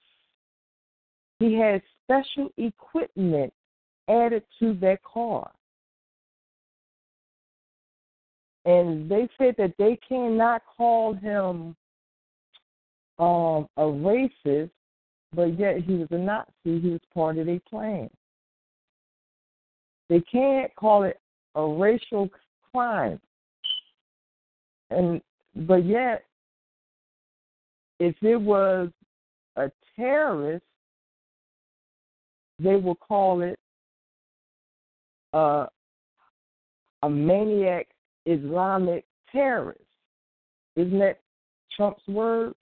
He 1.39 1.55
had 1.55 1.83
special 2.05 2.51
equipment 2.59 3.53
added 4.09 4.43
to 4.61 4.75
that 4.75 5.03
car. 5.03 5.51
And 8.67 9.11
they 9.11 9.29
said 9.39 9.55
that 9.59 9.75
they 9.79 9.99
cannot 10.07 10.63
call 10.77 11.15
him 11.15 11.77
um, 13.19 13.69
a 13.77 13.83
racist, 13.83 14.71
but 15.35 15.59
yet 15.59 15.79
he 15.79 15.95
was 15.95 16.09
a 16.11 16.19
Nazi. 16.19 16.81
He 16.81 16.89
was 16.89 17.01
part 17.13 17.39
of 17.39 17.47
their 17.47 17.61
plan. 17.69 18.09
They 20.09 20.21
can't 20.21 20.75
call 20.77 21.05
it 21.05 21.19
a 21.55 21.65
racial 21.65 22.29
crime, 22.73 23.21
and 24.91 25.21
but 25.55 25.87
yet, 25.87 26.25
if 28.01 28.15
it 28.23 28.37
was 28.37 28.91
a 29.57 29.71
terrorist, 29.97 30.65
they 32.59 32.77
will 32.77 32.97
call 32.97 33.43
it 33.43 33.59
uh, 35.33 35.67
a 37.03 37.11
maniac 37.11 37.87
Islamic 38.27 39.05
terrorist. 39.31 39.81
Isn't 40.77 40.99
that 40.99 41.21
Trump's 41.77 42.07
word? 42.09 42.55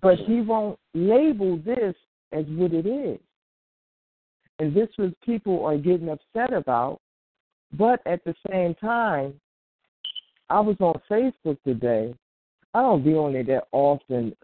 But 0.00 0.18
he 0.18 0.40
won't 0.40 0.78
label 0.94 1.58
this 1.58 1.94
as 2.32 2.44
what 2.48 2.72
it 2.72 2.86
is. 2.86 3.18
And 4.58 4.74
this 4.74 4.88
was 4.98 5.12
people 5.24 5.64
are 5.64 5.76
getting 5.76 6.08
upset 6.08 6.52
about. 6.52 7.00
But 7.72 8.00
at 8.06 8.22
the 8.24 8.34
same 8.50 8.74
time, 8.76 9.34
I 10.48 10.60
was 10.60 10.76
on 10.80 11.00
Facebook 11.10 11.58
today. 11.64 12.14
I 12.74 12.82
don't 12.82 13.04
be 13.04 13.14
on 13.14 13.34
it 13.34 13.46
that 13.48 13.64
often, 13.72 14.36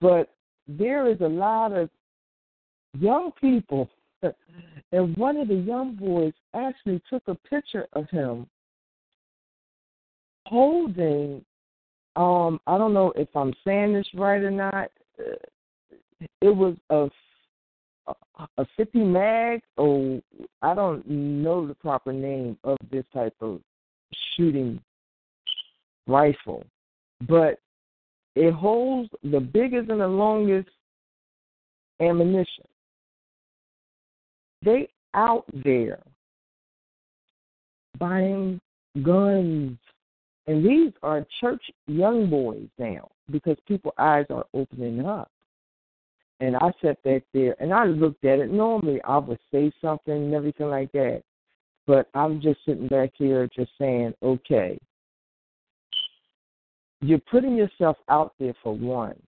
but 0.00 0.30
there 0.66 1.08
is 1.10 1.20
a 1.20 1.28
lot 1.28 1.72
of 1.72 1.90
young 2.98 3.32
people. 3.40 3.88
And 4.92 5.16
one 5.16 5.36
of 5.36 5.46
the 5.46 5.54
young 5.54 5.94
boys 5.94 6.32
actually 6.52 7.00
took 7.08 7.22
a 7.28 7.36
picture 7.48 7.86
of 7.92 8.10
him 8.10 8.48
holding 10.46 11.44
um 12.16 12.60
I 12.66 12.76
don't 12.78 12.94
know 12.94 13.12
if 13.16 13.28
I'm 13.34 13.52
saying 13.64 13.92
this 13.92 14.08
right 14.14 14.42
or 14.42 14.50
not. 14.50 14.90
Uh, 15.18 15.36
It 16.40 16.54
was 16.54 16.76
a 16.90 17.08
a 18.58 18.66
50 18.76 18.98
mag 18.98 19.60
or 19.76 20.20
I 20.62 20.74
don't 20.74 21.06
know 21.08 21.66
the 21.66 21.74
proper 21.74 22.12
name 22.12 22.58
of 22.64 22.76
this 22.90 23.04
type 23.12 23.34
of 23.40 23.60
shooting 24.34 24.80
rifle, 26.06 26.64
but 27.28 27.58
it 28.34 28.52
holds 28.52 29.10
the 29.22 29.40
biggest 29.40 29.90
and 29.90 30.00
the 30.00 30.08
longest 30.08 30.68
ammunition. 32.00 32.64
They 34.62 34.88
out 35.14 35.44
there 35.64 36.00
buying 37.98 38.60
guns 39.02 39.78
and 40.50 40.66
these 40.66 40.90
are 41.04 41.24
church 41.40 41.62
young 41.86 42.28
boys 42.28 42.66
now 42.76 43.08
because 43.30 43.56
people's 43.68 43.94
eyes 43.98 44.26
are 44.30 44.46
opening 44.52 45.06
up. 45.06 45.30
And 46.40 46.56
I 46.56 46.72
sat 46.82 47.00
back 47.04 47.22
there 47.32 47.54
and 47.60 47.72
I 47.72 47.84
looked 47.84 48.24
at 48.24 48.40
it. 48.40 48.50
Normally 48.50 49.00
I 49.04 49.18
would 49.18 49.38
say 49.52 49.70
something 49.80 50.12
and 50.12 50.34
everything 50.34 50.66
like 50.66 50.90
that. 50.90 51.22
But 51.86 52.08
I'm 52.14 52.40
just 52.40 52.58
sitting 52.66 52.88
back 52.88 53.10
here 53.16 53.48
just 53.54 53.70
saying, 53.78 54.12
okay, 54.24 54.76
you're 57.00 57.20
putting 57.30 57.54
yourself 57.54 57.96
out 58.08 58.32
there 58.40 58.54
for 58.60 58.74
one. 58.74 59.22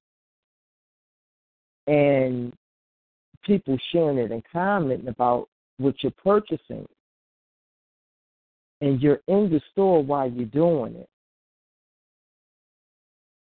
And 1.86 2.52
people 3.44 3.78
sharing 3.92 4.18
it 4.18 4.32
and 4.32 4.42
commenting 4.52 5.06
about 5.06 5.48
what 5.76 5.94
you're 6.02 6.10
purchasing. 6.10 6.88
And 8.80 9.00
you're 9.00 9.20
in 9.28 9.50
the 9.50 9.60
store 9.70 10.02
while 10.02 10.28
you're 10.28 10.46
doing 10.46 10.96
it. 10.96 11.08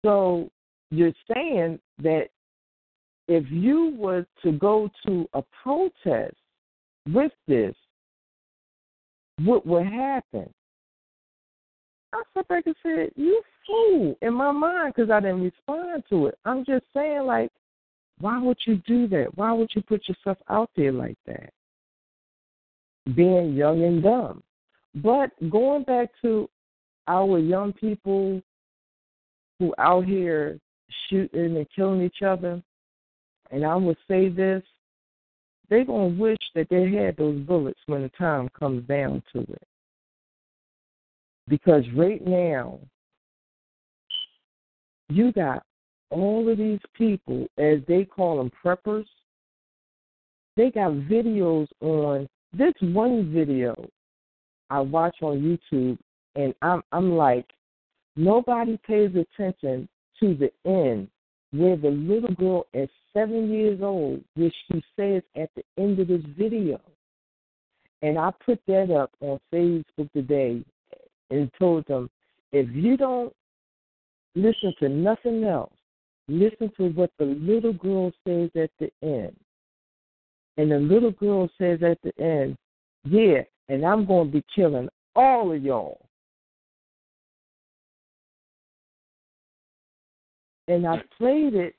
So 0.04 0.50
you're 0.90 1.12
saying 1.32 1.78
that 2.02 2.28
if 3.28 3.44
you 3.50 3.94
were 3.96 4.26
to 4.42 4.52
go 4.52 4.90
to 5.06 5.28
a 5.34 5.42
protest 5.62 6.36
with 7.12 7.32
this, 7.46 7.74
what 9.44 9.64
would 9.66 9.86
happen? 9.86 10.52
I 12.12 12.22
sat 12.34 12.48
back 12.48 12.66
and 12.66 12.74
said, 12.82 13.12
"You 13.14 13.42
fool!" 13.66 14.18
In 14.20 14.34
my 14.34 14.50
mind, 14.50 14.94
because 14.94 15.10
I 15.10 15.20
didn't 15.20 15.42
respond 15.42 16.04
to 16.10 16.26
it. 16.26 16.38
I'm 16.44 16.64
just 16.64 16.84
saying, 16.92 17.24
like, 17.24 17.52
why 18.18 18.38
would 18.42 18.58
you 18.66 18.76
do 18.86 19.06
that? 19.08 19.36
Why 19.36 19.52
would 19.52 19.70
you 19.74 19.82
put 19.82 20.08
yourself 20.08 20.38
out 20.48 20.70
there 20.76 20.92
like 20.92 21.16
that? 21.26 21.52
Being 23.14 23.54
young 23.54 23.82
and 23.84 24.02
dumb. 24.02 24.42
But 24.96 25.30
going 25.50 25.84
back 25.84 26.10
to 26.22 26.50
our 27.06 27.38
young 27.38 27.72
people 27.72 28.42
who 29.60 29.72
out 29.78 30.04
here 30.04 30.58
shooting 31.08 31.56
and 31.56 31.66
killing 31.76 32.02
each 32.02 32.22
other, 32.26 32.60
and 33.52 33.64
I 33.64 33.76
would 33.76 33.98
say 34.08 34.28
this, 34.28 34.64
they're 35.68 35.84
going 35.84 36.16
to 36.16 36.20
wish 36.20 36.38
that 36.56 36.66
they 36.68 36.90
had 36.90 37.16
those 37.16 37.38
bullets 37.42 37.78
when 37.86 38.02
the 38.02 38.08
time 38.10 38.48
comes 38.58 38.84
down 38.88 39.22
to 39.32 39.40
it. 39.42 39.62
Because 41.46 41.84
right 41.94 42.26
now, 42.26 42.80
you 45.08 45.30
got 45.32 45.62
all 46.10 46.48
of 46.48 46.58
these 46.58 46.80
people, 46.94 47.46
as 47.58 47.78
they 47.86 48.04
call 48.04 48.38
them 48.38 48.50
preppers, 48.64 49.06
they 50.56 50.70
got 50.70 50.92
videos 50.92 51.68
on 51.80 52.28
this 52.52 52.74
one 52.80 53.32
video 53.32 53.74
I 54.70 54.80
watch 54.80 55.16
on 55.22 55.40
YouTube, 55.40 55.98
and 56.36 56.54
I'm 56.62 56.82
I'm 56.92 57.16
like, 57.16 57.46
nobody 58.24 58.78
pays 58.86 59.10
attention 59.14 59.88
to 60.20 60.34
the 60.34 60.50
end 60.68 61.08
where 61.52 61.76
the 61.76 61.90
little 61.90 62.34
girl 62.34 62.66
at 62.74 62.88
seven 63.12 63.50
years 63.50 63.80
old, 63.82 64.22
which 64.36 64.54
she 64.70 64.82
says 64.96 65.22
at 65.36 65.50
the 65.56 65.64
end 65.78 65.98
of 65.98 66.08
this 66.08 66.22
video. 66.38 66.80
And 68.02 68.18
I 68.18 68.30
put 68.44 68.60
that 68.66 68.90
up 68.90 69.10
on 69.20 69.40
Facebook 69.52 70.12
today 70.12 70.62
and 71.30 71.50
told 71.58 71.86
them, 71.86 72.08
if 72.52 72.68
you 72.74 72.96
don't 72.96 73.32
listen 74.34 74.74
to 74.80 74.88
nothing 74.88 75.44
else, 75.44 75.72
listen 76.28 76.70
to 76.76 76.88
what 76.90 77.10
the 77.18 77.24
little 77.24 77.72
girl 77.72 78.12
says 78.26 78.50
at 78.54 78.70
the 78.78 78.90
end. 79.02 79.34
And 80.56 80.70
the 80.70 80.78
little 80.78 81.12
girl 81.12 81.48
says 81.58 81.80
at 81.82 81.98
the 82.02 82.12
end, 82.22 82.56
yeah, 83.04 83.42
and 83.68 83.84
I'm 83.84 84.06
going 84.06 84.28
to 84.28 84.32
be 84.32 84.44
killing 84.54 84.88
all 85.16 85.52
of 85.52 85.62
y'all. 85.62 86.06
And 90.70 90.86
I 90.86 91.02
played 91.18 91.54
it 91.54 91.74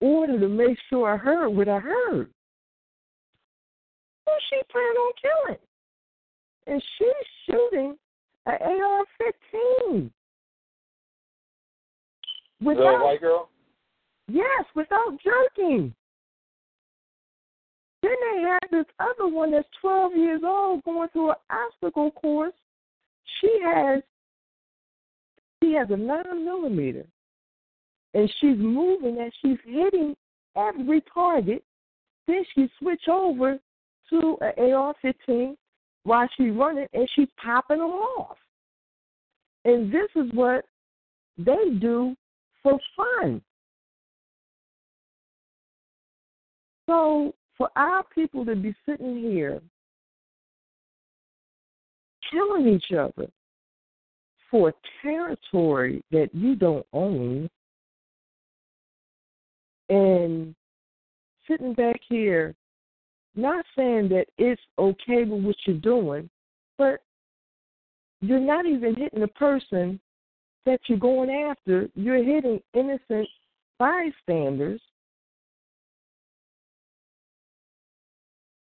order 0.00 0.38
to 0.38 0.48
make 0.48 0.76
sure 0.90 1.10
I 1.12 1.16
heard 1.16 1.48
what 1.48 1.66
I 1.66 1.78
heard. 1.78 2.28
Who 4.26 4.32
she 4.50 4.60
plan 4.70 4.84
on 4.84 5.12
killing? 5.22 5.58
And 6.66 6.82
she's 6.98 7.08
shooting 7.46 7.96
an 8.44 8.54
AR-15. 8.60 10.10
Without, 12.60 12.84
Little 12.84 13.04
white 13.04 13.20
girl? 13.20 13.48
Yes, 14.28 14.64
without 14.74 15.16
jerking. 15.24 15.94
Then 18.02 18.12
they 18.20 18.42
had 18.42 18.70
this 18.70 18.86
other 19.00 19.26
one 19.26 19.52
that's 19.52 19.68
12 19.80 20.16
years 20.16 20.42
old 20.44 20.84
going 20.84 21.08
through 21.10 21.30
an 21.30 21.36
obstacle 21.50 22.10
course. 22.10 22.52
She 23.40 23.58
has 23.64 24.02
she 25.62 25.72
has 25.72 25.88
a 25.90 25.96
nine 25.96 26.44
millimeter, 26.44 27.06
and 28.16 28.32
she's 28.40 28.56
moving 28.56 29.18
and 29.20 29.30
she's 29.42 29.58
hitting 29.66 30.16
every 30.56 31.02
target. 31.12 31.62
Then 32.26 32.42
she 32.54 32.66
switch 32.78 33.08
over 33.08 33.58
to 34.08 34.38
an 34.40 34.72
AR-15 34.72 35.54
while 36.04 36.26
she's 36.36 36.52
running, 36.52 36.86
and 36.94 37.06
she's 37.14 37.28
popping 37.42 37.78
them 37.78 37.90
off. 37.90 38.38
And 39.66 39.92
this 39.92 40.08
is 40.14 40.30
what 40.32 40.64
they 41.36 41.70
do 41.78 42.16
for 42.62 42.78
fun. 42.96 43.42
So 46.88 47.34
for 47.58 47.68
our 47.76 48.02
people 48.14 48.46
to 48.46 48.56
be 48.56 48.74
sitting 48.88 49.20
here 49.20 49.60
killing 52.30 52.68
each 52.68 52.96
other 52.96 53.28
for 54.50 54.72
territory 55.02 56.02
that 56.12 56.30
you 56.32 56.54
don't 56.54 56.86
own 56.94 57.50
and 59.88 60.54
sitting 61.48 61.74
back 61.74 62.00
here 62.08 62.54
not 63.34 63.64
saying 63.76 64.08
that 64.08 64.26
it's 64.38 64.62
okay 64.78 65.24
with 65.24 65.44
what 65.44 65.56
you're 65.66 65.76
doing, 65.76 66.28
but 66.78 67.00
you're 68.20 68.40
not 68.40 68.66
even 68.66 68.94
hitting 68.94 69.20
the 69.20 69.28
person 69.28 70.00
that 70.64 70.80
you're 70.88 70.98
going 70.98 71.30
after. 71.30 71.88
You're 71.94 72.24
hitting 72.24 72.60
innocent 72.74 73.28
bystanders 73.78 74.80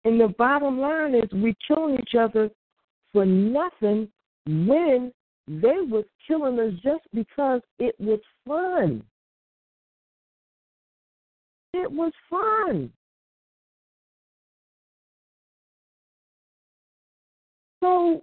And 0.04 0.20
the 0.20 0.28
bottom 0.28 0.78
line 0.78 1.14
is 1.14 1.28
we're 1.32 1.54
killing 1.66 1.98
each 1.98 2.14
other 2.18 2.50
for 3.12 3.24
nothing 3.24 4.08
when 4.46 5.12
they 5.46 5.80
was 5.80 6.04
killing 6.26 6.58
us 6.60 6.74
just 6.82 7.04
because 7.14 7.62
it 7.78 7.94
was 7.98 8.20
fun. 8.46 9.02
It 11.74 11.90
was 11.90 12.12
fun. 12.30 12.90
So 17.80 18.22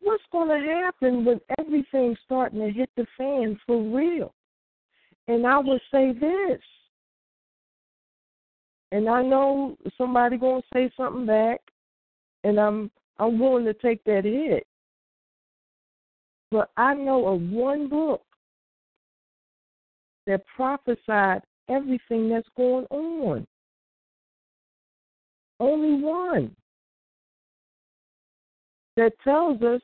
what's 0.00 0.22
going 0.32 0.48
to 0.48 0.66
happen 0.66 1.24
when 1.24 1.40
everything's 1.58 2.18
starting 2.24 2.60
to 2.60 2.70
hit 2.70 2.88
the 2.96 3.06
fan 3.18 3.58
for 3.66 3.82
real? 3.82 4.32
And 5.28 5.46
I 5.46 5.58
would 5.58 5.80
say 5.92 6.12
this 6.12 6.60
and 8.92 9.08
I 9.08 9.22
know 9.22 9.76
somebody 9.98 10.38
gonna 10.38 10.62
say 10.72 10.90
something 10.96 11.26
back, 11.26 11.60
and 12.44 12.58
I'm 12.58 12.90
I'm 13.18 13.38
willing 13.38 13.64
to 13.64 13.74
take 13.74 14.02
that 14.04 14.24
hit. 14.24 14.66
But 16.50 16.70
I 16.76 16.94
know 16.94 17.26
of 17.26 17.40
one 17.42 17.88
book 17.88 18.22
that 20.26 20.46
prophesied 20.54 21.42
everything 21.68 22.28
that's 22.28 22.48
going 22.56 22.86
on. 22.90 23.46
Only 25.58 26.02
one 26.02 26.54
that 28.96 29.12
tells 29.24 29.62
us 29.62 29.80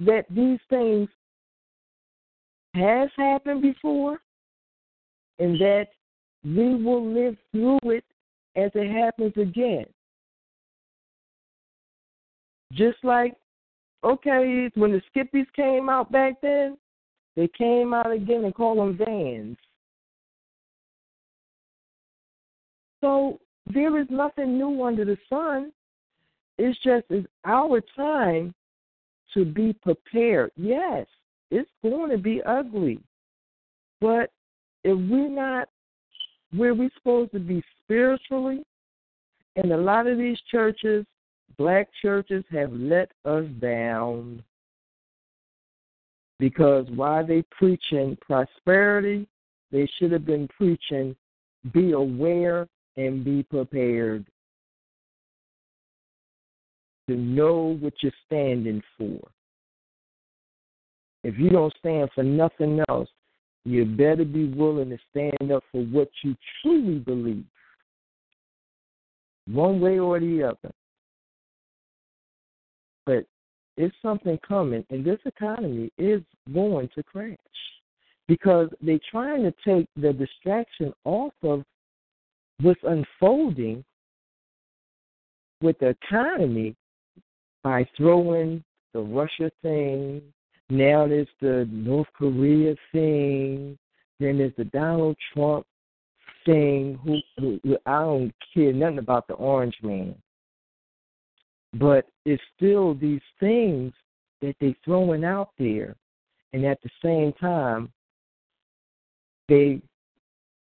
that 0.00 0.24
these 0.30 0.58
things 0.68 1.08
has 2.74 3.08
happened 3.16 3.62
before 3.62 4.18
and 5.38 5.58
that 5.60 5.88
we 6.44 6.82
will 6.82 7.12
live 7.12 7.36
through 7.52 7.78
it 7.84 8.04
as 8.56 8.70
it 8.74 8.90
happens 8.90 9.32
again. 9.36 9.86
Just 12.72 12.98
like, 13.02 13.34
okay, 14.04 14.70
when 14.74 14.92
the 14.92 15.02
Skippies 15.10 15.46
came 15.54 15.88
out 15.88 16.12
back 16.12 16.34
then, 16.40 16.76
they 17.36 17.48
came 17.48 17.92
out 17.92 18.10
again 18.10 18.44
and 18.44 18.54
called 18.54 18.78
them 18.78 18.96
vans. 18.96 19.56
So 23.00 23.38
there 23.66 24.00
is 24.00 24.06
nothing 24.10 24.58
new 24.58 24.84
under 24.84 25.04
the 25.04 25.16
sun. 25.28 25.72
It's 26.58 26.78
just 26.82 27.04
it's 27.10 27.26
our 27.44 27.80
time 27.96 28.54
to 29.34 29.44
be 29.44 29.72
prepared. 29.72 30.50
Yes, 30.56 31.06
it's 31.50 31.70
going 31.82 32.10
to 32.10 32.18
be 32.18 32.42
ugly. 32.42 33.00
But 34.00 34.30
if 34.84 34.96
we're 34.96 35.28
not 35.28 35.68
where 36.54 36.74
we're 36.74 36.90
supposed 36.96 37.32
to 37.32 37.38
be 37.38 37.62
spiritually. 37.84 38.62
And 39.56 39.72
a 39.72 39.76
lot 39.76 40.06
of 40.06 40.18
these 40.18 40.38
churches, 40.50 41.04
black 41.58 41.88
churches, 42.00 42.44
have 42.50 42.72
let 42.72 43.10
us 43.24 43.44
down. 43.60 44.42
Because 46.38 46.86
while 46.94 47.26
they 47.26 47.44
preaching 47.50 48.16
prosperity, 48.20 49.28
they 49.70 49.88
should 49.98 50.12
have 50.12 50.24
been 50.24 50.48
preaching 50.48 51.14
be 51.72 51.92
aware 51.92 52.66
and 53.06 53.24
be 53.24 53.42
prepared 53.42 54.26
to 57.08 57.16
know 57.16 57.76
what 57.80 57.94
you're 58.02 58.12
standing 58.26 58.82
for. 58.98 59.18
If 61.24 61.38
you 61.38 61.50
don't 61.50 61.72
stand 61.78 62.10
for 62.14 62.22
nothing 62.22 62.82
else, 62.88 63.08
you 63.64 63.84
better 63.84 64.24
be 64.24 64.48
willing 64.48 64.90
to 64.90 64.98
stand 65.10 65.52
up 65.52 65.62
for 65.72 65.82
what 65.84 66.08
you 66.22 66.34
truly 66.62 66.98
believe, 66.98 67.44
one 69.46 69.80
way 69.80 69.98
or 69.98 70.20
the 70.20 70.44
other. 70.44 70.74
But 73.06 73.24
it's 73.76 73.96
something 74.02 74.38
coming, 74.46 74.84
and 74.90 75.04
this 75.04 75.18
economy 75.24 75.90
is 75.98 76.22
going 76.52 76.88
to 76.94 77.02
crash 77.02 77.36
because 78.28 78.68
they're 78.80 79.00
trying 79.10 79.42
to 79.42 79.54
take 79.66 79.88
the 79.96 80.12
distraction 80.12 80.92
off 81.04 81.32
of 81.42 81.64
what's 82.62 82.80
unfolding 82.84 83.84
with 85.62 85.78
the 85.78 85.88
economy 85.88 86.74
by 87.62 87.86
throwing 87.96 88.62
the 88.92 89.00
Russia 89.00 89.50
thing. 89.62 90.22
Now 90.68 91.06
there's 91.06 91.28
the 91.40 91.68
North 91.70 92.08
Korea 92.16 92.74
thing. 92.92 93.78
Then 94.18 94.38
there's 94.38 94.52
the 94.56 94.64
Donald 94.64 95.16
Trump 95.32 95.66
thing. 96.46 96.98
Who, 97.04 97.18
who 97.38 97.76
I 97.86 98.00
don't 98.00 98.32
care 98.54 98.72
nothing 98.72 98.98
about 98.98 99.26
the 99.26 99.34
Orange 99.34 99.76
Man, 99.82 100.14
but 101.74 102.06
it's 102.24 102.42
still 102.56 102.94
these 102.94 103.20
things 103.38 103.92
that 104.40 104.54
they're 104.60 104.74
throwing 104.84 105.24
out 105.24 105.50
there, 105.58 105.96
and 106.52 106.64
at 106.64 106.78
the 106.82 106.90
same 107.02 107.32
time, 107.34 107.90
they 109.48 109.80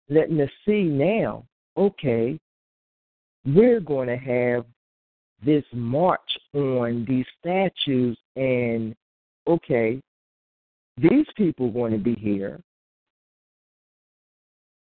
letting 0.09 0.41
us 0.41 0.51
see 0.67 0.83
now. 0.83 1.45
Okay, 1.77 2.39
we're 3.47 3.81
going 3.81 4.09
to 4.09 4.17
have 4.17 4.67
this 5.45 5.65
march 5.73 6.21
on 6.55 7.05
these 7.09 7.27
statues 7.41 8.17
and 8.37 8.95
okay 9.49 10.01
these 10.99 11.27
people 11.37 11.71
going 11.71 11.93
to 11.93 11.99
be 11.99 12.15
here. 12.15 12.61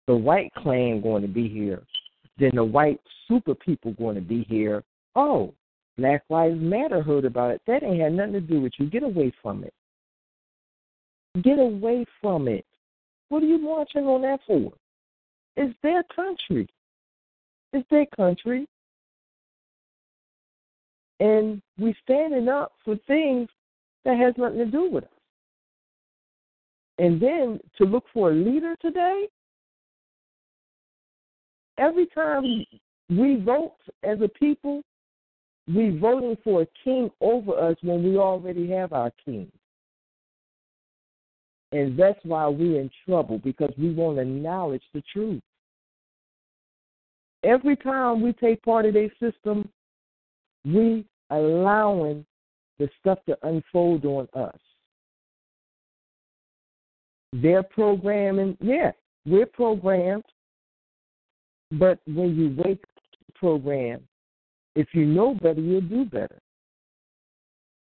The 0.06 0.14
white 0.14 0.52
Klan 0.54 1.00
going 1.00 1.22
to 1.22 1.28
be 1.28 1.48
here. 1.48 1.82
Then 2.38 2.50
the 2.54 2.64
white 2.64 3.00
super 3.26 3.54
people 3.54 3.92
going 3.92 4.16
to 4.16 4.20
be 4.20 4.44
here. 4.48 4.82
Oh 5.14 5.54
black 5.96 6.24
lives 6.28 6.60
matter 6.60 7.02
heard 7.02 7.24
about 7.24 7.52
it. 7.52 7.62
That 7.66 7.82
ain't 7.82 8.00
had 8.00 8.12
nothing 8.12 8.32
to 8.34 8.40
do 8.40 8.60
with 8.60 8.72
you. 8.78 8.90
Get 8.90 9.02
away 9.02 9.32
from 9.40 9.64
it. 9.64 9.72
Get 11.42 11.58
away 11.58 12.04
from 12.20 12.48
it. 12.48 12.66
What 13.28 13.42
are 13.42 13.46
you 13.46 13.58
marching 13.58 14.04
on 14.04 14.22
that 14.22 14.40
for 14.46 14.72
it's 15.56 15.74
their 15.82 16.02
country 16.14 16.68
it's 17.72 17.88
their 17.90 18.06
country 18.16 18.66
and 21.20 21.62
we're 21.78 21.94
standing 22.02 22.48
up 22.48 22.72
for 22.84 22.96
things 23.06 23.48
that 24.04 24.18
has 24.18 24.34
nothing 24.36 24.58
to 24.58 24.66
do 24.66 24.90
with 24.90 25.04
us. 25.04 25.10
And 26.98 27.20
then 27.20 27.60
to 27.78 27.84
look 27.84 28.04
for 28.12 28.30
a 28.30 28.34
leader 28.34 28.76
today, 28.80 29.26
every 31.78 32.06
time 32.06 32.64
we 33.08 33.36
vote 33.36 33.76
as 34.02 34.20
a 34.20 34.28
people, 34.28 34.82
we're 35.66 35.98
voting 35.98 36.36
for 36.44 36.62
a 36.62 36.66
king 36.84 37.10
over 37.20 37.58
us 37.58 37.76
when 37.82 38.04
we 38.04 38.16
already 38.16 38.70
have 38.70 38.92
our 38.92 39.10
king. 39.24 39.50
And 41.74 41.98
that's 41.98 42.20
why 42.22 42.46
we're 42.46 42.80
in 42.80 42.88
trouble 43.04 43.38
because 43.38 43.72
we 43.76 43.92
won't 43.92 44.20
acknowledge 44.20 44.84
the 44.94 45.02
truth. 45.12 45.42
Every 47.42 47.74
time 47.74 48.20
we 48.22 48.32
take 48.32 48.62
part 48.62 48.86
of 48.86 48.94
their 48.94 49.10
system, 49.20 49.68
we 50.64 51.04
allowing 51.30 52.24
the 52.78 52.88
stuff 53.00 53.18
to 53.26 53.36
unfold 53.42 54.04
on 54.04 54.28
us. 54.34 54.58
They're 57.32 57.64
programming, 57.64 58.56
yeah, 58.60 58.92
we're 59.26 59.46
programmed, 59.46 60.24
but 61.72 61.98
when 62.06 62.36
you 62.36 62.54
wake 62.64 62.84
program, 63.34 64.00
if 64.76 64.86
you 64.92 65.06
know 65.06 65.34
better, 65.34 65.60
you'll 65.60 65.80
do 65.80 66.04
better. 66.04 66.38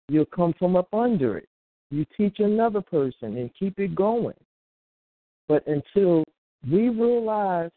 You'll 0.07 0.25
come 0.25 0.53
from 0.57 0.77
up 0.77 0.93
under 0.93 1.37
it. 1.37 1.49
You 1.93 2.07
teach 2.17 2.39
another 2.39 2.81
person 2.81 3.37
and 3.37 3.51
keep 3.57 3.77
it 3.77 3.93
going. 3.93 4.33
But 5.47 5.63
until 5.67 6.23
we 6.67 6.89
realize 6.89 7.69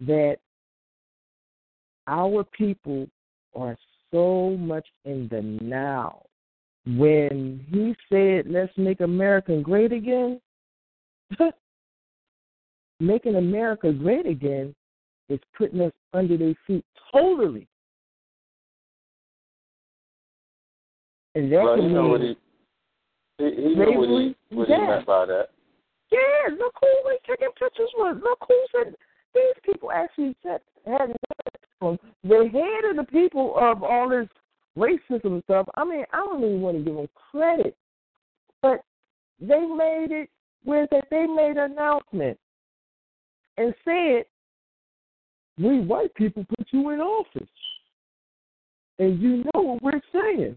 that 0.00 0.38
our 2.08 2.42
people 2.42 3.06
are 3.54 3.76
so 4.10 4.56
much 4.58 4.86
in 5.04 5.28
the 5.30 5.42
now. 5.64 6.22
When 6.84 7.64
he 7.70 7.94
said, 8.10 8.46
let's 8.50 8.72
make 8.76 9.00
America 9.00 9.60
great 9.62 9.92
again, 9.92 10.40
making 13.00 13.36
America 13.36 13.92
great 13.92 14.26
again 14.26 14.74
is 15.28 15.38
putting 15.56 15.82
us 15.82 15.92
under 16.12 16.36
their 16.36 16.54
feet 16.66 16.84
totally. 17.14 17.68
And 21.36 21.52
that 21.52 21.62
well, 21.62 21.76
he 21.76 21.86
know 21.86 22.08
what 22.08 22.22
mean 22.22 22.36
he, 23.38 23.44
he, 23.44 23.74
knew 23.74 23.98
what 23.98 24.08
he, 24.08 24.36
what 24.50 24.68
he 24.68 24.76
meant 24.76 25.06
by 25.06 25.26
that. 25.26 25.48
Yeah, 26.10 26.54
look 26.58 26.74
who 26.80 26.86
was 27.04 27.18
taking 27.26 27.48
pictures 27.58 27.90
with. 27.96 28.18
Look 28.22 28.38
who 28.46 28.66
said 28.72 28.94
these 29.34 29.54
people 29.64 29.90
actually 29.90 30.36
said 30.42 30.60
had 30.86 31.14
the 31.80 32.50
head 32.52 32.90
of 32.90 32.96
the 32.96 33.06
people 33.10 33.54
of 33.56 33.82
all 33.82 34.08
this 34.08 34.28
racism 34.76 35.42
stuff. 35.44 35.68
I 35.74 35.84
mean, 35.84 36.04
I 36.12 36.18
don't 36.18 36.44
even 36.44 36.60
want 36.60 36.78
to 36.78 36.84
give 36.84 36.94
them 36.94 37.08
credit, 37.30 37.76
but 38.60 38.84
they 39.40 39.60
made 39.60 40.08
it 40.10 40.30
where 40.64 40.86
that 40.90 41.04
they 41.10 41.26
made 41.26 41.56
an 41.56 41.72
announcement 41.72 42.38
and 43.56 43.74
said, 43.84 44.24
"We 45.58 45.80
white 45.80 46.14
people 46.14 46.44
put 46.44 46.68
you 46.70 46.90
in 46.90 47.00
office, 47.00 47.48
and 48.98 49.20
you 49.20 49.44
know 49.44 49.60
what 49.60 49.82
we're 49.82 50.02
saying." 50.12 50.56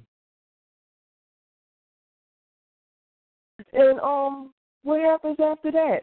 And 3.75 3.99
um, 3.99 4.53
what 4.83 5.01
happens 5.01 5.37
after 5.39 5.71
that? 5.71 6.01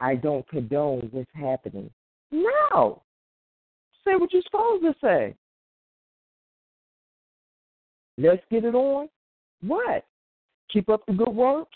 I 0.00 0.14
don't 0.14 0.46
condone 0.48 1.08
what's 1.10 1.30
happening. 1.34 1.90
No, 2.30 3.02
Say 4.06 4.14
what 4.14 4.32
you're 4.32 4.42
supposed 4.42 4.84
to 4.84 4.94
say. 5.02 5.34
Let's 8.18 8.42
get 8.50 8.64
it 8.64 8.74
on. 8.74 9.08
What? 9.62 10.04
Keep 10.72 10.88
up 10.88 11.04
the 11.06 11.12
good 11.12 11.34
work. 11.34 11.68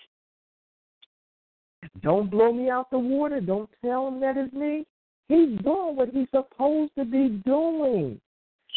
Don't 2.02 2.31
blow 2.31 2.52
me 2.52 2.70
out 2.70 2.90
the 2.90 2.98
water. 2.98 3.40
Don't 3.40 3.68
tell 3.85 4.09
him 4.09 4.20
that 4.20 4.36
it's 4.36 4.52
me. 4.55 4.86
He's 5.28 5.59
doing 5.62 5.97
what 5.97 6.10
he's 6.10 6.28
supposed 6.31 6.93
to 6.97 7.05
be 7.05 7.40
doing. 7.44 8.20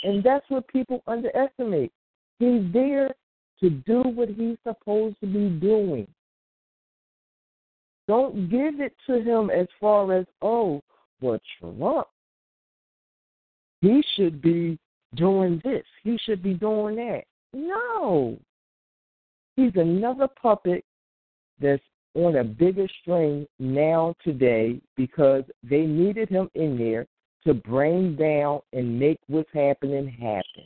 And 0.04 0.24
that's 0.24 0.45
what 0.50 0.68
people 0.68 1.04
underestimate. 1.06 1.91
He's 2.40 2.64
there 2.74 3.14
to 3.60 3.70
do 3.70 4.02
what 4.02 4.30
he's 4.30 4.58
supposed 4.64 5.16
to 5.22 5.28
be 5.28 5.50
doing. 5.50 6.08
Don't 8.08 8.50
give 8.50 8.82
it 8.82 8.96
to 9.08 9.22
him 9.22 9.50
as 9.50 9.68
far 9.80 10.14
as, 10.14 10.26
oh, 10.42 10.82
well, 11.22 11.40
Trump 11.60 12.08
he 13.84 14.02
should 14.16 14.42
be 14.42 14.80
doing 15.16 15.62
this. 15.66 15.84
He 16.04 16.18
should 16.24 16.42
be 16.42 16.54
doing 16.54 16.96
that. 16.96 17.24
No. 17.52 18.38
He's 19.58 19.74
another 19.76 20.30
puppet 20.42 20.86
that's 21.60 21.84
on 22.16 22.38
a 22.38 22.46
bigger 22.46 22.88
string 23.02 23.46
now 23.60 24.16
today 24.24 24.80
because 24.96 25.44
they 25.64 25.82
needed 25.82 26.30
him 26.30 26.50
in 26.56 26.78
there 26.78 27.06
to 27.46 27.54
bring 27.54 28.16
down 28.16 28.62
and 28.72 28.98
make 28.98 29.20
what's 29.28 29.50
happening 29.54 30.08
happen. 30.08 30.66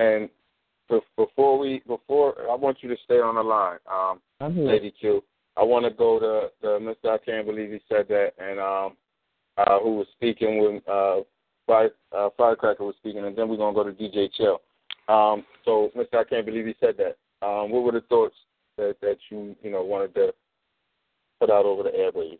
And 0.00 0.28
before 1.16 1.58
we 1.58 1.82
before 1.86 2.34
I 2.50 2.54
want 2.54 2.78
you 2.82 2.88
to 2.88 2.96
stay 3.04 3.20
on 3.20 3.34
the 3.36 3.42
line, 3.42 3.78
um, 3.90 4.20
I'm 4.40 4.54
here. 4.54 4.66
Lady 4.66 4.92
Q. 4.98 5.22
I 5.56 5.64
want 5.64 5.84
to 5.84 5.90
go 5.90 6.20
to, 6.20 6.50
to 6.62 6.78
Mr. 6.78 7.14
I 7.14 7.18
can't 7.18 7.46
believe 7.46 7.70
he 7.70 7.80
said 7.88 8.06
that, 8.08 8.30
and 8.38 8.60
um, 8.60 8.96
uh, 9.56 9.80
who 9.80 9.96
was 9.96 10.06
speaking 10.14 10.62
when 10.62 10.80
uh, 10.90 11.22
Fire, 11.66 11.90
uh, 12.16 12.28
Firecracker 12.36 12.84
was 12.84 12.94
speaking, 12.98 13.24
and 13.24 13.36
then 13.36 13.48
we're 13.48 13.56
gonna 13.56 13.74
go 13.74 13.84
to 13.84 13.92
DJ 13.92 14.28
Chill. 14.36 14.60
Um, 15.08 15.44
so, 15.64 15.90
Mr. 15.96 16.18
I 16.18 16.24
can't 16.24 16.46
believe 16.46 16.66
he 16.66 16.74
said 16.80 16.94
that. 16.98 17.16
Um, 17.46 17.70
what 17.70 17.82
were 17.82 17.92
the 17.92 18.02
thoughts 18.02 18.36
that 18.76 18.96
that 19.00 19.16
you 19.30 19.56
you 19.62 19.70
know 19.70 19.82
wanted 19.82 20.14
to 20.14 20.32
put 21.40 21.50
out 21.50 21.64
over 21.64 21.82
the 21.82 21.90
airwaves? 21.90 22.38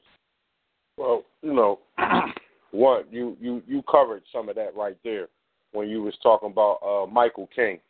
Well, 0.96 1.24
you 1.42 1.52
know, 1.52 1.80
one 2.70 3.04
you 3.10 3.36
you 3.40 3.62
you 3.66 3.82
covered 3.82 4.22
some 4.32 4.48
of 4.48 4.56
that 4.56 4.76
right 4.76 4.96
there 5.04 5.28
when 5.72 5.88
you 5.88 6.02
was 6.02 6.14
talking 6.22 6.50
about 6.50 6.78
uh, 6.84 7.06
Michael 7.06 7.48
King. 7.54 7.80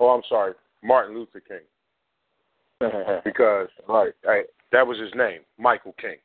Oh, 0.00 0.08
I'm 0.08 0.22
sorry, 0.28 0.54
Martin 0.82 1.16
Luther 1.16 1.40
King. 1.40 1.58
because 3.24 3.68
right, 3.88 4.12
right, 4.26 4.46
that 4.72 4.86
was 4.86 4.98
his 4.98 5.12
name, 5.14 5.40
Michael 5.58 5.94
King. 6.00 6.16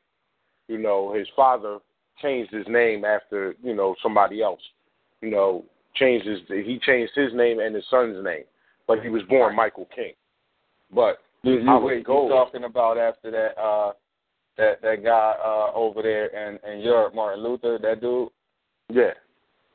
You 0.68 0.78
know, 0.78 1.12
his 1.14 1.26
father 1.34 1.78
changed 2.20 2.52
his 2.52 2.66
name 2.68 3.04
after 3.04 3.54
you 3.62 3.74
know 3.74 3.94
somebody 4.02 4.42
else. 4.42 4.60
You 5.22 5.30
know, 5.30 5.64
changed 5.94 6.26
his 6.26 6.40
he 6.48 6.78
changed 6.84 7.12
his 7.14 7.32
name 7.34 7.60
and 7.60 7.74
his 7.74 7.84
son's 7.90 8.22
name, 8.24 8.44
but 8.86 9.02
he 9.02 9.08
was 9.08 9.22
born 9.28 9.54
Michael 9.56 9.88
King. 9.94 10.12
But 10.92 11.18
You, 11.42 11.60
you, 11.60 11.66
how 11.66 11.80
wait, 11.80 12.04
goes? 12.04 12.24
you 12.28 12.34
talking 12.34 12.64
about 12.64 12.98
after 12.98 13.30
that 13.30 13.60
uh 13.60 13.92
that 14.58 14.82
that 14.82 15.04
guy 15.04 15.34
uh 15.44 15.70
over 15.74 16.02
there 16.02 16.26
in 16.26 16.58
in 16.70 16.80
Europe, 16.80 17.14
Martin 17.14 17.42
Luther, 17.44 17.78
that 17.80 18.00
dude? 18.00 18.28
Yeah, 18.92 19.12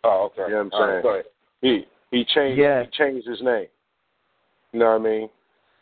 Oh, 0.04 0.30
okay. 0.32 0.44
you 0.50 0.56
know 0.56 0.64
what 0.66 0.66
I'm 0.66 0.72
All 0.74 0.88
right, 0.88 0.92
saying. 0.94 1.04
go 1.04 1.10
ahead. 1.14 1.26
he 1.62 1.86
he 2.12 2.26
changed 2.36 2.60
Yes. 2.60 2.86
he 2.92 3.04
changed 3.04 3.28
his 3.28 3.42
name. 3.42 3.68
You 4.76 4.80
know 4.82 5.00
what 5.00 5.08
I 5.08 5.10
mean? 5.10 5.30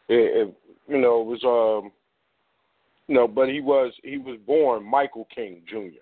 It, 0.08 0.48
it 0.48 0.56
you 0.88 1.00
know 1.00 1.22
it 1.22 1.26
was 1.26 1.44
um 1.44 1.92
you 3.08 3.16
know, 3.16 3.28
but 3.28 3.50
he 3.50 3.60
was 3.60 3.92
he 4.04 4.20
was 4.20 4.38
born 4.46 4.86
Michael 4.86 5.28
King 5.34 5.64
Jr. 5.68 5.98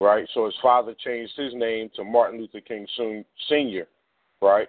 Right, 0.00 0.28
so 0.32 0.44
his 0.44 0.54
father 0.62 0.94
changed 1.04 1.32
his 1.36 1.54
name 1.54 1.90
to 1.96 2.04
Martin 2.04 2.38
Luther 2.38 2.60
King 2.60 2.86
Senior, 3.48 3.88
right? 4.40 4.68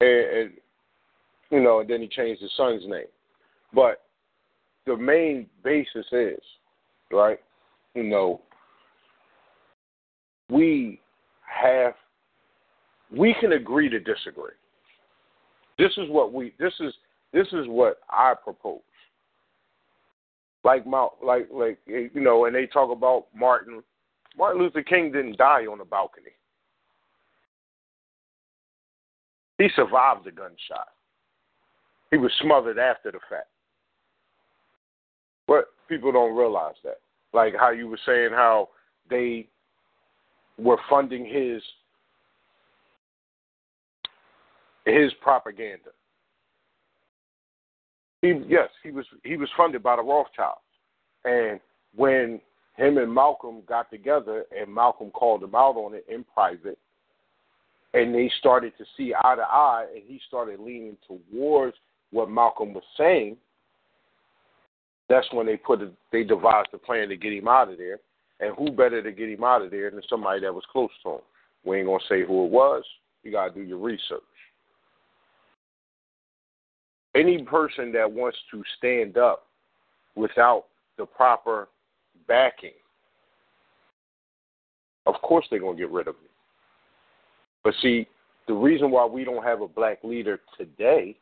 And, 0.00 0.10
and 0.10 0.50
you 1.50 1.60
know, 1.60 1.80
and 1.80 1.90
then 1.90 2.02
he 2.02 2.06
changed 2.06 2.40
his 2.40 2.52
son's 2.56 2.86
name. 2.86 3.06
But 3.72 4.04
the 4.86 4.96
main 4.96 5.48
basis 5.64 6.06
is, 6.12 6.40
right? 7.10 7.40
You 7.94 8.04
know, 8.04 8.42
we 10.48 11.00
have 11.42 11.94
we 13.10 13.34
can 13.40 13.54
agree 13.54 13.88
to 13.88 13.98
disagree. 13.98 14.52
This 15.78 15.92
is 15.96 16.08
what 16.08 16.32
we 16.32 16.54
this 16.58 16.74
is 16.80 16.92
this 17.32 17.46
is 17.48 17.66
what 17.66 17.98
I 18.08 18.34
propose. 18.42 18.80
Like 20.62 20.86
Mount 20.86 21.12
like 21.24 21.48
like 21.52 21.78
eh, 21.88 22.08
you 22.14 22.20
know, 22.20 22.46
and 22.46 22.54
they 22.54 22.66
talk 22.66 22.90
about 22.90 23.26
Martin 23.34 23.82
Martin 24.36 24.62
Luther 24.62 24.82
King 24.82 25.12
didn't 25.12 25.38
die 25.38 25.66
on 25.66 25.80
a 25.80 25.84
balcony. 25.84 26.30
He 29.58 29.68
survived 29.76 30.24
the 30.24 30.32
gunshot. 30.32 30.88
He 32.10 32.16
was 32.16 32.32
smothered 32.40 32.78
after 32.78 33.10
the 33.12 33.20
fact. 33.30 33.48
But 35.46 35.66
people 35.88 36.12
don't 36.12 36.36
realize 36.36 36.74
that. 36.84 37.00
Like 37.32 37.54
how 37.58 37.70
you 37.70 37.88
were 37.88 37.98
saying 38.06 38.30
how 38.30 38.70
they 39.10 39.48
were 40.58 40.78
funding 40.88 41.24
his 41.24 41.62
his 44.84 45.12
propaganda. 45.20 45.90
He 48.22 48.40
yes, 48.48 48.68
he 48.82 48.90
was 48.90 49.04
he 49.22 49.36
was 49.36 49.48
funded 49.56 49.82
by 49.82 49.96
the 49.96 50.02
Rothschilds. 50.02 50.60
And 51.24 51.60
when 51.94 52.40
him 52.76 52.98
and 52.98 53.12
Malcolm 53.12 53.62
got 53.68 53.90
together 53.90 54.44
and 54.56 54.74
Malcolm 54.74 55.10
called 55.10 55.42
him 55.42 55.54
out 55.54 55.76
on 55.76 55.94
it 55.94 56.04
in 56.08 56.24
private 56.34 56.78
and 57.94 58.14
they 58.14 58.30
started 58.40 58.72
to 58.78 58.84
see 58.96 59.14
eye 59.14 59.36
to 59.36 59.42
eye 59.42 59.86
and 59.94 60.02
he 60.06 60.20
started 60.26 60.58
leaning 60.60 60.96
towards 61.06 61.76
what 62.10 62.30
Malcolm 62.30 62.74
was 62.74 62.82
saying, 62.98 63.36
that's 65.08 65.26
when 65.32 65.46
they 65.46 65.56
put 65.56 65.82
a, 65.82 65.90
they 66.12 66.24
devised 66.24 66.68
a 66.72 66.78
plan 66.78 67.08
to 67.08 67.16
get 67.16 67.32
him 67.32 67.48
out 67.48 67.70
of 67.70 67.78
there. 67.78 68.00
And 68.40 68.54
who 68.56 68.70
better 68.70 69.02
to 69.02 69.12
get 69.12 69.28
him 69.28 69.44
out 69.44 69.62
of 69.62 69.70
there 69.70 69.90
than 69.90 70.02
somebody 70.08 70.40
that 70.40 70.52
was 70.52 70.64
close 70.72 70.90
to 71.04 71.10
him? 71.10 71.20
We 71.64 71.78
ain't 71.78 71.86
gonna 71.86 71.98
say 72.08 72.24
who 72.26 72.44
it 72.46 72.50
was. 72.50 72.82
You 73.22 73.30
gotta 73.30 73.54
do 73.54 73.62
your 73.62 73.78
research. 73.78 74.22
Any 77.14 77.42
person 77.42 77.92
that 77.92 78.10
wants 78.10 78.38
to 78.50 78.62
stand 78.78 79.16
up 79.16 79.46
without 80.16 80.64
the 80.98 81.06
proper 81.06 81.68
backing, 82.26 82.72
of 85.06 85.14
course 85.22 85.46
they're 85.50 85.60
gonna 85.60 85.76
get 85.76 85.90
rid 85.90 86.08
of 86.08 86.16
you. 86.22 86.28
But 87.62 87.74
see, 87.80 88.06
the 88.46 88.54
reason 88.54 88.90
why 88.90 89.06
we 89.06 89.24
don't 89.24 89.44
have 89.44 89.62
a 89.62 89.68
black 89.68 90.04
leader 90.04 90.40
today 90.58 91.16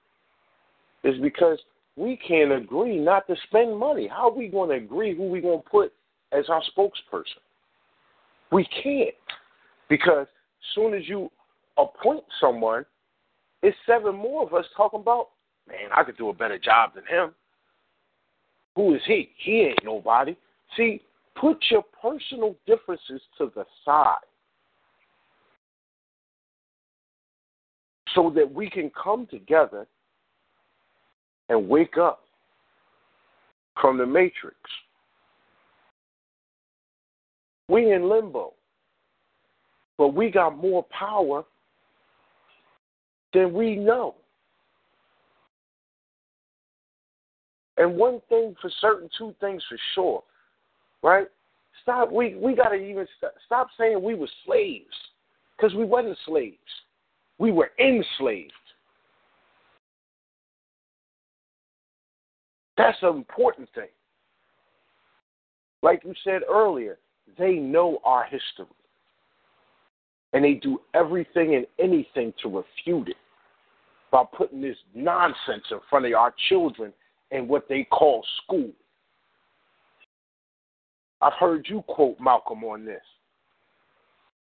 is 1.05 1.21
because 1.21 1.59
we 1.97 2.17
can't 2.17 2.53
agree 2.53 2.99
not 2.99 3.27
to 3.27 3.37
spend 3.49 3.77
money. 3.77 4.09
How 4.09 4.31
are 4.31 4.37
we 4.37 4.49
going 4.49 4.71
to 4.71 4.77
agree 4.77 5.15
who 5.17 5.25
we're 5.25 5.43
going 5.43 5.63
to 5.63 5.69
put 5.69 5.93
as 6.33 6.47
our 6.49 6.63
spokesperson? 6.77 7.43
We 8.51 8.67
can't 8.83 9.15
because 9.89 10.27
as 10.27 10.75
soon 10.75 10.95
as 10.95 11.09
you 11.09 11.31
appoint 11.79 12.25
someone, 12.41 12.85
it's 13.63 13.77
seven 13.87 14.17
more 14.17 14.43
of 14.45 14.55
us 14.55 14.65
talking 14.77 15.01
about, 15.01 15.29
man, 15.69 15.91
I 15.95 16.03
could 16.05 16.17
do 16.17 16.29
a 16.29 16.35
better 16.35 16.59
job 16.59 16.95
than 16.95 17.05
him. 17.05 17.33
Who 18.77 18.95
is 18.95 19.03
he? 19.07 19.31
He 19.37 19.61
ain't 19.63 19.85
nobody. 19.85 20.37
See, 20.77 21.03
put 21.39 21.59
your 21.71 21.85
personal 22.01 22.57
differences 22.67 23.21
to 23.39 23.53
the 23.55 23.65
side 23.85 24.17
so 28.15 28.33
that 28.35 28.51
we 28.51 28.69
can 28.69 28.91
come 28.91 29.27
together 29.27 29.87
and 31.49 31.69
wake 31.69 31.99
up 31.99 32.21
from 33.81 33.99
the 33.99 34.07
matrix. 34.07 34.57
We 37.69 37.93
in 37.93 38.09
limbo. 38.09 38.55
But 39.99 40.15
we 40.15 40.31
got 40.31 40.57
more 40.57 40.85
power 40.85 41.45
than 43.33 43.53
we 43.53 43.77
know. 43.77 44.17
And 47.83 47.97
one 47.97 48.21
thing 48.29 48.55
for 48.63 48.71
certain, 48.81 49.11
two 49.19 49.35
things 49.41 49.61
for 49.69 49.77
sure, 49.97 50.23
right? 51.03 51.27
Stop. 51.83 52.13
We 52.13 52.37
we 52.37 52.55
gotta 52.55 52.77
even 52.77 53.09
st- 53.19 53.33
stop 53.45 53.67
saying 53.77 54.01
we 54.01 54.15
were 54.15 54.29
slaves, 54.47 54.95
because 55.57 55.75
we 55.75 55.85
wasn't 55.85 56.17
slaves. 56.25 56.57
We 57.39 57.51
were 57.51 57.73
enslaved. 57.81 58.53
That's 62.77 62.99
an 63.03 63.17
important 63.17 63.69
thing. 63.75 63.89
Like 65.83 66.05
you 66.05 66.15
said 66.23 66.43
earlier, 66.49 66.99
they 67.37 67.55
know 67.55 67.99
our 68.05 68.23
history. 68.23 68.67
And 70.33 70.45
they 70.45 70.55
do 70.55 70.81
everything 70.95 71.57
and 71.57 71.67
anything 71.81 72.33
to 72.45 72.49
refute 72.49 73.09
it 73.09 73.17
by 74.13 74.23
putting 74.37 74.63
this 74.63 74.77
nonsense 74.95 75.65
in 75.71 75.81
front 75.91 76.07
of 76.07 76.13
our 76.13 76.33
children 76.49 76.93
in 77.33 77.49
what 77.49 77.69
they 77.69 77.85
call 77.85 78.25
school. 78.45 78.71
I've 81.21 81.33
heard 81.35 81.67
you 81.69 81.83
quote 81.89 82.21
Malcolm 82.21 82.63
on 82.65 82.85
this. 82.85 83.03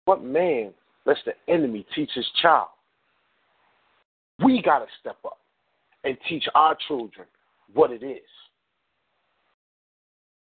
What 0.06 0.24
man 0.24 0.74
lets 1.06 1.20
the 1.26 1.34
enemy 1.52 1.86
teach 1.96 2.12
his 2.14 2.28
child? 2.42 2.68
We 4.44 4.62
got 4.62 4.80
to 4.80 4.86
step 5.00 5.18
up 5.26 5.40
and 6.04 6.18
teach 6.30 6.46
our 6.56 6.78
children 6.88 7.28
what 7.74 7.92
it 7.92 8.04
is 8.04 8.22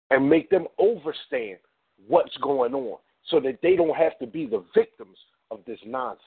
and 0.10 0.30
make 0.30 0.50
them 0.50 0.68
understand 0.80 1.58
what's 2.08 2.36
going 2.38 2.74
on 2.74 2.98
so 3.30 3.40
that 3.42 3.60
they 3.62 3.76
don't 3.76 3.96
have 3.96 4.18
to 4.20 4.28
be 4.28 4.46
the 4.46 4.64
victims 4.74 5.18
of 5.52 5.60
this 5.66 5.80
nonsense. 5.86 6.22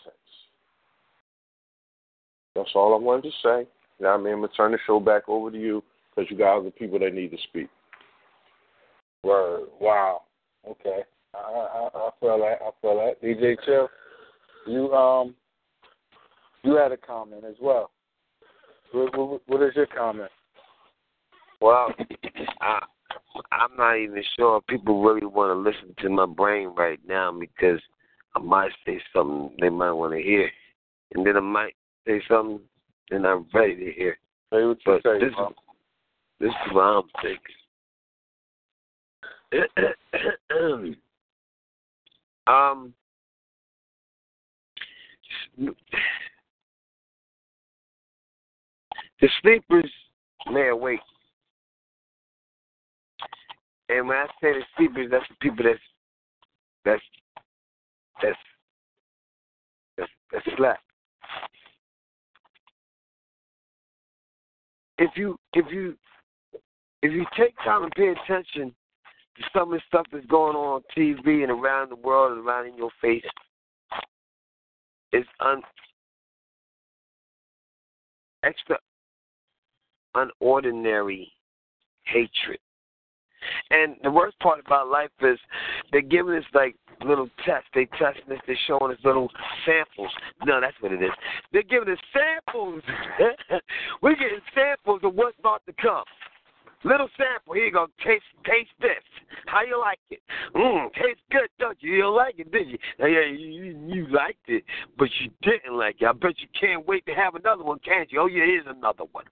That's 2.55 2.71
all 2.75 2.95
I 2.95 2.99
wanted 2.99 3.25
to 3.25 3.31
say. 3.43 3.69
Now, 4.01 4.15
I 4.15 4.17
mean, 4.19 4.35
I'm 4.35 4.41
going 4.41 4.51
to 4.51 4.57
turn 4.57 4.73
the 4.73 4.79
show 4.87 5.01
back 5.01 5.29
over 5.29 5.51
to 5.51 5.59
you 5.59 5.83
because 6.15 6.31
you 6.31 6.37
got 6.37 6.59
other 6.59 6.71
people 6.71 6.99
that 6.99 7.15
need 7.15 7.31
to 7.31 7.39
speak. 7.49 7.69
Word. 9.23 9.69
Wow. 9.81 10.23
Okay. 10.69 11.03
I, 11.35 11.39
I 11.39 11.89
I 11.95 12.11
feel 12.21 12.39
that. 12.39 12.59
I 12.63 12.71
feel 12.81 12.97
that. 12.97 13.23
DJ 13.23 13.57
Chill, 13.65 13.89
you 14.67 14.93
um 14.93 15.35
you 16.63 16.77
had 16.77 16.93
a 16.93 16.97
comment 16.97 17.45
as 17.45 17.57
well. 17.61 17.91
What, 18.93 19.17
what, 19.17 19.41
what 19.47 19.63
is 19.63 19.75
your 19.77 19.87
comment? 19.87 20.31
Well, 21.61 21.89
I, 22.61 22.81
I'm 23.53 23.77
not 23.77 23.97
even 23.97 24.23
sure 24.37 24.59
if 24.59 24.67
people 24.67 25.03
really 25.03 25.27
want 25.27 25.51
to 25.51 25.71
listen 25.71 25.95
to 26.03 26.09
my 26.09 26.27
brain 26.27 26.69
right 26.77 27.01
now 27.07 27.33
because 27.33 27.81
I 28.35 28.41
might 28.41 28.73
say 28.85 29.01
something 29.15 29.51
they 29.61 29.69
might 29.69 29.93
want 29.93 30.15
to 30.15 30.23
hear, 30.23 30.51
and 31.15 31.27
then 31.27 31.37
I 31.37 31.41
might 31.41 31.75
say 32.07 32.21
something 32.29 32.61
they're 33.11 33.21
not 33.21 33.45
ready 33.55 33.77
to 33.77 33.93
hear. 33.93 34.19
Say 34.53 34.65
what 34.65 34.79
you 34.79 34.79
But 34.85 35.03
say. 35.03 35.19
this 35.21 35.29
is 35.29 35.35
this 36.41 36.51
is 36.51 36.73
what 36.73 36.83
I'm 36.83 37.03
thinking. 37.23 37.57
um, 42.47 42.93
the 49.21 49.29
sleepers 49.41 49.91
lay 50.51 50.69
awake, 50.69 51.01
and 53.89 54.09
when 54.09 54.17
I 54.17 54.27
say 54.41 54.53
the 54.53 54.63
sleepers, 54.77 55.11
that's 55.11 55.29
the 55.29 55.35
people 55.41 55.65
that's 55.65 55.79
that's 56.85 57.03
that's 58.23 58.37
that's, 59.97 60.11
that's 60.33 60.57
slept. 60.57 60.83
If 64.99 65.11
you 65.17 65.39
if 65.53 65.67
you 65.71 65.97
if 67.03 67.13
you 67.13 67.25
take 67.37 67.55
time 67.59 67.83
and 67.85 67.93
pay 67.93 68.09
attention 68.09 68.75
to 69.37 69.43
some 69.53 69.73
of 69.73 69.79
the 69.79 69.83
stuff 69.89 70.07
that's 70.11 70.27
going 70.27 70.57
on 70.57 70.77
on 70.77 70.83
TV 70.97 71.43
and 71.43 71.51
around 71.51 71.91
the 71.91 71.97
world 71.97 72.37
and 72.37 72.47
around 72.47 72.67
in 72.67 72.77
your 72.77 72.91
face 73.03 73.25
it's 75.13 75.29
un 75.41 75.63
extra 78.43 78.79
unordinary 80.15 81.29
hatred. 82.05 82.59
And 83.71 83.97
the 84.03 84.11
worst 84.11 84.39
part 84.41 84.61
about 84.65 84.89
life 84.89 85.11
is 85.21 85.39
they're 85.93 86.01
giving 86.01 86.35
us 86.35 86.45
like 86.55 86.77
little 87.05 87.29
tests. 87.45 87.69
They 87.75 87.87
testing 87.99 88.33
us. 88.33 88.41
They're 88.47 88.59
showing 88.67 88.93
us 88.93 88.99
little 89.05 89.31
samples. 89.65 90.13
No, 90.45 90.61
that's 90.61 90.77
what 90.81 90.93
it 90.93 91.03
is. 91.03 91.11
They're 91.53 91.63
giving 91.63 91.89
us 91.89 91.99
samples. 92.13 92.83
We're 94.03 94.15
getting 94.15 94.41
samples 94.55 95.01
of 95.03 95.15
what's 95.15 95.39
about 95.39 95.63
to 95.67 95.73
come. 95.81 96.05
Little 96.85 97.09
sample. 97.17 97.55
Here 97.55 97.67
you 97.67 97.73
go. 97.73 97.87
Taste, 98.05 98.23
taste 98.45 98.71
this. 98.81 99.03
How 99.47 99.63
you 99.63 99.81
like 99.81 99.99
it? 100.11 100.21
Mmm, 100.55 100.93
tastes 100.95 101.23
good, 101.33 101.49
don't 101.59 101.77
you? 101.81 101.95
You 101.95 102.15
like 102.15 102.39
it, 102.39 102.53
did 102.53 102.69
you? 102.69 102.79
Yeah, 102.99 103.27
you, 103.27 103.77
you 103.89 104.07
liked 104.09 104.49
it, 104.49 104.63
but 104.99 105.09
you 105.21 105.31
didn't 105.43 105.77
like 105.77 105.97
it. 106.01 106.07
I 106.07 106.13
bet 106.13 106.35
you 106.39 106.49
can't 106.59 106.87
wait 106.87 107.05
to 107.07 107.13
have 107.13 107.35
another 107.35 107.65
one, 107.65 107.81
can't 107.81 108.11
you? 108.13 108.21
Oh, 108.21 108.27
yeah, 108.27 108.45
here's 108.45 108.67
another 108.67 109.05
one. 109.13 109.25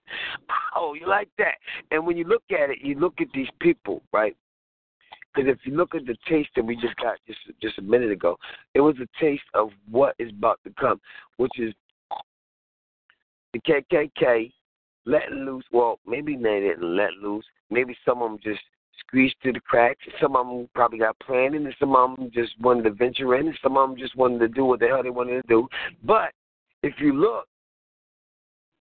Oh, 0.74 0.94
you 0.94 1.06
like 1.06 1.28
that? 1.38 1.54
And 1.92 2.04
when 2.04 2.16
you 2.16 2.24
look 2.24 2.42
at 2.50 2.70
it, 2.70 2.78
you 2.82 2.98
look 2.98 3.20
at 3.20 3.28
these 3.32 3.48
people, 3.60 4.02
right? 4.12 4.36
Because 5.34 5.50
if 5.50 5.58
you 5.64 5.76
look 5.76 5.94
at 5.94 6.06
the 6.06 6.16
taste 6.28 6.50
that 6.56 6.64
we 6.64 6.76
just 6.76 6.96
got 6.96 7.16
just 7.26 7.40
just 7.60 7.78
a 7.78 7.82
minute 7.82 8.10
ago, 8.10 8.36
it 8.74 8.80
was 8.80 8.96
a 9.00 9.20
taste 9.20 9.42
of 9.54 9.70
what 9.90 10.14
is 10.18 10.30
about 10.30 10.60
to 10.64 10.72
come, 10.78 11.00
which 11.38 11.58
is 11.58 11.74
the 13.52 13.60
KKK 13.60 14.52
letting 15.06 15.44
loose. 15.44 15.64
Well, 15.72 15.98
maybe 16.06 16.36
they 16.36 16.60
didn't 16.60 16.96
let 16.96 17.12
loose. 17.22 17.44
Maybe 17.70 17.96
some 18.04 18.22
of 18.22 18.30
them 18.30 18.38
just 18.42 18.60
squeezed 19.06 19.36
through 19.42 19.54
the 19.54 19.60
cracks. 19.60 20.00
Some 20.20 20.36
of 20.36 20.46
them 20.46 20.68
probably 20.74 20.98
got 20.98 21.18
planning, 21.20 21.64
and 21.64 21.74
some 21.78 21.94
of 21.96 22.16
them 22.16 22.30
just 22.32 22.52
wanted 22.60 22.84
to 22.84 22.90
venture 22.90 23.34
in, 23.36 23.48
and 23.48 23.58
some 23.62 23.76
of 23.76 23.88
them 23.88 23.98
just 23.98 24.16
wanted 24.16 24.38
to 24.40 24.48
do 24.48 24.64
what 24.64 24.80
the 24.80 24.86
hell 24.86 25.02
they 25.02 25.10
wanted 25.10 25.42
to 25.42 25.48
do. 25.48 25.68
But 26.04 26.32
if 26.82 26.94
you 26.98 27.12
look, 27.12 27.46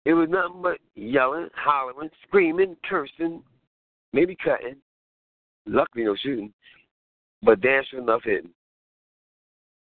it 0.06 0.14
was 0.14 0.30
nothing 0.30 0.62
but 0.62 0.80
yelling, 0.96 1.50
hollering, 1.56 2.10
screaming, 2.28 2.76
cursing, 2.90 3.44
maybe 4.14 4.36
cutting. 4.36 4.78
Luckily, 5.66 6.06
no 6.06 6.16
shooting, 6.16 6.52
but 7.44 7.62
damn 7.62 7.84
sure 7.90 8.02
enough 8.02 8.22
hitting. 8.24 8.52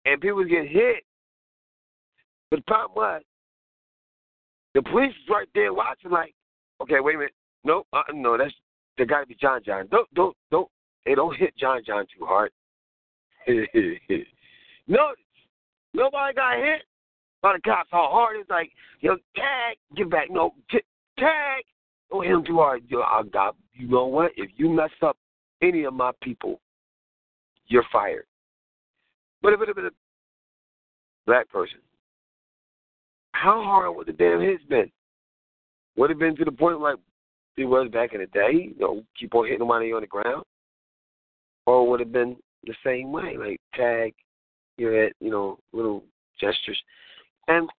And 0.05 0.21
people 0.21 0.37
was 0.37 0.47
getting 0.47 0.69
hit. 0.69 1.03
But 2.49 2.57
the 2.57 2.63
problem 2.63 2.95
was, 2.95 3.21
the 4.73 4.81
police 4.83 5.11
is 5.11 5.29
right 5.29 5.47
there 5.53 5.73
watching, 5.73 6.11
like, 6.11 6.33
okay, 6.81 6.99
wait 6.99 7.15
a 7.15 7.17
minute. 7.17 7.33
No, 7.63 7.83
uh, 7.93 8.03
no, 8.13 8.37
that's 8.37 8.53
that 8.97 9.09
got 9.09 9.21
to 9.21 9.25
be 9.25 9.35
John 9.35 9.61
John. 9.65 9.87
Don't, 9.89 10.11
don't, 10.13 10.35
don't. 10.51 10.69
Hey, 11.05 11.15
don't 11.15 11.35
hit 11.35 11.55
John 11.57 11.81
John 11.85 12.05
too 12.17 12.25
hard. 12.25 12.51
no, 14.87 15.11
nobody 15.93 16.33
got 16.33 16.57
hit 16.57 16.83
by 17.41 17.53
the 17.53 17.61
cops. 17.61 17.89
How 17.91 18.09
hard 18.11 18.37
it's 18.39 18.49
like, 18.49 18.71
yo, 19.01 19.15
tag, 19.35 19.77
get 19.95 20.09
back. 20.09 20.29
No, 20.31 20.53
t- 20.71 20.79
tag. 21.19 21.63
Don't 22.09 22.23
hit 22.23 22.31
him 22.31 22.45
too 22.45 22.57
hard. 22.57 22.83
Yo, 22.87 23.01
I 23.01 23.23
got. 23.31 23.55
You 23.73 23.87
know 23.87 24.05
what? 24.05 24.31
If 24.37 24.51
you 24.55 24.69
mess 24.69 24.91
up 25.01 25.17
any 25.67 25.83
of 25.83 25.93
my 25.93 26.11
people, 26.21 26.59
you're 27.67 27.85
fired. 27.91 28.25
But 29.41 29.53
if 29.53 29.61
it 29.61 29.69
a 29.69 29.89
black 31.25 31.49
person, 31.49 31.79
how 33.33 33.61
hard 33.63 33.95
would 33.95 34.07
the 34.07 34.13
damn 34.13 34.41
hits 34.41 34.63
been? 34.69 34.91
Would 35.97 36.09
have 36.09 36.19
been 36.19 36.35
to 36.37 36.45
the 36.45 36.51
point 36.51 36.79
like 36.79 36.97
it 37.57 37.65
was 37.65 37.89
back 37.91 38.13
in 38.13 38.21
the 38.21 38.27
day, 38.27 38.73
you 38.73 38.75
know, 38.79 39.03
keep 39.19 39.33
on 39.35 39.47
hitting 39.47 39.67
money 39.67 39.91
on 39.91 40.01
the 40.01 40.07
ground? 40.07 40.43
Or 41.65 41.89
would 41.89 42.01
it 42.01 42.05
have 42.05 42.11
been 42.11 42.35
the 42.65 42.75
same 42.83 43.11
way, 43.11 43.37
like 43.37 43.59
tag 43.75 44.13
your 44.77 45.03
head, 45.03 45.13
you 45.19 45.31
know, 45.31 45.57
little 45.73 46.03
gestures. 46.39 46.81
And 47.47 47.69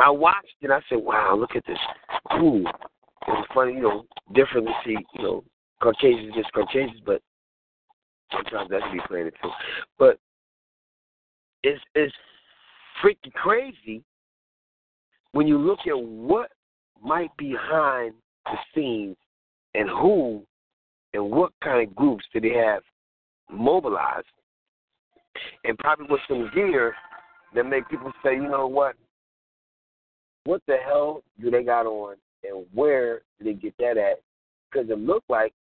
I 0.00 0.10
watched 0.10 0.54
and 0.62 0.72
I 0.72 0.80
said, 0.88 0.98
Wow, 0.98 1.36
look 1.38 1.56
at 1.56 1.64
this. 1.66 1.78
Ooh. 2.36 2.64
It 3.26 3.32
was 3.32 3.46
funny, 3.54 3.74
you 3.74 3.82
know, 3.82 4.04
different 4.34 4.66
to 4.66 4.72
see, 4.84 4.96
you 5.14 5.22
know, 5.22 5.44
Caucasians 5.82 6.34
just 6.34 6.52
Caucasians, 6.52 7.00
but 7.04 7.22
sometimes 8.32 8.70
that 8.70 8.80
can 8.82 9.00
be 9.10 9.28
it 9.28 9.34
too. 9.42 9.50
But 9.98 10.18
it's 11.62 11.80
it's 11.94 12.14
freaking 13.02 13.32
crazy 13.34 14.02
when 15.32 15.46
you 15.46 15.58
look 15.58 15.80
at 15.86 15.98
what 15.98 16.50
might 17.02 17.34
be 17.36 17.52
behind 17.52 18.14
the 18.44 18.56
scenes 18.74 19.16
and 19.74 19.88
who 19.88 20.42
and 21.14 21.30
what 21.30 21.52
kind 21.62 21.86
of 21.86 21.94
groups 21.94 22.24
do 22.32 22.40
they 22.40 22.54
have 22.54 22.82
mobilized 23.50 24.26
and 25.64 25.78
probably 25.78 26.06
with 26.08 26.20
some 26.28 26.50
gear 26.54 26.94
that 27.54 27.64
make 27.64 27.88
people 27.88 28.12
say, 28.22 28.34
you 28.34 28.48
know 28.48 28.66
what, 28.66 28.94
what 30.44 30.62
the 30.66 30.76
hell 30.84 31.22
do 31.40 31.50
they 31.50 31.62
got 31.62 31.86
on 31.86 32.16
and 32.44 32.66
where 32.72 33.22
did 33.38 33.46
they 33.46 33.60
get 33.60 33.74
that 33.78 33.96
at? 33.96 34.20
Because 34.70 34.88
it 34.90 34.98
looked 34.98 35.28
like 35.28 35.52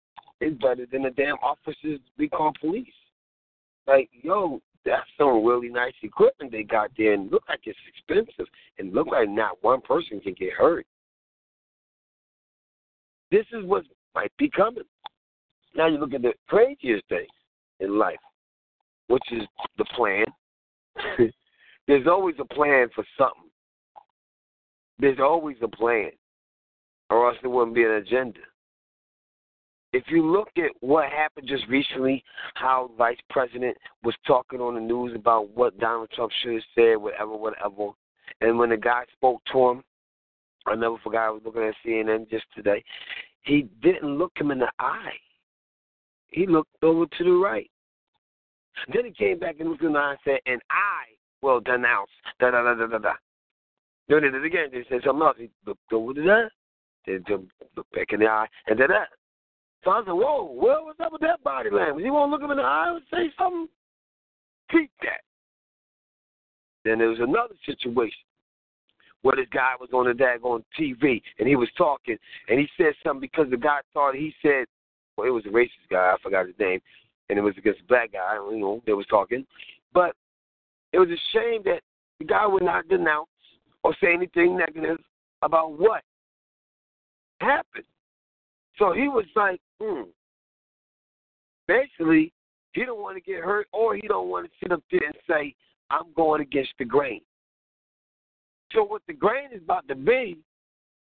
it's 0.41 0.61
better 0.61 0.85
than 0.91 1.03
the 1.03 1.09
damn 1.11 1.35
officers 1.35 1.99
we 2.17 2.29
call 2.29 2.53
police. 2.59 2.87
Like, 3.87 4.09
yo, 4.11 4.61
that's 4.85 5.07
some 5.17 5.43
really 5.43 5.69
nice 5.69 5.93
equipment 6.01 6.51
they 6.51 6.63
got 6.63 6.91
there 6.97 7.13
and 7.13 7.31
look 7.31 7.43
like 7.49 7.61
it's 7.65 7.77
expensive 7.87 8.47
and 8.77 8.93
look 8.93 9.07
like 9.07 9.29
not 9.29 9.57
one 9.61 9.81
person 9.81 10.19
can 10.21 10.33
get 10.33 10.53
hurt. 10.53 10.85
This 13.31 13.45
is 13.51 13.65
what 13.65 13.83
might 14.15 14.31
be 14.37 14.49
coming. 14.49 14.83
Now 15.75 15.87
you 15.87 15.97
look 15.97 16.13
at 16.13 16.21
the 16.21 16.33
craziest 16.47 17.07
thing 17.09 17.27
in 17.79 17.97
life, 17.99 18.17
which 19.07 19.23
is 19.31 19.43
the 19.77 19.85
plan. 19.95 20.25
There's 21.87 22.07
always 22.07 22.35
a 22.39 22.53
plan 22.53 22.87
for 22.93 23.03
something. 23.17 23.49
There's 24.99 25.19
always 25.19 25.57
a 25.61 25.67
plan, 25.67 26.11
or 27.09 27.29
else 27.29 27.37
there 27.41 27.49
wouldn't 27.49 27.75
be 27.75 27.83
an 27.83 27.91
agenda. 27.91 28.39
If 29.91 30.03
you 30.07 30.25
look 30.25 30.49
at 30.57 30.71
what 30.81 31.09
happened 31.09 31.47
just 31.47 31.67
recently, 31.67 32.23
how 32.53 32.91
Vice 32.97 33.17
President 33.29 33.75
was 34.03 34.13
talking 34.27 34.61
on 34.61 34.75
the 34.75 34.79
news 34.79 35.13
about 35.15 35.49
what 35.55 35.79
Donald 35.79 36.09
Trump 36.11 36.31
should 36.41 36.53
have 36.53 36.63
said, 36.75 36.95
whatever, 36.95 37.35
whatever, 37.35 37.91
and 38.41 38.57
when 38.57 38.69
the 38.69 38.77
guy 38.77 39.03
spoke 39.15 39.41
to 39.51 39.69
him, 39.69 39.83
I 40.67 40.75
never 40.75 40.97
forgot 41.03 41.27
I 41.27 41.31
was 41.31 41.41
looking 41.43 41.63
at 41.63 41.73
CNN 41.85 42.29
just 42.29 42.45
today. 42.55 42.83
He 43.41 43.67
didn't 43.81 44.17
look 44.17 44.31
him 44.35 44.51
in 44.51 44.59
the 44.59 44.69
eye. 44.77 45.13
He 46.27 46.45
looked 46.45 46.83
over 46.83 47.05
to 47.05 47.23
the 47.23 47.31
right. 47.31 47.69
Then 48.93 49.05
he 49.05 49.11
came 49.11 49.39
back 49.39 49.55
and 49.59 49.69
looked 49.69 49.83
in 49.83 49.93
the 49.93 49.99
eye 49.99 50.11
and 50.11 50.19
said, 50.23 50.39
and 50.45 50.61
I 50.69 51.15
will 51.41 51.59
denounce 51.59 52.11
da 52.39 52.51
da 52.51 52.61
da 52.61 52.75
da 52.75 52.85
da 52.85 52.97
da. 52.99 53.13
Then 54.07 54.23
he 54.23 54.29
did 54.29 54.35
it 54.35 54.45
again. 54.45 54.69
He 54.71 54.83
said 54.89 55.01
something 55.05 55.25
else. 55.25 55.37
He 55.39 55.49
looked 55.65 55.91
over 55.91 56.13
to 56.13 56.21
that. 56.21 56.49
Then 57.07 57.49
looked 57.75 57.91
back 57.93 58.11
in 58.11 58.19
the 58.19 58.27
eye 58.27 58.47
and 58.67 58.77
did 58.77 58.89
that. 58.89 59.07
So 59.83 59.91
I 59.91 60.01
said, 60.03 60.11
whoa, 60.11 60.43
what 60.43 60.83
was 60.83 60.95
up 61.03 61.11
with 61.11 61.21
that 61.21 61.41
body 61.43 61.69
language? 61.69 62.03
You 62.03 62.13
want 62.13 62.29
to 62.29 62.31
look 62.33 62.43
him 62.43 62.51
in 62.51 62.57
the 62.57 62.63
eye 62.63 62.93
and 62.93 63.01
say 63.11 63.33
something? 63.37 63.67
Keep 64.71 64.91
that. 65.01 65.21
Then 66.83 66.99
there 66.99 67.09
was 67.09 67.19
another 67.19 67.55
situation 67.65 68.17
where 69.21 69.35
this 69.35 69.47
guy 69.53 69.73
was 69.79 69.89
on 69.93 70.05
the 70.05 70.13
daggone 70.13 70.63
TV 70.79 71.21
and 71.39 71.47
he 71.47 71.55
was 71.55 71.69
talking 71.77 72.17
and 72.47 72.59
he 72.59 72.67
said 72.77 72.93
something 73.03 73.21
because 73.21 73.49
the 73.49 73.57
guy 73.57 73.79
thought 73.93 74.15
he 74.15 74.33
said, 74.41 74.65
well, 75.17 75.27
it 75.27 75.31
was 75.31 75.45
a 75.45 75.49
racist 75.49 75.89
guy, 75.89 76.13
I 76.13 76.15
forgot 76.23 76.47
his 76.47 76.55
name, 76.59 76.79
and 77.29 77.37
it 77.37 77.41
was 77.41 77.55
against 77.57 77.81
a 77.81 77.87
black 77.87 78.13
guy, 78.13 78.35
you 78.35 78.59
know, 78.59 78.81
they 78.85 78.93
was 78.93 79.05
talking. 79.07 79.45
But 79.93 80.15
it 80.93 80.99
was 80.99 81.09
a 81.09 81.37
shame 81.37 81.61
that 81.65 81.81
the 82.19 82.25
guy 82.25 82.45
would 82.45 82.63
not 82.63 82.87
denounce 82.87 83.27
or 83.83 83.95
say 84.01 84.13
anything 84.13 84.57
negative 84.57 84.97
about 85.41 85.77
what 85.77 86.03
happened. 87.41 87.85
So 88.77 88.93
he 88.93 89.07
was 89.09 89.25
like, 89.35 89.59
hmm. 89.81 90.01
Basically, 91.67 92.33
he 92.73 92.85
don't 92.85 93.01
want 93.01 93.15
to 93.15 93.21
get 93.21 93.43
hurt 93.43 93.67
or 93.71 93.95
he 93.95 94.07
don't 94.07 94.29
want 94.29 94.45
to 94.45 94.51
sit 94.61 94.71
up 94.71 94.83
there 94.91 95.01
and 95.05 95.15
say, 95.27 95.55
I'm 95.89 96.13
going 96.15 96.41
against 96.41 96.71
the 96.79 96.85
grain. 96.85 97.21
So 98.71 98.83
what 98.83 99.01
the 99.07 99.13
grain 99.13 99.49
is 99.53 99.61
about 99.63 99.87
to 99.87 99.95
be 99.95 100.37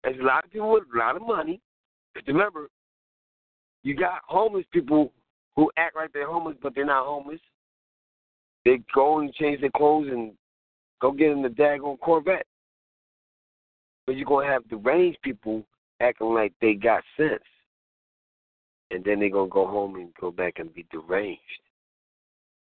is 0.06 0.20
a 0.20 0.24
lot 0.24 0.46
of 0.46 0.52
people 0.52 0.72
with 0.72 0.84
a 0.94 0.98
lot 0.98 1.16
of 1.16 1.22
money. 1.22 1.60
Because 2.14 2.28
remember, 2.28 2.70
you 3.84 3.96
got 3.96 4.22
homeless 4.26 4.66
people 4.72 5.12
who 5.56 5.70
act 5.78 5.96
like 5.96 6.14
they're 6.14 6.28
homeless, 6.28 6.58
but 6.62 6.74
they're 6.76 6.86
not 6.86 7.06
homeless. 7.06 7.40
They 8.66 8.80
go 8.94 9.20
and 9.20 9.34
change 9.34 9.62
their 9.62 9.72
clothes 9.72 10.08
and 10.12 10.34
go 11.02 11.12
get 11.12 11.32
in 11.32 11.42
the 11.42 11.50
daggone 11.50 12.00
Corvette. 12.00 12.46
But 14.06 14.16
you're 14.16 14.44
to 14.44 14.48
have 14.48 14.68
deranged 14.70 15.22
people 15.22 15.64
acting 16.02 16.34
like 16.34 16.54
they 16.62 16.74
got 16.74 17.04
sense. 17.18 17.44
And 18.92 19.04
then 19.04 19.20
they're 19.20 19.30
to 19.30 19.54
go 19.54 19.68
home 19.68 19.96
and 19.96 20.10
go 20.20 20.32
back 20.32 20.56
and 20.58 20.74
be 20.74 20.86
deranged. 20.92 21.42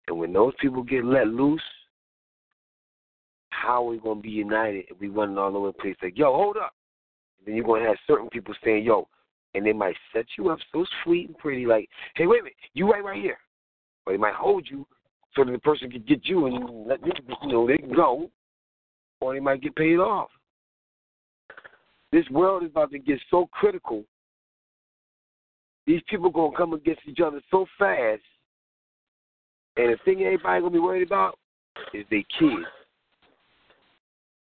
And 0.08 0.18
when 0.18 0.32
those 0.32 0.52
people 0.60 0.82
get 0.82 1.04
let 1.04 1.28
loose, 1.28 1.62
how 3.50 3.86
are 3.86 3.90
we 3.90 3.98
to 3.98 4.22
be 4.22 4.30
united 4.30 4.86
if 4.90 5.00
we 5.00 5.08
running 5.08 5.38
all 5.38 5.56
over 5.56 5.68
the 5.68 5.72
place 5.72 5.96
like, 6.02 6.18
yo, 6.18 6.34
hold 6.34 6.56
up? 6.56 6.74
And 7.38 7.46
then 7.46 7.54
you're 7.54 7.78
to 7.78 7.86
have 7.86 7.96
certain 8.06 8.28
people 8.28 8.54
saying, 8.64 8.84
yo, 8.84 9.08
and 9.54 9.64
they 9.64 9.72
might 9.72 9.96
set 10.12 10.26
you 10.36 10.50
up 10.50 10.58
so 10.72 10.84
sweet 11.02 11.28
and 11.28 11.38
pretty, 11.38 11.66
like, 11.66 11.88
hey, 12.16 12.26
wait 12.26 12.40
a 12.40 12.44
minute, 12.44 12.56
you 12.74 12.90
right 12.90 13.04
right 13.04 13.22
here. 13.22 13.38
Or 14.06 14.12
they 14.12 14.18
might 14.18 14.34
hold 14.34 14.66
you 14.68 14.86
so 15.34 15.44
that 15.44 15.52
the 15.52 15.58
person 15.58 15.90
can 15.90 16.02
get 16.02 16.26
you 16.26 16.46
and 16.46 16.86
let 16.86 17.04
you, 17.04 17.12
you 17.42 17.48
know, 17.48 17.66
they 17.66 17.78
can 17.78 17.92
go, 17.94 18.30
or 19.20 19.34
they 19.34 19.40
might 19.40 19.62
get 19.62 19.76
paid 19.76 19.96
off. 19.96 20.28
This 22.12 22.28
world 22.30 22.62
is 22.62 22.70
about 22.70 22.90
to 22.92 22.98
get 22.98 23.18
so 23.30 23.48
critical. 23.52 24.04
These 25.86 26.00
people 26.08 26.30
gonna 26.30 26.56
come 26.56 26.72
against 26.72 27.02
each 27.06 27.20
other 27.20 27.40
so 27.50 27.66
fast, 27.78 28.22
and 29.76 29.92
the 29.92 29.98
thing 30.04 30.22
everybody 30.22 30.60
gonna 30.60 30.70
be 30.70 30.78
worried 30.78 31.06
about 31.06 31.38
is 31.92 32.06
their 32.10 32.22
kids. 32.38 32.66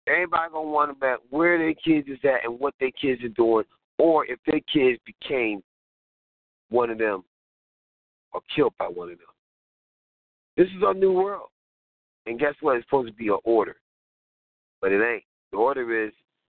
Everybody 0.07 0.51
gonna 0.51 0.69
want 0.69 0.89
to 0.89 0.93
know 0.93 1.13
about 1.13 1.23
where 1.29 1.57
their 1.57 1.73
kids 1.73 2.07
is 2.07 2.19
at 2.23 2.45
and 2.45 2.59
what 2.59 2.75
their 2.79 2.91
kids 2.91 3.23
are 3.23 3.29
doing, 3.29 3.65
or 3.97 4.25
if 4.25 4.39
their 4.45 4.59
kids 4.71 4.99
became 5.05 5.63
one 6.69 6.89
of 6.89 6.97
them 6.97 7.23
or 8.33 8.41
killed 8.55 8.73
by 8.77 8.85
one 8.85 9.09
of 9.09 9.17
them. 9.17 9.27
This 10.57 10.67
is 10.67 10.83
our 10.85 10.93
new 10.93 11.11
world. 11.11 11.49
And 12.25 12.39
guess 12.39 12.53
what? 12.61 12.75
It's 12.75 12.85
supposed 12.85 13.09
to 13.09 13.13
be 13.13 13.27
an 13.27 13.37
order. 13.43 13.77
But 14.81 14.91
it 14.91 15.01
ain't. 15.01 15.23
The 15.51 15.57
order 15.57 16.05
is 16.05 16.11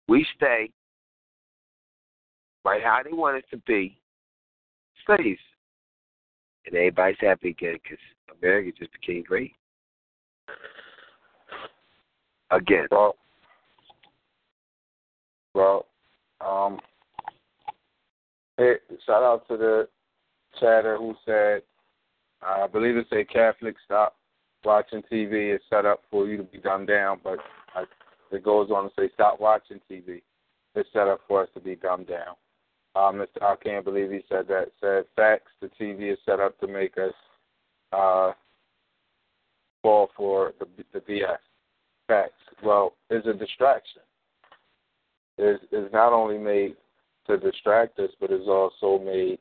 we 0.08 0.26
stay 0.36 0.70
right 2.64 2.82
how 2.84 3.02
they 3.04 3.14
want 3.14 3.38
it 3.38 3.46
to 3.52 3.58
be, 3.68 3.98
slaves. 5.06 5.40
And 6.66 6.76
everybody's 6.76 7.18
happy 7.20 7.50
again 7.50 7.78
because 7.84 8.00
America 8.42 8.72
just 8.78 8.92
became 8.94 9.24
great. 9.24 9.54
Again. 12.52 12.88
Well, 12.92 13.16
well, 15.54 15.86
um, 16.46 16.80
hey, 18.58 18.74
shout 19.06 19.24
out 19.24 19.48
to 19.48 19.58
the 19.58 19.88
chatter 20.60 20.98
who 20.98 21.16
said, 21.26 21.62
I 22.42 22.68
believe 22.68 22.98
it 22.98 23.08
said 23.10 23.30
Catholic 23.30 23.76
stop 23.86 24.16
watching 24.64 25.02
TV 25.12 25.56
is 25.56 25.62
set 25.70 25.86
up 25.86 26.02
for 26.12 26.28
you 26.28 26.38
to 26.38 26.44
be 26.44 26.58
dumbed 26.58 26.88
down, 26.88 27.20
but 27.24 27.40
I, 27.74 27.86
it 28.32 28.44
goes 28.44 28.70
on 28.70 28.86
to 28.86 28.90
say 28.98 29.10
stop 29.14 29.40
watching 29.40 29.80
TV. 29.90 30.22
It's 30.76 30.90
set 30.92 31.08
up 31.08 31.22
for 31.28 31.44
us 31.44 31.50
to 31.54 31.60
be 31.60 31.76
dumbed 31.76 32.08
down. 32.08 32.36
Uh, 32.96 33.12
Mr. 33.12 33.42
I 33.42 33.56
can't 33.62 33.84
believe 33.84 34.10
he 34.10 34.22
said 34.30 34.48
that. 34.48 34.72
Said 34.80 35.04
facts. 35.16 35.52
The 35.62 35.70
TV 35.80 36.14
is 36.14 36.20
set 36.26 36.40
up 36.40 36.58
to 36.60 36.68
make 36.68 36.98
us 36.98 37.14
uh, 37.92 38.32
fall 39.82 40.10
for 40.16 40.54
the, 40.60 40.66
the 40.94 41.00
BS. 41.00 41.38
Facts. 42.08 42.34
Well, 42.64 42.94
it's 43.10 43.28
a 43.28 43.34
distraction. 43.34 44.02
Is 45.38 45.60
is 45.72 45.92
not 45.92 46.14
only 46.14 46.38
made 46.38 46.76
to 47.28 47.38
distract 47.38 48.00
us, 48.00 48.12
but 48.22 48.32
is 48.32 48.48
also 48.48 49.04
made 49.04 49.40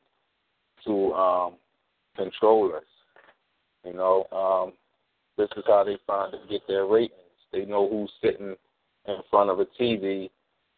to 0.83 1.13
um, 1.13 1.53
control 2.17 2.73
us. 2.75 2.83
You 3.85 3.93
know, 3.93 4.25
um, 4.33 4.73
this 5.37 5.47
is 5.55 5.63
how 5.67 5.83
they 5.85 5.97
find 6.05 6.33
to 6.33 6.39
get 6.49 6.67
their 6.67 6.85
ratings. 6.85 7.11
They 7.53 7.63
know 7.63 7.87
who's 7.87 8.11
sitting 8.21 8.55
in 9.07 9.15
front 9.29 9.49
of 9.49 9.59
a 9.59 9.65
TV, 9.79 10.29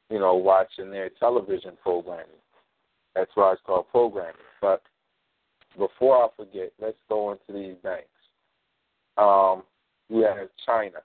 you 0.10 0.20
know, 0.20 0.36
watching 0.36 0.91
their 0.91 1.10
television 1.20 1.72
programming. 1.82 2.26
That's 3.18 3.31
why 3.34 3.53
it's 3.53 3.61
called 3.65 3.88
programming. 3.89 4.35
But 4.61 4.84
before 5.76 6.26
I 6.26 6.27
forget, 6.38 6.72
let's 6.80 6.98
go 7.10 7.31
into 7.31 7.52
these 7.52 7.76
banks. 7.81 8.07
Um, 9.18 9.64
we 10.07 10.22
have 10.22 10.49
China, 10.68 10.99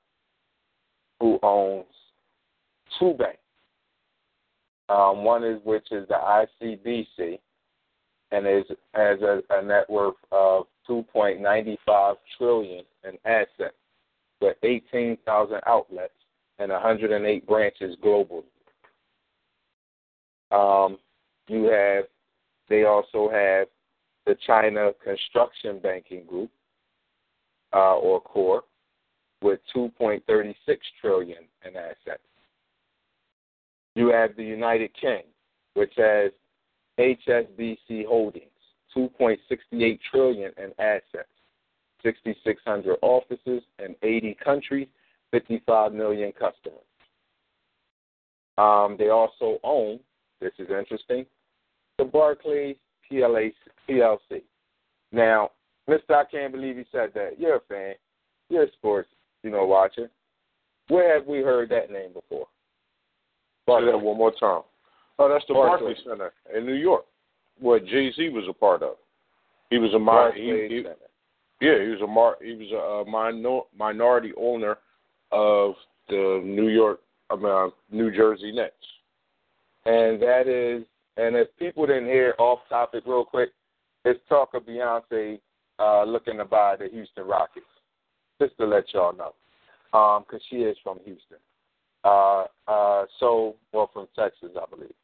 who 1.20 1.39
owns 1.43 1.86
two 2.98 3.14
banks. 3.14 3.39
Um, 4.90 5.24
one 5.24 5.43
is 5.43 5.59
which 5.64 5.86
is 5.90 6.06
the 6.09 6.47
ICBC, 6.62 7.39
and 8.30 8.47
is 8.47 8.64
has 8.93 9.18
a, 9.22 9.40
a 9.48 9.62
net 9.64 9.89
worth 9.89 10.14
of 10.30 10.66
2.95 10.90 12.16
trillion 12.36 12.84
in 13.05 13.12
assets, 13.24 13.74
with 14.43 14.59
18,000 14.62 15.60
outlets 15.66 16.12
and 16.59 16.70
108 16.70 17.47
branches 17.47 17.97
globally. 18.05 18.43
Um, 20.51 20.98
you 21.52 21.64
have, 21.64 22.04
they 22.68 22.84
also 22.84 23.28
have 23.30 23.68
the 24.26 24.36
China 24.46 24.92
Construction 25.04 25.78
Banking 25.80 26.24
Group, 26.24 26.50
uh, 27.72 27.96
or 27.96 28.20
Core, 28.20 28.62
with 29.42 29.60
2.36 29.74 30.54
trillion 31.00 31.44
in 31.66 31.76
assets. 31.76 32.22
You 33.94 34.08
have 34.08 34.36
the 34.36 34.44
United 34.44 34.90
Kingdom, 34.98 35.26
which 35.74 35.92
has 35.96 36.30
HSBC 36.98 38.06
Holdings, 38.06 38.46
2.68 38.96 39.98
trillion 40.10 40.52
in 40.56 40.72
assets, 40.78 41.28
6,600 42.02 42.96
offices 43.02 43.62
in 43.78 43.94
80 44.02 44.36
countries, 44.42 44.88
55 45.30 45.92
million 45.92 46.32
customers. 46.32 46.78
Um, 48.58 48.96
they 48.98 49.08
also 49.08 49.58
own, 49.62 49.98
this 50.40 50.52
is 50.58 50.68
interesting, 50.70 51.26
the 52.02 52.10
Barclays 52.10 52.76
PLA, 53.08 53.50
PLC. 53.88 54.42
Now, 55.12 55.50
Mr. 55.88 56.10
I 56.10 56.24
can't 56.24 56.52
believe 56.52 56.76
he 56.76 56.84
said 56.90 57.10
that. 57.14 57.38
You're 57.38 57.56
a 57.56 57.60
fan. 57.68 57.94
You're 58.48 58.64
a 58.64 58.72
sports, 58.72 59.08
you 59.42 59.50
know, 59.50 59.64
watcher. 59.64 60.10
Where 60.88 61.16
have 61.16 61.26
we 61.26 61.38
heard 61.38 61.68
that 61.70 61.90
name 61.90 62.12
before? 62.12 62.46
Say 63.68 63.86
that 63.86 63.98
one 63.98 64.18
more 64.18 64.32
time. 64.32 64.62
Oh, 65.18 65.28
that's 65.28 65.44
the 65.46 65.54
Barclays 65.54 65.96
Center 66.04 66.32
in 66.54 66.66
New 66.66 66.74
York, 66.74 67.04
what 67.60 67.86
Jay 67.86 68.10
Z 68.12 68.28
was 68.30 68.44
a 68.48 68.52
part 68.52 68.82
of. 68.82 68.96
He 69.70 69.78
was 69.78 69.94
a 69.94 69.98
mi- 69.98 70.42
he, 70.42 70.74
he, 70.74 70.84
yeah, 71.64 71.80
he 71.80 71.88
was 71.88 72.00
a 72.02 72.06
mar- 72.06 72.38
he 72.42 72.54
was 72.54 73.06
a, 73.06 73.08
minor- 73.08 73.60
minority 73.78 74.32
owner 74.36 74.78
of 75.30 75.74
the 76.08 76.42
New 76.44 76.68
York, 76.68 77.00
I 77.30 77.36
mean, 77.36 77.46
uh, 77.46 77.68
New 77.90 78.10
Jersey 78.10 78.50
Nets. 78.50 78.74
And 79.86 80.20
that 80.20 80.48
is, 80.48 80.84
and 81.16 81.36
if 81.36 81.48
people 81.59 81.86
didn't 81.86 82.06
hear 82.06 82.34
off 82.39 82.60
topic 82.68 83.05
real 83.06 83.24
quick, 83.24 83.51
it's 84.05 84.20
talk 84.28 84.55
of 84.55 84.64
Beyonce 84.64 85.40
uh, 85.78 86.05
looking 86.05 86.39
to 86.39 86.44
buy 86.44 86.76
the 86.76 86.89
Houston 86.89 87.24
Rockets. 87.24 87.66
Just 88.40 88.56
to 88.59 88.66
let 88.66 88.93
y'all 88.93 89.14
know, 89.14 89.34
because 89.93 90.24
um, 90.32 90.40
she 90.51 90.56
is 90.56 90.76
from 90.82 90.98
Houston. 91.05 91.36
Uh, 92.02 92.44
uh, 92.66 93.05
so, 93.20 93.55
well, 93.72 93.89
from 93.93 94.09
Texas, 94.18 94.51
I 94.56 94.64
believe. 94.74 94.94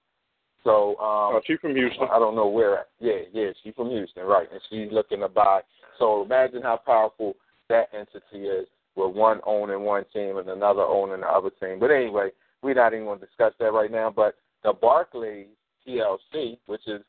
So, 0.65 0.97
um, 0.97 1.37
oh, 1.37 1.41
she's 1.47 1.61
from 1.61 1.77
Houston. 1.77 2.09
I 2.11 2.19
don't 2.19 2.35
know 2.35 2.49
where. 2.49 2.87
Yeah, 2.99 3.21
yeah, 3.33 3.51
she's 3.63 3.75
from 3.75 3.91
Houston, 3.91 4.25
right? 4.25 4.49
And 4.51 4.61
she's 4.69 4.89
looking 4.91 5.21
to 5.21 5.29
buy. 5.29 5.61
So 5.99 6.23
imagine 6.25 6.63
how 6.63 6.81
powerful 6.85 7.37
that 7.69 7.89
entity 7.93 8.49
is, 8.49 8.67
with 8.97 9.15
one 9.15 9.41
owning 9.47 9.83
one 9.83 10.05
team 10.13 10.39
and 10.39 10.49
another 10.49 10.83
owning 10.83 11.21
the 11.21 11.29
other 11.29 11.51
team. 11.61 11.79
But 11.79 11.91
anyway, 11.91 12.31
we're 12.63 12.75
not 12.75 12.93
even 12.93 13.05
going 13.05 13.21
to 13.21 13.27
discuss 13.27 13.53
that 13.61 13.73
right 13.73 13.93
now. 13.93 14.13
But 14.15 14.35
the 14.65 14.73
Barclays 14.73 15.47
PLC, 15.89 16.59
which 16.67 16.87
is 16.87 17.01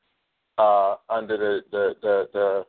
uh, 0.57 0.95
under 1.09 1.37
the, 1.37 1.59
the 1.71 1.93
the 2.01 2.29
the 2.33 2.65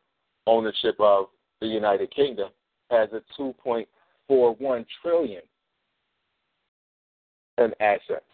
ownership 0.46 0.96
of 0.98 1.26
the 1.60 1.66
United 1.66 2.14
Kingdom, 2.14 2.48
has 2.90 3.08
a 3.12 3.22
2.41 3.40 4.86
trillion 5.02 5.42
in 7.58 7.72
assets. 7.80 8.24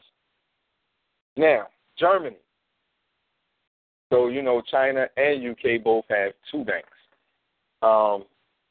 Now, 1.36 1.66
Germany. 1.98 2.36
So, 4.12 4.28
you 4.28 4.42
know, 4.42 4.62
China 4.70 5.06
and 5.16 5.50
UK 5.50 5.82
both 5.82 6.04
have 6.08 6.32
two 6.50 6.64
banks 6.64 6.88
um, 7.82 8.24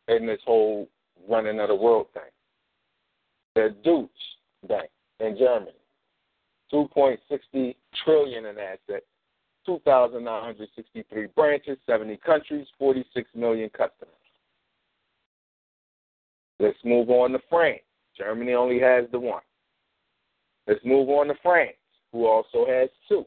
in 0.07 0.25
this 0.25 0.39
whole 0.45 0.87
running 1.29 1.59
of 1.59 1.67
the 1.67 1.75
world 1.75 2.07
thing. 2.13 2.23
The 3.55 3.75
Deutsche 3.83 4.09
Bank 4.67 4.89
in 5.19 5.37
Germany, 5.37 5.71
2.60 6.73 7.75
trillion 8.03 8.45
in 8.45 8.57
assets, 8.57 9.05
2,963 9.65 11.27
branches, 11.35 11.77
70 11.85 12.17
countries, 12.17 12.67
46 12.77 13.29
million 13.35 13.69
customers. 13.69 14.13
Let's 16.59 16.77
move 16.83 17.09
on 17.09 17.31
to 17.31 17.39
France. 17.49 17.81
Germany 18.17 18.53
only 18.53 18.79
has 18.79 19.05
the 19.11 19.19
one. 19.19 19.41
Let's 20.67 20.83
move 20.85 21.09
on 21.09 21.27
to 21.27 21.35
France, 21.43 21.75
who 22.11 22.25
also 22.25 22.65
has 22.67 22.89
two. 23.09 23.25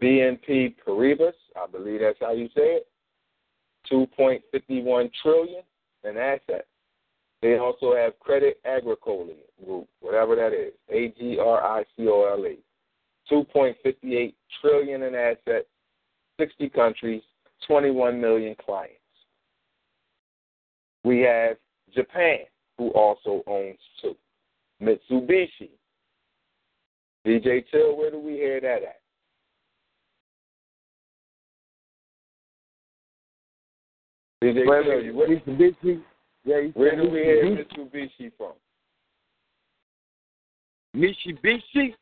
BNP 0.00 0.76
Paribas, 0.86 1.32
I 1.56 1.66
believe 1.66 2.00
that's 2.00 2.18
how 2.20 2.32
you 2.32 2.48
say 2.48 2.80
it, 2.80 2.86
2.51 3.90 5.10
trillion 5.22 5.62
in 6.04 6.16
assets. 6.16 6.67
They 7.40 7.56
also 7.58 7.94
have 7.94 8.18
Credit 8.18 8.60
Agricole 8.64 9.30
Group, 9.64 9.88
whatever 10.00 10.34
that 10.36 10.52
is, 10.52 10.72
A 10.90 11.14
G 11.18 11.38
R 11.38 11.62
I 11.62 11.84
C 11.96 12.08
O 12.08 12.24
L 12.24 12.46
E. 12.46 12.58
2.58 13.30 14.34
trillion 14.60 15.02
in 15.02 15.14
assets, 15.14 15.68
60 16.40 16.68
countries, 16.70 17.22
21 17.66 18.20
million 18.20 18.56
clients. 18.64 18.94
We 21.04 21.20
have 21.20 21.56
Japan, 21.94 22.38
who 22.76 22.88
also 22.90 23.42
owns 23.46 23.78
two. 24.00 24.16
Mitsubishi. 24.82 25.70
DJ 27.26 27.64
Chill, 27.70 27.96
where 27.96 28.10
do 28.10 28.18
we 28.18 28.32
hear 28.32 28.60
that 28.60 28.82
at? 28.82 29.00
DJ 34.42 34.64
Chill, 34.64 35.12
Mitsubishi 35.14 36.00
yeah, 36.44 36.62
he 36.62 36.68
Where 36.68 36.96
do 36.96 37.08
we 37.10 37.18
hear 37.20 37.44
Mitsubishi. 37.44 38.08
Mitsubishi 38.20 38.32
from? 38.36 38.52
Mitsubishi. 40.96 41.94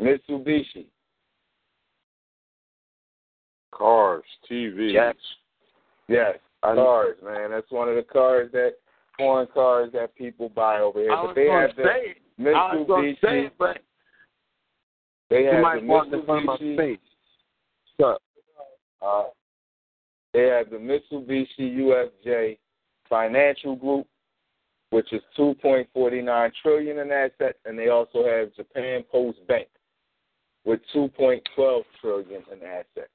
Mitsubishi. 0.00 0.86
Cars, 3.72 4.24
TVs. 4.50 4.92
Yes. 4.92 5.14
Yes, 6.08 6.38
cars, 6.62 7.16
man. 7.24 7.50
That's 7.50 7.70
one 7.70 7.88
of 7.88 7.94
the 7.96 8.02
cars 8.02 8.50
that 8.52 8.74
foreign 9.16 9.46
cars 9.54 9.90
that 9.94 10.14
people 10.14 10.48
buy 10.50 10.80
over 10.80 11.00
here. 11.00 11.12
I 11.12 11.26
but 11.26 11.34
they 11.34 11.46
have 11.46 11.70
the 11.76 11.82
say 11.84 12.14
it. 12.46 12.54
I 12.54 12.74
was 12.76 13.16
say 13.22 13.28
Mitsubishi. 13.28 13.46
it, 13.46 13.52
but 13.58 13.78
They 15.30 15.44
have 15.44 15.80
the 15.80 15.86
walked 15.86 16.12
in 16.12 16.24
front 16.24 16.40
of 16.42 16.44
my 16.46 16.56
Mitsubishi. 16.56 16.76
face. 16.76 16.98
So, 18.00 18.18
Uh, 19.00 19.24
they 20.32 20.46
have 20.46 20.70
the 20.70 20.76
Mitsubishi 20.76 21.76
UFJ 21.76 22.58
Financial 23.12 23.76
Group, 23.76 24.06
which 24.88 25.12
is 25.12 25.20
2.49 25.38 26.50
trillion 26.62 26.98
in 26.98 27.12
assets, 27.12 27.58
and 27.66 27.78
they 27.78 27.88
also 27.88 28.24
have 28.24 28.54
Japan 28.54 29.04
Post 29.12 29.46
Bank 29.46 29.68
with 30.64 30.80
2.12 30.94 31.82
trillion 32.00 32.42
in 32.50 32.66
assets. 32.66 33.10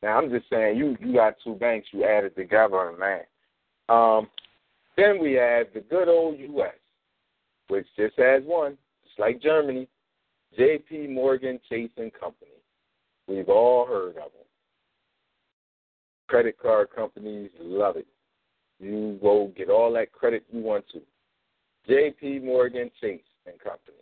Now 0.00 0.18
I'm 0.18 0.30
just 0.30 0.48
saying, 0.48 0.76
you 0.76 0.96
you 1.00 1.12
got 1.14 1.34
two 1.42 1.56
banks 1.56 1.88
you 1.90 2.04
added 2.04 2.36
together, 2.36 2.88
and 2.88 2.98
man. 2.98 3.22
Um, 3.88 4.28
then 4.96 5.20
we 5.20 5.32
have 5.32 5.66
the 5.74 5.80
good 5.80 6.06
old 6.06 6.38
U.S., 6.38 6.74
which 7.66 7.86
just 7.96 8.16
has 8.18 8.44
one, 8.44 8.78
just 9.04 9.18
like 9.18 9.42
Germany, 9.42 9.88
J.P. 10.56 11.08
Morgan 11.08 11.58
Chase 11.68 11.90
and 11.96 12.12
Company. 12.12 12.52
We've 13.26 13.48
all 13.48 13.86
heard 13.86 14.10
of 14.10 14.14
them. 14.14 14.46
Credit 16.28 16.56
card 16.60 16.88
companies 16.94 17.50
love 17.60 17.96
it. 17.96 18.06
You 18.82 19.16
go 19.22 19.52
get 19.56 19.70
all 19.70 19.92
that 19.92 20.10
credit 20.10 20.44
you 20.52 20.60
want 20.60 20.84
to. 20.92 21.00
J.P. 21.86 22.40
Morgan 22.40 22.90
Chase 23.00 23.20
and 23.46 23.58
Company, 23.60 23.96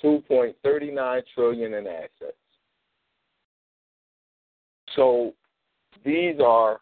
two 0.00 0.22
point 0.28 0.54
thirty 0.62 0.90
nine 0.90 1.22
trillion 1.34 1.72
in 1.74 1.86
assets. 1.86 2.36
So 4.94 5.32
these 6.04 6.36
are 6.44 6.80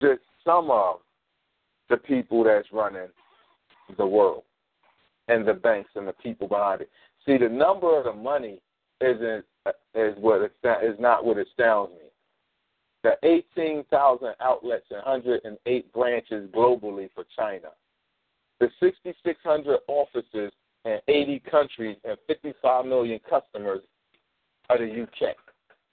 just 0.00 0.20
some 0.44 0.70
of 0.70 1.00
the 1.90 1.98
people 1.98 2.44
that's 2.44 2.68
running 2.72 3.08
the 3.96 4.06
world 4.06 4.44
and 5.28 5.46
the 5.46 5.54
banks 5.54 5.90
and 5.94 6.08
the 6.08 6.12
people 6.14 6.48
behind 6.48 6.82
it. 6.82 6.90
See, 7.26 7.36
the 7.36 7.48
number 7.48 7.98
of 7.98 8.04
the 8.04 8.12
money 8.12 8.60
isn't 9.00 9.44
is 9.94 10.14
what 10.18 10.42
is 10.42 10.96
not 10.98 11.24
what 11.24 11.36
astounds 11.36 11.92
me. 11.92 12.07
The 13.04 13.16
18,000 13.22 14.34
outlets 14.40 14.86
and 14.90 14.98
108 15.04 15.92
branches 15.92 16.50
globally 16.50 17.08
for 17.14 17.24
China. 17.36 17.68
The 18.60 18.70
6,600 18.80 19.78
offices 19.86 20.52
in 20.84 20.98
80 21.06 21.42
countries 21.50 21.96
and 22.04 22.18
55 22.26 22.86
million 22.86 23.20
customers 23.28 23.82
of 24.68 24.78
the 24.80 25.02
UK. 25.02 25.36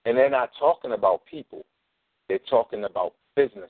And 0.06 0.18
they're 0.18 0.30
not 0.30 0.50
talking 0.60 0.94
about 0.94 1.26
people. 1.26 1.66
They're 2.28 2.40
talking 2.50 2.86
about 2.86 3.14
businesses. 3.36 3.70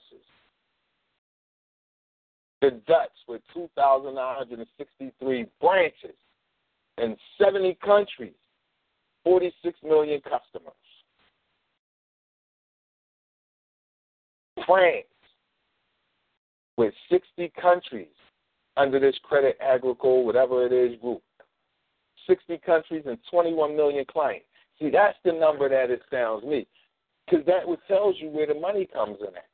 The 2.62 2.72
Dutch 2.88 3.12
with 3.28 3.42
2,963 3.54 5.46
branches 5.60 6.16
in 6.98 7.18
70 7.38 7.78
countries, 7.84 8.34
46 9.24 9.78
million 9.84 10.22
customers. 10.22 10.74
France 14.66 15.06
with 16.78 16.94
60 17.10 17.52
countries 17.62 18.08
under 18.78 19.00
this 19.00 19.16
Credit 19.24 19.58
Agricole, 19.62 20.26
whatever 20.26 20.66
it 20.66 20.74
is, 20.74 21.00
group. 21.00 21.22
60 22.28 22.58
countries 22.66 23.04
and 23.06 23.18
21 23.32 23.76
million 23.76 24.04
clients. 24.06 24.46
See, 24.80 24.90
that's 24.90 25.18
the 25.24 25.32
number 25.32 25.70
that 25.70 25.92
astounds 25.92 26.46
me 26.46 26.68
because 27.26 27.46
that 27.46 27.68
would 27.68 27.80
tells 27.88 28.16
you 28.20 28.30
where 28.30 28.48
the 28.48 28.54
money 28.54 28.88
comes 28.92 29.18
in 29.22 29.28
at. 29.28 29.46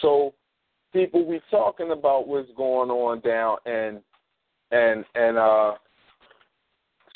So, 0.00 0.34
people, 0.92 1.26
we 1.26 1.40
talking 1.50 1.90
about 1.90 2.28
what's 2.28 2.48
going 2.56 2.90
on 2.90 3.20
down 3.20 3.56
in 3.66 4.00
and 4.70 5.04
and 5.14 5.38
uh, 5.38 5.74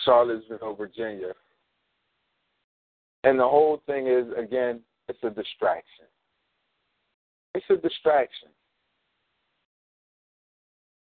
Charlottesville, 0.04 0.74
Virginia, 0.74 1.32
and 3.24 3.38
the 3.38 3.48
whole 3.48 3.82
thing 3.86 4.06
is 4.06 4.26
again, 4.36 4.80
it's 5.08 5.18
a 5.22 5.30
distraction. 5.30 6.06
It's 7.54 7.66
a 7.70 7.76
distraction. 7.76 8.48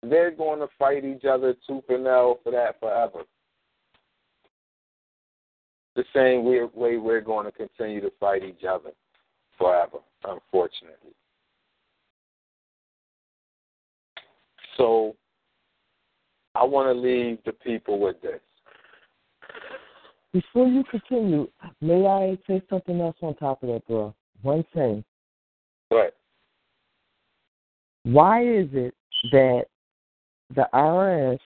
They're 0.02 0.30
going 0.30 0.60
to 0.60 0.68
fight 0.78 1.04
each 1.04 1.24
other 1.24 1.54
tooth 1.66 1.84
and 1.88 2.04
nail 2.04 2.40
for 2.42 2.52
that 2.52 2.78
forever. 2.80 3.22
The 5.96 6.04
same 6.14 6.44
way, 6.44 6.60
way 6.74 6.96
we're 6.96 7.20
going 7.20 7.46
to 7.46 7.52
continue 7.52 8.00
to 8.00 8.10
fight 8.20 8.42
each 8.42 8.64
other 8.68 8.90
forever, 9.56 9.98
unfortunately. 10.24 11.12
So 14.76 15.14
I 16.54 16.64
want 16.64 16.94
to 16.94 17.00
leave 17.00 17.38
the 17.46 17.52
people 17.52 18.00
with 18.00 18.20
this. 18.20 18.40
Before 20.34 20.66
you 20.66 20.82
continue, 20.90 21.46
may 21.80 22.06
I 22.08 22.36
say 22.48 22.60
something 22.68 23.00
else 23.00 23.14
on 23.22 23.36
top 23.36 23.62
of 23.62 23.68
that, 23.68 23.86
bro? 23.86 24.12
One 24.42 24.64
thing. 24.74 25.04
But 25.88 26.16
Why 28.02 28.42
is 28.42 28.66
it 28.72 28.94
that 29.30 29.66
the 30.52 30.66
IRS 30.74 31.38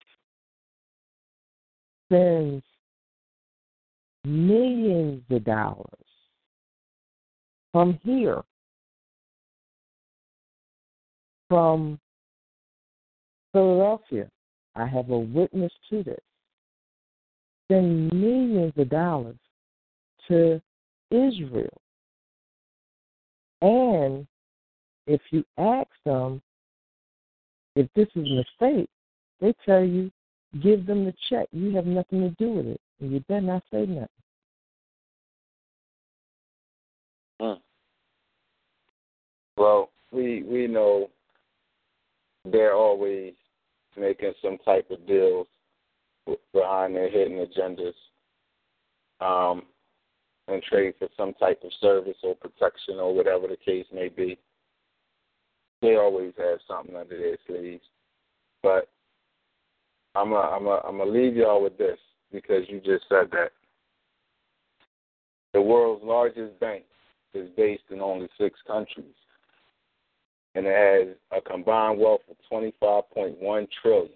sends 2.10 2.64
millions 4.24 5.22
of 5.28 5.44
dollars 5.44 6.06
from 7.72 7.98
here, 8.02 8.40
from 11.50 12.00
Philadelphia? 13.52 14.30
I 14.74 14.86
have 14.86 15.10
a 15.10 15.18
witness 15.18 15.72
to 15.90 16.02
this. 16.02 16.18
Spend 17.68 18.12
millions 18.12 18.72
of 18.76 18.88
dollars 18.88 19.36
to 20.28 20.60
Israel. 21.10 21.80
And 23.60 24.26
if 25.06 25.20
you 25.30 25.44
ask 25.58 25.88
them 26.04 26.40
if 27.76 27.88
this 27.94 28.08
is 28.14 28.26
a 28.26 28.44
mistake, 28.60 28.88
they 29.40 29.54
tell 29.66 29.84
you, 29.84 30.10
give 30.62 30.86
them 30.86 31.04
the 31.04 31.14
check. 31.28 31.48
You 31.52 31.74
have 31.76 31.86
nothing 31.86 32.20
to 32.22 32.30
do 32.30 32.50
with 32.50 32.66
it. 32.66 32.80
And 33.00 33.12
you 33.12 33.20
better 33.28 33.42
not 33.42 33.62
say 33.72 33.86
nothing. 33.86 34.08
well, 39.56 39.90
we 40.12 40.42
we 40.42 40.66
know 40.66 41.10
they're 42.44 42.74
always 42.74 43.34
making 43.96 44.32
some 44.42 44.58
type 44.64 44.90
of 44.90 45.06
deals 45.06 45.46
behind 46.52 46.94
their 46.94 47.10
hidden 47.10 47.44
agendas, 47.44 47.94
um, 49.20 49.62
and 50.48 50.62
trade 50.62 50.94
for 50.98 51.08
some 51.16 51.34
type 51.34 51.60
of 51.64 51.70
service 51.80 52.16
or 52.22 52.34
protection 52.34 52.96
or 52.96 53.14
whatever 53.14 53.46
the 53.46 53.56
case 53.56 53.86
may 53.92 54.08
be. 54.08 54.38
They 55.82 55.96
always 55.96 56.32
have 56.38 56.58
something 56.66 56.96
under 56.96 57.16
their 57.16 57.36
sleeves, 57.46 57.84
but 58.62 58.88
I'm 60.14 60.32
a, 60.32 60.36
I'm 60.36 60.66
a, 60.66 60.80
I'm 60.86 60.98
gonna 60.98 61.10
leave 61.10 61.36
y'all 61.36 61.62
with 61.62 61.78
this 61.78 61.98
because 62.32 62.64
you 62.68 62.80
just 62.80 63.04
said 63.08 63.30
that. 63.32 63.52
The 65.54 65.62
world's 65.62 66.04
largest 66.04 66.58
bank 66.60 66.84
is 67.34 67.48
based 67.56 67.84
in 67.90 68.00
only 68.00 68.28
six 68.38 68.58
countries, 68.66 69.14
and 70.54 70.66
it 70.66 70.74
has 70.74 71.16
a 71.36 71.40
combined 71.40 72.00
wealth 72.00 72.20
of 72.28 72.36
25.1 72.50 73.68
trillion, 73.80 74.10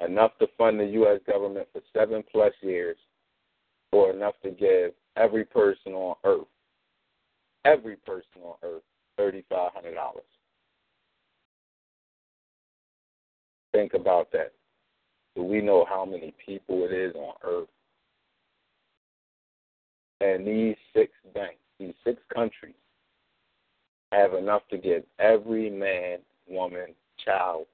enough 0.00 0.32
to 0.38 0.46
fund 0.58 0.78
the 0.78 0.86
U.S. 0.86 1.20
government 1.26 1.68
for 1.72 1.80
seven 1.92 2.22
plus 2.30 2.52
years, 2.60 2.96
or 3.92 4.10
enough 4.10 4.34
to 4.42 4.50
give 4.50 4.92
every 5.16 5.44
person 5.44 5.92
on 5.92 6.16
Earth, 6.24 6.46
every 7.64 7.96
person 7.96 8.42
on 8.42 8.54
Earth, 8.62 8.82
thirty-five 9.16 9.72
hundred 9.74 9.94
dollars. 9.94 10.24
Think 13.72 13.94
about 13.94 14.32
that. 14.32 14.52
Do 15.34 15.42
we 15.42 15.60
know 15.60 15.84
how 15.88 16.04
many 16.04 16.34
people 16.44 16.84
it 16.84 16.92
is 16.92 17.14
on 17.14 17.34
Earth? 17.44 17.68
And 20.22 20.46
these 20.46 20.76
six 20.94 21.12
banks, 21.34 21.58
these 21.78 21.92
six 22.04 22.18
countries, 22.34 22.74
have 24.12 24.32
enough 24.32 24.62
to 24.70 24.78
give 24.78 25.02
every 25.18 25.68
man, 25.68 26.18
woman, 26.48 26.94
child 27.22 27.66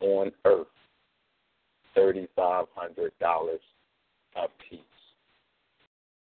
on 0.00 0.32
Earth 0.46 0.66
thirty-five 1.94 2.66
hundred 2.74 3.12
dollars 3.20 3.60
a 4.36 4.46
piece. 4.68 4.80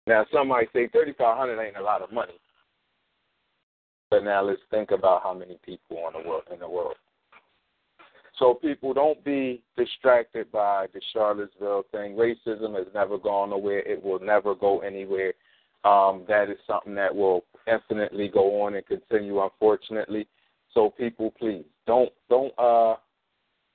Now, 0.06 0.26
some 0.32 0.48
might 0.48 0.70
say 0.72 0.88
3500 0.88 1.62
ain't 1.62 1.78
a 1.78 1.82
lot 1.82 2.02
of 2.02 2.14
money. 2.14 2.40
But 4.10 4.24
now 4.24 4.42
let's 4.42 4.62
think 4.72 4.92
about 4.92 5.22
how 5.22 5.34
many 5.34 5.60
people 5.66 5.98
on 5.98 6.14
the 6.14 6.28
world, 6.28 6.44
in 6.52 6.60
the 6.60 6.70
world. 6.70 6.96
So 8.40 8.54
people 8.54 8.94
don't 8.94 9.22
be 9.26 9.64
distracted 9.76 10.50
by 10.52 10.88
the 10.94 11.02
Charlottesville 11.12 11.84
thing. 11.92 12.16
Racism 12.16 12.78
has 12.78 12.88
never 12.94 13.18
gone 13.18 13.50
nowhere. 13.50 13.80
It 13.80 14.02
will 14.02 14.20
never 14.20 14.56
go 14.56 14.80
anywhere. 14.80 15.34
Um, 15.84 16.24
that 16.28 16.50
is 16.50 16.58
something 16.66 16.96
that 16.96 17.14
will 17.14 17.44
infinitely 17.68 18.30
go 18.30 18.62
on 18.62 18.76
and 18.76 18.86
continue, 18.86 19.42
unfortunately. 19.42 20.28
So 20.74 20.92
people, 20.92 21.34
please 21.38 21.66
don't 21.86 22.12
don't 22.30 22.54
uh 22.58 22.96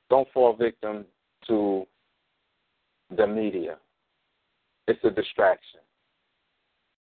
don't 0.09 0.29
fall 0.33 0.55
victim 0.55 1.05
to 1.49 1.87
the 3.17 3.27
media. 3.27 3.77
It's 4.89 5.03
a 5.05 5.11
distraction. 5.11 5.81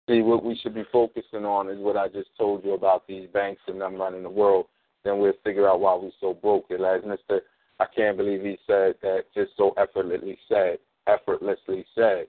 See, 0.10 0.22
what 0.22 0.44
we 0.44 0.56
should 0.62 0.76
be 0.76 0.84
focusing 0.92 1.46
on 1.46 1.70
is 1.70 1.78
what 1.80 1.96
I 1.96 2.08
just 2.10 2.30
told 2.38 2.66
you 2.66 2.74
about 2.74 3.08
these 3.08 3.30
banks 3.34 3.62
and 3.68 3.80
them 3.80 3.96
running 3.96 4.24
the 4.24 4.30
world. 4.30 4.66
Then 5.04 5.20
we'll 5.20 5.34
figure 5.44 5.70
out 5.70 5.80
why 5.80 5.96
we're 5.96 6.12
so 6.20 6.34
broke. 6.34 6.70
As 6.72 6.80
Mr. 6.80 7.40
I 7.80 7.86
can't 7.96 8.18
believe 8.18 8.42
he 8.42 8.58
said 8.68 8.96
that 9.02 9.26
just 9.34 9.52
so 9.58 9.74
effortlessly 9.78 10.38
said, 10.50 10.80
effortlessly 11.08 11.86
said. 11.96 12.28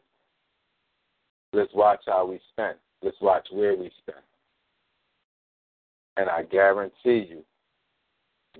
Let's 1.52 1.72
watch 1.74 2.00
how 2.06 2.26
we 2.26 2.40
spend. 2.52 2.76
Let's 3.02 3.20
watch 3.20 3.46
where 3.52 3.76
we 3.76 3.90
spend. 4.02 4.24
And 6.16 6.28
I 6.28 6.44
guarantee 6.44 7.26
you, 7.28 7.44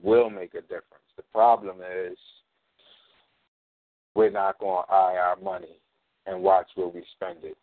will 0.02 0.31
make 0.31 0.55
a 0.55 0.61
difference. 0.61 1.05
The 1.16 1.23
problem 1.32 1.77
is 1.81 2.19
we're 4.14 4.30
not 4.30 4.58
going 4.58 4.84
to 4.86 4.92
eye 4.92 5.16
our 5.16 5.36
money 5.36 5.78
and 6.26 6.42
watch 6.42 6.68
where 6.74 6.88
we 6.88 7.04
spend 7.16 7.44
it 7.44 7.56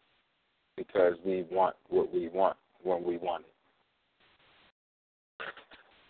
because 0.77 1.13
we 1.25 1.45
want 1.51 1.75
what 1.89 2.13
we 2.13 2.29
want 2.29 2.57
when 2.83 3.03
we 3.03 3.17
want 3.17 3.43
it. 3.43 3.47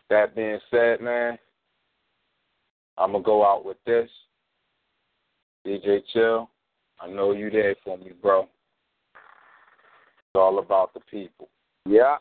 That 0.09 0.35
being 0.35 0.59
said, 0.69 1.01
man, 1.01 1.37
I'm 2.97 3.13
gonna 3.13 3.23
go 3.23 3.45
out 3.45 3.65
with 3.65 3.77
this. 3.85 4.09
DJ 5.65 6.01
Chill, 6.11 6.49
I 6.99 7.07
know 7.07 7.31
you 7.31 7.49
there 7.49 7.75
for 7.83 7.97
me, 7.97 8.11
bro. 8.21 8.41
It's 8.41 10.35
all 10.35 10.59
about 10.59 10.93
the 10.93 10.99
people. 11.09 11.47
Yeah. 11.85 12.17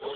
Yeah. 0.00 0.06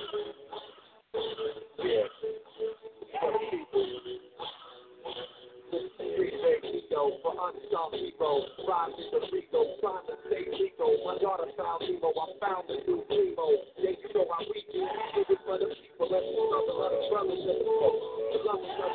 Rico, 6.63 7.19
for 7.23 7.33
unsolved 7.33 7.97
hero, 7.97 8.43
rise 8.69 8.93
in 8.99 9.05
the 9.11 9.19
Rico, 9.33 9.61
trying 9.81 10.07
to 10.07 10.15
stay 10.29 10.45
Rico. 10.61 10.87
My 11.05 11.19
daughter 11.19 11.51
found 11.59 11.83
Nemo, 11.83 12.13
I 12.15 12.27
found 12.39 12.69
the 12.69 12.75
new 12.87 13.03
Primo. 13.09 13.47
Yeah, 13.79 13.91
you 13.91 14.09
know 14.15 14.27
how 14.31 14.45
we 14.47 14.63
do, 14.71 14.79
we 14.79 15.25
do 15.25 15.33
it 15.33 15.39
for 15.45 15.59
the 15.59 15.67
people, 15.67 16.07
let's 16.11 16.23
love 16.23 16.67
the 16.69 16.75
other 16.79 17.03
brothers 17.11 17.43
and 17.43 17.59
the 17.59 17.65
folks. 17.67 18.05
The 18.33 18.39
love 18.47 18.63
is 18.63 18.75
not 18.79 18.93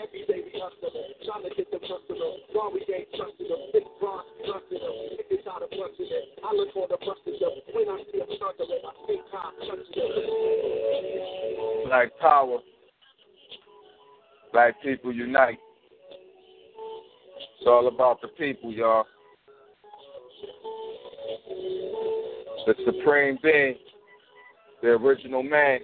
Every 0.00 0.24
day 0.26 0.42
we 0.44 0.60
hustle, 0.60 0.92
trying 1.24 1.42
to 1.42 1.50
get 1.56 1.70
the 1.70 1.78
customer. 1.78 2.30
While 2.52 2.72
we 2.72 2.80
ain't 2.94 3.08
trusting 3.16 3.48
them, 3.48 3.58
big 3.72 3.84
bronze 4.00 4.26
Black 11.86 12.10
power. 12.20 12.58
Black 14.52 14.82
people 14.82 15.12
unite. 15.12 15.58
It's 17.58 17.66
all 17.66 17.88
about 17.88 18.20
the 18.20 18.28
people, 18.28 18.72
y'all. 18.72 19.04
The 22.66 22.74
supreme 22.84 23.38
being, 23.42 23.76
the 24.82 24.88
original 24.88 25.42
man. 25.42 25.80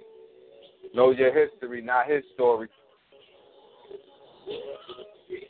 Know 0.93 1.11
your 1.11 1.33
history, 1.33 1.81
not 1.81 2.09
his 2.09 2.23
story. 2.35 2.67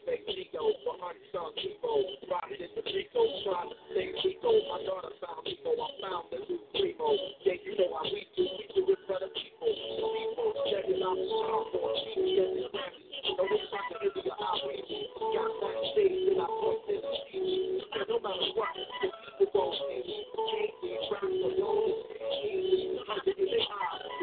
Chico, 0.03 0.67
for 0.83 0.95
unsung 0.99 1.55
people, 1.55 2.03
riding 2.27 2.59
in 2.59 2.71
the 2.75 2.83
Chico, 2.83 3.23
trying 3.47 3.71
to 3.71 3.77
stay 3.91 4.11
Chico. 4.19 4.51
My 4.67 4.83
daughter 4.83 5.15
found 5.23 5.47
Chico, 5.47 5.71
I 5.79 5.89
found 6.03 6.27
the 6.27 6.43
new 6.43 6.59
Primo. 6.75 7.07
Yeah, 7.47 7.55
you 7.63 7.71
know 7.79 7.87
how 7.95 8.03
we 8.03 8.27
do, 8.35 8.43
we 8.43 8.65
do 8.75 8.83
it 8.91 8.99
for 9.07 9.15
the 9.23 9.31
people. 9.31 9.71
The 9.71 10.07
people, 10.11 10.49
checking 10.75 10.99
out 10.99 11.15
the 11.15 11.23
song 11.23 11.63
for 11.71 11.87
cheap, 12.03 12.19
getting 12.19 12.67
Grammy. 12.67 13.03
No, 13.31 13.43
we 13.47 13.57
trying 13.71 13.91
to 13.95 13.97
give 14.03 14.15
you 14.19 14.27
a 14.27 14.35
high 14.35 14.59
rating. 14.67 15.07
Got 15.15 15.51
that 15.63 15.77
stage 15.95 16.35
and 16.35 16.41
I 16.43 16.47
to 16.51 16.93
the 16.99 17.11
street. 17.23 17.87
And 17.95 18.05
no 18.11 18.17
matter 18.19 18.49
what, 18.59 18.75
the 18.75 19.07
people 19.39 19.47
gon' 19.55 19.71
see 19.87 20.03
me. 20.03 20.17
Can't 20.35 20.75
be 20.83 20.89
trapped 21.07 21.31
alone, 21.31 21.95
it's 22.11 22.43
easy. 22.43 22.99
Hundred 23.07 23.39
in 23.39 23.47
their 23.47 23.63
eyes, 23.63 24.22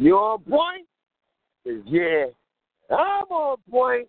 You 0.00 0.14
on 0.14 0.40
point? 0.42 0.86
Yeah. 1.64 2.26
I'm 2.88 3.24
on 3.30 3.56
point. 3.68 4.08